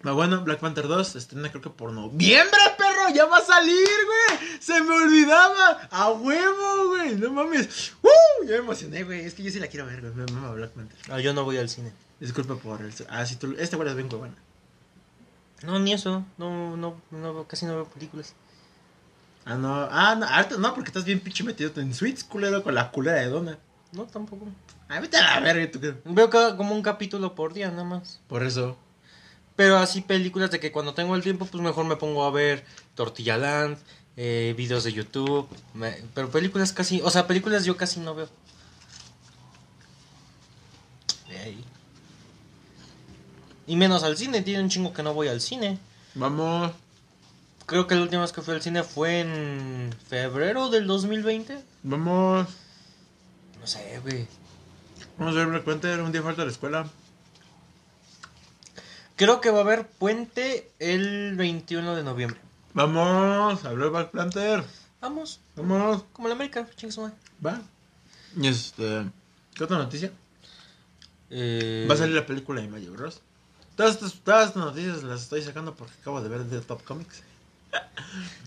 Pero 0.00 0.14
bueno, 0.14 0.40
Black 0.42 0.60
Panther 0.60 0.88
2 0.88 1.14
estrena 1.14 1.50
creo 1.50 1.60
que 1.60 1.70
por 1.70 1.92
noviembre, 1.92 2.58
perro, 2.76 3.14
ya 3.14 3.26
va 3.26 3.36
a 3.36 3.44
salir, 3.44 3.86
güey. 4.06 4.58
Se 4.60 4.80
me 4.80 4.94
olvidaba. 4.94 5.88
A 5.90 6.10
huevo, 6.10 6.88
güey. 6.88 7.14
No 7.16 7.30
mames. 7.30 7.92
¡Uh! 8.02 8.44
Ya 8.44 8.52
me 8.52 8.56
emocioné, 8.56 9.04
güey. 9.04 9.20
Es 9.20 9.34
que 9.34 9.42
yo 9.42 9.50
sí 9.50 9.60
la 9.60 9.68
quiero 9.68 9.86
ver, 9.86 10.00
güey. 10.00 10.14
Me 10.14 10.24
mama 10.32 10.52
Black 10.52 10.70
Panther. 10.70 10.98
Ah, 11.10 11.20
yo 11.20 11.32
no 11.32 11.44
voy 11.44 11.58
al 11.58 11.68
cine. 11.68 11.92
Disculpa 12.18 12.56
por 12.56 12.80
el... 12.80 12.92
Ah, 13.08 13.24
sí, 13.26 13.36
tú... 13.36 13.54
Este 13.58 13.76
güey 13.76 13.88
es 13.88 13.94
bien. 13.94 14.08
No, 15.64 15.78
ni 15.78 15.92
eso. 15.92 16.24
No, 16.38 16.76
no, 16.76 17.00
no, 17.10 17.46
casi 17.46 17.66
no 17.66 17.74
veo 17.74 17.84
películas. 17.84 18.34
Ah, 19.44 19.56
no. 19.56 19.88
Ah, 19.90 20.14
no, 20.14 20.26
harto, 20.26 20.58
no, 20.58 20.74
porque 20.74 20.88
estás 20.90 21.04
bien 21.04 21.20
pinche 21.20 21.42
metido 21.44 21.70
en 21.76 21.94
Sweets, 21.94 22.24
culero, 22.24 22.62
con 22.62 22.74
la 22.74 22.90
culera 22.90 23.18
de 23.20 23.28
Donna. 23.28 23.58
No, 23.92 24.04
tampoco. 24.04 24.46
Ah, 24.88 24.98
a 24.98 25.00
la 25.00 25.40
verga, 25.40 25.70
tú 25.70 25.80
qué. 25.80 25.94
Veo 26.04 26.28
cada, 26.30 26.56
como 26.56 26.74
un 26.74 26.82
capítulo 26.82 27.34
por 27.34 27.52
día, 27.52 27.70
nada 27.70 27.84
más. 27.84 28.20
Por 28.28 28.42
eso. 28.42 28.76
Pero 29.56 29.78
así 29.78 30.00
películas 30.00 30.50
de 30.50 30.60
que 30.60 30.72
cuando 30.72 30.94
tengo 30.94 31.14
el 31.16 31.22
tiempo, 31.22 31.46
pues 31.46 31.62
mejor 31.62 31.84
me 31.86 31.96
pongo 31.96 32.24
a 32.24 32.30
ver 32.30 32.64
Tortilla 32.94 33.36
Land, 33.36 33.78
eh, 34.16 34.54
videos 34.56 34.84
de 34.84 34.92
YouTube. 34.92 35.48
me- 35.74 35.96
pero 36.14 36.30
películas 36.30 36.72
casi, 36.72 37.00
o 37.02 37.10
sea, 37.10 37.26
películas 37.26 37.64
yo 37.64 37.76
casi 37.76 38.00
no 38.00 38.14
veo. 38.14 38.28
Ahí. 41.42 41.64
Y 43.66 43.76
menos 43.76 44.02
al 44.02 44.16
cine, 44.16 44.42
tiene 44.42 44.62
un 44.62 44.68
chingo 44.68 44.92
que 44.92 45.02
no 45.02 45.14
voy 45.14 45.28
al 45.28 45.40
cine. 45.40 45.78
Vamos. 46.14 46.72
Creo 47.72 47.86
que 47.86 47.94
la 47.94 48.02
última 48.02 48.20
vez 48.20 48.32
que 48.32 48.42
fui 48.42 48.52
al 48.52 48.60
cine 48.60 48.82
fue 48.82 49.20
en 49.20 49.94
febrero 50.06 50.68
del 50.68 50.86
2020. 50.86 51.58
Vamos. 51.84 52.46
No 53.58 53.66
sé, 53.66 53.98
güey. 54.02 54.28
Vamos 55.16 55.34
a 55.34 55.38
ver 55.38 55.46
Black 55.46 55.64
Panther. 55.64 56.02
Un 56.02 56.12
día 56.12 56.20
falta 56.22 56.44
la 56.44 56.50
escuela. 56.50 56.86
Creo 59.16 59.40
que 59.40 59.50
va 59.50 59.60
a 59.60 59.62
haber 59.62 59.86
puente 59.86 60.70
el 60.80 61.34
21 61.36 61.96
de 61.96 62.02
noviembre. 62.02 62.38
Vamos 62.74 63.64
a 63.64 63.72
ver 63.72 63.88
Black 63.88 64.10
Panther. 64.10 64.62
Vamos, 65.00 65.40
Vamos. 65.56 66.04
como 66.12 66.28
la 66.28 66.34
América, 66.34 66.68
chingue 66.76 66.92
su 66.92 67.00
madre. 67.00 67.16
Va. 67.42 67.58
Y 68.36 68.48
este. 68.48 69.06
¿Qué 69.54 69.64
otra 69.64 69.78
noticia? 69.78 70.12
Eh, 71.30 71.86
Va 71.90 71.94
a 71.94 71.96
salir 71.96 72.16
la 72.16 72.26
película 72.26 72.60
de 72.60 72.68
Mario 72.68 72.92
Bros. 72.92 73.22
Todas 73.76 73.94
estas, 73.94 74.12
todas 74.22 74.48
estas 74.48 74.62
noticias 74.62 75.02
las 75.04 75.22
estoy 75.22 75.40
sacando 75.40 75.74
porque 75.74 75.94
acabo 76.02 76.20
de 76.20 76.28
ver 76.28 76.44
The 76.50 76.60
Top 76.60 76.84
Comics. 76.84 77.22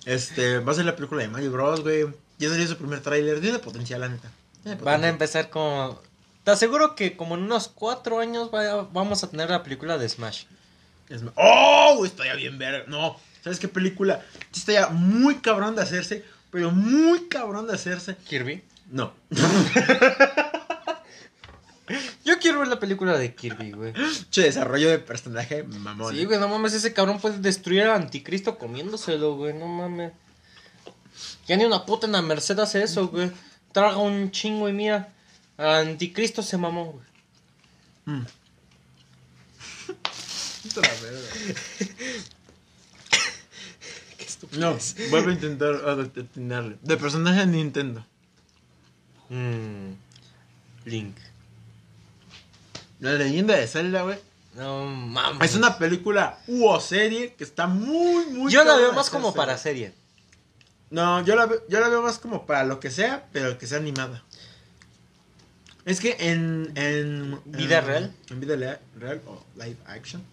Este, 0.05 0.59
va 0.59 0.71
a 0.71 0.75
salir 0.75 0.87
la 0.91 0.95
película 0.95 1.21
de 1.21 1.27
Mario 1.27 1.51
Bros, 1.51 1.81
güey. 1.81 2.05
Ya 2.37 2.49
salió 2.49 2.67
su 2.67 2.77
primer 2.77 3.01
tráiler. 3.01 3.41
Tiene 3.41 3.59
potencial, 3.59 4.01
la 4.01 4.09
neta. 4.09 4.29
Tiene 4.63 4.81
Van 4.81 5.03
a 5.03 5.07
empezar 5.07 5.49
como... 5.49 6.01
Te 6.43 6.51
aseguro 6.51 6.95
que 6.95 7.17
como 7.17 7.35
en 7.35 7.41
unos 7.43 7.67
cuatro 7.69 8.19
años 8.19 8.51
vaya- 8.51 8.85
vamos 8.91 9.23
a 9.23 9.29
tener 9.31 9.49
la 9.49 9.63
película 9.63 9.97
de 9.97 10.07
Smash. 10.07 10.43
¡Oh! 11.35 12.03
Está 12.05 12.25
ya 12.25 12.35
bien 12.35 12.57
ver. 12.59 12.87
No, 12.87 13.19
¿sabes 13.43 13.59
qué 13.59 13.67
película? 13.67 14.23
Está 14.53 14.73
ya 14.73 14.87
muy 14.89 15.35
cabrón 15.37 15.75
de 15.75 15.81
hacerse, 15.81 16.23
pero 16.51 16.69
muy 16.71 17.27
cabrón 17.27 17.65
de 17.67 17.73
hacerse. 17.73 18.15
¿Kirby? 18.27 18.63
No. 18.91 19.13
Yo 22.23 22.39
quiero 22.39 22.59
ver 22.59 22.67
la 22.67 22.79
película 22.79 23.17
de 23.17 23.35
Kirby, 23.35 23.71
güey. 23.71 23.93
Che, 24.31 24.41
desarrollo 24.41 24.89
de 24.89 24.99
personaje 24.99 25.63
mamón. 25.63 26.15
Sí, 26.15 26.25
güey, 26.25 26.39
no 26.39 26.47
mames, 26.47 26.73
ese 26.73 26.93
cabrón 26.93 27.19
puede 27.19 27.37
destruir 27.39 27.83
al 27.83 27.91
anticristo 27.91 28.57
comiéndoselo, 28.57 29.35
güey, 29.35 29.53
no 29.53 29.67
mames. 29.67 30.13
Ya 31.47 31.55
ni 31.57 31.65
una 31.65 31.85
puta 31.85 32.07
en 32.07 32.13
la 32.13 32.21
Merced 32.21 32.57
hace 32.59 32.81
eso, 32.83 33.07
güey. 33.07 33.31
Traga 33.71 33.97
un 33.97 34.31
chingo 34.31 34.67
y 34.67 34.73
mira, 34.73 35.13
al 35.57 35.87
anticristo 35.87 36.41
se 36.41 36.57
mamó, 36.57 36.93
güey. 36.93 37.05
Mm. 38.05 38.25
Puta 40.63 40.81
la 40.81 40.93
verga. 41.01 41.29
Qué 44.17 44.57
No, 44.57 44.77
vuelvo 45.09 45.29
a 45.29 45.33
intentar 45.33 45.75
atinarle. 45.87 46.77
De 46.81 46.97
personaje 46.97 47.41
de 47.41 47.47
Nintendo. 47.47 48.05
Mm, 49.29 49.93
Link. 50.85 51.17
La 52.99 53.13
leyenda 53.13 53.55
de 53.55 53.67
Zelda, 53.67 54.03
güey. 54.03 54.17
No 54.55 54.85
mames. 54.85 55.49
Es 55.51 55.57
una 55.57 55.77
película 55.77 56.39
u 56.47 56.65
o 56.67 56.79
serie 56.79 57.33
que 57.33 57.43
está 57.43 57.67
muy, 57.67 58.25
muy. 58.27 58.51
Yo 58.51 58.63
la 58.63 58.75
veo 58.77 58.93
más 58.93 59.09
como 59.09 59.33
para 59.33 59.57
serie. 59.57 59.93
No, 60.89 61.23
yo 61.25 61.35
la, 61.35 61.45
veo, 61.45 61.61
yo 61.67 61.79
la 61.79 61.89
veo 61.89 62.01
más 62.01 62.19
como 62.19 62.45
para 62.45 62.63
lo 62.63 62.79
que 62.79 62.89
sea, 62.89 63.27
pero 63.33 63.57
que 63.57 63.67
sea 63.67 63.79
animada. 63.79 64.23
Es 65.83 65.99
que 65.99 66.15
en. 66.19 66.71
en 66.75 67.39
¿Vida 67.45 67.79
en- 67.79 67.85
real? 67.85 68.15
En 68.29 68.39
vida 68.39 68.79
real 68.97 69.21
o 69.27 69.43
live 69.55 69.77
action. 69.87 70.23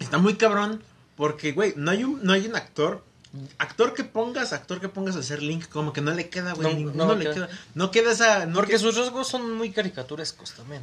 Está 0.00 0.18
muy 0.18 0.34
cabrón. 0.34 0.82
Porque, 1.16 1.52
güey, 1.52 1.74
no 1.76 1.92
hay 1.92 2.02
un, 2.02 2.24
no 2.24 2.32
hay 2.32 2.46
un 2.46 2.56
actor. 2.56 3.04
Actor 3.58 3.94
que 3.94 4.04
pongas, 4.04 4.52
actor 4.52 4.80
que 4.80 4.88
pongas 4.88 5.16
a 5.16 5.20
hacer 5.20 5.42
Link, 5.42 5.68
como 5.68 5.92
que 5.92 6.00
no 6.00 6.12
le 6.14 6.28
queda, 6.28 6.52
güey. 6.54 6.68
No, 6.68 6.74
ninguno 6.76 7.06
no 7.06 7.14
le 7.14 7.24
queda. 7.24 7.34
queda. 7.34 7.48
No 7.74 7.90
queda 7.90 8.12
esa. 8.12 8.46
No 8.46 8.54
Porque 8.54 8.72
queda- 8.72 8.80
sus 8.80 8.96
rasgos 8.96 9.26
son 9.28 9.52
muy 9.54 9.70
caricaturescos 9.72 10.52
también. 10.52 10.82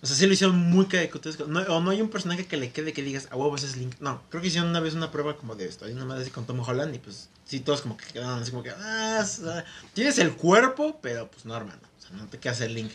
O 0.00 0.06
sea, 0.06 0.14
sí 0.14 0.26
lo 0.28 0.32
hicieron 0.32 0.56
muy 0.56 0.86
caricaturesco. 0.86 1.46
No, 1.46 1.60
o 1.62 1.80
no 1.80 1.90
hay 1.90 2.00
un 2.00 2.08
personaje 2.08 2.46
que 2.46 2.56
le 2.56 2.70
quede 2.70 2.92
que 2.92 3.02
digas, 3.02 3.26
a 3.32 3.36
huevo, 3.36 3.56
ese 3.56 3.66
es 3.66 3.76
Link. 3.76 3.96
No, 3.98 4.22
creo 4.30 4.40
que 4.40 4.46
hicieron 4.48 4.70
una 4.70 4.78
vez 4.78 4.94
una 4.94 5.10
prueba 5.10 5.36
como 5.36 5.56
de 5.56 5.66
esto. 5.66 5.86
Hay 5.86 5.92
una 5.92 6.04
madre 6.04 6.22
así 6.22 6.30
con 6.30 6.46
Tom 6.46 6.60
Holland 6.60 6.94
y 6.94 6.98
pues 6.98 7.28
sí, 7.44 7.58
todos 7.58 7.80
como 7.80 7.96
que 7.96 8.06
quedaron 8.06 8.40
así 8.40 8.52
como 8.52 8.62
que, 8.62 8.70
ah, 8.70 9.24
ah, 9.46 9.64
tienes 9.94 10.18
el 10.18 10.34
cuerpo, 10.36 11.00
pero 11.02 11.28
pues 11.28 11.44
no, 11.44 11.56
hermano. 11.56 11.80
O 11.98 12.00
sea, 12.00 12.16
no 12.16 12.26
te 12.28 12.38
queda 12.38 12.52
hacer 12.52 12.70
Link. 12.70 12.92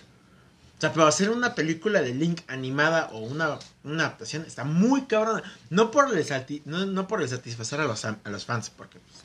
Sea, 0.84 0.92
pero 0.92 1.08
hacer 1.08 1.30
una 1.30 1.56
película 1.56 2.02
de 2.02 2.14
Link 2.14 2.42
animada 2.48 3.10
o 3.14 3.20
una, 3.20 3.58
una 3.86 4.04
adaptación 4.04 4.44
está 4.46 4.66
muy 4.66 5.04
cabrona. 5.04 5.42
No 5.70 5.92
por 5.92 6.14
el, 6.14 6.62
no, 6.66 6.86
no 6.86 7.08
por 7.08 7.22
el 7.22 7.30
satisfacer 7.30 7.80
a 7.80 7.86
los, 7.86 8.04
a 8.04 8.18
los 8.26 8.44
fans, 8.44 8.70
porque 8.70 9.00
pues, 9.00 9.24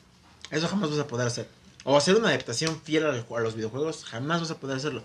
eso 0.51 0.69
jamás 0.69 0.89
vas 0.89 0.99
a 0.99 1.07
poder 1.07 1.27
hacer. 1.27 1.49
O 1.83 1.97
hacer 1.97 2.15
una 2.15 2.29
adaptación 2.29 2.79
fiel 2.81 3.05
a 3.05 3.09
a 3.09 3.39
los 3.41 3.55
videojuegos, 3.55 4.05
jamás 4.05 4.39
vas 4.39 4.51
a 4.51 4.57
poder 4.57 4.77
hacerlo. 4.77 5.03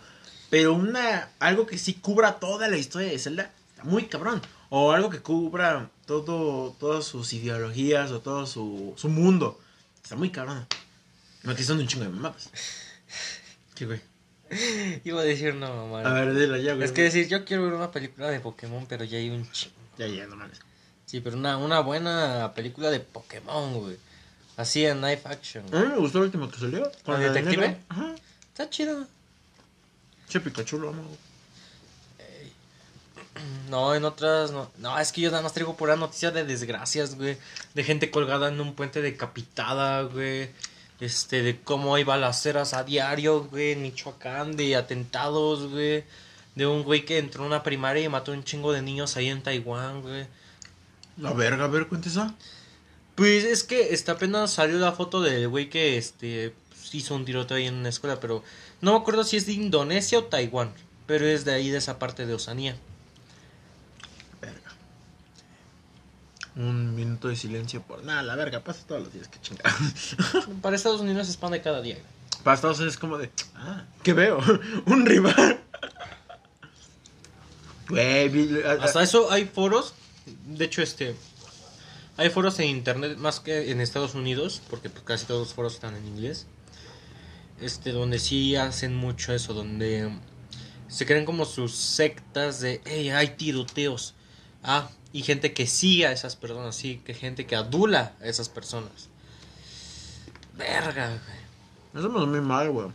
Pero 0.49 0.75
una 0.75 1.29
algo 1.41 1.67
que 1.67 1.77
sí 1.77 1.95
cubra 1.95 2.39
toda 2.39 2.69
la 2.69 2.77
historia 2.77 3.09
de 3.09 3.19
Zelda, 3.19 3.51
está 3.71 3.83
muy 3.83 4.07
cabrón. 4.07 4.41
O 4.69 4.93
algo 4.93 5.11
que 5.11 5.19
cubra 5.19 5.91
todo, 6.07 6.77
todas 6.79 7.05
sus 7.05 7.33
ideologías 7.33 8.13
o 8.13 8.21
todo 8.21 8.47
su, 8.47 8.95
su 8.97 9.09
mundo. 9.09 9.61
Está 10.05 10.15
muy 10.15 10.31
cabrón. 10.31 10.69
Aquí 11.49 11.65
son 11.65 11.81
un 11.81 11.89
chingo 11.89 12.05
de 12.05 12.11
mamadas. 12.11 12.49
¿Qué 13.75 13.87
güey? 13.87 14.14
Iba 15.05 15.21
a 15.21 15.25
decir 15.25 15.55
no, 15.55 15.67
A 15.67 16.03
mamá. 16.03 16.13
ver, 16.13 16.35
dile 16.35 16.63
ya, 16.63 16.75
güey. 16.75 16.85
Es 16.85 16.93
que 16.93 17.03
decir, 17.03 17.29
yo 17.29 17.45
quiero 17.45 17.65
ver 17.65 17.75
una 17.75 17.91
película 17.91 18.29
de 18.29 18.41
Pokémon, 18.41 18.87
pero 18.87 19.05
ya 19.05 19.19
hay 19.19 19.31
un 19.31 19.51
chingo. 19.51 19.75
Ya, 19.99 20.07
ya, 20.07 20.27
no 20.27 20.37
mames. 20.37 20.59
Sí, 21.07 21.21
pero 21.21 21.37
una, 21.37 21.57
una 21.59 21.81
buena 21.81 22.53
película 22.55 22.91
de 22.91 23.01
Pokémon, 23.01 23.75
güey. 23.75 23.97
Así 24.57 24.85
en 24.87 25.01
live 25.01 25.21
action. 25.25 25.65
A 25.75 25.81
mí 25.81 25.87
me 25.89 25.97
gustó 25.99 26.19
el 26.19 26.25
último 26.25 26.49
que 26.51 26.59
salió. 26.59 26.87
¿El 26.87 26.93
la 27.07 27.19
detective? 27.19 27.57
negra. 27.69 27.79
Ajá. 27.89 28.15
Está 28.49 28.71
chido. 28.71 29.07
Che, 30.29 30.41
Pikachu 30.41 30.79
lo 30.79 30.89
amo. 30.91 31.03
güey. 31.03 31.19
No, 33.69 33.95
en 33.95 34.05
otras 34.05 34.53
no. 34.53 34.71
No, 34.79 34.97
es 34.99 35.11
que 35.11 35.21
yo 35.21 35.31
nada 35.31 35.43
más 35.43 35.53
traigo 35.53 35.77
pura 35.77 35.97
noticia 35.97 36.31
de 36.31 36.45
desgracias, 36.45 37.17
güey. 37.17 37.37
De 37.75 37.83
gente 37.85 38.11
colgada 38.11 38.49
en 38.49 38.61
un 38.61 38.75
puente 38.75 39.03
decapitada, 39.03 40.03
güey. 40.03 40.51
Este, 41.05 41.43
de 41.43 41.61
cómo 41.61 41.95
hay 41.95 42.05
balaceras 42.05 42.75
a 42.75 42.85
diario, 42.85 43.45
güey, 43.45 43.73
en 43.73 43.83
Michoacán, 43.83 44.57
de 44.57 44.77
atentados, 44.77 45.71
güey. 45.71 46.05
De 46.55 46.67
un 46.67 46.83
güey 46.83 47.05
que 47.05 47.19
entró 47.19 47.45
a 47.45 47.47
una 47.47 47.63
primaria 47.63 48.03
y 48.03 48.09
mató 48.09 48.33
un 48.33 48.45
chingo 48.45 48.73
de 48.73 48.81
niños 48.81 49.17
ahí 49.17 49.29
en 49.29 49.43
Taiwán, 49.43 50.03
güey. 50.03 50.27
La 51.17 51.33
verga, 51.33 51.65
a 51.65 51.69
ver, 51.69 51.89
cuenta 51.89 52.09
eso. 52.09 52.33
Pues 53.15 53.45
es 53.45 53.63
que 53.63 53.93
este, 53.95 54.11
apenas 54.11 54.53
salió 54.53 54.79
la 54.79 54.93
foto 54.93 55.21
del 55.21 55.49
güey 55.49 55.69
que 55.71 55.97
este 55.97 56.55
hizo 56.93 57.15
un 57.15 57.25
tiroteo 57.25 57.57
ahí 57.57 57.67
en 57.67 57.75
una 57.75 57.89
escuela, 57.89 58.21
pero 58.21 58.43
no 58.81 58.93
me 58.93 58.99
acuerdo 58.99 59.25
si 59.25 59.37
es 59.37 59.47
de 59.47 59.53
Indonesia 59.53 60.19
o 60.19 60.25
Taiwán, 60.25 60.73
pero 61.07 61.27
es 61.27 61.45
de 61.45 61.53
ahí 61.53 61.71
de 61.71 61.79
esa 61.79 61.99
parte 61.99 62.27
de 62.27 62.35
Oceanía. 62.35 62.77
Verga. 64.41 64.73
Un 66.57 66.95
minuto 66.95 67.29
de 67.29 67.37
silencio 67.37 67.83
por. 67.83 68.05
Nada, 68.05 68.23
la 68.23 68.37
verga, 68.37 68.63
pasa 68.63 68.87
todos 68.87 69.03
los 69.03 69.13
días, 69.13 69.27
que 69.29 69.41
chingada. 69.41 69.75
Para 70.63 70.77
Estados 70.77 71.01
Unidos 71.01 71.29
es 71.29 71.37
pan 71.37 71.51
de 71.53 71.61
cada 71.61 71.81
día. 71.83 71.99
Para 72.45 72.55
Estados 72.55 72.79
Unidos 72.79 72.95
es 72.95 73.01
como 73.01 73.19
de. 73.19 73.31
Ah, 73.57 73.85
¿qué 74.03 74.13
veo? 74.13 74.39
Un 74.87 75.05
rival. 75.07 75.61
Güey, 77.89 78.63
a- 78.65 78.71
a- 78.73 78.85
Hasta 78.85 79.03
eso 79.03 79.31
hay 79.31 79.45
foros, 79.47 79.95
de 80.47 80.65
hecho 80.65 80.81
este 80.83 81.15
hay 82.17 82.31
foros 82.31 82.59
en 82.61 82.69
internet 82.69 83.19
más 83.19 83.41
que 83.41 83.71
en 83.73 83.81
Estados 83.81 84.15
Unidos, 84.15 84.63
porque 84.71 84.89
pues, 84.89 85.05
casi 85.05 85.27
todos 85.27 85.41
los 85.49 85.55
foros 85.55 85.75
están 85.75 85.97
en 85.97 86.07
inglés. 86.07 86.47
Este 87.61 87.93
donde 87.93 88.19
sí 88.19 88.57
hacen 88.57 88.95
mucho 88.95 89.33
eso, 89.33 89.53
donde 89.55 90.11
se 90.89 91.07
crean 91.07 91.25
como 91.25 91.45
sus 91.45 91.75
sectas 91.75 92.61
de, 92.61 92.81
hey, 92.85 93.11
hay 93.11 93.29
tiroteos. 93.37 94.15
Ah, 94.63 94.89
y 95.15 95.23
gente 95.23 95.55
que 95.55 95.67
sigue 95.67 96.07
a 96.09 96.12
esas 96.12 96.35
personas, 96.37 96.75
sí, 96.77 97.01
que 97.07 97.15
gente 97.15 97.47
que 97.47 97.57
adula 97.57 98.12
a 98.21 98.27
esas 98.27 98.49
personas. 98.51 99.09
Verga, 100.59 101.07
güey. 101.09 102.05
Estamos 102.05 102.27
muy 102.29 102.41
mal, 102.41 102.71
güey. 102.71 102.89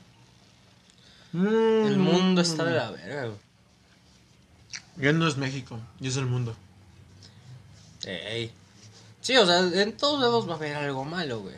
El 1.34 1.98
Mm. 1.98 2.02
mundo 2.02 2.42
está 2.42 2.64
de 2.66 2.76
la 2.76 2.92
verga, 2.92 3.26
güey. 3.28 3.38
Ya 4.98 5.14
no 5.14 5.28
es 5.28 5.38
México, 5.38 5.80
ya 6.00 6.10
es 6.10 6.18
el 6.18 6.26
mundo. 6.26 6.56
Ey. 8.06 8.52
Sí, 9.22 9.38
o 9.38 9.46
sea, 9.46 9.60
en 9.60 9.96
todos 9.96 10.20
lados 10.20 10.48
va 10.48 10.54
a 10.54 10.56
haber 10.58 10.76
algo 10.76 11.06
malo, 11.06 11.40
güey. 11.42 11.56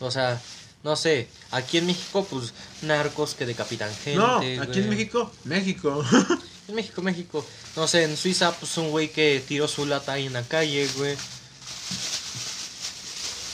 O 0.00 0.10
sea, 0.10 0.40
no 0.82 0.96
sé, 0.96 1.28
aquí 1.50 1.78
en 1.78 1.86
México, 1.86 2.26
pues, 2.30 2.52
narcos 2.82 3.34
que 3.34 3.44
decapitan 3.46 3.92
gente. 3.94 4.16
no, 4.18 4.36
aquí 4.38 4.56
güey. 4.56 4.78
en 4.84 4.88
México, 4.90 5.30
México. 5.44 6.02
En 6.68 6.74
México, 6.74 7.02
México. 7.02 7.46
No 7.76 7.86
sé, 7.86 8.04
en 8.04 8.16
Suiza, 8.16 8.52
pues, 8.52 8.76
un 8.78 8.90
güey 8.90 9.10
que 9.10 9.42
tiró 9.46 9.68
su 9.68 9.86
lata 9.86 10.12
ahí 10.12 10.26
en 10.26 10.32
la 10.32 10.42
calle, 10.42 10.88
güey. 10.96 11.16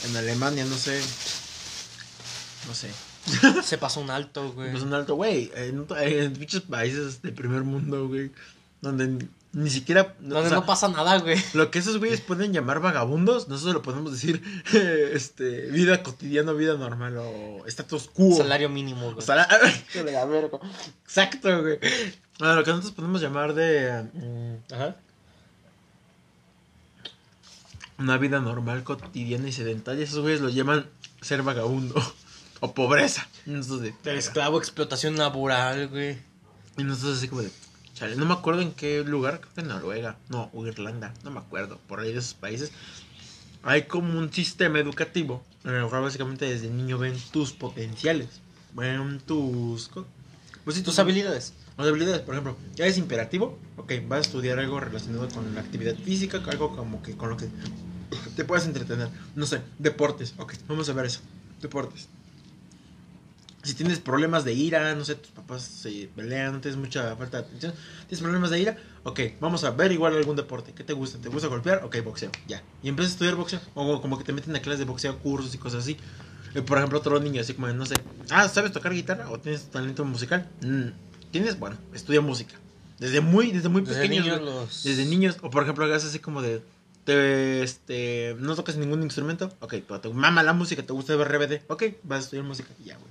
en 0.07 0.15
Alemania, 0.15 0.65
no 0.65 0.77
sé. 0.77 1.01
No 2.67 2.73
sé. 2.73 2.89
Se 3.63 3.77
pasó 3.77 3.99
un 3.99 4.09
alto, 4.09 4.51
güey. 4.53 4.71
Pues 4.71 4.83
un 4.83 4.93
alto, 4.93 5.15
güey. 5.15 5.51
En, 5.55 5.85
en 5.97 6.47
países 6.69 7.21
de 7.21 7.31
primer 7.31 7.63
mundo, 7.63 8.07
güey. 8.07 8.31
Donde 8.81 9.27
ni 9.53 9.69
siquiera. 9.69 10.15
Donde 10.19 10.37
o 10.37 10.49
sea, 10.49 10.59
no 10.59 10.65
pasa 10.65 10.87
nada, 10.87 11.19
güey. 11.19 11.37
Lo 11.53 11.71
que 11.71 11.79
esos 11.79 11.97
güeyes 11.97 12.21
pueden 12.21 12.53
llamar 12.53 12.79
vagabundos, 12.79 13.47
nosotros 13.47 13.75
lo 13.75 13.81
podemos 13.81 14.11
decir 14.11 14.41
este, 15.13 15.67
vida 15.67 16.03
cotidiana, 16.03 16.53
vida 16.53 16.75
normal 16.75 17.17
o 17.17 17.63
status 17.67 18.09
quo. 18.13 18.35
Salario 18.37 18.69
mínimo, 18.69 19.13
güey. 19.13 19.25
Exacto, 21.03 21.61
güey. 21.61 21.79
Bueno, 22.39 22.55
lo 22.55 22.63
que 22.63 22.71
nosotros 22.71 22.93
podemos 22.93 23.21
llamar 23.21 23.53
de 23.53 24.03
mm, 24.13 24.73
Ajá. 24.73 24.95
una 27.99 28.17
vida 28.17 28.39
normal, 28.39 28.83
cotidiana 28.83 29.47
y 29.47 29.51
sedentaria, 29.51 30.03
esos 30.03 30.19
güeyes 30.19 30.41
lo 30.41 30.49
llaman 30.49 30.87
ser 31.21 31.43
vagabundo 31.43 31.95
o 32.61 32.73
pobreza. 32.73 33.27
Y 33.45 33.51
nosotros 33.51 33.81
de, 33.81 33.93
De 34.03 34.17
esclavo, 34.17 34.57
explotación 34.57 35.17
laboral, 35.17 35.89
güey. 35.89 36.17
y 36.77 36.83
nosotros 36.83 37.17
así 37.17 37.27
como 37.27 37.41
de, 37.41 37.51
chale, 38.01 38.15
no 38.15 38.25
me 38.25 38.33
acuerdo 38.33 38.61
en 38.61 38.71
qué 38.71 39.03
lugar, 39.03 39.41
creo 39.41 39.53
que 39.53 39.61
en 39.61 39.67
Noruega, 39.67 40.17
no, 40.29 40.49
o 40.53 40.65
Irlanda, 40.65 41.13
no 41.23 41.29
me 41.29 41.39
acuerdo, 41.39 41.79
por 41.87 41.99
ahí 41.99 42.11
de 42.11 42.17
esos 42.17 42.33
países. 42.33 42.71
Hay 43.61 43.83
como 43.83 44.17
un 44.17 44.33
sistema 44.33 44.79
educativo 44.79 45.43
en 45.63 45.75
el 45.75 45.87
cual 45.87 46.01
básicamente 46.01 46.45
desde 46.45 46.67
niño 46.67 46.97
ven 46.97 47.15
tus 47.31 47.53
potenciales, 47.53 48.27
ven 48.73 49.19
tus... 49.19 49.91
Pues 50.63 50.77
sí, 50.77 50.83
Tus 50.83 50.97
habilidades. 50.97 51.53
Las 51.77 51.87
habilidades, 51.87 52.21
por 52.21 52.33
ejemplo, 52.33 52.57
ya 52.75 52.87
es 52.87 52.97
imperativo, 52.97 53.59
ok, 53.77 53.93
vas 54.07 54.17
a 54.17 54.21
estudiar 54.21 54.57
algo 54.57 54.79
relacionado 54.79 55.29
con 55.29 55.53
la 55.53 55.61
actividad 55.61 55.95
física, 55.95 56.41
algo 56.47 56.75
como 56.75 57.03
que 57.03 57.15
con 57.15 57.29
lo 57.29 57.37
que 57.37 57.49
te 58.35 58.45
puedas 58.45 58.65
entretener. 58.65 59.09
No 59.35 59.45
sé, 59.45 59.61
deportes, 59.77 60.33
ok, 60.39 60.53
vamos 60.67 60.89
a 60.89 60.93
ver 60.93 61.05
eso. 61.05 61.19
Deportes. 61.61 62.09
Si 63.63 63.75
tienes 63.75 63.99
problemas 63.99 64.43
de 64.43 64.53
ira, 64.53 64.95
no 64.95 65.05
sé, 65.05 65.15
tus 65.15 65.31
papás 65.31 65.61
se 65.61 66.09
pelean, 66.15 66.53
no 66.53 66.61
tienes 66.61 66.79
mucha 66.79 67.15
falta 67.15 67.41
de 67.41 67.47
atención, 67.47 67.73
tienes 68.07 68.21
problemas 68.21 68.49
de 68.49 68.59
ira, 68.59 68.77
ok, 69.03 69.19
vamos 69.39 69.63
a 69.63 69.71
ver 69.71 69.91
igual 69.91 70.15
algún 70.15 70.35
deporte. 70.35 70.73
¿Qué 70.73 70.83
te 70.83 70.93
gusta? 70.93 71.19
¿Te 71.19 71.29
gusta 71.29 71.47
golpear? 71.47 71.83
Ok, 71.83 71.97
boxeo, 72.03 72.31
ya. 72.47 72.63
Y 72.81 72.89
empiezas 72.89 73.11
a 73.11 73.15
estudiar 73.15 73.35
boxeo, 73.35 73.59
o 73.75 74.01
como 74.01 74.17
que 74.17 74.23
te 74.23 74.33
meten 74.33 74.55
a 74.55 74.61
clases 74.61 74.79
de 74.79 74.85
boxeo, 74.85 75.19
cursos 75.19 75.53
y 75.53 75.57
cosas 75.59 75.83
así. 75.83 75.97
Por 76.65 76.77
ejemplo, 76.77 76.99
otro 76.99 77.19
niño, 77.19 77.39
así 77.39 77.53
como, 77.53 77.67
no 77.67 77.85
sé, 77.85 77.95
ah, 78.29 78.49
¿sabes 78.49 78.71
tocar 78.71 78.93
guitarra 78.93 79.29
o 79.29 79.39
tienes 79.39 79.65
talento 79.69 80.03
musical? 80.05 80.49
Mm, 80.61 80.89
¿Tienes? 81.31 81.57
Bueno, 81.59 81.77
estudia 81.93 82.19
música. 82.19 82.55
Desde 82.99 83.21
muy, 83.21 83.51
desde 83.51 83.69
muy 83.69 83.81
Desde 83.81 84.01
pequeños. 84.01 84.25
niños 84.25 84.39
güey. 84.41 84.53
los... 84.53 84.83
Desde 84.83 85.05
niños. 85.05 85.37
O 85.41 85.49
por 85.49 85.63
ejemplo, 85.63 85.85
hagas 85.85 86.03
así 86.05 86.19
como 86.19 86.41
de. 86.41 86.61
Te, 87.05 87.63
este, 87.63 88.35
no 88.37 88.55
tocas 88.55 88.75
ningún 88.75 89.01
instrumento. 89.01 89.51
Ok, 89.59 89.75
pero 89.87 90.01
te 90.01 90.09
mama 90.09 90.43
la 90.43 90.53
música, 90.53 90.83
te 90.83 90.93
gusta 90.93 91.15
ver 91.15 91.29
RBD. 91.29 91.61
Ok, 91.67 91.83
vas 92.03 92.19
a 92.19 92.23
estudiar 92.25 92.45
música. 92.45 92.69
Ya, 92.85 92.97
güey. 92.97 93.09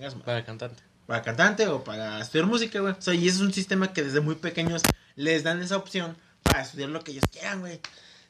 Chingas. 0.00 0.14
Para 0.24 0.44
cantante. 0.44 0.82
Para 1.06 1.22
cantante 1.22 1.66
o 1.66 1.84
para 1.84 2.20
estudiar 2.20 2.46
música, 2.46 2.80
güey. 2.80 2.94
O 2.94 3.02
sea, 3.02 3.14
y 3.14 3.28
es 3.28 3.40
un 3.40 3.52
sistema 3.52 3.92
que 3.92 4.02
desde 4.02 4.20
muy 4.20 4.36
pequeños 4.36 4.82
les 5.16 5.42
dan 5.42 5.60
esa 5.60 5.76
opción 5.76 6.16
para 6.42 6.62
estudiar 6.62 6.88
lo 6.88 7.04
que 7.04 7.12
ellos 7.12 7.24
quieran, 7.30 7.60
güey. 7.60 7.80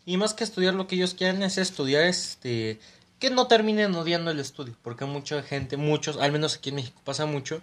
Y 0.05 0.17
más 0.17 0.35
que 0.35 0.45
estudiar 0.45 0.75
lo 0.75 0.87
que 0.87 0.97
ellos 0.97 1.15
quieran 1.15 1.43
es 1.43 1.59
estudiar 1.59 2.05
este 2.05 2.81
que 3.19 3.31
no 3.31 3.47
terminen 3.47 3.95
odiando 3.95 4.31
el 4.31 4.41
estudio, 4.41 4.75
porque 4.83 5.05
mucha 5.05 5.43
gente, 5.43 5.77
muchos, 5.77 6.17
al 6.17 6.33
menos 6.33 6.57
aquí 6.57 6.71
en 6.71 6.77
México 6.77 6.99
pasa 7.05 7.27
mucho, 7.27 7.61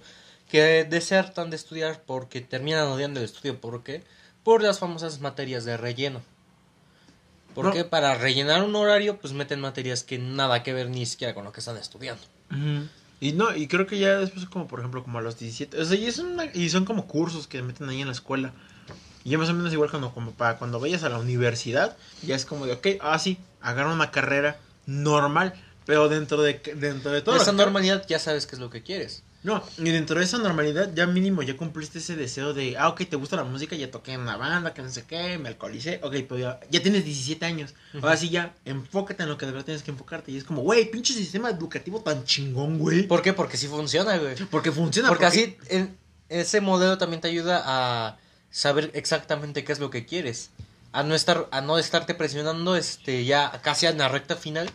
que 0.51 0.83
desertan 0.83 1.49
de 1.49 1.55
estudiar 1.55 2.03
porque 2.05 2.41
terminan 2.41 2.85
odiando 2.87 3.19
el 3.19 3.25
estudio, 3.25 3.59
¿por 3.59 3.83
qué? 3.83 4.03
Por 4.43 4.61
las 4.61 4.77
famosas 4.77 5.19
materias 5.19 5.65
de 5.65 5.75
relleno. 5.75 6.21
¿Por 7.55 7.75
No. 7.75 7.89
Para 7.89 8.13
rellenar 8.13 8.63
un 8.63 8.75
horario, 8.75 9.17
pues 9.17 9.33
meten 9.33 9.59
materias 9.59 10.03
que 10.03 10.19
nada 10.19 10.61
que 10.61 10.73
ver 10.73 10.91
ni 10.91 11.07
siquiera 11.07 11.33
con 11.33 11.43
lo 11.43 11.51
que 11.51 11.59
están 11.59 11.77
estudiando. 11.77 12.21
Y 13.19 13.31
no, 13.33 13.55
y 13.55 13.67
creo 13.67 13.87
que 13.87 13.97
ya 13.97 14.17
después 14.19 14.45
como 14.45 14.67
por 14.67 14.79
ejemplo 14.79 15.03
como 15.03 15.17
a 15.17 15.21
los 15.21 15.39
17, 15.39 15.79
o 15.81 15.85
sea, 15.85 15.97
y, 15.97 16.05
es 16.05 16.19
una- 16.19 16.45
y 16.53 16.69
son 16.69 16.85
como 16.85 17.07
cursos 17.07 17.47
que 17.47 17.61
meten 17.63 17.89
ahí 17.89 18.01
en 18.01 18.07
la 18.07 18.13
escuela. 18.13 18.53
Y 19.23 19.31
ya 19.31 19.37
más 19.37 19.49
o 19.49 19.53
menos 19.53 19.73
igual 19.73 19.89
cuando 19.89 20.13
como 20.13 20.31
para 20.31 20.57
cuando 20.57 20.79
vayas 20.79 21.03
a 21.03 21.09
la 21.09 21.17
universidad, 21.19 21.97
ya 22.21 22.35
es 22.35 22.45
como 22.45 22.65
de, 22.65 22.73
ok, 22.73 22.87
ah 23.01 23.17
sí, 23.19 23.39
agarra 23.59 23.91
una 23.93 24.11
carrera 24.11 24.59
normal, 24.85 25.53
pero 25.85 26.09
dentro 26.09 26.41
de 26.41 26.61
dentro 26.75 27.11
de 27.11 27.21
todo 27.21 27.35
Esa 27.35 27.51
normalidad 27.51 28.05
ya 28.07 28.19
sabes 28.19 28.45
qué 28.45 28.55
es 28.55 28.61
lo 28.61 28.69
que 28.69 28.83
quieres. 28.83 29.23
No, 29.47 29.63
y 29.77 29.89
dentro 29.91 30.19
de 30.19 30.25
esa 30.25 30.37
normalidad 30.39 30.91
ya 30.93 31.07
mínimo 31.07 31.41
ya 31.41 31.55
cumpliste 31.55 31.99
ese 31.99 32.17
deseo 32.17 32.53
de, 32.53 32.77
ah, 32.77 32.89
ok, 32.89 33.03
te 33.09 33.15
gusta 33.15 33.37
la 33.37 33.45
música, 33.45 33.77
ya 33.77 33.89
toqué 33.89 34.11
en 34.11 34.19
una 34.19 34.35
banda, 34.35 34.73
que 34.73 34.81
no 34.81 34.89
sé 34.89 35.05
qué, 35.07 35.37
me 35.37 35.47
alcoholicé, 35.47 36.01
ok, 36.03 36.15
pues 36.27 36.41
ya, 36.41 36.59
ya 36.69 36.81
tienes 36.83 37.05
17 37.05 37.45
años, 37.45 37.73
ahora 37.93 38.17
sí 38.17 38.29
ya, 38.29 38.53
enfócate 38.65 39.23
en 39.23 39.29
lo 39.29 39.37
que 39.37 39.45
de 39.45 39.53
verdad 39.53 39.65
tienes 39.65 39.83
que 39.83 39.91
enfocarte, 39.91 40.31
y 40.33 40.37
es 40.37 40.43
como, 40.43 40.63
güey, 40.63 40.91
pinche 40.91 41.13
sistema 41.13 41.49
educativo 41.49 42.01
tan 42.01 42.25
chingón, 42.25 42.77
güey, 42.77 43.03
¿Por 43.07 43.21
qué? 43.21 43.31
Porque 43.31 43.55
sí 43.55 43.67
funciona, 43.67 44.17
güey. 44.17 44.35
porque 44.51 44.71
funciona, 44.73 45.07
Porque 45.07 45.25
así 45.25 45.57
en- 45.69 45.97
ese 46.29 46.59
modelo 46.59 46.97
también 46.97 47.21
te 47.21 47.29
ayuda 47.29 47.63
a 47.65 48.17
saber 48.51 48.91
exactamente 48.95 49.63
qué 49.63 49.71
es 49.71 49.79
lo 49.79 49.89
que 49.89 50.05
quieres. 50.05 50.49
A 50.91 51.03
no 51.03 51.15
estar, 51.15 51.47
a 51.51 51.61
no 51.61 51.77
estarte 51.77 52.15
presionando 52.15 52.75
este 52.75 53.23
ya 53.23 53.61
casi 53.63 53.85
en 53.85 53.97
la 53.97 54.09
recta 54.09 54.35
final. 54.35 54.69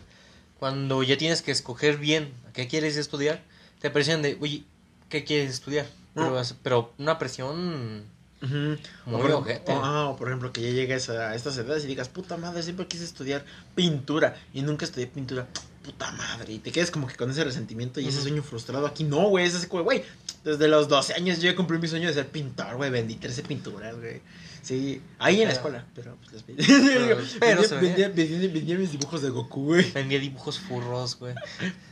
Cuando 0.59 1.03
ya 1.03 1.17
tienes 1.17 1.41
que 1.41 1.51
escoger 1.51 1.97
bien 1.97 2.33
qué 2.53 2.67
quieres 2.67 2.95
estudiar, 2.97 3.43
te 3.83 3.89
presionan 3.89 4.21
de, 4.21 4.37
oye, 4.39 4.63
¿qué 5.09 5.25
quieres 5.25 5.51
estudiar? 5.51 5.85
Pero, 6.15 6.29
No. 6.31 6.39
es- 6.39 6.55
pero 6.63 6.93
una 6.97 7.19
presión. 7.19 8.05
Muy 8.41 8.77
o, 9.05 9.19
por, 9.19 9.31
ojete. 9.31 9.71
o- 9.73 9.83
ah, 9.83 10.07
o 10.09 10.15
por 10.15 10.27
ejemplo, 10.29 10.51
que 10.53 10.61
ya 10.61 10.69
llegues 10.69 11.09
a 11.09 11.35
estas 11.35 11.57
edades 11.57 11.83
y 11.83 11.87
digas, 11.87 12.07
puta 12.09 12.35
madre, 12.37 12.63
siempre 12.63 12.87
quise 12.87 13.03
estudiar 13.03 13.43
pintura 13.75 14.35
y 14.53 14.61
nunca 14.61 14.85
estudié 14.85 15.07
pintura. 15.07 15.47
Puta 15.83 16.11
madre, 16.13 16.53
y 16.53 16.59
te 16.59 16.71
quedas 16.71 16.91
como 16.91 17.07
que 17.07 17.15
con 17.17 17.29
ese 17.29 17.43
resentimiento 17.43 17.99
y 17.99 18.07
ese 18.07 18.21
sueño 18.21 18.41
frustrado. 18.41 18.85
Aquí 18.87 19.03
no, 19.03 19.27
güey, 19.27 19.45
es 19.45 19.55
así 19.55 19.67
como, 19.67 19.83
güey, 19.83 20.03
desde 20.45 20.69
los 20.69 20.87
12 20.87 21.13
años 21.13 21.39
yo 21.41 21.49
ya 21.51 21.55
cumplí 21.57 21.77
mi 21.77 21.89
sueño 21.89 22.07
de 22.07 22.13
ser 22.13 22.27
pintor, 22.29 22.77
güey, 22.77 22.89
vendí 22.89 23.15
13 23.15 23.43
pinturas, 23.43 23.93
güey. 23.97 24.21
Sí, 24.63 25.01
ahí 25.19 25.41
en 25.41 25.49
la 25.49 25.53
escuela, 25.53 25.85
pero 25.93 26.15
pues 26.15 26.31
las 26.31 26.47
vendí. 26.47 26.63
pero 27.39 27.61
vendía, 27.61 28.07
vendía, 28.07 28.09
vendía- 28.09 28.47
vendía 28.53 28.77
mis 28.77 28.91
dibujos 28.93 29.21
de 29.21 29.29
Goku, 29.29 29.65
güey. 29.65 29.91
vendía 29.91 30.19
dibujos 30.19 30.57
furros, 30.57 31.19
güey. 31.19 31.35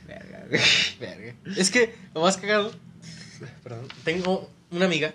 Verga, 0.08 0.46
güey. 0.50 0.62
Verga. 1.00 1.36
Es 1.58 1.70
que 1.70 1.94
lo 2.16 2.22
más 2.22 2.38
cagado. 2.38 2.72
Perdón. 3.64 3.88
Tengo 4.06 4.50
una 4.72 4.86
amiga 4.86 5.14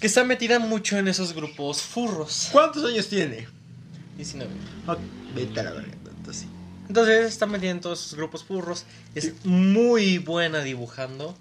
que 0.00 0.06
está 0.06 0.24
metida 0.24 0.58
mucho 0.58 0.96
en 0.98 1.08
esos 1.08 1.34
grupos 1.34 1.82
furros. 1.82 2.48
¿Cuántos 2.52 2.84
años 2.84 3.08
tiene? 3.08 3.46
19. 4.16 4.50
Ok, 4.86 4.98
vete 5.34 5.60
a 5.60 5.64
la 5.64 5.72
verga, 5.72 5.94
sí. 6.32 6.46
Entonces 6.88 7.26
está 7.26 7.46
metida 7.46 7.70
en 7.70 7.80
todos 7.80 8.00
esos 8.00 8.14
grupos 8.16 8.44
furros. 8.44 8.84
Es 9.14 9.44
muy 9.44 10.18
buena 10.18 10.60
dibujando. 10.62 11.36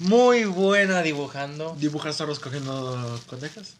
Muy 0.00 0.44
buena 0.44 1.02
dibujando. 1.02 1.76
¿Dibujar 1.78 2.12
zorros 2.12 2.40
cogiendo 2.40 3.20
conejas? 3.26 3.74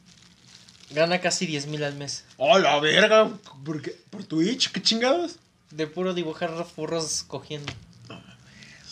Gana 0.91 1.21
casi 1.21 1.47
10 1.47 1.67
mil 1.67 1.83
al 1.83 1.95
mes. 1.97 2.25
¡Oh, 2.37 2.59
la 2.59 2.79
verga! 2.79 3.31
¿Por 3.65 3.83
qué? 3.83 3.97
¿Por 4.11 4.25
Twitch? 4.25 4.71
¿Qué 4.71 4.81
chingados? 4.81 5.37
De 5.71 5.87
puro 5.87 6.15
dibujar 6.15 6.53
furros 6.65 7.25
cogiendo. 7.27 7.73
No. 8.09 8.23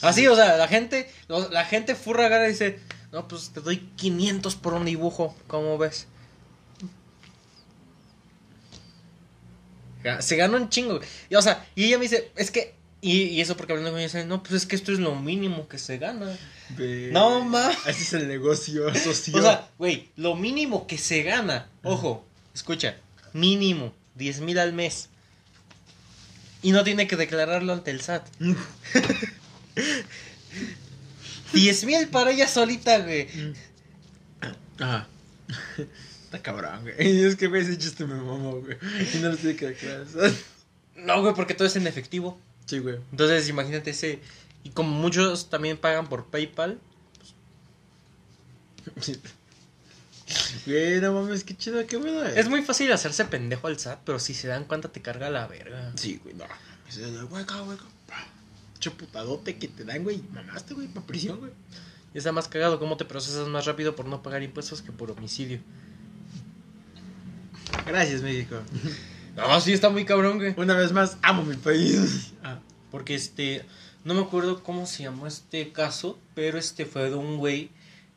Así, 0.00 0.26
o 0.26 0.34
sea, 0.34 0.56
la 0.56 0.66
gente, 0.66 1.12
la 1.28 1.64
gente 1.64 1.94
furra 1.94 2.26
agarra 2.26 2.48
y 2.48 2.52
dice, 2.52 2.80
no, 3.12 3.28
pues 3.28 3.50
te 3.50 3.60
doy 3.60 3.78
500 3.96 4.56
por 4.56 4.74
un 4.74 4.84
dibujo, 4.84 5.36
¿cómo 5.46 5.78
ves? 5.78 6.08
Se 10.18 10.36
gana 10.36 10.56
un 10.56 10.68
chingo. 10.68 10.98
Y, 11.30 11.36
o 11.36 11.42
sea, 11.42 11.68
y 11.76 11.84
ella 11.84 11.98
me 11.98 12.04
dice, 12.04 12.32
es 12.34 12.50
que, 12.50 12.74
y, 13.02 13.24
y 13.24 13.40
eso 13.42 13.56
porque 13.56 13.72
hablando 13.74 13.90
con 13.90 13.98
ella, 14.00 14.06
dice, 14.08 14.24
no, 14.24 14.42
pues 14.42 14.54
es 14.54 14.66
que 14.66 14.76
esto 14.76 14.92
es 14.92 14.98
lo 15.00 15.14
mínimo 15.16 15.68
que 15.68 15.76
se 15.78 15.98
gana. 15.98 16.34
Ve- 16.70 17.10
No, 17.12 17.44
ma. 17.44 17.70
Ese 17.86 18.02
es 18.02 18.12
el 18.14 18.28
negocio 18.28 18.94
socio. 19.04 19.36
O 19.36 19.42
sea, 19.42 19.68
güey, 19.76 20.08
lo 20.16 20.36
mínimo 20.36 20.86
que 20.86 20.96
se 20.96 21.22
gana, 21.22 21.66
ojo, 21.82 22.24
escucha, 22.54 22.96
mínimo, 23.34 23.92
10 24.14 24.40
mil 24.40 24.58
al 24.58 24.72
mes. 24.72 25.08
Y 26.62 26.70
no 26.72 26.84
tiene 26.84 27.06
que 27.08 27.16
declararlo 27.16 27.72
ante 27.72 27.90
el 27.90 28.00
SAT. 28.00 28.24
10 31.52 31.84
mil 31.86 32.08
para 32.08 32.30
ella 32.30 32.46
solita, 32.48 32.98
güey. 33.00 33.26
Ajá. 34.78 35.08
Está 36.24 36.40
cabrón, 36.40 36.82
güey. 36.82 36.94
Es 37.24 37.36
que, 37.36 37.48
güey, 37.48 37.62
ese 37.62 37.76
chiste 37.78 38.06
me 38.06 38.14
mamó, 38.14 38.60
güey. 38.60 38.76
Y 39.14 39.18
no 39.18 39.30
lo 39.30 39.36
tiene 39.36 39.56
que 39.56 39.66
declarar. 39.68 40.06
No, 40.96 41.20
güey, 41.20 41.34
porque 41.34 41.54
todo 41.54 41.66
es 41.68 41.76
en 41.76 41.86
efectivo. 41.86 42.38
Sí, 42.66 42.78
güey. 42.78 42.96
Entonces, 43.10 43.48
imagínate 43.48 43.90
ese. 43.90 44.20
Y 44.64 44.70
como 44.70 44.90
muchos 44.90 45.50
también 45.50 45.76
pagan 45.76 46.08
por 46.08 46.26
PayPal, 46.26 46.78
Güey, 50.66 51.00
no 51.00 51.12
mames, 51.12 51.44
qué 51.44 51.56
chido, 51.56 51.86
qué 51.86 51.96
bueno. 51.96 52.24
es 52.24 52.48
muy 52.48 52.62
fácil 52.62 52.90
hacerse 52.92 53.24
pendejo 53.24 53.66
al 53.66 53.78
SAT, 53.78 54.00
pero 54.04 54.18
si 54.18 54.34
se 54.34 54.48
dan 54.48 54.64
cuenta 54.64 54.88
te 54.90 55.02
carga 55.02 55.30
la 55.30 55.46
verga. 55.46 55.92
Sí, 55.96 56.20
güey, 56.22 56.34
no. 56.34 56.44
Hueca, 57.30 57.62
hueca. 57.62 57.84
Mucho 58.74 58.94
putadote 58.94 59.58
que 59.58 59.68
te 59.68 59.84
dan, 59.84 60.02
güey. 60.02 60.22
Mamaste, 60.32 60.74
güey, 60.74 60.88
pa' 60.88 61.02
prisión, 61.02 61.38
güey. 61.38 61.52
Y 62.14 62.18
está 62.18 62.32
más 62.32 62.48
cagado 62.48 62.78
cómo 62.78 62.96
te 62.96 63.04
procesas 63.04 63.48
más 63.48 63.64
rápido 63.64 63.94
por 63.96 64.06
no 64.06 64.22
pagar 64.22 64.42
impuestos 64.42 64.82
que 64.82 64.92
por 64.92 65.10
homicidio. 65.10 65.60
Gracias, 67.86 68.22
México. 68.22 68.56
No, 69.36 69.60
sí, 69.60 69.72
está 69.72 69.88
muy 69.88 70.04
cabrón, 70.04 70.38
güey. 70.38 70.54
Una 70.56 70.76
vez 70.76 70.92
más, 70.92 71.16
amo 71.22 71.42
mi 71.42 71.56
país. 71.56 72.32
Ah, 72.44 72.58
porque 72.90 73.14
este, 73.14 73.64
no 74.04 74.14
me 74.14 74.20
acuerdo 74.20 74.62
cómo 74.62 74.86
se 74.86 75.04
llamó 75.04 75.26
este 75.26 75.72
caso, 75.72 76.18
pero 76.34 76.58
este 76.58 76.84
fue 76.84 77.08
de 77.08 77.16
un 77.16 77.38
güey 77.38 77.70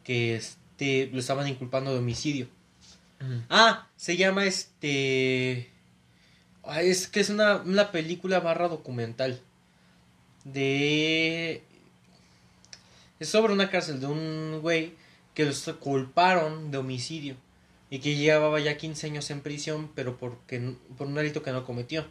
que 0.03 0.35
este, 0.35 1.09
lo 1.13 1.19
estaban 1.19 1.47
inculpando 1.47 1.91
de 1.91 1.99
homicidio. 1.99 2.47
Ah, 3.49 3.87
se 3.95 4.17
llama 4.17 4.45
este... 4.45 5.71
es 6.81 7.07
que 7.07 7.19
es 7.19 7.29
una, 7.29 7.57
una 7.57 7.91
película 7.91 8.39
barra 8.39 8.67
documental. 8.67 9.41
De... 10.43 11.63
Es 13.19 13.29
sobre 13.29 13.53
una 13.53 13.69
cárcel 13.69 13.99
de 13.99 14.07
un 14.07 14.59
güey 14.61 14.93
que 15.33 15.45
los 15.45 15.63
culparon 15.79 16.71
de 16.71 16.77
homicidio. 16.77 17.37
Y 17.89 17.99
que 17.99 18.15
llevaba 18.15 18.59
ya 18.59 18.77
15 18.77 19.07
años 19.07 19.29
en 19.29 19.41
prisión, 19.41 19.91
pero 19.95 20.17
porque, 20.17 20.73
por 20.97 21.07
un 21.07 21.15
delito 21.15 21.43
que 21.43 21.51
no 21.51 21.65
cometió. 21.65 22.05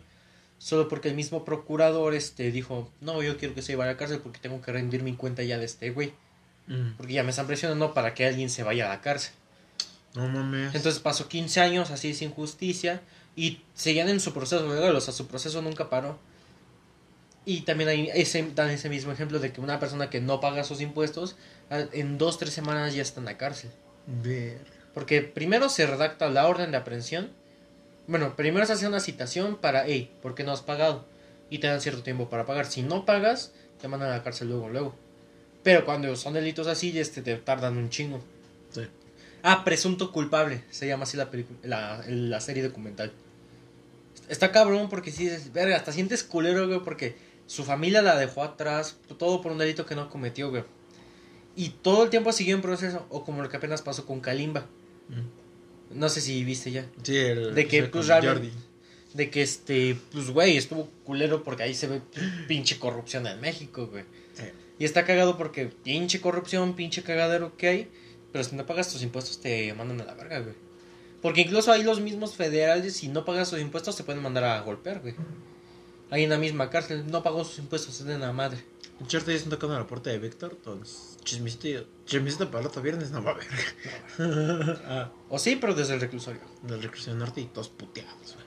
Solo 0.58 0.88
porque 0.88 1.08
el 1.08 1.14
mismo 1.14 1.44
procurador 1.44 2.14
este, 2.14 2.50
dijo, 2.50 2.90
no, 3.00 3.22
yo 3.22 3.36
quiero 3.36 3.54
que 3.54 3.62
se 3.62 3.76
vaya 3.76 3.90
a 3.90 3.94
la 3.94 3.98
cárcel 3.98 4.20
porque 4.20 4.38
tengo 4.38 4.62
que 4.62 4.72
rendir 4.72 5.02
mi 5.02 5.14
cuenta 5.14 5.42
ya 5.42 5.58
de 5.58 5.64
este 5.64 5.90
güey. 5.90 6.12
Porque 6.96 7.12
ya 7.12 7.22
me 7.22 7.30
están 7.30 7.46
presionando 7.46 7.92
para 7.92 8.14
que 8.14 8.24
alguien 8.24 8.48
se 8.48 8.62
vaya 8.62 8.86
a 8.86 8.88
la 8.88 9.00
cárcel. 9.02 9.34
No 10.14 10.28
mames. 10.28 10.74
Entonces 10.74 11.00
pasó 11.00 11.28
15 11.28 11.60
años 11.60 11.90
así 11.90 12.14
sin 12.14 12.30
justicia 12.30 13.02
y 13.36 13.60
seguían 13.74 14.08
en 14.08 14.20
su 14.20 14.32
proceso 14.32 14.66
legal, 14.72 14.94
o 14.94 15.00
sea, 15.00 15.12
su 15.12 15.26
proceso 15.26 15.60
nunca 15.60 15.90
paró. 15.90 16.18
Y 17.44 17.62
también 17.62 17.90
hay 17.90 18.10
ese, 18.14 18.50
dan 18.54 18.70
ese 18.70 18.88
mismo 18.88 19.12
ejemplo 19.12 19.38
de 19.38 19.52
que 19.52 19.60
una 19.60 19.78
persona 19.78 20.08
que 20.08 20.20
no 20.20 20.40
paga 20.40 20.64
sus 20.64 20.80
impuestos, 20.80 21.36
en 21.68 22.16
dos, 22.16 22.38
tres 22.38 22.54
semanas 22.54 22.94
ya 22.94 23.02
está 23.02 23.20
en 23.20 23.26
la 23.26 23.36
cárcel. 23.36 23.70
Ver. 24.06 24.64
Porque 24.94 25.22
primero 25.22 25.68
se 25.68 25.86
redacta 25.86 26.30
la 26.30 26.46
orden 26.46 26.70
de 26.70 26.76
aprehensión. 26.76 27.30
Bueno, 28.06 28.36
primero 28.36 28.64
se 28.64 28.74
hace 28.74 28.86
una 28.86 29.00
citación 29.00 29.56
para, 29.56 29.86
hey, 29.86 30.10
¿por 30.22 30.34
qué 30.34 30.44
no 30.44 30.52
has 30.52 30.62
pagado? 30.62 31.04
Y 31.50 31.58
te 31.58 31.66
dan 31.66 31.80
cierto 31.80 32.02
tiempo 32.02 32.30
para 32.30 32.46
pagar. 32.46 32.66
Si 32.66 32.82
no 32.82 33.04
pagas, 33.04 33.52
te 33.80 33.88
mandan 33.88 34.10
a 34.10 34.16
la 34.16 34.22
cárcel 34.22 34.48
luego, 34.48 34.68
luego. 34.68 34.94
Pero 35.62 35.84
cuando 35.84 36.14
son 36.14 36.34
delitos 36.34 36.66
así, 36.66 36.96
este, 36.98 37.22
te 37.22 37.36
tardan 37.36 37.76
un 37.76 37.90
chingo. 37.90 38.22
Sí. 38.70 38.82
Ah, 39.42 39.64
presunto 39.64 40.12
culpable. 40.12 40.62
Se 40.70 40.86
llama 40.86 41.04
así 41.04 41.16
la 41.16 41.30
película, 41.30 41.58
la, 41.62 42.04
la 42.06 42.40
serie 42.40 42.62
documental. 42.62 43.12
Está 44.28 44.52
cabrón 44.52 44.88
porque 44.88 45.10
si 45.10 45.24
dices, 45.24 45.52
verga, 45.52 45.76
hasta 45.76 45.92
sientes 45.92 46.22
culero, 46.22 46.66
güey, 46.66 46.80
porque 46.80 47.16
su 47.46 47.64
familia 47.64 48.00
la 48.00 48.16
dejó 48.16 48.42
atrás, 48.42 48.96
todo 49.18 49.42
por 49.42 49.52
un 49.52 49.58
delito 49.58 49.84
que 49.86 49.94
no 49.94 50.08
cometió, 50.08 50.50
güey. 50.50 50.64
Y 51.56 51.70
todo 51.70 52.04
el 52.04 52.10
tiempo 52.10 52.32
siguió 52.32 52.54
en 52.56 52.62
proceso, 52.62 53.06
o 53.10 53.24
como 53.24 53.42
lo 53.42 53.48
que 53.48 53.56
apenas 53.56 53.82
pasó 53.82 54.06
con 54.06 54.20
Kalimba. 54.20 54.66
No 55.90 56.08
sé 56.08 56.20
si 56.20 56.42
viste 56.44 56.70
ya. 56.72 56.86
Sí, 57.02 57.16
el. 57.16 57.54
De 57.54 57.66
que, 57.68 57.84
pues, 57.84 58.06
realmente- 58.08 58.50
De 59.12 59.30
que 59.30 59.42
este, 59.42 59.96
pues, 60.10 60.30
güey, 60.30 60.56
estuvo 60.56 60.88
culero 61.04 61.44
porque 61.44 61.62
ahí 61.62 61.74
se 61.74 61.86
ve 61.86 62.00
pinche 62.48 62.78
corrupción 62.80 63.26
en 63.28 63.40
México, 63.40 63.86
güey. 63.86 64.04
Sí. 64.34 64.44
Y 64.80 64.84
está 64.84 65.04
cagado 65.04 65.38
porque 65.38 65.66
pinche 65.66 66.20
corrupción, 66.20 66.74
pinche 66.74 67.02
cagadero 67.04 67.56
que 67.56 67.68
hay. 67.68 67.90
Pero 68.32 68.42
si 68.42 68.56
no 68.56 68.66
pagas 68.66 68.92
tus 68.92 69.02
impuestos 69.02 69.40
te 69.40 69.72
mandan 69.74 70.00
a 70.00 70.04
la 70.04 70.14
verga, 70.14 70.40
güey. 70.40 70.54
Porque 71.22 71.42
incluso 71.42 71.70
ahí 71.70 71.84
los 71.84 72.00
mismos 72.00 72.34
federales, 72.34 72.96
si 72.96 73.06
no 73.06 73.24
pagas 73.24 73.48
sus 73.48 73.60
impuestos, 73.60 73.96
te 73.96 74.02
pueden 74.02 74.20
mandar 74.20 74.42
a 74.44 74.60
golpear, 74.62 75.00
güey. 75.00 75.14
Ahí 76.10 76.24
en 76.24 76.30
la 76.30 76.38
misma 76.38 76.68
cárcel, 76.68 77.06
no 77.06 77.22
pagó 77.22 77.44
sus 77.44 77.58
impuestos, 77.60 78.00
es 78.00 78.04
de 78.06 78.18
la 78.18 78.32
madre. 78.32 78.58
Echarte 79.00 79.30
ya 79.30 79.36
están 79.36 79.50
tocando 79.50 79.78
la 79.78 79.86
puerta 79.86 80.10
de 80.10 80.18
Víctor, 80.18 80.54
entonces 80.56 81.13
chismecito, 81.24 81.86
chismecito 82.04 82.50
para 82.50 82.60
el 82.60 82.66
otro 82.68 82.82
viernes 82.82 83.10
no 83.10 83.22
va 83.22 83.32
a 83.32 83.34
haber. 83.34 83.46
ah, 84.86 85.10
O 85.28 85.38
sí, 85.38 85.56
pero 85.56 85.74
desde 85.74 85.94
el 85.94 86.00
reclusorio. 86.00 86.40
del 86.62 86.82
reclusión 86.82 87.18
norte 87.18 87.40
y 87.40 87.46
todos 87.46 87.68
puteados, 87.68 88.34
güey. 88.34 88.46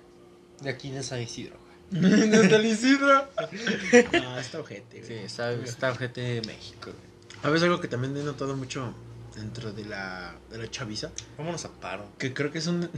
De 0.61 0.69
aquí 0.69 0.89
de 0.91 1.03
San 1.03 1.21
Isidro, 1.21 1.57
güey. 1.59 1.67
Desde 2.30 2.55
el 2.55 2.65
Isidro. 2.65 3.28
Ah, 4.25 4.39
está 4.39 4.59
ojete, 4.59 5.03
Sí, 5.03 5.13
güey. 5.13 5.25
está, 5.25 5.51
está 5.53 5.95
gente 5.95 6.21
de 6.21 6.41
México, 6.41 6.91
güey. 6.91 7.51
Veces 7.53 7.63
algo 7.63 7.80
que 7.80 7.88
también 7.88 8.15
he 8.17 8.23
notado 8.23 8.55
mucho 8.57 8.93
dentro 9.36 9.71
de 9.71 9.86
la, 9.86 10.36
de 10.49 10.57
la 10.57 10.69
chaviza, 10.71 11.11
Vámonos 11.38 11.63
a 11.65 11.69
paro. 11.71 12.07
que 12.17 12.34
creo 12.34 12.51
que 12.51 12.57
es 12.57 12.65
un 12.67 12.89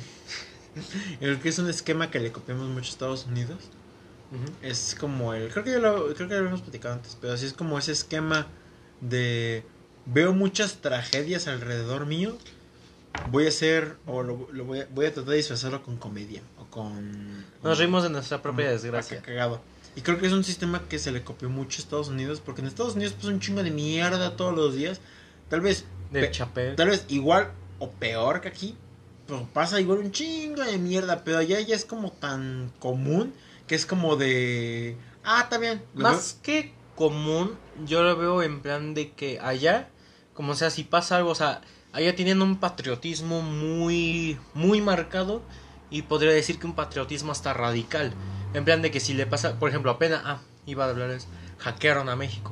creo 1.19 1.41
que 1.41 1.49
es 1.49 1.59
un 1.59 1.69
esquema 1.69 2.09
que 2.09 2.19
le 2.21 2.31
copiamos 2.31 2.67
mucho 2.69 2.87
a 2.87 2.91
Estados 2.91 3.25
Unidos. 3.25 3.57
Es 4.61 4.95
como 4.97 5.33
el 5.33 5.49
creo 5.51 5.63
que 5.65 5.71
ya 5.71 5.79
lo 5.79 6.13
creo 6.13 6.29
que 6.29 6.35
ya 6.35 6.41
lo 6.41 6.47
hemos 6.47 6.61
platicado 6.61 6.93
antes, 6.95 7.17
pero 7.19 7.33
así 7.33 7.45
es 7.47 7.53
como 7.53 7.77
ese 7.77 7.91
esquema 7.91 8.47
de 9.01 9.63
veo 10.05 10.33
muchas 10.33 10.77
tragedias 10.81 11.47
alrededor 11.47 12.05
mío. 12.05 12.37
Voy 13.31 13.45
a 13.45 13.49
hacer 13.49 13.95
o 14.05 14.21
lo, 14.23 14.47
lo 14.51 14.65
voy, 14.65 14.81
a, 14.81 14.87
voy 14.93 15.05
a 15.07 15.13
tratar 15.13 15.31
de 15.31 15.37
disfrazarlo 15.37 15.81
con 15.83 15.97
comedia 15.97 16.41
o 16.59 16.65
con 16.65 17.45
Nos 17.63 17.77
reímos 17.77 18.03
de 18.03 18.09
nuestra 18.09 18.41
propia 18.41 18.69
desgracia. 18.69 19.21
cagado. 19.21 19.61
Y 19.95 20.01
creo 20.01 20.19
que 20.19 20.27
es 20.27 20.33
un 20.33 20.43
sistema 20.43 20.83
que 20.87 20.99
se 20.99 21.11
le 21.11 21.23
copió 21.23 21.49
mucho 21.49 21.79
a 21.79 21.83
Estados 21.83 22.07
Unidos, 22.09 22.39
porque 22.43 22.61
en 22.61 22.67
Estados 22.67 22.95
Unidos 22.95 23.13
pasa 23.13 23.29
un 23.29 23.39
chingo 23.39 23.63
de 23.63 23.71
mierda 23.71 24.35
todos 24.37 24.55
los 24.55 24.75
días. 24.75 25.01
Tal 25.49 25.61
vez, 25.61 25.85
De 26.11 26.21
Pe- 26.21 26.31
Chapel. 26.31 26.75
tal 26.75 26.89
vez 26.89 27.05
igual 27.09 27.51
o 27.79 27.89
peor 27.89 28.39
que 28.41 28.47
aquí, 28.47 28.77
pero 29.27 29.47
pasa 29.51 29.81
igual 29.81 29.99
un 29.99 30.11
chingo 30.11 30.63
de 30.63 30.77
mierda, 30.77 31.23
pero 31.23 31.39
allá 31.39 31.59
ya 31.59 31.75
es 31.75 31.85
como 31.85 32.11
tan 32.11 32.71
común 32.79 33.33
que 33.67 33.75
es 33.75 33.85
como 33.85 34.15
de, 34.15 34.95
ah, 35.23 35.41
está 35.43 35.57
bien. 35.57 35.81
Más 35.95 36.37
que 36.43 36.73
común, 36.99 37.57
yo 37.85 38.03
lo 38.03 38.17
veo 38.17 38.43
en 38.43 38.59
plan 38.59 38.93
de 38.93 39.13
que 39.13 39.39
allá, 39.39 39.87
como 40.33 40.53
sea, 40.53 40.69
si 40.69 40.83
pasa 40.83 41.15
algo, 41.15 41.29
o 41.29 41.35
sea, 41.35 41.61
allá 41.93 42.13
tienen 42.13 42.41
un 42.41 42.57
patriotismo 42.57 43.41
muy, 43.41 44.37
muy 44.53 44.81
marcado 44.81 45.41
y 45.89 46.01
podría 46.01 46.33
decir 46.33 46.59
que 46.59 46.67
un 46.67 46.75
patriotismo 46.75 47.31
hasta 47.31 47.53
radical. 47.53 48.11
En 48.53 48.65
plan 48.65 48.81
de 48.81 48.91
que 48.91 48.99
si 48.99 49.13
le 49.13 49.25
pasa, 49.25 49.57
por 49.59 49.69
ejemplo, 49.69 49.91
apenas, 49.91 50.23
ah, 50.25 50.41
iba 50.65 50.83
a 50.83 50.89
hablarles, 50.89 51.29
hackearon 51.59 52.09
a 52.09 52.17
México. 52.17 52.51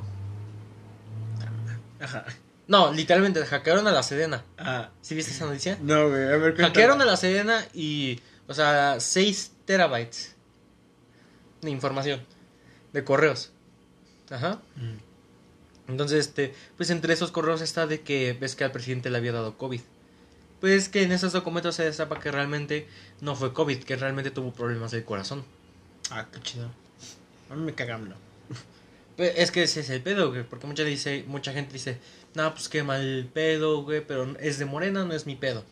Ajá. 2.00 2.24
No, 2.68 2.90
literalmente, 2.90 3.44
hackearon 3.44 3.86
a 3.86 3.92
la 3.92 4.02
Sedena. 4.02 4.44
Ah, 4.56 4.88
¿Sí 5.02 5.14
viste 5.14 5.32
esa 5.32 5.44
noticia? 5.44 5.76
no, 5.82 6.08
güey, 6.08 6.22
a 6.22 6.26
ver, 6.28 6.40
cuéntame. 6.40 6.68
Hackearon 6.68 7.02
a 7.02 7.04
la 7.04 7.18
Sedena 7.18 7.66
y, 7.74 8.18
o 8.46 8.54
sea, 8.54 8.98
6 8.98 9.52
terabytes 9.66 10.36
de 11.60 11.70
información, 11.70 12.24
de 12.94 13.04
correos. 13.04 13.52
Ajá. 14.30 14.60
Mm. 14.76 15.08
Entonces, 15.88 16.26
este, 16.26 16.54
pues 16.76 16.90
entre 16.90 17.14
esos 17.14 17.30
correos 17.30 17.62
está 17.62 17.86
de 17.86 18.02
que 18.02 18.36
ves 18.38 18.54
que 18.54 18.64
al 18.64 18.72
presidente 18.72 19.10
le 19.10 19.18
había 19.18 19.32
dado 19.32 19.56
COVID. 19.56 19.80
Pues 20.60 20.88
que 20.88 21.02
en 21.02 21.12
esos 21.12 21.32
documentos 21.32 21.76
se 21.76 21.84
destapa 21.84 22.20
que 22.20 22.30
realmente 22.30 22.86
no 23.20 23.36
fue 23.36 23.52
COVID, 23.52 23.84
que 23.84 23.96
realmente 23.96 24.30
tuvo 24.30 24.52
problemas 24.52 24.90
del 24.90 25.04
corazón. 25.04 25.44
Ah, 26.10 26.26
qué 26.32 26.40
chido. 26.40 26.70
A 27.48 27.54
mí 27.54 27.62
me 27.62 27.74
cagamlo. 27.74 28.16
Pues 29.16 29.32
es 29.36 29.50
que 29.50 29.62
ese 29.62 29.80
es 29.80 29.90
el 29.90 30.02
pedo, 30.02 30.30
güey, 30.30 30.42
porque 30.42 30.66
mucha, 30.66 30.84
dice, 30.84 31.24
mucha 31.26 31.52
gente 31.52 31.72
dice, 31.72 31.98
no, 32.34 32.52
pues 32.52 32.68
qué 32.68 32.82
mal 32.82 33.30
pedo, 33.32 33.82
güey, 33.82 34.04
pero 34.06 34.36
es 34.40 34.58
de 34.58 34.64
Morena, 34.64 35.04
no 35.04 35.14
es 35.14 35.26
mi 35.26 35.36
pedo. 35.36 35.64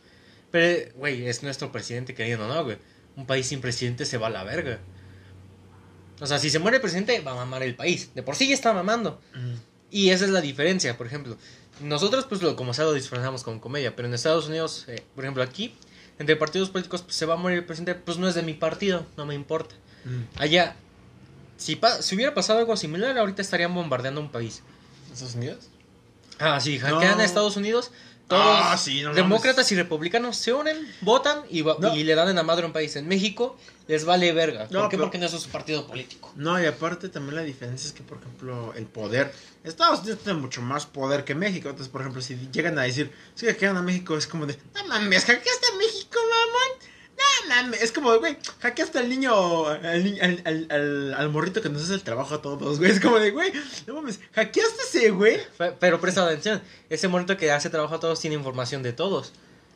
Pero, 0.51 0.93
güey, 0.97 1.27
es 1.27 1.43
nuestro 1.43 1.73
presidente 1.73 2.15
queriendo, 2.15 2.49
¿no, 2.49 2.65
güey? 2.65 2.79
Un 3.17 3.27
país 3.27 3.47
sin 3.47 3.61
presidente 3.61 4.07
se 4.07 4.19
va 4.19 4.29
a 4.29 4.31
la 4.31 4.45
verga. 4.45 4.79
O 6.21 6.27
sea, 6.27 6.39
si 6.39 6.51
se 6.51 6.59
muere 6.59 6.77
el 6.77 6.81
presidente, 6.81 7.21
va 7.21 7.33
a 7.33 7.35
mamar 7.35 7.63
el 7.63 7.75
país. 7.75 8.11
De 8.15 8.23
por 8.23 8.37
sí 8.37 8.49
ya 8.49 8.55
está 8.55 8.73
mamando. 8.73 9.21
Y 9.91 10.11
esa 10.11 10.25
es 10.25 10.31
la 10.31 10.41
diferencia, 10.41 10.97
por 10.97 11.07
ejemplo. 11.07 11.37
Nosotros, 11.81 12.25
pues, 12.27 12.43
lo, 12.43 12.57
como 12.57 12.73
sea, 12.75 12.85
lo 12.87 12.95
disfrazamos 12.95 13.43
con 13.43 13.61
comedia. 13.61 13.95
Pero 13.95 14.09
en 14.09 14.15
Estados 14.15 14.49
Unidos, 14.49 14.85
eh, 14.89 15.03
por 15.15 15.25
ejemplo, 15.25 15.43
aquí, 15.43 15.75
entre 16.19 16.37
partidos 16.37 16.71
políticos, 16.71 17.03
pues, 17.03 17.15
se 17.17 17.27
va 17.27 17.35
a 17.35 17.37
morir 17.37 17.59
el 17.59 17.65
presidente. 17.67 17.95
Pues 17.95 18.17
no 18.19 18.29
es 18.29 18.35
de 18.35 18.43
mi 18.43 18.55
partido, 18.55 19.07
no 19.17 19.27
me 19.27 19.35
importa. 19.35 19.75
Mm. 20.05 20.23
Allá, 20.41 20.77
si, 21.59 21.79
si 22.01 22.15
hubiera 22.15 22.33
pasado 22.35 22.59
algo 22.61 22.77
similar, 22.77 23.17
ahorita 23.19 23.43
estarían 23.43 23.75
bombardeando 23.75 24.21
un 24.21 24.31
país. 24.31 24.63
¿Estados 25.13 25.35
Unidos? 25.35 25.69
Ah, 26.39 26.61
sí, 26.61 26.79
hackean 26.79 27.17
No. 27.17 27.23
a 27.23 27.25
Estados 27.25 27.57
Unidos. 27.57 27.91
Todos 28.29 28.43
Ah, 28.45 28.77
sí, 28.77 29.03
no 29.03 29.15
demócratas 29.15 29.71
y 29.71 29.77
republicanos 29.77 30.37
se 30.37 30.53
unen, 30.53 30.77
votan 31.01 31.43
y, 31.49 31.63
va- 31.63 31.77
No. 31.79 31.95
y 31.95 32.03
le 32.03 32.15
dan 32.17 32.29
en 32.29 32.35
la 32.37 32.43
madre 32.43 32.65
a 32.65 32.67
un 32.67 32.73
país. 32.73 32.97
En 32.97 33.07
México 33.07 33.57
les 33.87 34.05
vale 34.05 34.33
verga. 34.33 34.67
¿Por 34.67 34.89
qué? 34.89 34.97
pero- 34.97 35.05
Porque 35.05 35.19
no 35.19 35.27
es 35.27 35.33
su 35.33 35.49
partido 35.49 35.87
político. 35.87 36.33
No, 36.35 36.61
y 36.61 36.67
aparte 36.67 37.09
también 37.09 37.37
la 37.37 37.43
diferencia 37.43 37.87
es 37.87 37.93
que, 37.93 38.03
por 38.03 38.19
ejemplo, 38.19 38.75
el 38.75 38.87
poder. 38.87 39.33
Estados 39.63 40.01
Unidos 40.01 40.19
tiene 40.25 40.41
mucho 40.41 40.61
más 40.61 40.87
poder 40.87 41.23
que 41.25 41.37
México. 41.37 41.69
Entonces, 41.69 41.91
por 41.93 42.01
ejemplo, 42.01 42.21
si 42.21 42.37
llegan 42.53 42.77
a 42.79 42.83
decir, 42.83 43.13
si 43.37 43.47
hackean 43.47 43.77
a 43.77 43.83
México, 43.83 44.17
es 44.17 44.27
como 44.27 44.45
de, 44.47 44.59
no 44.75 44.85
mames, 44.89 45.25
hackeaste 45.25 45.67
a 45.73 45.77
México, 45.77 46.19
mamón. 46.19 46.96
No 47.17 47.49
mames, 47.49 47.83
es 47.83 47.93
como, 47.93 48.13
de, 48.13 48.19
güey, 48.19 48.37
hackeaste 48.61 48.99
al 48.99 49.09
niño, 49.09 49.67
al, 49.67 50.19
al, 50.45 50.69
al, 50.71 51.15
al, 51.15 51.29
morrito 51.31 51.63
que 51.63 51.69
nos 51.69 51.85
hace 51.85 51.95
el 51.95 52.03
trabajo 52.03 52.35
a 52.35 52.43
todos, 52.43 52.79
güey. 52.79 52.91
Es 52.91 53.01
como 53.01 53.19
de, 53.19 53.31
güey, 53.31 53.53
no 53.87 53.95
mames, 53.95 54.21
hackeaste 54.35 54.83
ese, 54.83 55.11
güey. 55.11 55.41
Pero 55.81 56.01
presta 56.01 56.25
atención, 56.25 56.63
ese 56.91 57.09
momento 57.09 57.37
que 57.37 57.51
hace 57.51 57.71
trabajo 57.71 57.95
a 57.95 58.01
todos 58.01 58.21
tiene 58.21 58.37
información 58.37 58.83
de 58.83 58.93
todos. 58.93 59.33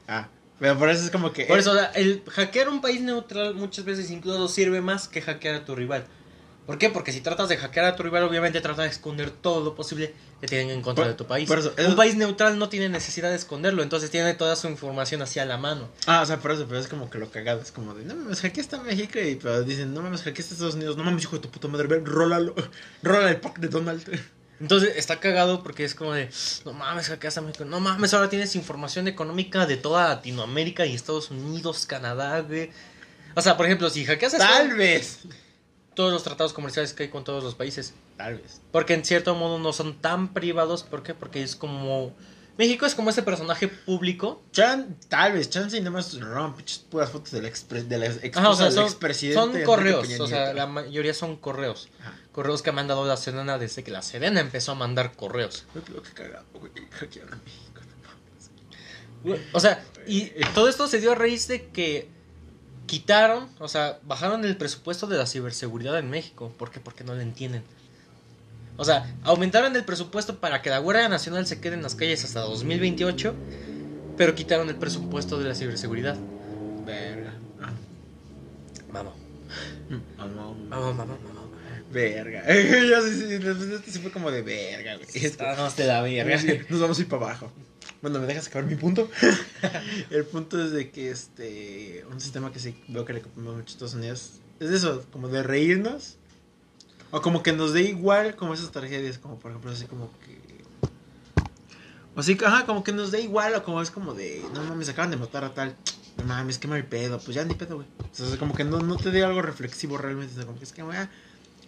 Ah, 0.08 0.28
pero 0.58 0.78
por 0.78 0.90
eso 0.90 1.04
es 1.04 1.10
como 1.10 1.32
que. 1.32 1.46
Por 1.46 1.58
eso, 1.58 1.72
el 1.94 2.22
hackear 2.28 2.68
un 2.68 2.82
país 2.82 3.00
neutral 3.00 3.54
muchas 3.54 3.84
veces 3.84 4.10
incluso 4.10 4.46
sirve 4.48 4.80
más 4.82 5.08
que 5.08 5.22
hackear 5.22 5.54
a 5.54 5.64
tu 5.64 5.74
rival. 5.74 6.04
¿Por 6.66 6.78
qué? 6.78 6.90
Porque 6.90 7.12
si 7.12 7.20
tratas 7.20 7.48
de 7.48 7.56
hackear 7.56 7.86
a 7.86 7.96
tu 7.96 8.02
rival, 8.02 8.24
obviamente 8.24 8.60
trata 8.60 8.82
de 8.82 8.88
esconder 8.88 9.30
todo 9.30 9.64
lo 9.64 9.74
posible 9.74 10.14
que 10.40 10.46
tienen 10.46 10.70
en 10.70 10.82
contra 10.82 11.04
Por- 11.04 11.12
de 11.12 11.16
tu 11.16 11.26
país. 11.26 11.50
eso, 11.50 11.72
un 11.86 11.96
país 11.96 12.16
neutral 12.16 12.58
no 12.58 12.68
tiene 12.68 12.88
necesidad 12.88 13.30
de 13.30 13.36
esconderlo, 13.36 13.82
entonces 13.82 14.10
tiene 14.10 14.32
toda 14.34 14.56
su 14.56 14.68
información 14.68 15.20
hacia 15.22 15.44
la 15.44 15.56
mano. 15.58 15.88
Ah, 16.06 16.22
o 16.22 16.26
sea, 16.26 16.38
por 16.38 16.50
eso, 16.52 16.66
pero 16.66 16.80
es 16.80 16.88
como 16.88 17.10
que 17.10 17.18
lo 17.18 17.30
cagado. 17.30 17.60
Es 17.60 17.72
como 17.72 17.94
de, 17.94 18.04
no 18.04 18.14
mames, 18.16 18.40
hackeaste 18.40 18.76
a 18.76 18.80
México. 18.82 19.18
Y 19.18 19.36
pero 19.36 19.62
dicen, 19.62 19.92
no 19.92 20.02
mames, 20.02 20.22
hackeaste 20.22 20.52
a 20.52 20.54
Estados 20.54 20.74
Unidos. 20.74 20.96
No 20.96 21.04
mames, 21.04 21.22
hijo 21.24 21.36
de 21.36 21.42
tu 21.42 21.50
puta 21.50 21.68
madre, 21.68 21.86
ven, 21.88 22.06
rólalo. 22.06 22.54
Róla 23.02 23.28
el 23.30 23.36
pack 23.40 23.58
de 23.58 23.68
Donald. 23.68 24.02
Entonces 24.60 24.92
está 24.96 25.20
cagado 25.20 25.62
porque 25.62 25.84
es 25.84 25.94
como 25.94 26.12
de, 26.12 26.28
no 26.66 26.72
mames, 26.74 27.08
hackeaste 27.08 27.40
a 27.40 27.42
México. 27.42 27.64
No 27.64 27.80
mames, 27.80 28.12
ahora 28.12 28.28
tienes 28.28 28.54
información 28.56 29.08
económica 29.08 29.66
de 29.66 29.76
toda 29.78 30.08
Latinoamérica 30.08 30.84
y 30.84 30.94
Estados 30.94 31.30
Unidos, 31.30 31.86
Canadá, 31.86 32.40
güey. 32.40 32.70
O 33.34 33.40
sea, 33.42 33.56
por 33.56 33.64
ejemplo, 33.66 33.88
si 33.88 34.04
hackeas 34.04 34.34
a 34.34 34.38
Tal 34.38 34.74
vez. 34.74 35.20
Todos 35.94 36.12
los 36.12 36.22
tratados 36.22 36.52
comerciales 36.52 36.92
que 36.92 37.04
hay 37.04 37.08
con 37.08 37.24
todos 37.24 37.42
los 37.42 37.54
países. 37.54 37.94
Tal 38.16 38.38
vez. 38.38 38.60
Porque 38.72 38.94
en 38.94 39.04
cierto 39.04 39.34
modo 39.34 39.58
no 39.58 39.72
son 39.72 39.98
tan 39.98 40.32
privados. 40.32 40.82
¿Por 40.82 41.02
qué? 41.02 41.14
Porque 41.14 41.42
es 41.42 41.56
como... 41.56 42.14
México 42.58 42.84
es 42.84 42.94
como 42.94 43.08
ese 43.08 43.22
personaje 43.22 43.68
público. 43.68 44.42
Chan, 44.52 44.96
tal 45.08 45.32
vez, 45.32 45.48
chance 45.48 45.74
y 45.76 45.80
nada 45.80 45.92
más 45.92 46.14
pinches 46.56 46.78
puras 46.78 47.08
fotos 47.08 47.30
del 47.30 47.46
expre, 47.46 47.84
de 47.84 47.96
la 47.96 48.06
ex, 48.06 48.36
Ajá, 48.36 48.50
o 48.50 48.54
sea, 48.54 48.70
son, 48.70 48.84
expresidente. 48.84 49.40
son 49.40 49.50
Enrique 49.50 49.64
correos. 49.64 50.20
O 50.20 50.26
sea, 50.26 50.52
la 50.52 50.66
mayoría 50.66 51.14
son 51.14 51.36
correos. 51.36 51.88
Ajá. 52.00 52.18
Correos 52.32 52.60
que 52.60 52.68
ha 52.68 52.72
mandado 52.74 53.06
la 53.06 53.16
Sedena 53.16 53.56
desde 53.56 53.82
que 53.82 53.90
la 53.90 54.02
Sedena 54.02 54.40
empezó 54.40 54.72
a 54.72 54.74
mandar 54.74 55.12
correos. 55.16 55.64
O 59.52 59.60
sea, 59.60 59.84
y 60.06 60.30
todo 60.54 60.68
esto 60.68 60.86
se 60.86 61.00
dio 61.00 61.12
a 61.12 61.14
raíz 61.14 61.48
de 61.48 61.68
que 61.68 62.08
quitaron, 62.90 63.46
o 63.60 63.68
sea, 63.68 64.00
bajaron 64.02 64.44
el 64.44 64.56
presupuesto 64.56 65.06
de 65.06 65.16
la 65.16 65.24
ciberseguridad 65.24 65.96
en 66.00 66.10
México. 66.10 66.52
¿Por 66.58 66.72
qué? 66.72 66.80
Porque 66.80 67.04
no 67.04 67.14
lo 67.14 67.20
entienden. 67.20 67.62
O 68.76 68.84
sea, 68.84 69.14
aumentaron 69.22 69.76
el 69.76 69.84
presupuesto 69.84 70.40
para 70.40 70.60
que 70.60 70.70
la 70.70 70.78
Guardia 70.78 71.08
Nacional 71.08 71.46
se 71.46 71.60
quede 71.60 71.74
en 71.74 71.84
las 71.84 71.94
calles 71.94 72.24
hasta 72.24 72.40
2028, 72.40 73.32
pero 74.16 74.34
quitaron 74.34 74.68
el 74.70 74.74
presupuesto 74.74 75.38
de 75.38 75.48
la 75.48 75.54
ciberseguridad. 75.54 76.16
Verga. 76.84 77.32
Ah. 77.62 77.70
Vamos, 78.92 79.14
Ah, 80.18 80.26
vamos, 80.26 80.56
vamos, 80.68 80.96
vamos. 80.98 81.18
Verga. 81.92 82.42
ya 82.48 83.02
sí, 83.02 83.98
fue 84.00 84.10
como 84.10 84.32
de 84.32 84.42
verga, 84.42 84.96
güey. 84.96 85.06
Estamos 85.14 85.76
de 85.76 85.86
la 85.86 86.02
verga. 86.02 86.36
Nos 86.68 86.80
vamos 86.80 86.98
a 86.98 87.02
ir 87.02 87.08
para 87.08 87.26
abajo. 87.26 87.52
Bueno, 88.02 88.18
¿me 88.18 88.26
dejas 88.26 88.46
acabar 88.46 88.66
mi 88.66 88.76
punto? 88.76 89.10
el 90.10 90.24
punto 90.24 90.62
es 90.62 90.70
de 90.72 90.90
que 90.90 91.10
este. 91.10 92.04
Un 92.10 92.20
sistema 92.20 92.50
que 92.50 92.58
sí 92.58 92.74
veo 92.88 93.04
que 93.04 93.12
le 93.12 93.20
copiamos 93.20 93.56
mucho 93.56 93.66
a 93.66 93.72
Estados 93.72 93.94
Unidos. 93.94 94.32
Es 94.58 94.70
eso, 94.70 95.04
como 95.12 95.28
de 95.28 95.42
reírnos. 95.42 96.16
O 97.10 97.20
como 97.20 97.42
que 97.42 97.52
nos 97.52 97.72
dé 97.74 97.82
igual 97.82 98.36
como 98.36 98.54
esas 98.54 98.70
tragedias, 98.70 99.18
como 99.18 99.38
por 99.38 99.50
ejemplo 99.50 99.70
así 99.70 99.84
como 99.84 100.10
que. 100.20 100.40
O 102.16 102.20
así, 102.20 102.38
ajá, 102.44 102.64
como 102.64 102.82
que 102.82 102.92
nos 102.92 103.10
dé 103.10 103.20
igual, 103.20 103.54
o 103.54 103.64
como 103.64 103.82
es 103.82 103.90
como 103.90 104.14
de, 104.14 104.42
no 104.54 104.64
mames, 104.64 104.88
acaban 104.88 105.10
de 105.10 105.16
matar 105.16 105.44
a 105.44 105.52
tal. 105.52 105.76
No 106.16 106.24
mames, 106.24 106.58
qué 106.58 106.68
mal 106.68 106.84
pedo, 106.84 107.20
pues 107.20 107.34
ya 107.34 107.44
ni 107.44 107.54
pedo, 107.54 107.76
güey. 107.76 107.88
O 108.12 108.14
sea, 108.14 108.38
como 108.38 108.54
que 108.54 108.64
no, 108.64 108.78
no 108.80 108.96
te 108.96 109.10
dé 109.10 109.24
algo 109.24 109.42
reflexivo 109.42 109.98
realmente, 109.98 110.32
o 110.32 110.36
sea, 110.36 110.46
como 110.46 110.58
que 110.58 110.64
es 110.64 110.72
que, 110.72 110.82
güey, 110.82 110.96
ah. 110.96 111.10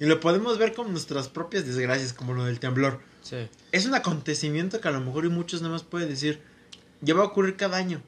Y 0.00 0.06
lo 0.06 0.18
podemos 0.18 0.58
ver 0.58 0.72
con 0.72 0.90
nuestras 0.90 1.28
propias 1.28 1.66
desgracias, 1.66 2.12
como 2.12 2.32
lo 2.32 2.44
del 2.44 2.58
temblor 2.58 3.00
Sí. 3.22 3.48
es 3.70 3.86
un 3.86 3.94
acontecimiento 3.94 4.80
que 4.80 4.88
a 4.88 4.90
lo 4.90 5.00
mejor 5.00 5.24
y 5.24 5.28
muchos 5.28 5.62
nada 5.62 5.72
más 5.72 5.82
pueden 5.82 6.08
decir, 6.08 6.40
ya 7.00 7.14
va 7.14 7.22
a 7.22 7.26
ocurrir 7.26 7.56
cada 7.56 7.76
año. 7.76 8.02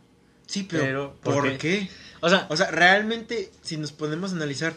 Sí, 0.46 0.66
pero, 0.68 0.82
Pero, 0.84 1.14
¿por, 1.22 1.34
¿por 1.34 1.50
qué? 1.52 1.58
qué? 1.58 1.90
O 2.20 2.28
sea, 2.28 2.46
O 2.50 2.56
sea, 2.56 2.70
realmente, 2.70 3.50
si 3.62 3.76
nos 3.76 3.92
ponemos 3.92 4.32
a 4.32 4.36
analizar, 4.36 4.74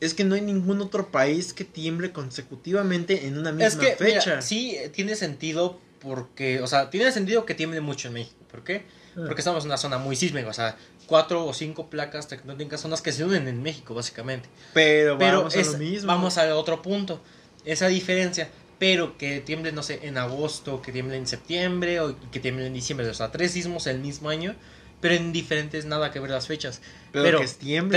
es 0.00 0.14
que 0.14 0.24
no 0.24 0.34
hay 0.34 0.40
ningún 0.40 0.80
otro 0.80 1.10
país 1.10 1.52
que 1.52 1.64
tiemble 1.64 2.10
consecutivamente 2.12 3.26
en 3.26 3.38
una 3.38 3.52
misma 3.52 3.66
Es 3.66 3.76
que, 3.76 3.96
mira, 4.04 4.20
fecha. 4.20 4.42
sí, 4.42 4.76
tiene 4.92 5.14
sentido 5.14 5.78
porque, 6.00 6.60
o 6.62 6.66
sea, 6.66 6.90
tiene 6.90 7.12
sentido 7.12 7.44
que 7.44 7.54
tiemble 7.54 7.80
mucho 7.80 8.08
en 8.08 8.14
México. 8.14 8.36
¿Por 8.50 8.64
qué? 8.64 8.86
Ah. 9.16 9.22
Porque 9.26 9.40
estamos 9.42 9.64
en 9.64 9.68
una 9.70 9.76
zona 9.76 9.98
muy 9.98 10.16
sísmica, 10.16 10.48
o 10.48 10.52
sea, 10.54 10.76
cuatro 11.06 11.44
o 11.44 11.52
cinco 11.52 11.90
placas 11.90 12.28
tectónicas 12.28 12.80
son 12.80 12.90
las 12.92 13.02
que 13.02 13.12
se 13.12 13.24
unen 13.24 13.46
en 13.48 13.62
México, 13.62 13.94
básicamente. 13.94 14.48
Pero, 14.72 15.18
Pero 15.18 15.38
vamos 15.38 15.54
es- 15.54 15.68
a 15.68 15.72
lo 15.72 15.78
mismo. 15.78 16.06
vamos 16.06 16.38
al 16.38 16.52
otro 16.52 16.80
punto, 16.82 17.20
esa 17.64 17.88
diferencia. 17.88 18.48
Pero 18.80 19.16
que 19.18 19.40
tiemble, 19.40 19.70
no 19.70 19.84
sé, 19.84 20.00
en 20.08 20.18
agosto, 20.18 20.82
que 20.82 20.90
tiemble 20.90 21.16
en 21.16 21.26
septiembre 21.28 22.00
o 22.00 22.16
que 22.32 22.40
tiemble 22.40 22.66
en 22.66 22.72
diciembre. 22.74 23.08
O 23.08 23.14
sea, 23.14 23.30
tres 23.30 23.52
sismos 23.52 23.86
el 23.86 24.00
mismo 24.00 24.28
año, 24.30 24.56
pero 25.02 25.14
en 25.14 25.32
diferentes 25.32 25.84
nada 25.84 26.10
que 26.10 26.18
ver 26.18 26.30
las 26.30 26.46
fechas. 26.48 26.80
Pero, 27.12 27.24
pero 27.24 27.40
que. 27.40 27.46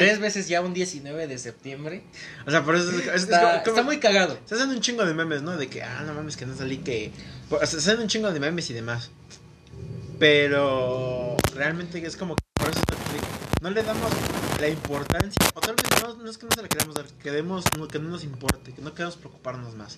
Tres 0.01 0.19
veces 0.19 0.47
ya 0.49 0.61
un 0.61 0.73
19 0.73 1.25
de 1.27 1.37
septiembre. 1.39 2.03
O 2.45 2.51
sea, 2.51 2.63
por 2.63 2.75
eso 2.75 2.89
es, 2.91 2.97
es- 2.97 3.07
es 3.07 3.23
Está, 3.23 3.39
como- 3.39 3.51
como- 3.63 3.69
está 3.69 3.81
muy 3.83 3.99
cagado. 3.99 4.37
Se 4.45 4.55
hacen 4.55 4.69
un 4.69 4.81
chingo 4.81 5.05
de 5.05 5.13
memes, 5.13 5.41
¿no? 5.41 5.55
De 5.57 5.67
que, 5.69 5.81
ah, 5.83 6.03
no 6.05 6.13
mames, 6.13 6.35
que 6.37 6.45
no 6.45 6.55
salí, 6.55 6.77
que... 6.79 7.11
O 7.49 7.57
sea, 7.59 7.67
se 7.67 7.77
hacen 7.77 8.01
un 8.01 8.07
chingo 8.09 8.31
de 8.33 8.39
memes 8.41 8.69
y 8.69 8.73
demás. 8.73 9.09
Pero 10.19 11.37
realmente 11.55 12.05
es 12.05 12.15
como 12.17 12.35
que 12.35 12.43
por 12.55 12.69
eso 12.69 12.81
no 13.61 13.69
le 13.69 13.83
damos 13.83 14.11
la 14.59 14.67
importancia, 14.67 15.45
o 15.53 15.59
tal 15.61 15.75
vez 15.75 15.85
no, 16.01 16.15
no 16.23 16.29
es 16.29 16.37
que 16.37 16.45
no 16.45 16.51
se 16.55 16.61
la 16.61 16.67
queramos 16.67 16.95
dar, 16.95 17.05
queremos 17.21 17.63
no- 17.77 17.87
que 17.87 17.99
no 17.99 18.09
nos 18.09 18.23
importe, 18.23 18.73
que 18.73 18.81
no 18.81 18.93
queremos 18.93 19.15
preocuparnos 19.15 19.75
más. 19.75 19.97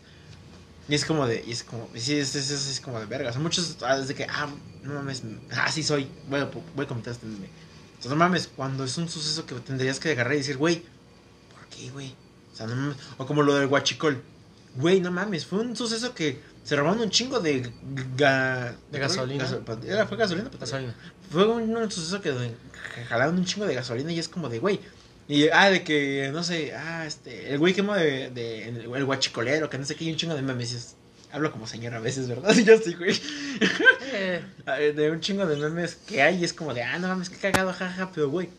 Y 0.88 0.94
es 0.96 1.04
como 1.06 1.26
de, 1.26 1.44
y 1.46 1.52
es 1.52 1.64
como, 1.64 1.90
sí, 1.96 2.16
es, 2.18 2.36
es, 2.36 2.52
es, 2.52 2.68
es 2.68 2.80
como 2.80 3.00
de 3.00 3.06
verga. 3.08 3.30
O 3.30 3.34
sea, 3.34 3.42
muchos, 3.42 3.78
ah, 3.82 3.98
desde 3.98 4.14
que, 4.14 4.26
ah, 4.26 4.48
no 4.84 4.94
mames, 4.94 5.24
así 5.52 5.82
soy, 5.82 6.08
voy 6.30 6.42
a, 6.42 6.46
voy 6.76 6.86
a 6.86 6.88
comentar 6.88 7.14
este 7.14 7.26
meme. 7.26 7.50
O 7.98 8.02
sea, 8.02 8.12
no 8.12 8.18
mames, 8.18 8.50
cuando 8.56 8.84
es 8.84 8.96
un 8.98 9.10
suceso 9.10 9.46
que 9.46 9.56
tendrías 9.56 10.00
que 10.00 10.12
agarrar 10.12 10.34
y 10.36 10.38
decir, 10.38 10.58
güey, 10.58 10.84
¿por 11.52 11.66
qué, 11.70 11.90
güey? 11.90 12.14
O 12.54 12.56
sea, 12.56 12.68
no 12.68 12.76
mames. 12.76 12.98
O 13.18 13.26
como 13.26 13.42
lo 13.42 13.56
del 13.56 13.68
guachicol. 13.68 14.22
Güey, 14.76 15.00
no 15.02 15.10
mames, 15.12 15.46
fue 15.46 15.60
un 15.60 15.76
suceso 15.76 16.14
que 16.14 16.42
se 16.64 16.76
robaron 16.76 17.02
un 17.02 17.10
chingo 17.10 17.40
de... 17.40 17.64
ga- 18.18 18.76
De 18.92 19.00
gasolina. 19.00 19.48
era, 19.88 20.06
fue 20.06 20.18
gasolina. 20.18 20.50
Gasolina. 20.60 20.94
Fue 21.32 21.48
un, 21.48 21.76
un 21.76 21.92
suceso 21.92 22.22
que 22.22 22.32
que 22.96 23.06
jalaron 23.06 23.38
un 23.38 23.46
chingo 23.46 23.66
de 23.66 23.74
gasolina 23.74 24.12
y 24.12 24.20
es 24.20 24.28
como 24.30 24.50
de, 24.50 24.60
güey. 24.60 24.80
Y, 25.28 25.48
ah, 25.50 25.70
de 25.72 25.84
que, 25.84 26.30
no 26.32 26.44
sé, 26.44 26.74
ah, 26.76 27.06
este, 27.06 27.52
el 27.52 27.58
güey 27.60 27.74
quemó 27.74 27.96
de, 27.96 28.30
de, 28.30 28.68
el, 28.70 29.06
guachicolero, 29.06 29.70
que 29.70 29.78
no 29.80 29.86
sé 29.86 29.96
qué, 29.96 30.06
y 30.06 30.12
un 30.12 30.18
chingo 30.18 30.36
de 30.36 30.42
memes. 30.44 30.96
hablo 31.32 31.52
como 31.52 31.66
señora 31.66 31.98
a 31.98 32.00
veces, 32.00 32.28
¿verdad? 32.28 32.54
Yo 32.56 32.78
sí, 32.84 32.94
güey. 32.94 33.20
Eh, 34.14 34.94
De 34.96 35.12
un 35.12 35.20
chingo 35.20 35.46
de 35.46 35.56
memes 35.58 35.96
que 35.96 36.22
hay 36.22 36.40
y 36.40 36.44
es 36.46 36.54
como 36.54 36.74
de, 36.74 36.84
ah, 36.84 36.98
no 37.00 37.08
mames, 37.08 37.30
qué 37.30 37.38
cagado, 37.38 37.74
jaja, 37.74 38.12
pero 38.14 38.30
güey. 38.30 38.50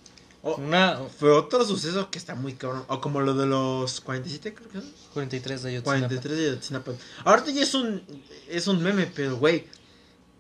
o- 0.43 0.57
una 0.57 0.99
fue 1.19 1.31
otro 1.31 1.65
suceso 1.65 2.11
que 2.11 2.19
está 2.19 2.35
muy 2.35 2.55
cabrón. 2.55 2.85
O 2.89 3.01
como 3.01 3.21
lo 3.21 3.35
de 3.35 3.47
los 3.47 4.01
47, 4.01 4.55
creo 4.55 4.69
que 4.69 4.81
son. 4.81 4.93
43 5.15 5.63
de 5.63 5.71
Ayotzinapa. 5.71 6.09
43 6.09 6.39
de 6.39 6.47
Ayotzinapa. 6.51 6.93
Ahorita 7.25 7.51
ya 7.53 7.63
es 7.63 7.75
un, 7.75 8.03
es 8.49 8.67
un 8.67 8.83
meme, 8.83 9.07
pero 9.15 9.37
güey, 9.37 9.65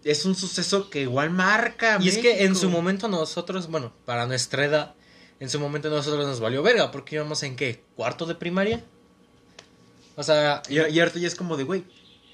es 0.04 0.24
un 0.24 0.34
suceso 0.34 0.90
que 0.90 1.02
igual 1.02 1.30
marca. 1.30 1.98
Y 2.00 2.08
es 2.08 2.18
que 2.18 2.44
en 2.44 2.54
su 2.56 2.68
momento 2.68 3.08
nosotros, 3.08 3.68
bueno, 3.68 3.92
para 4.04 4.26
nuestra 4.26 4.64
edad, 4.66 4.94
en 5.40 5.50
su 5.50 5.60
momento 5.60 5.90
nosotros 5.90 6.26
nos 6.26 6.40
valió 6.40 6.62
verga, 6.62 6.90
porque 6.90 7.16
íbamos 7.16 7.42
en 7.42 7.56
qué, 7.56 7.82
cuarto 7.96 8.26
de 8.26 8.34
primaria. 8.34 8.82
O 10.16 10.22
sea, 10.22 10.62
Y, 10.68 10.74
y 10.78 11.00
ahorita 11.00 11.18
ya 11.18 11.28
es 11.28 11.34
como 11.34 11.56
de, 11.56 11.64
güey, 11.64 11.84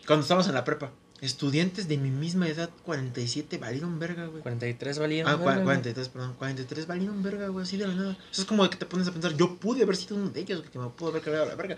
cuando 0.07 0.23
estábamos 0.23 0.47
en 0.49 0.55
la 0.55 0.65
prepa, 0.65 0.93
estudiantes 1.21 1.89
de 1.89 1.99
mi 1.99 2.11
misma 2.11 2.49
edad, 2.49 2.71
47, 2.85 3.59
valieron 3.59 3.99
verga, 3.99 4.27
güey. 4.27 4.43
43 4.43 4.99
valían. 4.99 5.27
Ah, 5.29 5.37
verga, 5.37 5.53
güey. 5.55 5.65
43, 5.65 6.09
perdón, 6.09 6.35
43 6.39 6.87
valieron 6.87 7.23
verga, 7.23 7.49
güey, 7.49 7.65
así 7.65 7.77
de 7.77 7.87
la 7.89 7.95
nada. 7.95 8.17
Eso 8.31 8.43
es 8.43 8.47
como 8.47 8.63
de 8.65 8.71
que 8.71 8.77
te 8.77 8.87
pones 8.87 9.07
a 9.09 9.13
pensar, 9.13 9.37
yo 9.37 9.57
pude 9.57 9.83
haber 9.83 9.97
sido 9.97 10.17
uno 10.17 10.31
de 10.31 10.41
ellos, 10.41 10.63
que 10.73 10.79
me 10.79 10.89
pudo 10.91 11.11
haber 11.11 11.23
cargado 11.23 11.47
la 11.47 11.55
verga. 11.57 11.77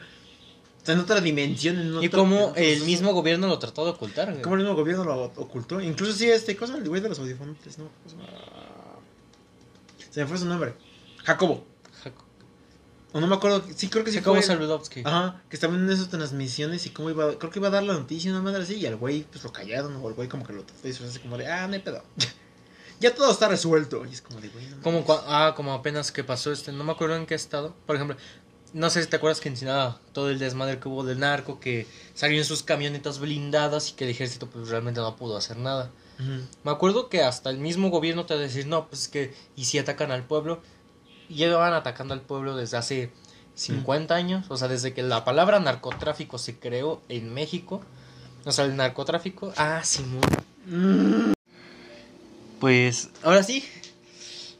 O 0.83 0.87
sea, 0.87 0.95
en 0.95 1.01
otra 1.01 1.21
dimensión, 1.23 1.79
en 1.79 1.95
Y 2.03 2.07
otro- 2.09 2.21
como 2.21 2.37
en 2.37 2.43
otro 2.51 2.63
el 2.63 2.83
mismo 2.83 3.13
gobierno 3.15 3.47
lo 3.47 3.59
trató 3.59 3.85
de 3.87 3.93
ocultar. 3.93 4.31
güey. 4.31 4.43
Como 4.43 4.57
el 4.57 4.63
mismo 4.63 4.77
gobierno 4.77 5.05
lo 5.05 5.25
ocultó. 5.37 5.81
Incluso 5.81 6.13
sí, 6.13 6.29
este, 6.29 6.55
cosa, 6.57 6.77
el 6.77 6.87
güey 6.87 7.01
de 7.01 7.09
los 7.09 7.19
audifontes, 7.19 7.79
¿no? 7.79 7.89
Se 10.11 10.21
me 10.21 10.27
fue 10.27 10.39
su 10.39 10.45
nombre. 10.47 10.75
Jacobo. 11.25 11.65
Jaco- 12.03 12.25
O 13.13 13.21
no 13.21 13.27
me 13.27 13.35
acuerdo, 13.37 13.63
sí 13.75 13.89
creo 13.89 14.05
que 14.05 14.11
sí 14.11 14.19
Jacobo. 14.19 14.41
Saludowski. 14.43 15.03
Ajá, 15.05 15.43
que 15.49 15.57
estaba 15.57 15.75
en 15.75 15.89
esas 15.91 16.09
transmisiones 16.09 16.87
y 16.87 16.91
cómo 16.91 17.11
iba, 17.11 17.39
creo 17.39 17.51
que 17.51 17.59
iba 17.59 17.69
a 17.69 17.73
dar 17.73 17.83
la 17.83 17.95
noticia 17.95 18.31
una 18.31 18.43
madre 18.43 18.63
así 18.63 18.75
y 18.75 18.87
al 18.87 18.97
güey 18.97 19.23
pues 19.25 19.43
lo 19.45 19.53
callaron 19.53 19.97
o 19.97 20.09
el 20.09 20.15
güey 20.15 20.29
como 20.29 20.45
que 20.47 20.53
lo 20.53 20.65
trató 20.65 20.89
así 20.89 21.19
como 21.21 21.37
de, 21.39 21.47
ah, 21.47 21.67
no 21.67 21.75
hay 21.75 21.81
pedo. 21.81 22.03
ya 23.01 23.15
todo 23.15 23.31
está 23.31 23.49
resuelto. 23.49 24.05
Y 24.07 24.13
es 24.13 24.23
como 24.23 24.41
de, 24.41 24.49
güey, 24.49 24.67
no 24.67 24.81
Como, 24.83 25.05
ah, 25.29 25.55
como 25.57 25.73
apenas 25.73 26.13
que 26.13 26.25
pasó 26.25 26.53
este, 26.53 26.73
no 26.73 26.85
me 26.85 26.93
acuerdo 26.93 27.17
en 27.17 27.27
qué 27.27 27.35
estado. 27.35 27.75
Por 27.87 27.97
ejemplo, 27.97 28.17
no 28.73 28.91
sé 28.91 29.03
si 29.05 29.09
te 29.09 29.17
acuerdas 29.17 29.41
que 29.41 29.49
en 29.49 29.55
Ensenada 29.55 30.01
todo 30.13 30.31
el 30.31 30.41
desmadre 30.41 30.81
que 30.81 30.89
hubo 30.89 31.05
del 31.05 31.21
narco, 31.21 31.61
que 31.61 31.87
salió 32.15 32.39
en 32.39 32.45
sus 32.45 32.65
camionetas 32.65 33.21
blindadas 33.21 33.91
y 33.91 33.93
que 33.93 34.03
el 34.05 34.11
ejército 34.11 34.49
pues 34.49 34.69
realmente 34.69 35.01
no 35.01 35.15
pudo 35.17 35.37
hacer 35.37 35.57
nada. 35.57 35.91
Me 36.63 36.71
acuerdo 36.71 37.09
que 37.09 37.23
hasta 37.23 37.51
el 37.51 37.59
mismo 37.59 37.91
gobierno 37.91 38.25
te 38.27 38.35
va 38.35 38.41
a 38.41 38.43
decir, 38.43 38.67
no, 38.67 38.87
pues 38.89 39.03
es 39.03 39.09
que, 39.09 39.35
y 39.57 39.65
si 39.65 39.79
atacan 39.79 40.11
al 40.13 40.25
pueblo, 40.25 40.61
y 40.65 40.74
llevan 41.35 41.73
atacando 41.73 42.15
al 42.15 42.21
pueblo 42.21 42.57
desde 42.57 42.77
hace 42.77 43.11
50 43.55 44.15
años, 44.15 44.47
o 44.49 44.57
sea, 44.57 44.69
desde 44.69 44.93
que 44.93 45.03
la 45.03 45.25
palabra 45.25 45.61
narcotráfico 45.61 46.39
se 46.39 46.59
creó 46.59 47.03
en 47.09 47.33
México, 47.33 47.83
o 48.45 48.53
sea, 48.53 48.65
el 48.65 48.77
narcotráfico, 48.77 49.53
ah, 49.57 49.83
Simón. 49.85 50.23
Pues, 52.61 53.11
ahora 53.23 53.43
sí, 53.43 53.65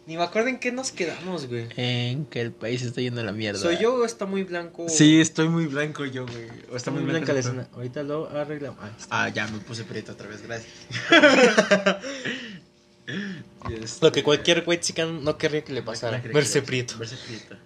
ni 0.07 0.19
me 0.19 0.23
acuerdo 0.23 0.49
en 0.49 0.59
qué 0.59 0.71
nos 0.71 0.93
quedamos, 0.93 1.47
güey. 1.47 1.67
En 1.77 2.27
que 2.27 2.43
el 2.43 2.53
país 2.53 2.83
está 2.83 3.01
yendo 3.01 3.23
a 3.23 3.25
la 3.25 3.33
mierda. 3.33 3.59
¿Soy 3.59 3.79
yo 3.79 3.95
o 3.95 4.05
está 4.05 4.27
muy 4.27 4.45
blanco? 4.45 4.87
Sí, 4.89 5.19
estoy 5.21 5.49
muy 5.49 5.67
blanco 5.67 6.05
yo, 6.05 6.27
güey. 6.27 6.49
O 6.71 6.77
está 6.77 6.91
muy 6.91 7.03
blanca 7.03 7.33
blanca 7.33 7.33
la 7.33 7.41
escena. 7.41 7.69
Ahorita 7.73 8.03
lo 8.03 8.29
arreglamos. 8.29 8.79
Ah. 8.83 9.25
Ah, 9.25 9.29
ya 9.31 9.47
me 9.47 9.59
puse 9.61 9.85
prieto 9.85 10.13
otra 10.13 10.29
vez, 10.29 10.43
gracias. 10.43 10.73
Y 13.07 13.75
este- 13.75 14.05
Lo 14.07 14.13
que 14.13 14.23
cualquier 14.23 14.65
güey 14.65 14.81
chica 14.81 15.05
no 15.05 15.37
querría 15.37 15.63
que 15.65 15.73
le 15.73 15.83
pasara, 15.83 16.19
verse 16.21 16.63
prieto. 16.63 16.97
Verse 16.99 17.17
prieto. 17.17 17.57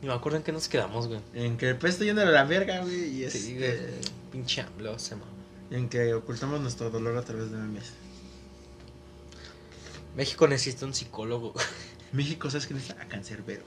Ni 0.00 0.08
me 0.08 0.14
acuerdo 0.14 0.38
en 0.38 0.44
qué 0.44 0.52
nos 0.52 0.68
quedamos, 0.68 1.08
güey. 1.08 1.20
En 1.34 1.58
que 1.58 1.68
el 1.68 1.76
país 1.76 1.94
está 1.94 2.04
yendo 2.06 2.22
a 2.22 2.24
la 2.24 2.44
verga, 2.44 2.80
güey. 2.80 3.22
Y 3.22 3.30
Sí, 3.30 3.54
este, 3.54 3.54
güey. 3.58 4.00
Pinche 4.32 4.62
AMLO, 4.62 4.98
se. 4.98 5.14
En 5.70 5.88
que 5.88 6.14
ocultamos 6.14 6.60
nuestro 6.60 6.90
dolor 6.90 7.16
a 7.18 7.22
través 7.22 7.50
de 7.50 7.58
memes. 7.58 7.92
México 10.16 10.48
necesita 10.48 10.86
un 10.86 10.94
psicólogo. 10.94 11.52
México, 12.12 12.50
¿sabes 12.50 12.66
qué 12.66 12.74
necesita? 12.74 13.02
A 13.02 13.06
cancerbero. 13.06 13.62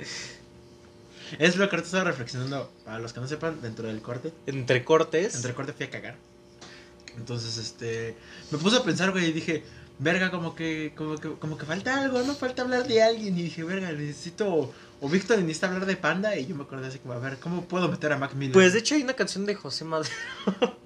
Es 1.39 1.55
lo 1.55 1.69
que 1.69 1.75
ahorita 1.75 1.85
estaba 1.85 2.03
reflexionando. 2.05 2.71
Para 2.83 2.99
los 2.99 3.13
que 3.13 3.19
no 3.19 3.27
sepan, 3.27 3.61
dentro 3.61 3.87
del 3.87 4.01
corte. 4.01 4.33
Entre 4.47 4.83
cortes. 4.83 5.35
Entre 5.35 5.51
el 5.51 5.55
corte 5.55 5.73
fui 5.73 5.85
a 5.85 5.89
cagar. 5.91 6.15
Entonces, 7.17 7.57
este. 7.57 8.15
Me 8.51 8.57
puse 8.57 8.77
a 8.77 8.83
pensar, 8.83 9.11
güey, 9.11 9.25
y 9.25 9.33
dije. 9.33 9.63
Verga, 9.99 10.31
como 10.31 10.55
que, 10.55 10.91
como 10.97 11.17
que, 11.17 11.33
como 11.33 11.55
que 11.55 11.67
falta 11.67 12.01
algo, 12.01 12.23
¿no? 12.23 12.33
Falta 12.33 12.63
hablar 12.63 12.87
de 12.87 13.03
alguien. 13.03 13.37
Y 13.37 13.43
dije, 13.43 13.63
verga, 13.63 13.91
necesito. 13.91 14.73
O 14.99 15.07
Víctor 15.07 15.37
necesita 15.37 15.67
hablar 15.67 15.85
de 15.85 15.95
Panda. 15.95 16.35
Y 16.35 16.47
yo 16.47 16.55
me 16.55 16.63
acordé 16.63 16.87
así 16.87 16.97
como, 16.97 17.13
a 17.13 17.19
ver, 17.19 17.37
¿cómo 17.37 17.65
puedo 17.65 17.87
meter 17.89 18.11
a 18.11 18.17
Mac 18.17 18.33
Miller? 18.33 18.53
Pues 18.53 18.73
de 18.73 18.79
hecho 18.79 18.95
hay 18.95 19.03
una 19.03 19.13
canción 19.13 19.45
de 19.45 19.55
José 19.55 19.85
Madre. 19.85 20.09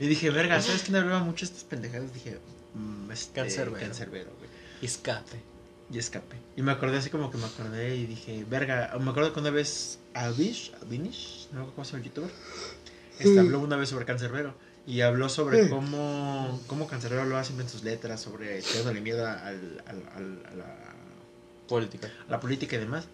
Y 0.00 0.06
dije, 0.06 0.30
verga, 0.30 0.60
¿sabes 0.60 0.82
quién 0.82 0.96
hablaba 0.96 1.24
mucho 1.24 1.46
de 1.46 1.52
estas 1.52 1.64
pendejadas? 1.64 2.12
Dije, 2.12 2.38
mm, 2.74 3.10
este, 3.10 3.40
Cancerbero. 3.40 3.80
Cancerbero, 3.80 4.30
güey. 4.38 4.50
Escape. 4.82 5.40
Y 5.90 5.98
escapé. 5.98 6.36
Y 6.56 6.62
me 6.62 6.72
acordé 6.72 6.96
así 6.96 7.10
como 7.10 7.30
que 7.30 7.36
me 7.36 7.44
acordé 7.44 7.96
y 7.96 8.06
dije, 8.06 8.46
verga, 8.48 8.96
me 8.98 9.10
acuerdo 9.10 9.34
que 9.34 9.40
una 9.40 9.50
vez 9.50 9.98
Alvish, 10.14 10.72
Alvinish, 10.80 11.48
no 11.52 11.56
me 11.56 11.60
acuerdo 11.60 11.74
cómo 11.74 11.84
se 11.84 11.92
llama 11.92 12.04
el 12.04 12.08
youtuber, 12.08 12.30
este, 13.18 13.38
habló 13.38 13.60
una 13.60 13.76
vez 13.76 13.90
sobre 13.90 14.06
Cancerbero. 14.06 14.54
Y 14.86 15.00
habló 15.02 15.28
sobre 15.28 15.68
cómo, 15.70 16.60
cómo 16.66 16.88
Cancerbero 16.88 17.24
lo 17.24 17.36
hace 17.36 17.52
en 17.52 17.68
sus 17.68 17.84
letras, 17.84 18.20
sobre 18.20 18.60
teniéndole 18.62 19.00
miedo 19.00 19.26
al, 19.26 19.80
al- 19.86 20.02
al- 20.16 20.42
a, 20.50 20.54
la, 20.56 20.76
Política. 21.68 22.10
a 22.26 22.30
la 22.30 22.40
política 22.40 22.76
y 22.76 22.78
demás. 22.80 23.06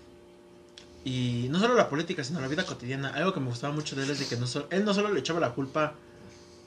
Y 1.05 1.47
no 1.51 1.61
solo 1.61 1.75
la 1.75 1.89
política, 1.91 2.25
sino 2.25 2.41
la 2.41 2.49
vida 2.49 2.65
cotidiana. 2.65 3.11
Algo 3.11 3.33
que 3.35 3.41
me 3.41 3.47
gustaba 3.49 3.73
mucho 3.75 3.97
de 3.97 4.05
él 4.05 4.11
es 4.11 4.19
de 4.19 4.27
que 4.27 4.37
no 4.37 4.47
solo, 4.47 4.67
él 4.71 4.85
no 4.85 4.95
solo 4.95 5.13
le 5.13 5.21
echaba 5.21 5.41
la 5.41 5.55
culpa 5.55 5.95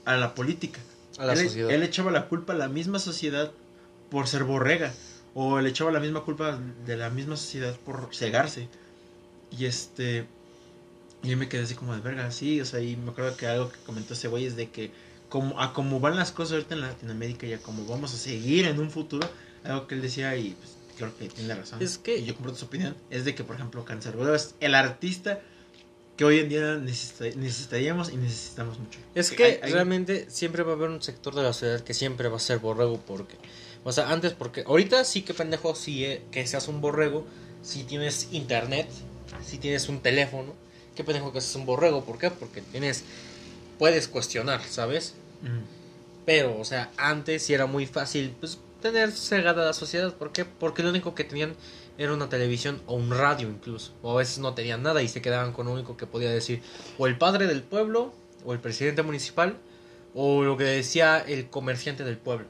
a 0.06 0.16
la 0.18 0.34
política, 0.36 0.80
A 1.18 1.26
la 1.26 1.34
él, 1.34 1.40
sociedad. 1.46 1.72
él 1.72 1.84
echaba 1.84 2.12
la 2.12 2.28
culpa 2.28 2.54
a 2.54 2.56
la 2.56 2.68
misma 2.70 3.00
sociedad 3.00 3.52
por 4.10 4.28
ser 4.28 4.44
borrega. 4.44 4.94
O 5.34 5.60
le 5.62 5.70
echaba 5.70 5.92
la 5.92 6.00
misma 6.00 6.22
culpa 6.22 6.60
de 6.86 6.98
la 6.98 7.10
misma 7.10 7.38
sociedad 7.38 7.76
por 7.86 8.10
cegarse. 8.14 8.68
Y 9.58 9.66
este. 9.66 10.28
Y 11.24 11.30
yo 11.30 11.38
me 11.38 11.48
quedé 11.48 11.64
así 11.64 11.76
como 11.76 11.94
de 11.94 12.02
verga, 12.02 12.32
sí. 12.32 12.60
O 12.62 12.66
sea, 12.66 12.80
y 12.82 12.96
me 12.96 13.12
acuerdo 13.12 13.36
que 13.38 13.48
algo 13.48 13.70
que 13.72 13.78
comentó 13.86 14.14
ese 14.14 14.28
güey 14.28 14.46
es 14.46 14.56
de 14.56 14.70
que, 14.70 14.92
como, 15.30 15.60
a 15.62 15.74
como 15.74 16.00
van 16.00 16.16
las 16.16 16.32
cosas 16.32 16.54
ahorita 16.54 16.76
en 16.76 16.82
Latinoamérica 16.82 17.46
y 17.48 17.54
a 17.54 17.60
como 17.60 17.86
vamos 17.86 18.14
a 18.14 18.18
seguir 18.18 18.66
en 18.66 18.80
un 18.80 18.90
futuro, 18.90 19.28
algo 19.64 19.88
que 19.88 19.96
él 19.96 20.02
decía 20.02 20.36
y 20.36 20.56
pues 20.60 20.72
creo 20.98 21.16
que 21.18 21.30
tiene 21.30 21.54
razón. 21.56 21.82
Es 21.82 21.98
que- 21.98 22.18
Y 22.18 22.26
yo 22.26 22.36
comparto 22.36 22.58
su 22.60 22.66
opinión. 22.66 22.96
Es 23.10 23.24
de 23.26 23.36
que, 23.36 23.44
por 23.44 23.56
ejemplo, 23.56 23.86
Cancerbero 23.86 24.34
es 24.36 24.56
el 24.60 24.76
artista 24.76 25.40
que 26.18 26.26
hoy 26.26 26.40
en 26.40 26.50
día 26.50 26.76
necesita- 26.76 27.36
necesitaríamos 27.38 28.12
y 28.12 28.18
necesitamos 28.18 28.78
mucho. 28.80 29.00
Es 29.16 29.32
que 29.32 29.44
hay- 29.44 29.60
hay- 29.64 29.72
realmente 29.74 30.28
siempre 30.30 30.64
va 30.64 30.74
a 30.74 30.76
haber 30.76 30.90
un 30.90 31.02
sector 31.02 31.34
de 31.34 31.44
la 31.44 31.54
sociedad 31.54 31.82
que 31.82 31.94
siempre 31.94 32.28
va 32.30 32.38
a 32.38 32.40
ser 32.40 32.60
borrego 32.60 33.00
porque... 33.00 33.36
O 33.84 33.92
sea, 33.92 34.12
antes 34.12 34.34
porque... 34.34 34.64
Ahorita 34.68 35.04
sí 35.06 35.22
que 35.24 35.34
pendejo 35.34 35.74
sí 35.76 36.04
eh, 36.06 36.22
que 36.32 36.46
seas 36.46 36.68
un 36.68 36.82
borrego 36.82 37.26
si 37.64 37.84
tienes 37.84 38.28
internet, 38.32 38.88
si 39.44 39.58
tienes 39.58 39.88
un 39.90 40.02
teléfono, 40.02 40.54
qué 41.02 41.06
pendejo 41.06 41.32
que 41.32 41.40
es 41.40 41.56
un 41.56 41.66
borrego, 41.66 42.06
¿por 42.06 42.20
qué? 42.20 42.30
Porque 42.30 42.62
tienes, 42.62 43.04
puedes 43.80 44.08
cuestionar, 44.08 44.62
¿sabes? 44.70 45.16
Pero, 46.26 46.60
o 46.60 46.64
sea, 46.64 46.92
antes 46.98 47.44
sí 47.44 47.54
era 47.54 47.66
muy 47.66 47.88
fácil, 47.88 48.36
pues, 48.40 48.60
tener 48.82 49.12
cegada 49.12 49.66
la 49.66 49.74
sociedad, 49.74 50.14
¿por 50.14 50.32
qué? 50.32 50.46
Porque 50.46 50.84
lo 50.84 50.90
único 50.90 51.16
que 51.16 51.24
tenían 51.24 51.56
era 51.98 52.14
una 52.14 52.30
televisión 52.30 52.82
o 52.86 52.96
un 52.96 53.10
radio 53.10 53.50
incluso, 53.50 53.94
o 54.04 54.12
a 54.12 54.18
veces 54.18 54.38
no 54.38 54.54
tenían 54.54 54.84
nada 54.84 55.02
y 55.02 55.08
se 55.08 55.22
quedaban 55.22 55.54
con 55.54 55.66
lo 55.66 55.74
único 55.74 55.98
que 55.98 56.06
podía 56.08 56.32
decir 56.32 56.62
o 56.98 57.08
el 57.08 57.18
padre 57.18 57.48
del 57.48 57.64
pueblo, 57.64 58.14
o 58.46 58.54
el 58.54 58.60
presidente 58.60 59.02
municipal, 59.02 59.58
o 60.14 60.44
lo 60.44 60.58
que 60.58 60.64
decía 60.64 61.20
el 61.20 61.50
comerciante 61.50 62.04
del 62.04 62.18
pueblo. 62.18 62.46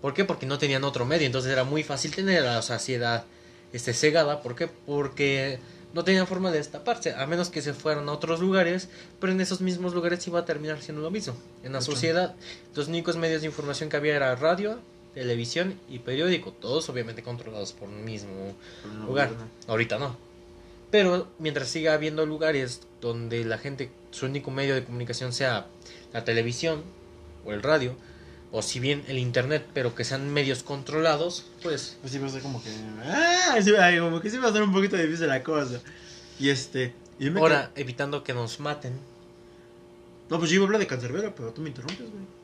¿Por 0.00 0.14
qué? 0.14 0.24
Porque 0.24 0.46
no 0.46 0.58
tenían 0.58 0.84
otro 0.84 1.04
medio, 1.04 1.26
entonces 1.26 1.50
era 1.50 1.64
muy 1.64 1.82
fácil 1.82 2.14
tener 2.14 2.42
a 2.46 2.54
la 2.54 2.62
sociedad 2.62 3.24
este, 3.72 3.92
cegada. 3.92 4.40
¿Por 4.42 4.54
qué? 4.54 4.68
Porque 4.86 5.58
no 5.92 6.04
tenían 6.04 6.26
forma 6.26 6.50
de 6.50 6.58
destaparse, 6.58 7.14
a 7.14 7.26
menos 7.26 7.50
que 7.50 7.62
se 7.62 7.72
fueran 7.74 8.08
a 8.08 8.12
otros 8.12 8.40
lugares, 8.40 8.88
pero 9.20 9.32
en 9.32 9.40
esos 9.40 9.60
mismos 9.60 9.94
lugares 9.94 10.26
iba 10.26 10.40
a 10.40 10.44
terminar 10.44 10.80
siendo 10.80 11.02
lo 11.02 11.10
mismo. 11.10 11.34
En 11.64 11.72
la 11.72 11.80
sociedad, 11.80 12.34
los 12.74 12.88
únicos 12.88 13.16
medios 13.16 13.40
de 13.40 13.48
información 13.48 13.88
que 13.88 13.96
había 13.96 14.16
era 14.16 14.34
radio, 14.36 14.78
televisión 15.14 15.74
y 15.88 15.98
periódico, 15.98 16.52
todos 16.52 16.88
obviamente 16.88 17.22
controlados 17.22 17.72
por 17.72 17.88
un 17.88 18.04
mismo 18.04 18.54
lugar. 19.06 19.30
Ahorita 19.66 19.98
no. 19.98 20.16
Pero 20.90 21.28
mientras 21.38 21.68
siga 21.68 21.94
habiendo 21.94 22.26
lugares 22.26 22.82
donde 23.00 23.44
la 23.44 23.58
gente, 23.58 23.90
su 24.10 24.26
único 24.26 24.50
medio 24.50 24.74
de 24.74 24.84
comunicación 24.84 25.32
sea 25.32 25.66
la 26.12 26.24
televisión 26.24 26.82
o 27.44 27.52
el 27.52 27.62
radio, 27.62 27.94
o 28.52 28.62
si 28.62 28.80
bien 28.80 29.04
el 29.06 29.18
internet, 29.18 29.64
pero 29.72 29.94
que 29.94 30.04
sean 30.04 30.32
medios 30.32 30.62
controlados, 30.62 31.46
pues... 31.62 31.96
Pues 32.00 32.12
sí 32.12 32.18
va 32.18 32.26
a 32.26 32.30
ser 32.30 32.42
como 32.42 32.62
que... 32.62 32.70
Ah, 33.04 33.56
sí, 33.62 33.72
como 33.98 34.20
que 34.20 34.30
sí 34.30 34.38
va 34.38 34.48
a 34.48 34.52
ser 34.52 34.62
un 34.62 34.72
poquito 34.72 34.96
difícil 34.96 35.28
la 35.28 35.42
cosa. 35.42 35.80
Y 36.38 36.48
este... 36.48 36.92
y 37.18 37.30
me 37.30 37.40
Ahora, 37.40 37.70
evitando 37.76 38.24
que 38.24 38.34
nos 38.34 38.58
maten. 38.58 38.98
No, 40.28 40.38
pues 40.38 40.50
yo 40.50 40.56
iba 40.56 40.64
a 40.64 40.66
hablar 40.66 40.80
de 40.80 40.86
cancerbero, 40.86 41.34
pero 41.34 41.52
tú 41.52 41.60
me 41.60 41.68
interrumpes, 41.68 42.10
güey. 42.10 42.40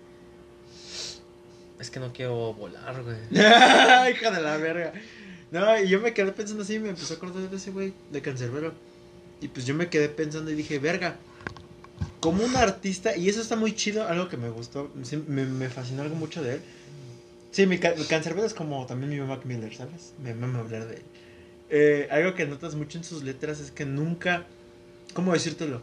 Es 1.80 1.90
que 1.90 2.00
no 2.00 2.12
quiero 2.12 2.54
volar, 2.54 3.02
güey. 3.02 3.16
Hija 3.30 4.30
de 4.30 4.42
la 4.42 4.57
verga. 4.57 4.92
No, 5.50 5.80
y 5.80 5.88
yo 5.88 6.00
me 6.00 6.14
quedé 6.14 6.32
pensando 6.32 6.62
así, 6.62 6.78
me 6.78 6.90
empezó 6.90 7.14
a 7.14 7.16
acordar 7.16 7.50
de 7.50 7.57
ese 7.57 7.70
güey, 7.70 7.92
de 8.11 8.22
cancerbero. 8.22 8.72
Y 9.40 9.48
pues 9.48 9.66
yo 9.66 9.74
me 9.74 9.88
quedé 9.88 10.09
pensando 10.09 10.50
y 10.50 10.54
dije, 10.54 10.78
verga, 10.78 11.16
como 12.21 12.45
un 12.45 12.57
artista, 12.57 13.17
y 13.17 13.29
eso 13.29 13.41
está 13.41 13.57
muy 13.57 13.75
chido, 13.75 14.07
algo 14.07 14.29
que 14.29 14.37
me 14.37 14.49
gustó, 14.49 14.91
me, 15.29 15.45
me 15.45 15.69
fascinó 15.69 16.03
algo 16.03 16.17
mucho 16.17 16.43
de 16.43 16.55
él. 16.55 16.61
Sí, 17.51 17.67
mi, 17.67 17.79
mi 17.79 18.05
cancerbero 18.05 18.47
es 18.47 18.55
como 18.55 18.85
también 18.87 19.11
mi 19.11 19.21
Mac 19.21 19.45
Miller, 19.45 19.75
¿sabes? 19.75 20.12
Me 20.23 20.35
mama 20.35 20.59
hablar 20.59 20.87
de 20.87 20.97
él. 20.97 21.03
Eh, 21.71 22.09
algo 22.11 22.35
que 22.35 22.47
notas 22.47 22.75
mucho 22.75 22.99
en 22.99 23.05
sus 23.05 23.23
letras 23.23 23.61
es 23.61 23.71
que 23.71 23.87
nunca, 23.87 24.45
¿cómo 25.14 25.33
decírtelo? 25.33 25.81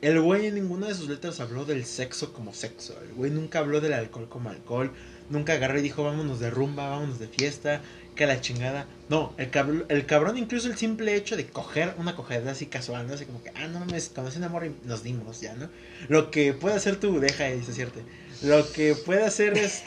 El 0.00 0.20
güey 0.20 0.46
en 0.46 0.54
ninguna 0.54 0.86
de 0.86 0.94
sus 0.94 1.08
letras 1.08 1.40
habló 1.40 1.64
del 1.64 1.84
sexo 1.84 2.32
como 2.32 2.54
sexo. 2.54 2.94
El 3.02 3.14
güey 3.14 3.32
nunca 3.32 3.58
habló 3.58 3.80
del 3.80 3.92
alcohol 3.92 4.28
como 4.28 4.48
alcohol. 4.48 4.92
Nunca 5.28 5.54
agarró 5.54 5.78
y 5.78 5.82
dijo, 5.82 6.04
vámonos 6.04 6.38
de 6.38 6.50
rumba, 6.50 6.88
vámonos 6.88 7.18
de 7.18 7.26
fiesta, 7.26 7.82
que 8.14 8.24
la 8.24 8.40
chingada. 8.40 8.86
No, 9.08 9.34
el 9.38 9.50
cabrón, 9.50 9.84
el 9.88 10.06
cabrón 10.06 10.38
incluso 10.38 10.68
el 10.68 10.76
simple 10.76 11.16
hecho 11.16 11.36
de 11.36 11.46
coger 11.46 11.94
una 11.98 12.14
cogedera 12.14 12.52
así 12.52 12.66
casual, 12.66 13.08
¿no? 13.08 13.14
Así 13.14 13.24
como 13.24 13.42
que, 13.42 13.50
ah, 13.56 13.66
no 13.66 13.80
mames, 13.80 14.10
conocí 14.14 14.38
un 14.38 14.44
amor 14.44 14.66
y 14.66 14.74
nos 14.86 15.02
dimos 15.02 15.40
ya, 15.40 15.54
¿no? 15.54 15.68
Lo 16.08 16.30
que 16.30 16.52
puede 16.54 16.76
hacer 16.76 16.96
tú, 17.00 17.18
deja 17.18 17.50
y 17.50 17.60
cierto. 17.62 18.00
Lo 18.42 18.70
que 18.70 18.94
puede 18.94 19.24
hacer 19.24 19.58
es... 19.58 19.82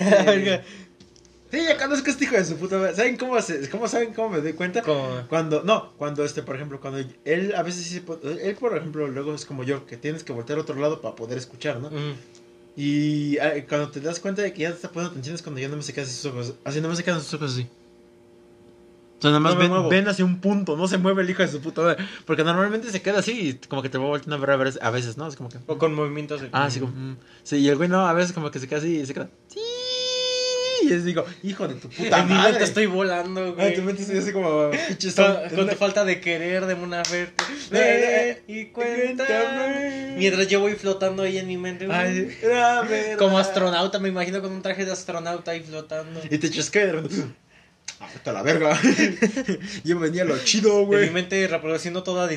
sí, 1.52 1.60
ya 1.68 1.78
conozco 1.78 2.08
a 2.08 2.12
este 2.12 2.24
hijo 2.26 2.36
de 2.36 2.46
su 2.46 2.56
puta 2.58 2.78
madre. 2.78 2.96
¿Saben 2.96 3.18
cómo, 3.18 3.40
se, 3.42 3.70
cómo 3.70 3.88
saben 3.88 4.14
cómo 4.14 4.30
me 4.30 4.42
doy 4.42 4.54
cuenta? 4.54 4.82
Cuando, 5.30 5.64
no, 5.64 5.94
cuando 5.98 6.24
este, 6.24 6.42
por 6.44 6.56
ejemplo, 6.56 6.80
cuando 6.80 7.00
él 7.26 7.54
a 7.56 7.62
veces 7.64 7.84
sí 7.86 7.94
se 7.96 8.02
puede- 8.02 8.48
él, 8.50 8.56
por 8.56 8.76
ejemplo, 8.78 9.08
luego 9.08 9.34
es 9.36 9.46
como 9.46 9.64
yo, 9.64 9.86
que 9.86 9.98
tienes 9.98 10.24
que 10.24 10.34
voltear 10.34 10.60
a 10.60 10.62
otro 10.62 10.76
lado 10.80 11.02
para 11.02 11.16
poder 11.16 11.38
escuchar, 11.38 11.80
¿no? 11.80 11.90
Mm, 11.90 12.14
Y 12.78 13.38
ah, 13.40 13.54
cuando 13.68 13.90
te 13.92 14.00
das 14.00 14.20
cuenta 14.22 14.42
de 14.42 14.54
que 14.54 14.62
ya 14.62 14.70
te 14.70 14.76
está 14.76 14.90
poniendo 14.90 15.12
atención 15.12 15.36
es 15.36 15.42
cuando 15.42 15.60
ya 15.60 15.68
no 15.68 15.76
me 15.76 15.84
se 15.84 15.94
quedan 15.94 16.08
sus 16.08 16.26
ojos, 16.26 16.54
así 16.64 16.80
no 16.80 16.88
me 16.90 16.96
se 16.96 17.04
quedan 17.04 17.20
sus 17.22 17.34
ojos 17.34 17.52
así. 17.54 17.68
O 19.20 19.22
sea, 19.22 19.30
nada 19.32 19.40
más 19.40 19.54
No 19.54 19.60
ven, 19.60 19.90
ven 19.90 20.08
hacia 20.08 20.26
un 20.26 20.40
punto, 20.42 20.76
no 20.76 20.88
se 20.88 20.98
mueve 20.98 21.22
el 21.22 21.30
hijo 21.30 21.44
de 21.44 21.48
su 21.48 21.62
puta 21.62 21.82
madre. 21.84 22.04
Porque 22.26 22.44
normalmente 22.44 22.90
se 22.90 23.04
queda 23.04 23.20
así 23.20 23.50
y 23.62 23.68
como 23.68 23.84
que 23.84 23.90
te 23.90 24.00
va 24.00 24.06
volteando 24.06 24.36
a 24.36 24.40
ver 24.40 24.50
a 24.50 24.58
veces, 24.58 24.82
a 24.82 24.90
veces, 24.90 25.16
¿no? 25.18 25.28
Es 25.28 25.36
como 25.36 25.50
que... 25.50 25.60
O 25.68 25.78
con 25.78 25.94
movimientos 25.94 26.42
de... 26.42 26.50
Ah, 26.52 26.72
sí, 26.72 26.80
como... 26.80 26.92
mm. 26.94 27.18
Sí, 27.44 27.58
y 27.58 27.68
el 27.70 27.76
güey 27.76 27.88
no, 27.88 28.08
a 28.08 28.14
veces 28.14 28.34
como 28.34 28.50
que 28.50 28.58
se 28.58 28.68
queda 28.68 28.80
así 28.80 28.98
y 29.00 29.06
se 29.06 29.14
queda... 29.14 29.30
Sí. 29.48 29.60
Y 30.84 30.92
es 30.94 31.06
digo, 31.06 31.26
hijo 31.44 31.68
de 31.68 31.76
tu 31.76 31.90
puta 31.90 32.20
En 32.20 32.28
mi 32.28 32.34
madre. 32.34 32.52
mente 32.52 32.64
estoy 32.66 32.86
volando, 32.88 33.42
Ah, 33.44 33.50
güey. 33.52 33.76
tu 33.76 33.82
mente 33.84 34.02
estoy 34.02 34.18
así 34.18 34.32
como... 34.32 34.72
Con, 35.56 35.70
tu 35.70 35.76
falta 35.76 36.04
de 36.06 36.20
querer, 36.20 36.66
de 36.66 36.74
una 36.74 37.04
verte. 37.04 37.44
Eh, 37.72 38.42
y 38.48 38.66
cuéntame. 38.66 40.16
Mientras 40.18 40.48
yo 40.48 40.60
voy 40.60 40.74
flotando 40.74 41.24
ahí 41.24 41.38
en 41.38 41.48
mi 41.48 41.58
mente. 41.58 41.88
Ay, 41.90 42.36
la 42.44 42.82
verdad. 42.82 43.18
Como 43.18 43.38
astronauta, 43.38 44.00
me 44.00 44.10
imagino 44.10 44.42
con 44.42 44.52
un 44.52 44.62
traje 44.62 44.86
de 44.86 44.92
astronauta 44.92 45.52
ahí 45.52 45.62
flotando. 45.62 46.20
Y 46.30 46.38
te 46.38 46.50
chasquea 46.50 46.84
y 46.84 46.86
de 46.88 46.92
repente... 46.94 47.16
Ah, 48.00 48.08
vete 48.14 48.30
a 48.32 48.34
la 48.34 48.42
verga. 48.42 48.80
Yo 49.84 50.00
venía 50.00 50.26
lo 50.26 50.36
chido, 50.40 50.72
En 50.74 50.80
mi 50.80 50.86
güey. 50.86 51.10
mente 51.12 51.48
reproduciendo 51.48 52.02
toda, 52.02 52.28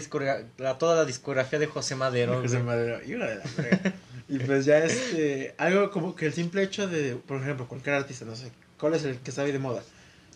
toda 0.78 0.96
la 0.96 1.04
discografía 1.06 1.58
de 1.58 1.66
José 1.66 1.94
Madero. 1.94 2.40
José 2.42 2.56
güey. 2.56 2.64
Madero, 2.66 3.00
hijo 3.06 3.18
de 3.24 3.36
la 3.36 3.42
verga. 3.56 3.92
Y 4.28 4.38
pues 4.38 4.64
ya 4.64 4.78
este, 4.78 5.54
algo 5.58 5.90
como 5.90 6.14
que 6.14 6.26
el 6.26 6.32
simple 6.32 6.62
hecho 6.62 6.88
de, 6.88 7.16
por 7.16 7.42
ejemplo, 7.42 7.68
cualquier 7.68 7.96
artista, 7.96 8.24
no 8.24 8.34
sé, 8.34 8.50
¿cuál 8.78 8.94
es 8.94 9.04
el 9.04 9.18
que 9.18 9.38
hoy 9.40 9.52
de 9.52 9.58
moda? 9.58 9.82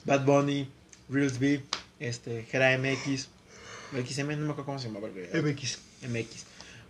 Bad 0.05 0.25
Bunny, 0.25 0.69
Reels 1.09 1.39
B, 1.39 1.63
este, 1.99 2.43
Gera 2.45 2.77
MX, 2.77 3.29
XM, 3.93 4.29
no 4.31 4.37
me 4.37 4.53
acuerdo 4.53 4.67
cómo 4.67 4.79
se 4.79 4.89
llama, 4.89 5.01
güey. 5.01 5.13
MX. 5.43 5.79
MX. 6.09 6.45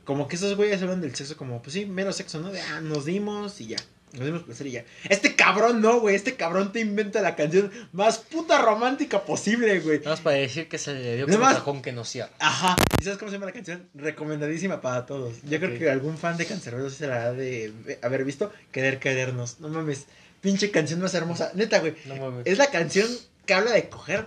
Como 0.04 0.26
que 0.26 0.36
esos 0.36 0.56
güeyes 0.56 0.82
hablan 0.82 1.00
del 1.00 1.14
sexo 1.14 1.36
como, 1.36 1.62
pues 1.62 1.74
sí, 1.74 1.86
mero 1.86 2.12
sexo, 2.12 2.40
¿no? 2.40 2.50
De, 2.50 2.60
ah, 2.60 2.80
nos 2.80 3.04
dimos 3.04 3.60
y 3.60 3.68
ya. 3.68 3.78
Nos 4.14 4.24
dimos 4.26 4.42
placer 4.42 4.66
y 4.66 4.70
ya. 4.72 4.84
Este 5.08 5.34
cabrón 5.36 5.80
no, 5.80 6.00
güey. 6.00 6.14
Este 6.16 6.34
cabrón 6.34 6.72
te 6.72 6.80
inventa 6.80 7.20
la 7.20 7.36
canción 7.36 7.70
más 7.92 8.18
puta 8.18 8.60
romántica 8.62 9.24
posible, 9.24 9.80
güey. 9.80 9.98
Nada 9.98 10.10
más 10.10 10.20
para 10.20 10.36
decir 10.36 10.68
que 10.68 10.78
se 10.78 10.94
le 10.94 11.16
dio 11.16 11.28
más- 11.38 11.54
cajón 11.56 11.82
que 11.82 11.92
no 11.92 12.04
cierra. 12.04 12.30
Ajá. 12.38 12.76
¿Y 13.00 13.04
sabes 13.04 13.18
cómo 13.18 13.30
se 13.30 13.36
llama 13.36 13.46
la 13.46 13.52
canción? 13.52 13.88
Recomendadísima 13.94 14.80
para 14.80 15.06
todos. 15.06 15.34
Yo 15.42 15.58
creo 15.60 15.78
que 15.78 15.90
algún 15.90 16.16
fan 16.18 16.36
de 16.36 16.46
Cancerbero 16.46 16.90
se 16.90 17.06
la 17.06 17.24
ha 17.26 17.32
de 17.32 17.72
haber 18.02 18.24
visto. 18.24 18.52
Querer 18.72 18.98
querernos. 18.98 19.60
No 19.60 19.68
mames. 19.68 20.06
Pinche 20.40 20.70
canción 20.70 21.00
más 21.00 21.14
hermosa. 21.14 21.50
Neta, 21.54 21.80
güey. 21.80 21.94
No 22.06 22.16
mames. 22.16 22.46
Es 22.46 22.58
la 22.58 22.66
canción 22.70 23.08
que 23.46 23.54
habla 23.54 23.72
de 23.72 23.88
coger. 23.88 24.26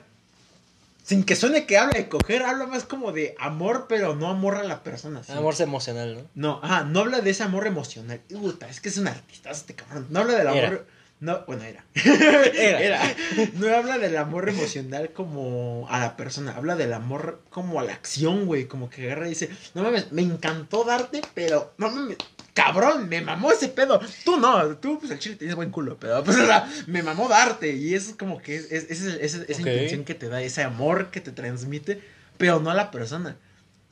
Sin 1.03 1.23
que 1.23 1.35
suene 1.35 1.65
que 1.65 1.77
habla 1.77 1.93
de 1.97 2.09
coger, 2.09 2.43
habla 2.43 2.67
más 2.67 2.83
como 2.83 3.11
de 3.11 3.35
amor, 3.39 3.87
pero 3.89 4.15
no 4.15 4.27
amor 4.27 4.55
a 4.55 4.63
la 4.63 4.83
persona. 4.83 5.21
Amor 5.29 5.55
emocional, 5.59 6.15
¿no? 6.15 6.29
No, 6.35 6.59
ajá, 6.63 6.83
no 6.83 6.99
habla 6.99 7.21
de 7.21 7.31
ese 7.31 7.43
amor 7.43 7.65
emocional. 7.67 8.21
Puta, 8.29 8.69
es 8.69 8.81
que 8.81 8.89
es 8.89 8.97
un 8.97 9.07
artista 9.07 9.49
este 9.49 9.73
cabrón. 9.73 10.07
No 10.09 10.19
habla 10.19 10.37
del 10.37 10.47
amor. 10.47 10.63
Era. 10.63 10.83
No, 11.19 11.43
bueno, 11.45 11.63
era. 11.63 11.83
Era. 11.95 13.15
No 13.53 13.75
habla 13.75 13.99
del 13.99 14.17
amor 14.17 14.49
emocional 14.49 15.11
como 15.11 15.85
a 15.89 15.99
la 15.99 16.17
persona. 16.17 16.55
Habla 16.55 16.75
del 16.75 16.93
amor 16.93 17.43
como 17.51 17.79
a 17.79 17.83
la 17.83 17.93
acción, 17.93 18.47
güey. 18.47 18.65
Como 18.65 18.89
que 18.89 19.05
agarra 19.05 19.27
y 19.27 19.31
dice: 19.31 19.49
No 19.75 19.83
mames, 19.83 20.11
me 20.11 20.23
encantó 20.23 20.83
darte, 20.83 21.21
pero 21.35 21.73
no 21.77 21.91
mames. 21.91 22.17
Cabrón, 22.53 23.07
me 23.07 23.21
mamó 23.21 23.51
ese 23.51 23.69
pedo. 23.69 23.99
Tú 24.25 24.37
no, 24.37 24.75
tú 24.77 24.99
pues 24.99 25.11
el 25.11 25.19
chile 25.19 25.35
tienes 25.37 25.55
buen 25.55 25.71
culo, 25.71 25.97
pero 25.99 26.23
pues 26.23 26.37
o 26.37 26.45
sea, 26.45 26.69
me 26.87 27.01
mamó 27.01 27.27
darte. 27.29 27.73
Y 27.75 27.95
eso 27.95 28.11
es 28.11 28.15
como 28.17 28.41
que 28.41 28.55
es, 28.57 28.71
es- 28.71 28.89
es- 28.91 29.01
es- 29.01 29.33
esa 29.47 29.61
intención 29.71 30.03
que 30.03 30.15
te 30.15 30.27
da, 30.27 30.41
ese 30.41 30.61
amor 30.63 31.11
que 31.11 31.21
te 31.21 31.31
transmite, 31.31 32.01
pero 32.37 32.59
no 32.59 32.69
a 32.71 32.75
la 32.75 32.91
persona 32.91 33.37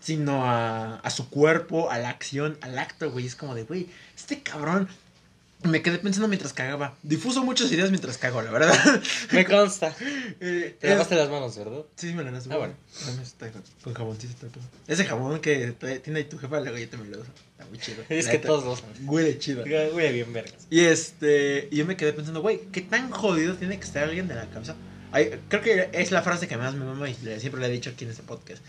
sino 0.01 0.45
a, 0.49 0.95
a 0.99 1.09
su 1.09 1.29
cuerpo, 1.29 1.91
a 1.91 1.97
la 1.97 2.07
acción, 2.09 2.57
al 2.61 2.79
acto, 2.79 3.11
güey. 3.11 3.25
Es 3.25 3.35
como 3.35 3.53
de, 3.53 3.63
güey, 3.65 3.89
este 4.15 4.41
cabrón. 4.41 4.87
Me 5.63 5.81
quedé 5.81 5.97
pensando 5.97 6.29
mientras 6.29 6.53
cagaba. 6.53 6.95
Difuso 7.03 7.43
muchas 7.43 7.69
ideas 7.71 7.89
mientras 7.89 8.17
cago, 8.17 8.41
la 8.41 8.49
verdad. 8.49 8.73
Me 9.31 9.45
consta. 9.45 9.93
Eh, 10.39 10.77
Te 10.79 10.89
lavaste 10.89 11.15
las 11.15 11.29
manos, 11.29 11.57
¿verdad? 11.57 11.81
Sí, 11.97 12.13
me 12.13 12.23
la 12.23 12.31
lavé. 12.31 12.45
Ah, 12.49 12.57
bueno. 12.57 12.73
Con 13.83 13.93
jaboncito. 13.93 14.47
Ese 14.87 15.03
jabón 15.03 15.41
que 15.41 15.73
tiene 16.01 16.23
tu 16.23 16.37
jefa, 16.37 16.61
luego 16.61 16.77
yo 16.77 16.87
te 16.87 16.95
me 16.95 17.09
lo 17.09 17.19
uso. 17.19 17.31
Está 17.51 17.65
muy 17.65 17.77
chido. 17.77 18.03
Es 18.09 18.25
La 18.25 18.31
que 18.31 18.37
neta, 18.37 18.47
todos 18.47 18.63
los. 18.63 18.83
Huele 19.05 19.37
chido. 19.37 19.63
Huele 19.65 20.13
bien 20.13 20.31
vergas. 20.31 20.65
Y 20.69 20.79
este, 20.79 21.67
yo 21.71 21.85
me 21.85 21.97
quedé 21.97 22.13
pensando, 22.13 22.41
güey, 22.41 22.61
¿qué 22.71 22.79
tan 22.81 23.11
jodido 23.11 23.55
tiene 23.55 23.77
que 23.77 23.85
estar 23.85 24.05
alguien 24.05 24.29
de 24.29 24.35
la 24.35 24.45
cabeza? 24.45 24.75
Ay, 25.11 25.41
creo 25.49 25.61
que 25.61 25.89
es 25.91 26.11
la 26.11 26.21
frase 26.21 26.47
que 26.47 26.55
más 26.55 26.73
me 26.73 26.85
mama 26.85 27.09
y 27.09 27.15
siempre 27.15 27.59
le 27.59 27.67
he 27.67 27.71
dicho 27.71 27.89
aquí 27.89 28.05
en 28.05 28.11
este 28.11 28.23
podcast. 28.23 28.63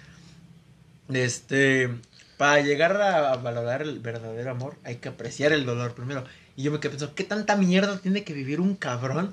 Este, 1.13 1.89
para 2.37 2.61
llegar 2.63 3.01
a 3.01 3.37
valorar 3.37 3.83
el 3.83 3.99
verdadero 3.99 4.51
amor, 4.51 4.77
hay 4.83 4.97
que 4.97 5.09
apreciar 5.09 5.53
el 5.53 5.65
dolor 5.67 5.95
primero. 5.95 6.25
Y 6.57 6.63
yo 6.63 6.73
me 6.73 6.81
quedé 6.81 6.91
pensando, 6.91 7.15
¿qué 7.15 7.25
tanta 7.25 7.57
mierda 7.57 7.99
tiene 7.99 8.25
que 8.25 8.33
vivir 8.33 8.61
un 8.61 8.77
cabrón? 8.77 9.33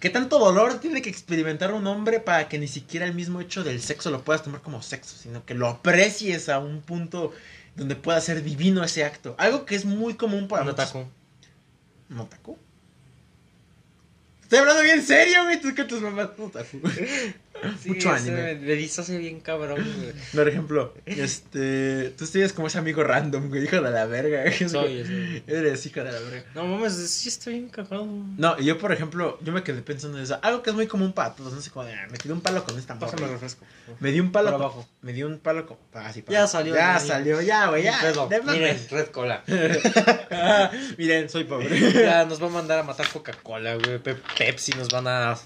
¿Qué 0.00 0.08
tanto 0.08 0.38
dolor 0.38 0.80
tiene 0.80 1.02
que 1.02 1.10
experimentar 1.10 1.72
un 1.74 1.86
hombre 1.86 2.20
para 2.20 2.48
que 2.48 2.58
ni 2.58 2.68
siquiera 2.68 3.04
el 3.04 3.14
mismo 3.14 3.40
hecho 3.40 3.62
del 3.62 3.82
sexo 3.82 4.10
lo 4.10 4.22
puedas 4.24 4.42
tomar 4.42 4.62
como 4.62 4.82
sexo, 4.82 5.14
sino 5.16 5.44
que 5.44 5.54
lo 5.54 5.68
aprecies 5.68 6.48
a 6.48 6.58
un 6.58 6.80
punto 6.80 7.32
donde 7.76 7.96
pueda 7.96 8.20
ser 8.20 8.42
divino 8.42 8.82
ese 8.82 9.04
acto? 9.04 9.34
Algo 9.38 9.66
que 9.66 9.74
es 9.74 9.84
muy 9.84 10.14
común 10.14 10.48
para 10.48 10.62
Un 10.62 10.68
muchos-. 10.70 10.94
¿Un 12.08 12.18
otaku? 12.18 12.58
Estoy 14.42 14.58
hablando 14.58 14.82
bien 14.82 15.02
serio, 15.02 15.44
güey. 15.44 15.60
Tú 15.60 15.74
que 15.74 15.84
tus 15.84 16.00
mamás. 16.00 16.30
Un 16.38 16.46
otaku. 16.46 16.80
Sí, 17.82 17.90
Mucho 17.90 18.10
anime. 18.10 18.54
Me, 18.54 18.76
me 18.76 19.18
bien 19.18 19.40
cabrón, 19.40 19.76
güey. 19.98 20.12
Por 20.34 20.48
ejemplo, 20.48 20.94
este. 21.04 22.10
Tú 22.16 22.24
sigues 22.24 22.52
como 22.54 22.68
ese 22.68 22.78
amigo 22.78 23.02
random, 23.04 23.48
güey, 23.48 23.64
hijo 23.64 23.80
de 23.82 23.90
la 23.90 24.06
verga. 24.06 24.44
Como- 24.58 24.70
Soy 24.70 25.00
ese. 25.00 25.42
Eres 25.46 25.84
hijo 25.84 26.02
de 26.02 26.10
la 26.12 26.18
verga. 26.20 26.44
No 26.54 26.64
mames, 26.64 26.94
sí 26.94 27.28
está 27.28 27.50
bien 27.50 27.68
cagado. 27.68 28.06
No, 28.06 28.56
y 28.58 28.64
yo, 28.64 28.78
por 28.78 28.92
ejemplo, 28.92 29.38
yo 29.42 29.52
me 29.52 29.62
quedé 29.62 29.82
pensando 29.82 30.16
en 30.16 30.24
eso. 30.24 30.38
Algo 30.42 30.62
que 30.62 30.70
es 30.70 30.76
muy 30.76 30.86
común 30.86 31.12
para 31.12 31.34
todos, 31.34 31.52
no 31.52 31.60
sé 31.60 31.70
cómo. 31.70 31.86
Me 32.10 32.16
tiré 32.18 32.32
un 32.32 32.40
palo 32.40 32.64
con 32.64 32.78
esta 32.78 32.94
morra. 32.94 33.10
Pásame 33.12 33.28
refresco. 33.30 33.64
Me 34.00 34.10
di 34.10 34.20
un 34.20 34.32
palo. 34.32 34.52
Con- 34.52 34.62
abajo. 34.62 34.88
Me 35.02 35.12
di 35.12 35.22
un 35.22 35.38
palo 35.38 35.66
con. 35.66 35.76
ah, 35.94 36.10
sí, 36.12 36.24
Ya 36.28 36.46
salió, 36.46 36.74
Ya 36.74 36.98
salió, 36.98 37.42
ya, 37.42 37.66
güey, 37.68 37.82
ya. 37.82 37.98
Pedo. 38.00 38.28
Miren, 38.46 38.78
Red 38.90 39.06
Cola. 39.08 39.42
Miren, 40.98 41.28
soy 41.28 41.44
pobre. 41.44 41.68
Ya 41.92 42.24
nos 42.24 42.42
va 42.42 42.46
a 42.46 42.50
mandar 42.50 42.78
a 42.78 42.82
matar 42.82 43.06
Coca-Cola, 43.08 43.74
güey. 43.76 43.98
Pe- 43.98 44.16
Pepsi 44.38 44.72
nos 44.72 44.88
van 44.88 45.06
a 45.08 45.36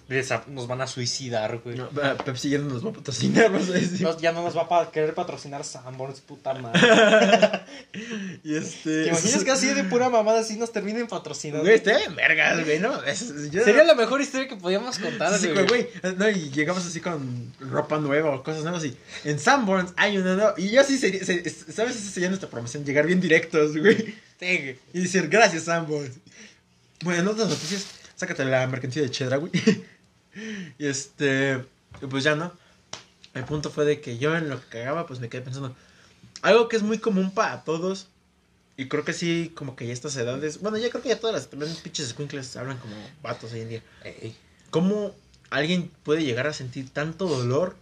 nos 0.48 0.66
van 0.66 0.80
a 0.80 0.86
suicidar, 0.86 1.58
güey. 1.58 1.76
No, 1.76 1.88
Pepsi 2.24 2.50
ya 2.50 2.58
no 2.58 2.66
nos 2.68 2.84
va 2.84 2.90
a 2.90 2.92
patrocinar, 2.92 3.50
vas 3.52 3.68
a 3.68 3.72
decir. 3.72 4.02
Nos- 4.02 4.20
ya 4.20 4.32
no 4.32 4.42
nos 4.42 4.56
va 4.56 4.62
a 4.62 4.68
pa- 4.68 4.90
querer 4.90 5.14
patrocinar 5.14 5.64
Sanborns, 5.64 6.20
puta 6.20 6.54
madre. 6.54 6.80
Y 8.44 8.56
este. 8.56 9.04
¿Te 9.04 9.08
imaginas 9.08 9.44
que 9.44 9.50
así 9.50 9.66
de 9.68 9.84
pura 9.84 10.10
mamada 10.10 10.40
así 10.40 10.56
nos 10.56 10.72
terminen 10.72 11.06
patrocinando? 11.06 11.62
Güey, 11.64 11.76
está 11.76 11.96
bien 11.96 12.14
vergas, 12.14 12.64
güey, 12.64 12.78
¿no? 12.80 13.02
Es- 13.04 13.50
yo- 13.50 13.64
Sería 13.64 13.84
la 13.84 13.94
mejor 13.94 14.20
historia 14.20 14.48
que 14.48 14.56
podíamos 14.56 14.98
contar, 14.98 15.38
Sí, 15.38 15.48
güey. 15.48 15.66
güey, 15.66 15.88
güey. 16.02 16.14
No, 16.16 16.28
y 16.28 16.50
llegamos 16.50 16.84
así 16.84 17.00
con 17.00 17.52
ropa 17.60 17.98
nueva 17.98 18.34
o 18.34 18.42
cosas 18.42 18.62
nuevas 18.62 18.84
y 18.84 18.96
en 19.24 19.38
Sanborns 19.38 19.92
hay 19.96 20.18
una 20.18 20.34
nueva. 20.34 20.54
Y 20.56 20.70
yo 20.70 20.82
sí 20.84 20.98
sería, 20.98 21.24
se- 21.24 21.48
¿sabes? 21.48 21.96
Esa 21.96 22.10
sería 22.10 22.28
nuestra 22.28 22.50
promoción, 22.50 22.84
llegar 22.84 23.06
bien 23.06 23.20
directos, 23.20 23.76
güey. 23.76 23.96
Sí, 24.40 24.58
güey. 24.58 24.78
Y 24.92 25.00
decir, 25.00 25.28
gracias, 25.28 25.64
Sanborns. 25.64 26.16
Bueno, 27.02 27.20
en 27.20 27.28
otras 27.28 27.48
noticias, 27.48 27.86
sácate 28.16 28.44
la 28.44 28.66
mercancía 28.66 29.02
de 29.02 29.10
Chedra, 29.10 29.36
güey. 29.36 29.52
y 30.78 30.86
este, 30.86 31.64
y 32.02 32.06
pues 32.06 32.24
ya, 32.24 32.34
¿no? 32.34 32.52
El 33.34 33.44
punto 33.44 33.70
fue 33.70 33.84
de 33.84 34.00
que 34.00 34.18
yo 34.18 34.36
en 34.36 34.48
lo 34.48 34.60
que 34.60 34.66
cagaba, 34.68 35.06
pues 35.06 35.20
me 35.20 35.28
quedé 35.28 35.42
pensando, 35.42 35.74
algo 36.42 36.68
que 36.68 36.76
es 36.76 36.82
muy 36.82 36.98
común 36.98 37.30
para 37.32 37.64
todos, 37.64 38.06
y 38.76 38.88
creo 38.88 39.04
que 39.04 39.12
sí, 39.12 39.52
como 39.54 39.76
que 39.76 39.86
ya 39.86 39.92
estas 39.92 40.16
edades, 40.16 40.60
bueno, 40.60 40.76
ya 40.78 40.90
creo 40.90 41.02
que 41.02 41.08
ya 41.08 41.18
todas 41.20 41.34
las 41.34 41.48
también 41.48 41.74
pinches 41.82 42.08
squinkles 42.08 42.56
hablan 42.56 42.78
como 42.78 42.94
vatos 43.22 43.52
hoy 43.52 43.60
en 43.60 43.68
día. 43.68 43.82
Ey. 44.04 44.36
¿Cómo 44.70 45.14
alguien 45.50 45.90
puede 46.02 46.24
llegar 46.24 46.46
a 46.46 46.52
sentir 46.52 46.90
tanto 46.90 47.26
dolor 47.26 47.76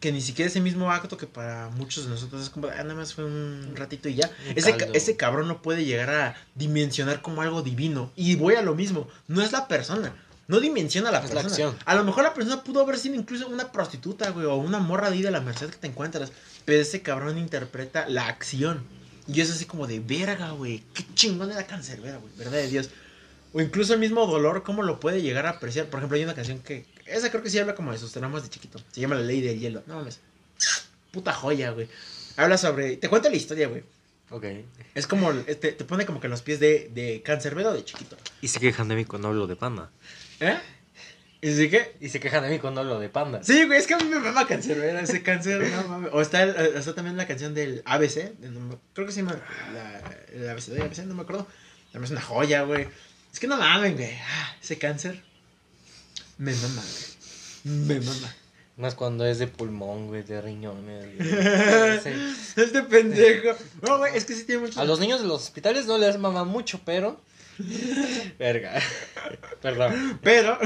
que 0.00 0.10
ni 0.12 0.20
siquiera 0.20 0.50
ese 0.50 0.60
mismo 0.60 0.90
acto 0.90 1.16
que 1.16 1.26
para 1.26 1.68
muchos 1.70 2.04
de 2.04 2.10
nosotros 2.10 2.42
es 2.42 2.50
como, 2.50 2.66
ah, 2.66 2.74
nada 2.82 2.94
más 2.94 3.14
fue 3.14 3.24
un 3.24 3.72
ratito 3.76 4.08
y 4.08 4.16
ya? 4.16 4.30
Un 4.50 4.58
Ese, 4.58 4.76
ca- 4.76 4.88
ese 4.92 5.16
cabrón 5.16 5.48
no 5.48 5.62
puede 5.62 5.84
llegar 5.84 6.10
a 6.10 6.36
dimensionar 6.56 7.22
como 7.22 7.40
algo 7.40 7.62
divino. 7.62 8.10
Y 8.16 8.34
voy 8.34 8.56
a 8.56 8.62
lo 8.62 8.74
mismo, 8.74 9.08
no 9.28 9.42
es 9.42 9.52
la 9.52 9.68
persona. 9.68 10.12
No 10.48 10.60
dimensiona 10.60 11.08
a 11.08 11.12
la 11.12 11.22
persona. 11.22 11.74
A 11.84 11.94
lo 11.94 12.04
mejor 12.04 12.24
la 12.24 12.34
persona 12.34 12.62
pudo 12.64 12.80
haber 12.80 12.98
sido 12.98 13.14
incluso 13.14 13.48
una 13.48 13.70
prostituta, 13.72 14.30
güey, 14.30 14.46
o 14.46 14.56
una 14.56 14.78
morra 14.78 15.08
de 15.08 15.16
ahí 15.16 15.22
de 15.22 15.30
la 15.30 15.40
merced 15.40 15.70
que 15.70 15.76
te 15.76 15.86
encuentras. 15.86 16.32
Pero 16.64 16.80
ese 16.80 17.02
cabrón 17.02 17.38
interpreta 17.38 18.08
la 18.08 18.26
acción. 18.26 18.84
Y 19.28 19.40
es 19.40 19.50
así 19.50 19.64
como 19.66 19.86
de 19.86 20.00
verga, 20.00 20.50
güey. 20.50 20.82
Qué 20.94 21.04
chingón 21.14 21.50
era 21.50 21.66
cancerbera, 21.66 22.18
güey. 22.18 22.32
Verdad 22.36 22.58
de 22.58 22.68
Dios. 22.68 22.90
O 23.52 23.60
incluso 23.60 23.94
el 23.94 24.00
mismo 24.00 24.26
dolor, 24.26 24.62
cómo 24.62 24.82
lo 24.82 24.98
puede 24.98 25.22
llegar 25.22 25.46
a 25.46 25.50
apreciar. 25.50 25.86
Por 25.86 26.00
ejemplo, 26.00 26.16
hay 26.16 26.24
una 26.24 26.34
canción 26.34 26.58
que. 26.60 26.86
Esa 27.06 27.30
creo 27.30 27.42
que 27.42 27.50
sí 27.50 27.58
habla 27.58 27.74
como 27.74 27.92
de 27.92 27.98
sus 27.98 28.12
traumas 28.12 28.42
de 28.42 28.48
chiquito. 28.48 28.80
Se 28.90 29.00
llama 29.00 29.14
La 29.16 29.22
Ley 29.22 29.40
del 29.40 29.60
Hielo. 29.60 29.82
No 29.86 29.96
mames. 29.96 30.20
Puta 31.12 31.32
joya, 31.32 31.70
güey. 31.70 31.88
Habla 32.36 32.58
sobre. 32.58 32.96
Te 32.96 33.08
cuento 33.08 33.28
la 33.28 33.36
historia, 33.36 33.68
güey. 33.68 33.84
Ok. 34.30 34.44
Es 34.94 35.06
como. 35.06 35.32
Te, 35.32 35.54
te 35.54 35.84
pone 35.84 36.06
como 36.06 36.20
que 36.20 36.26
en 36.26 36.30
los 36.30 36.42
pies 36.42 36.58
de, 36.58 36.90
de 36.92 37.22
cancerbero 37.22 37.72
de 37.72 37.84
chiquito. 37.84 38.16
Y 38.40 38.48
se 38.48 38.58
quejan 38.58 38.88
de 38.88 38.96
mí 38.96 39.04
cuando 39.04 39.28
hablo 39.28 39.46
de 39.46 39.56
panda. 39.56 39.90
¿Eh? 40.42 40.58
¿Y 41.40 41.52
así 41.52 41.68
que? 41.70 41.96
Y 42.00 42.08
se 42.08 42.20
quejan 42.20 42.42
de 42.44 42.50
mí 42.50 42.58
cuando 42.60 42.80
hablo 42.82 43.00
de 43.00 43.08
panda. 43.08 43.42
Sí, 43.42 43.64
güey, 43.64 43.78
es 43.78 43.86
que 43.86 43.94
a 43.94 43.98
mí 43.98 44.04
me 44.04 44.18
mama 44.20 44.46
cancerbero. 44.46 44.98
Ese 45.00 45.22
cáncer, 45.22 45.60
no 45.70 45.82
mames. 45.88 46.10
O 46.12 46.20
está, 46.20 46.42
el- 46.42 46.76
está 46.76 46.94
también 46.94 47.16
la 47.16 47.26
canción 47.26 47.52
del 47.54 47.82
ABC. 47.84 48.32
de- 48.38 48.48
no 48.50 48.60
me- 48.60 48.76
creo 48.94 49.06
que 49.06 49.12
se 49.12 49.22
llama. 49.22 49.40
La, 49.74 50.02
el 50.32 50.48
ABC 50.48 50.66
de 50.72 50.82
ABC, 50.82 50.98
no 51.06 51.14
me 51.14 51.22
acuerdo. 51.22 51.46
También 51.90 52.04
es 52.04 52.10
una 52.12 52.20
joya, 52.22 52.62
güey. 52.62 52.86
Es 53.32 53.40
que 53.40 53.46
no 53.48 53.56
mamen, 53.56 53.94
güey. 53.96 54.12
Ah, 54.12 54.56
ese 54.62 54.78
cáncer. 54.78 55.20
Me 56.38 56.52
mama, 56.54 56.82
güey. 57.64 57.76
Me 57.76 58.00
mama. 58.00 58.34
Más 58.76 58.94
cuando 58.94 59.26
es 59.26 59.38
de 59.38 59.48
pulmón, 59.48 60.06
güey, 60.08 60.22
de 60.22 60.40
riñones. 60.40 61.06
güey. 61.16 61.28
Este 62.56 62.82
pendejo. 62.82 63.56
No, 63.82 63.98
güey, 63.98 64.16
es 64.16 64.24
que 64.24 64.34
sí 64.34 64.44
tiene 64.44 64.62
mucho. 64.62 64.80
A 64.80 64.84
los 64.84 65.00
niños 65.00 65.20
de 65.20 65.26
los 65.26 65.42
hospitales 65.42 65.86
no 65.86 65.98
les 65.98 66.18
mama 66.18 66.44
mucho, 66.44 66.80
pero. 66.84 67.20
Verga. 68.38 68.80
Perdón. 69.62 70.18
Pero. 70.22 70.58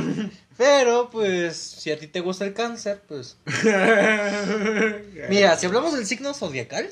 Pero, 0.57 1.11
pues, 1.11 1.57
si 1.57 1.91
a 1.91 1.99
ti 1.99 2.07
te 2.07 2.21
gusta 2.21 2.47
el 2.47 2.55
cáncer, 2.55 3.03
pues. 3.07 3.37
Mira, 5.29 5.57
si 5.57 5.67
hablamos 5.67 5.95
del 5.95 6.07
signo 6.07 6.33
zodiacal, 6.33 6.89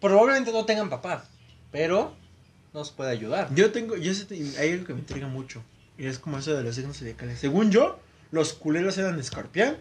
probablemente 0.00 0.52
no 0.52 0.64
tengan 0.64 0.90
papá, 0.90 1.24
pero 1.70 2.16
nos 2.72 2.90
puede 2.90 3.10
ayudar. 3.10 3.54
Yo 3.54 3.70
tengo. 3.70 3.96
Yo 3.96 4.14
sé, 4.14 4.26
hay 4.58 4.72
algo 4.72 4.86
que 4.86 4.94
me 4.94 5.00
intriga 5.00 5.28
mucho. 5.28 5.62
Y 5.98 6.06
es 6.06 6.18
como 6.18 6.38
eso 6.38 6.56
de 6.56 6.64
los 6.64 6.74
signos 6.74 6.98
zodiacales. 6.98 7.38
Según 7.38 7.70
yo, 7.70 8.00
los 8.32 8.54
culeros 8.54 8.98
eran 8.98 9.18
escorpión, 9.20 9.76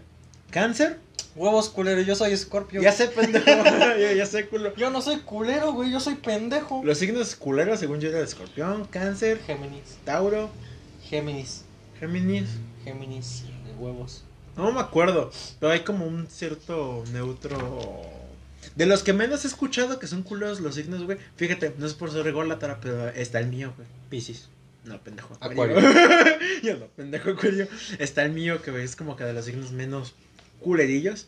cáncer. 0.51 0.99
Huevos 1.35 1.69
culero, 1.69 2.01
yo 2.01 2.15
soy 2.15 2.33
escorpio. 2.33 2.81
Ya 2.81 2.91
sé, 2.91 3.07
pendejo. 3.07 3.45
ya, 3.99 4.13
ya 4.13 4.25
sé, 4.25 4.47
culo. 4.47 4.75
Yo 4.75 4.89
no 4.89 5.01
soy 5.01 5.17
culero, 5.19 5.71
güey, 5.73 5.91
yo 5.91 5.99
soy 5.99 6.15
pendejo. 6.15 6.81
Los 6.83 6.97
signos 6.97 7.35
culeros, 7.35 7.79
según 7.79 7.99
yo, 7.99 8.09
eran 8.09 8.23
escorpión, 8.23 8.85
cáncer, 8.85 9.39
Géminis, 9.45 9.97
Tauro, 10.03 10.49
Géminis, 11.03 11.63
Géminis. 11.99 12.49
Géminis, 12.83 13.43
de 13.65 13.73
huevos. 13.79 14.23
No 14.57 14.71
me 14.71 14.81
acuerdo, 14.81 15.31
pero 15.59 15.71
hay 15.71 15.81
como 15.81 16.05
un 16.05 16.27
cierto 16.27 17.03
neutro. 17.13 18.01
De 18.75 18.85
los 18.85 19.01
que 19.03 19.13
menos 19.13 19.43
he 19.45 19.47
escuchado 19.47 19.99
que 19.99 20.07
son 20.07 20.23
culeros 20.23 20.59
los 20.59 20.75
signos, 20.75 21.03
güey. 21.03 21.17
Fíjate, 21.35 21.73
no 21.77 21.85
es 21.85 21.93
por 21.93 22.11
ser 22.11 22.23
rególatra, 22.23 22.79
pero 22.81 23.09
está 23.09 23.39
el 23.39 23.47
mío, 23.47 23.73
güey. 23.75 23.87
Piscis. 24.09 24.49
No, 24.83 24.99
pendejo. 25.01 25.37
Acuario. 25.39 25.77
Yo 26.63 26.77
no, 26.77 26.87
pendejo, 26.87 27.31
acuario. 27.31 27.67
Está 27.99 28.23
el 28.23 28.31
mío, 28.31 28.61
que 28.61 28.83
es 28.83 28.95
como 28.95 29.15
que 29.15 29.23
de 29.23 29.33
los 29.33 29.45
signos 29.45 29.71
menos 29.71 30.15
culerillos. 30.61 31.27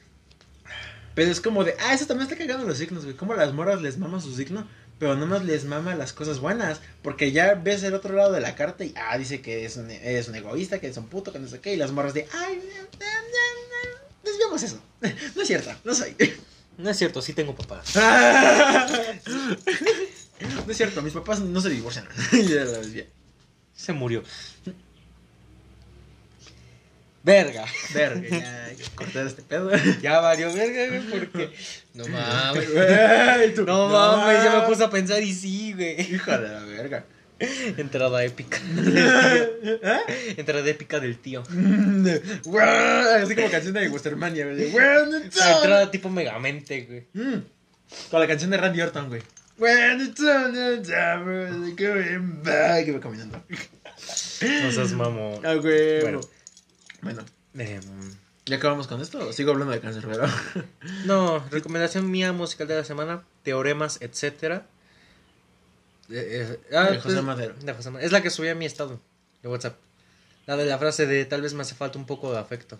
Pero 1.15 1.31
es 1.31 1.41
como 1.41 1.63
de, 1.63 1.75
ah, 1.79 1.93
eso 1.93 2.07
también 2.07 2.29
está 2.29 2.37
cagando 2.37 2.65
los 2.67 2.77
signos, 2.77 3.03
güey. 3.03 3.15
Como 3.15 3.35
las 3.35 3.53
moras 3.53 3.81
les 3.81 3.97
mama 3.97 4.19
su 4.19 4.35
signo, 4.35 4.67
pero 4.97 5.15
no 5.15 5.27
más 5.27 5.43
les 5.45 5.65
mama 5.65 5.95
las 5.95 6.13
cosas 6.13 6.39
buenas. 6.39 6.79
Porque 7.01 7.31
ya 7.31 7.53
ves 7.55 7.83
el 7.83 7.93
otro 7.93 8.15
lado 8.15 8.31
de 8.31 8.41
la 8.41 8.55
carta 8.55 8.83
y, 8.83 8.93
ah, 8.95 9.17
dice 9.17 9.41
que 9.41 9.65
es 9.65 9.77
un, 9.77 9.91
es 9.91 10.27
un 10.27 10.35
egoísta, 10.35 10.79
que 10.79 10.87
es 10.87 10.97
un 10.97 11.07
puto, 11.07 11.31
que 11.31 11.39
no 11.39 11.47
sé 11.47 11.59
qué. 11.59 11.73
Y 11.73 11.77
las 11.77 11.91
morras 11.91 12.13
de, 12.13 12.27
ay, 12.31 12.61
desviamos 14.23 14.63
eso. 14.63 14.81
No 15.35 15.41
es 15.41 15.47
cierto, 15.47 15.71
no 15.83 15.93
soy. 15.93 16.15
No 16.77 16.89
es 16.89 16.97
cierto, 16.97 17.21
sí 17.21 17.33
tengo 17.33 17.55
papá. 17.55 17.83
No 20.65 20.71
es 20.71 20.77
cierto, 20.77 21.01
mis 21.01 21.13
papás 21.13 21.39
no 21.39 21.61
se. 21.61 21.69
Ya 22.31 22.65
desvié. 22.65 23.09
Se 23.75 23.93
murió. 23.93 24.23
Verga. 27.23 27.65
Verga, 27.93 28.27
ya 28.29 28.65
hay 28.65 28.75
que 28.75 28.83
cortar 28.95 29.25
este 29.27 29.41
pedo. 29.43 29.71
Ya 30.01 30.19
valió 30.19 30.53
verga, 30.53 30.87
güey, 30.87 31.01
porque. 31.19 31.49
No 31.93 32.05
mames. 32.07 32.65
Tú- 33.55 33.65
No 33.65 33.87
mames, 33.89 34.43
ya 34.43 34.59
me 34.59 34.67
puse 34.67 34.83
a 34.83 34.89
pensar 34.89 35.21
y 35.23 35.33
sí, 35.33 35.73
güey. 35.73 35.99
Hija 36.01 36.37
de 36.37 36.49
la 36.49 36.63
verga. 36.65 37.05
Entrada 37.77 38.23
épica. 38.23 38.57
¿Eh? 38.77 40.35
Entrada 40.37 40.67
épica 40.69 40.99
del 40.99 41.17
tío. 41.17 41.41
Así 41.41 43.35
como 43.35 43.49
canción 43.51 43.73
de 43.73 43.89
Westermania, 43.89 44.45
güey. 44.45 44.71
Entrada 45.57 45.91
tipo 45.91 46.09
megamente, 46.09 46.81
güey. 46.81 47.07
Mm. 47.13 47.41
Con 48.11 48.19
la 48.19 48.27
canción 48.27 48.49
de 48.51 48.57
Randy 48.57 48.81
Orton, 48.81 49.07
güey. 49.09 49.21
Que 52.85 52.91
va 52.91 52.99
caminando. 52.99 53.43
No 54.63 54.71
seas 54.71 54.91
mamón. 54.93 55.45
Ah, 55.45 55.53
güey. 55.55 56.01
Bueno. 56.01 56.21
Bueno. 57.03 57.23
Em, 57.55 57.81
¿Ya 58.45 58.57
acabamos 58.57 58.87
con 58.87 59.01
esto? 59.01 59.27
o 59.27 59.33
Sigo 59.33 59.51
hablando 59.51 59.73
de 59.73 59.79
cáncer, 59.79 60.03
pero. 60.09 60.25
no, 61.05 61.43
recomendación 61.49 62.09
mía 62.09 62.33
musical 62.33 62.67
de 62.67 62.75
la 62.75 62.83
semana: 62.83 63.23
Teoremas, 63.43 63.99
etcétera. 64.01 64.65
Eh, 66.09 66.59
eh, 66.69 66.75
ah, 66.75 66.91
De 66.91 66.97
José 66.97 67.15
pues, 67.15 67.23
Madero. 67.23 67.53
de 67.53 67.73
José 67.73 67.89
Madero. 67.89 68.05
Es 68.05 68.11
la 68.11 68.21
que 68.21 68.29
subí 68.29 68.49
a 68.49 68.55
mi 68.55 68.65
estado 68.65 68.99
de 69.41 69.49
WhatsApp. 69.49 69.77
La 70.45 70.57
de 70.57 70.65
la 70.65 70.77
frase 70.77 71.05
de 71.05 71.23
tal 71.25 71.41
vez 71.41 71.53
me 71.53 71.61
hace 71.61 71.75
falta 71.75 71.97
un 71.97 72.05
poco 72.05 72.31
de 72.33 72.39
afecto. 72.39 72.79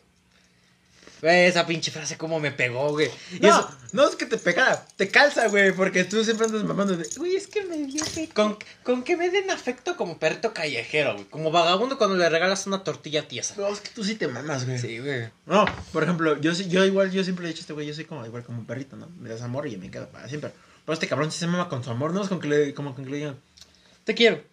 Güey, 1.24 1.46
esa 1.46 1.66
pinche 1.66 1.90
frase 1.90 2.18
como 2.18 2.38
me 2.42 2.52
pegó, 2.52 2.90
güey. 2.90 3.10
Y 3.32 3.40
No, 3.40 3.48
eso- 3.48 3.70
no 3.94 4.06
es 4.10 4.18
que 4.18 4.26
te 4.26 4.38
pega, 4.38 4.86
te 4.98 5.08
calza, 5.08 5.48
güey, 5.48 5.72
porque 5.72 6.04
tú 6.04 6.22
siempre 6.22 6.48
andas 6.48 6.66
mamando 6.66 6.98
de. 6.98 7.08
Güey, 7.16 7.38
es 7.38 7.48
que 7.48 7.64
me 7.64 7.78
dio 7.78 8.04
afecto. 8.04 8.34
Con, 8.34 8.58
con 8.84 9.04
que 9.04 9.16
me 9.16 9.30
den 9.30 9.50
afecto 9.50 9.96
como 9.96 10.18
perrito 10.20 10.54
callejero, 10.54 11.14
güey. 11.14 11.24
Como 11.30 11.50
vagabundo 11.50 11.98
cuando 11.98 12.18
le 12.18 12.28
regalas 12.30 12.68
una 12.68 12.84
tortilla 12.84 13.26
tiesa. 13.26 13.56
No, 13.58 13.70
es 13.70 13.80
que 13.80 13.88
tú 13.96 14.04
sí 14.04 14.16
te 14.16 14.28
mamas, 14.28 14.66
güey. 14.66 14.78
Sí, 14.80 15.00
güey. 15.00 15.30
No, 15.46 15.64
por 15.94 16.04
ejemplo, 16.04 16.42
yo 16.42 16.54
sí- 16.54 16.68
yo 16.68 16.84
igual, 16.84 17.10
yo 17.12 17.24
siempre 17.24 17.46
he 17.46 17.48
dicho 17.48 17.62
a 17.62 17.64
este 17.64 17.74
güey, 17.74 17.88
yo 17.88 17.94
soy 17.94 18.04
como 18.04 18.26
igual 18.26 18.44
como 18.44 18.60
un 18.60 18.66
perrito, 18.66 18.98
¿no? 18.98 19.08
Me 19.18 19.30
das 19.30 19.42
amor 19.44 19.66
y 19.68 19.78
me 19.78 19.90
quedo 19.90 20.10
para 20.10 20.28
siempre. 20.28 20.52
Pero 20.86 20.94
este 20.94 21.08
cabrón 21.08 21.32
sí 21.32 21.40
se 21.40 21.48
mama 21.48 21.70
con 21.70 21.82
su 21.86 21.90
amor, 21.90 22.14
no 22.14 22.22
es 22.22 22.28
con 22.28 22.42
que 22.42 22.50
le, 22.50 22.74
como 22.74 22.94
con 22.96 23.06
que 23.06 23.12
le 23.12 23.18
digan, 23.18 23.40
Te 24.04 24.14
quiero. 24.14 24.44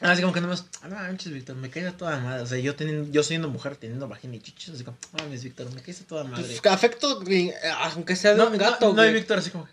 Así 0.00 0.22
como 0.22 0.32
que 0.32 0.40
no 0.40 0.48
más, 0.48 0.66
ah, 0.82 0.88
no 0.88 0.96
manches, 0.96 1.32
Víctor, 1.32 1.56
me 1.56 1.70
caes 1.70 1.86
a 1.86 1.96
toda 1.96 2.18
madre. 2.18 2.42
O 2.42 2.46
sea, 2.46 2.58
yo 2.58 2.74
teniendo, 2.74 3.10
yo 3.10 3.22
siendo 3.22 3.48
mujer 3.48 3.76
teniendo 3.76 4.08
vagina 4.08 4.36
y 4.36 4.40
chichis, 4.40 4.74
así 4.74 4.84
como, 4.84 4.96
ah, 5.12 5.22
mames, 5.22 5.44
Víctor, 5.44 5.72
me 5.72 5.82
caes 5.82 6.00
a 6.00 6.06
toda 6.06 6.24
madre. 6.24 6.44
Pues, 6.44 6.72
afecto, 6.72 7.22
eh, 7.28 7.52
aunque 7.80 8.16
sea 8.16 8.32
de 8.32 8.38
no, 8.38 8.48
un 8.48 8.58
gato, 8.58 8.88
no, 8.88 8.94
no, 8.94 9.06
y. 9.08 9.12
Víctor 9.12 9.38
así 9.38 9.50
como, 9.50 9.68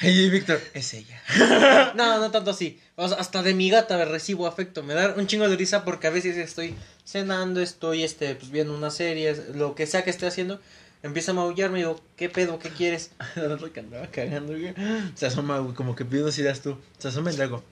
y 0.00 0.30
Víctor, 0.30 0.60
es 0.74 0.94
ella. 0.94 1.20
No, 1.96 2.20
no 2.20 2.30
tanto 2.30 2.52
así. 2.52 2.80
O 2.94 3.08
sea, 3.08 3.18
hasta 3.18 3.42
de 3.42 3.54
mi 3.54 3.68
gata 3.70 4.04
recibo 4.04 4.46
afecto. 4.46 4.82
Me 4.82 4.94
da 4.94 5.14
un 5.16 5.26
chingo 5.26 5.48
de 5.48 5.56
risa 5.56 5.84
porque 5.84 6.06
a 6.06 6.10
veces 6.10 6.36
estoy 6.36 6.76
cenando, 7.04 7.60
estoy 7.60 8.04
este, 8.04 8.36
pues, 8.36 8.50
viendo 8.50 8.74
una 8.74 8.90
serie, 8.90 9.34
lo 9.54 9.74
que 9.74 9.86
sea 9.86 10.04
que 10.04 10.10
esté 10.10 10.26
haciendo. 10.26 10.60
Empieza 11.02 11.32
a 11.32 11.34
maullar, 11.34 11.70
me 11.70 11.78
digo, 11.78 12.00
¿qué 12.16 12.28
pedo? 12.28 12.58
¿Qué 12.58 12.70
quieres? 12.70 13.10
El 13.36 13.72
que 13.72 13.80
andaba 13.80 14.06
cagando, 14.08 14.52
güey. 14.52 14.74
Se 15.14 15.26
asoma, 15.26 15.58
güey, 15.58 15.74
como 15.74 15.96
que 15.96 16.04
pidiendo 16.04 16.30
ideas 16.30 16.60
tú. 16.60 16.78
Se 16.98 17.08
asoma 17.08 17.32
y 17.32 17.36
le 17.36 17.44
hago, 17.44 17.64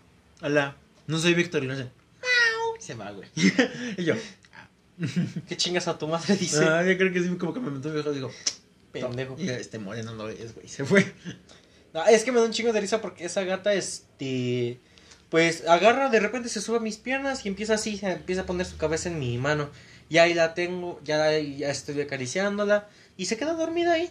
hola, 0.42 0.76
no 1.06 1.18
soy 1.18 1.34
Víctor, 1.34 1.64
y 1.64 1.66
no 1.66 1.76
sé. 1.76 1.84
"Miau", 1.84 2.76
y 2.78 2.82
Se 2.82 2.94
va, 2.94 3.10
güey. 3.12 3.28
y 3.96 4.04
yo, 4.04 4.14
¿Qué 5.48 5.56
chingas 5.56 5.88
a 5.88 5.98
tu 5.98 6.08
madre? 6.08 6.36
Dice. 6.36 6.64
ah, 6.64 6.82
yo 6.84 6.96
creo 6.96 7.12
que 7.12 7.22
sí, 7.22 7.28
como 7.36 7.52
que 7.52 7.60
me 7.60 7.70
metió 7.70 7.92
viejo, 7.92 8.12
digo, 8.12 8.30
Pendejo. 8.92 9.36
Y 9.38 9.48
este 9.50 9.78
moreno 9.78 10.14
no 10.14 10.28
es, 10.28 10.54
güey, 10.54 10.68
se 10.68 10.84
fue. 10.84 11.12
No, 11.92 12.04
es 12.06 12.24
que 12.24 12.32
me 12.32 12.40
da 12.40 12.46
un 12.46 12.52
chingo 12.52 12.72
de 12.72 12.80
risa 12.80 13.00
porque 13.02 13.24
esa 13.24 13.44
gata, 13.44 13.74
este. 13.74 14.80
Pues 15.28 15.66
agarra, 15.68 16.08
de 16.08 16.20
repente 16.20 16.48
se 16.48 16.60
sube 16.60 16.76
a 16.76 16.80
mis 16.80 16.96
piernas 16.98 17.44
y 17.44 17.48
empieza 17.48 17.74
así, 17.74 17.98
empieza 18.02 18.42
a 18.42 18.46
poner 18.46 18.64
su 18.64 18.76
cabeza 18.76 19.08
en 19.08 19.18
mi 19.18 19.36
mano. 19.38 19.68
Y 20.08 20.18
ahí 20.18 20.34
la 20.34 20.54
tengo, 20.54 21.00
ya, 21.04 21.36
ya 21.38 21.70
estoy 21.70 22.00
acariciándola. 22.00 22.88
Y 23.16 23.26
se 23.26 23.36
queda 23.36 23.52
dormida 23.54 23.94
ahí. 23.94 24.10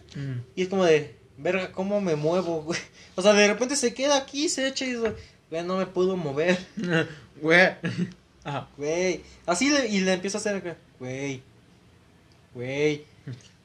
Y 0.56 0.64
es 0.64 0.68
como 0.68 0.84
de, 0.86 1.16
verga, 1.38 1.72
¿cómo 1.72 2.02
me 2.02 2.16
muevo, 2.16 2.64
güey? 2.64 2.80
O 3.16 3.22
sea, 3.22 3.34
de 3.34 3.48
repente 3.48 3.76
se 3.78 3.94
queda 3.94 4.18
aquí, 4.18 4.50
se 4.50 4.68
echa 4.68 4.86
y 4.86 4.94
dice, 4.94 5.14
güey, 5.56 5.68
no 5.68 5.78
me 5.78 5.86
puedo 5.86 6.18
mover, 6.18 6.58
Güey. 7.42 7.76
Ajá. 8.44 8.68
güey. 8.78 9.24
Así 9.46 9.70
le, 9.70 9.88
y 9.88 10.02
le 10.02 10.14
empiezo 10.14 10.38
a 10.38 10.42
hacer, 10.42 10.78
güey, 11.00 11.42
güey. 12.54 13.06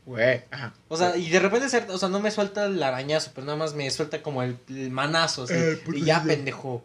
Güey. 0.06 0.42
Ajá. 0.50 0.74
O 0.88 0.96
sea, 0.96 1.16
y 1.16 1.28
de 1.28 1.38
repente, 1.38 1.66
o 1.88 1.98
sea, 1.98 2.08
no 2.08 2.20
me 2.20 2.30
suelta 2.30 2.64
el 2.66 2.82
arañazo, 2.82 3.30
pero 3.34 3.46
nada 3.46 3.58
más 3.58 3.74
me 3.74 3.90
suelta 3.90 4.22
como 4.22 4.42
el, 4.42 4.56
el 4.68 4.90
manazo, 4.90 5.44
así. 5.44 5.54
Puto 5.84 5.98
y 5.98 6.04
ya, 6.04 6.22
pendejo. 6.22 6.84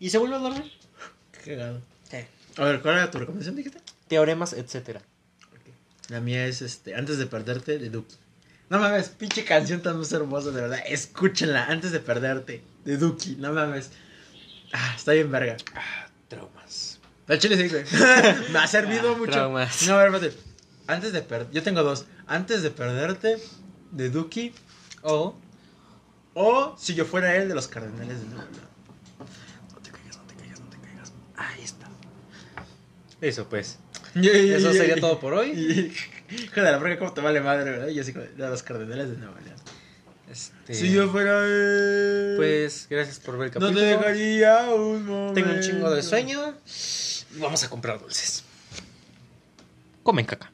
Y 0.00 0.10
se 0.10 0.18
vuelve 0.18 0.36
a 0.36 0.38
dormir. 0.38 0.72
Qué 1.32 1.56
cagado. 1.56 1.80
Sí. 2.10 2.16
A 2.56 2.64
ver, 2.64 2.80
¿cuál 2.80 2.94
era 2.96 3.10
tu 3.10 3.18
recomendación, 3.18 3.56
dijiste? 3.56 3.80
Teoremas, 4.08 4.52
etcétera. 4.52 5.02
La 6.08 6.20
mía 6.20 6.46
es, 6.46 6.62
este, 6.62 6.94
Antes 6.94 7.18
de 7.18 7.26
perderte, 7.26 7.78
de 7.78 7.90
Duki. 7.90 8.16
No 8.70 8.78
mames, 8.78 9.08
pinche 9.08 9.44
canción 9.44 9.80
tan 9.80 9.98
más 9.98 10.12
hermosa, 10.12 10.50
de 10.50 10.60
verdad. 10.60 10.80
Escúchenla, 10.86 11.66
Antes 11.66 11.90
de 11.92 12.00
perderte, 12.00 12.62
de 12.84 12.96
Duki. 12.98 13.36
No 13.36 13.52
mames. 13.52 13.90
Ah, 14.72 14.92
está 14.96 15.12
bien 15.12 15.30
verga. 15.30 15.56
Traumas. 16.28 16.98
La 17.26 17.38
chile 17.38 17.56
sí, 17.56 17.68
güey. 17.68 17.84
Me 18.52 18.58
ha 18.58 18.66
servido 18.66 19.12
Ah, 19.14 19.18
mucho. 19.18 19.32
traumas. 19.32 19.86
No, 19.86 19.94
a 19.94 20.04
ver, 20.04 20.14
espérate. 20.14 20.38
Antes 20.86 21.12
de 21.12 21.22
perderte, 21.22 21.54
yo 21.54 21.62
tengo 21.62 21.82
dos. 21.82 22.04
Antes 22.26 22.62
de 22.62 22.70
perderte, 22.70 23.38
de 23.92 24.10
Duki. 24.10 24.52
O, 25.02 25.34
O 26.34 26.76
si 26.78 26.94
yo 26.94 27.04
fuera 27.06 27.36
él, 27.36 27.48
de 27.48 27.54
los 27.54 27.68
cardenales 27.68 28.20
de 28.20 28.26
Nueva. 28.26 28.44
No 29.74 29.80
te 29.80 29.90
caigas, 29.90 30.16
no 30.18 30.22
te 30.24 30.34
caigas, 30.34 30.60
no 30.60 30.66
te 30.68 30.78
caigas. 30.78 31.12
ahí 31.36 31.62
está. 31.64 31.88
Eso 33.22 33.48
pues. 33.48 33.78
Eso 34.14 34.72
sería 34.72 34.96
todo 35.00 35.18
por 35.20 35.32
hoy. 35.34 35.94
Hijo 36.30 36.60
de 36.62 36.72
la 36.72 36.78
verga, 36.78 36.98
cómo 36.98 37.12
te 37.12 37.20
vale 37.20 37.40
madre, 37.40 37.70
¿verdad? 37.70 37.88
Y 37.88 37.98
así 38.00 38.12
como, 38.12 38.24
de 38.24 38.48
los 38.48 38.62
cardenales 38.62 39.10
de 39.10 39.16
Nueva 39.16 39.40
León. 39.40 39.56
Este, 40.30 40.74
Si 40.74 40.92
yo 40.92 41.08
fuera 41.10 41.42
él. 41.44 42.34
Pues, 42.36 42.86
gracias 42.90 43.18
por 43.20 43.38
ver 43.38 43.48
el 43.48 43.54
No 43.54 43.60
capítulo. 43.60 43.80
te 43.80 43.86
dejaría 43.86 44.74
un 44.74 45.06
momento. 45.06 45.34
Tengo 45.34 45.52
un 45.54 45.60
chingo 45.62 45.90
de 45.90 46.02
sueño. 46.02 46.54
Vamos 47.40 47.64
a 47.64 47.70
comprar 47.70 47.98
dulces. 47.98 48.44
Comen 50.02 50.26
caca. 50.26 50.52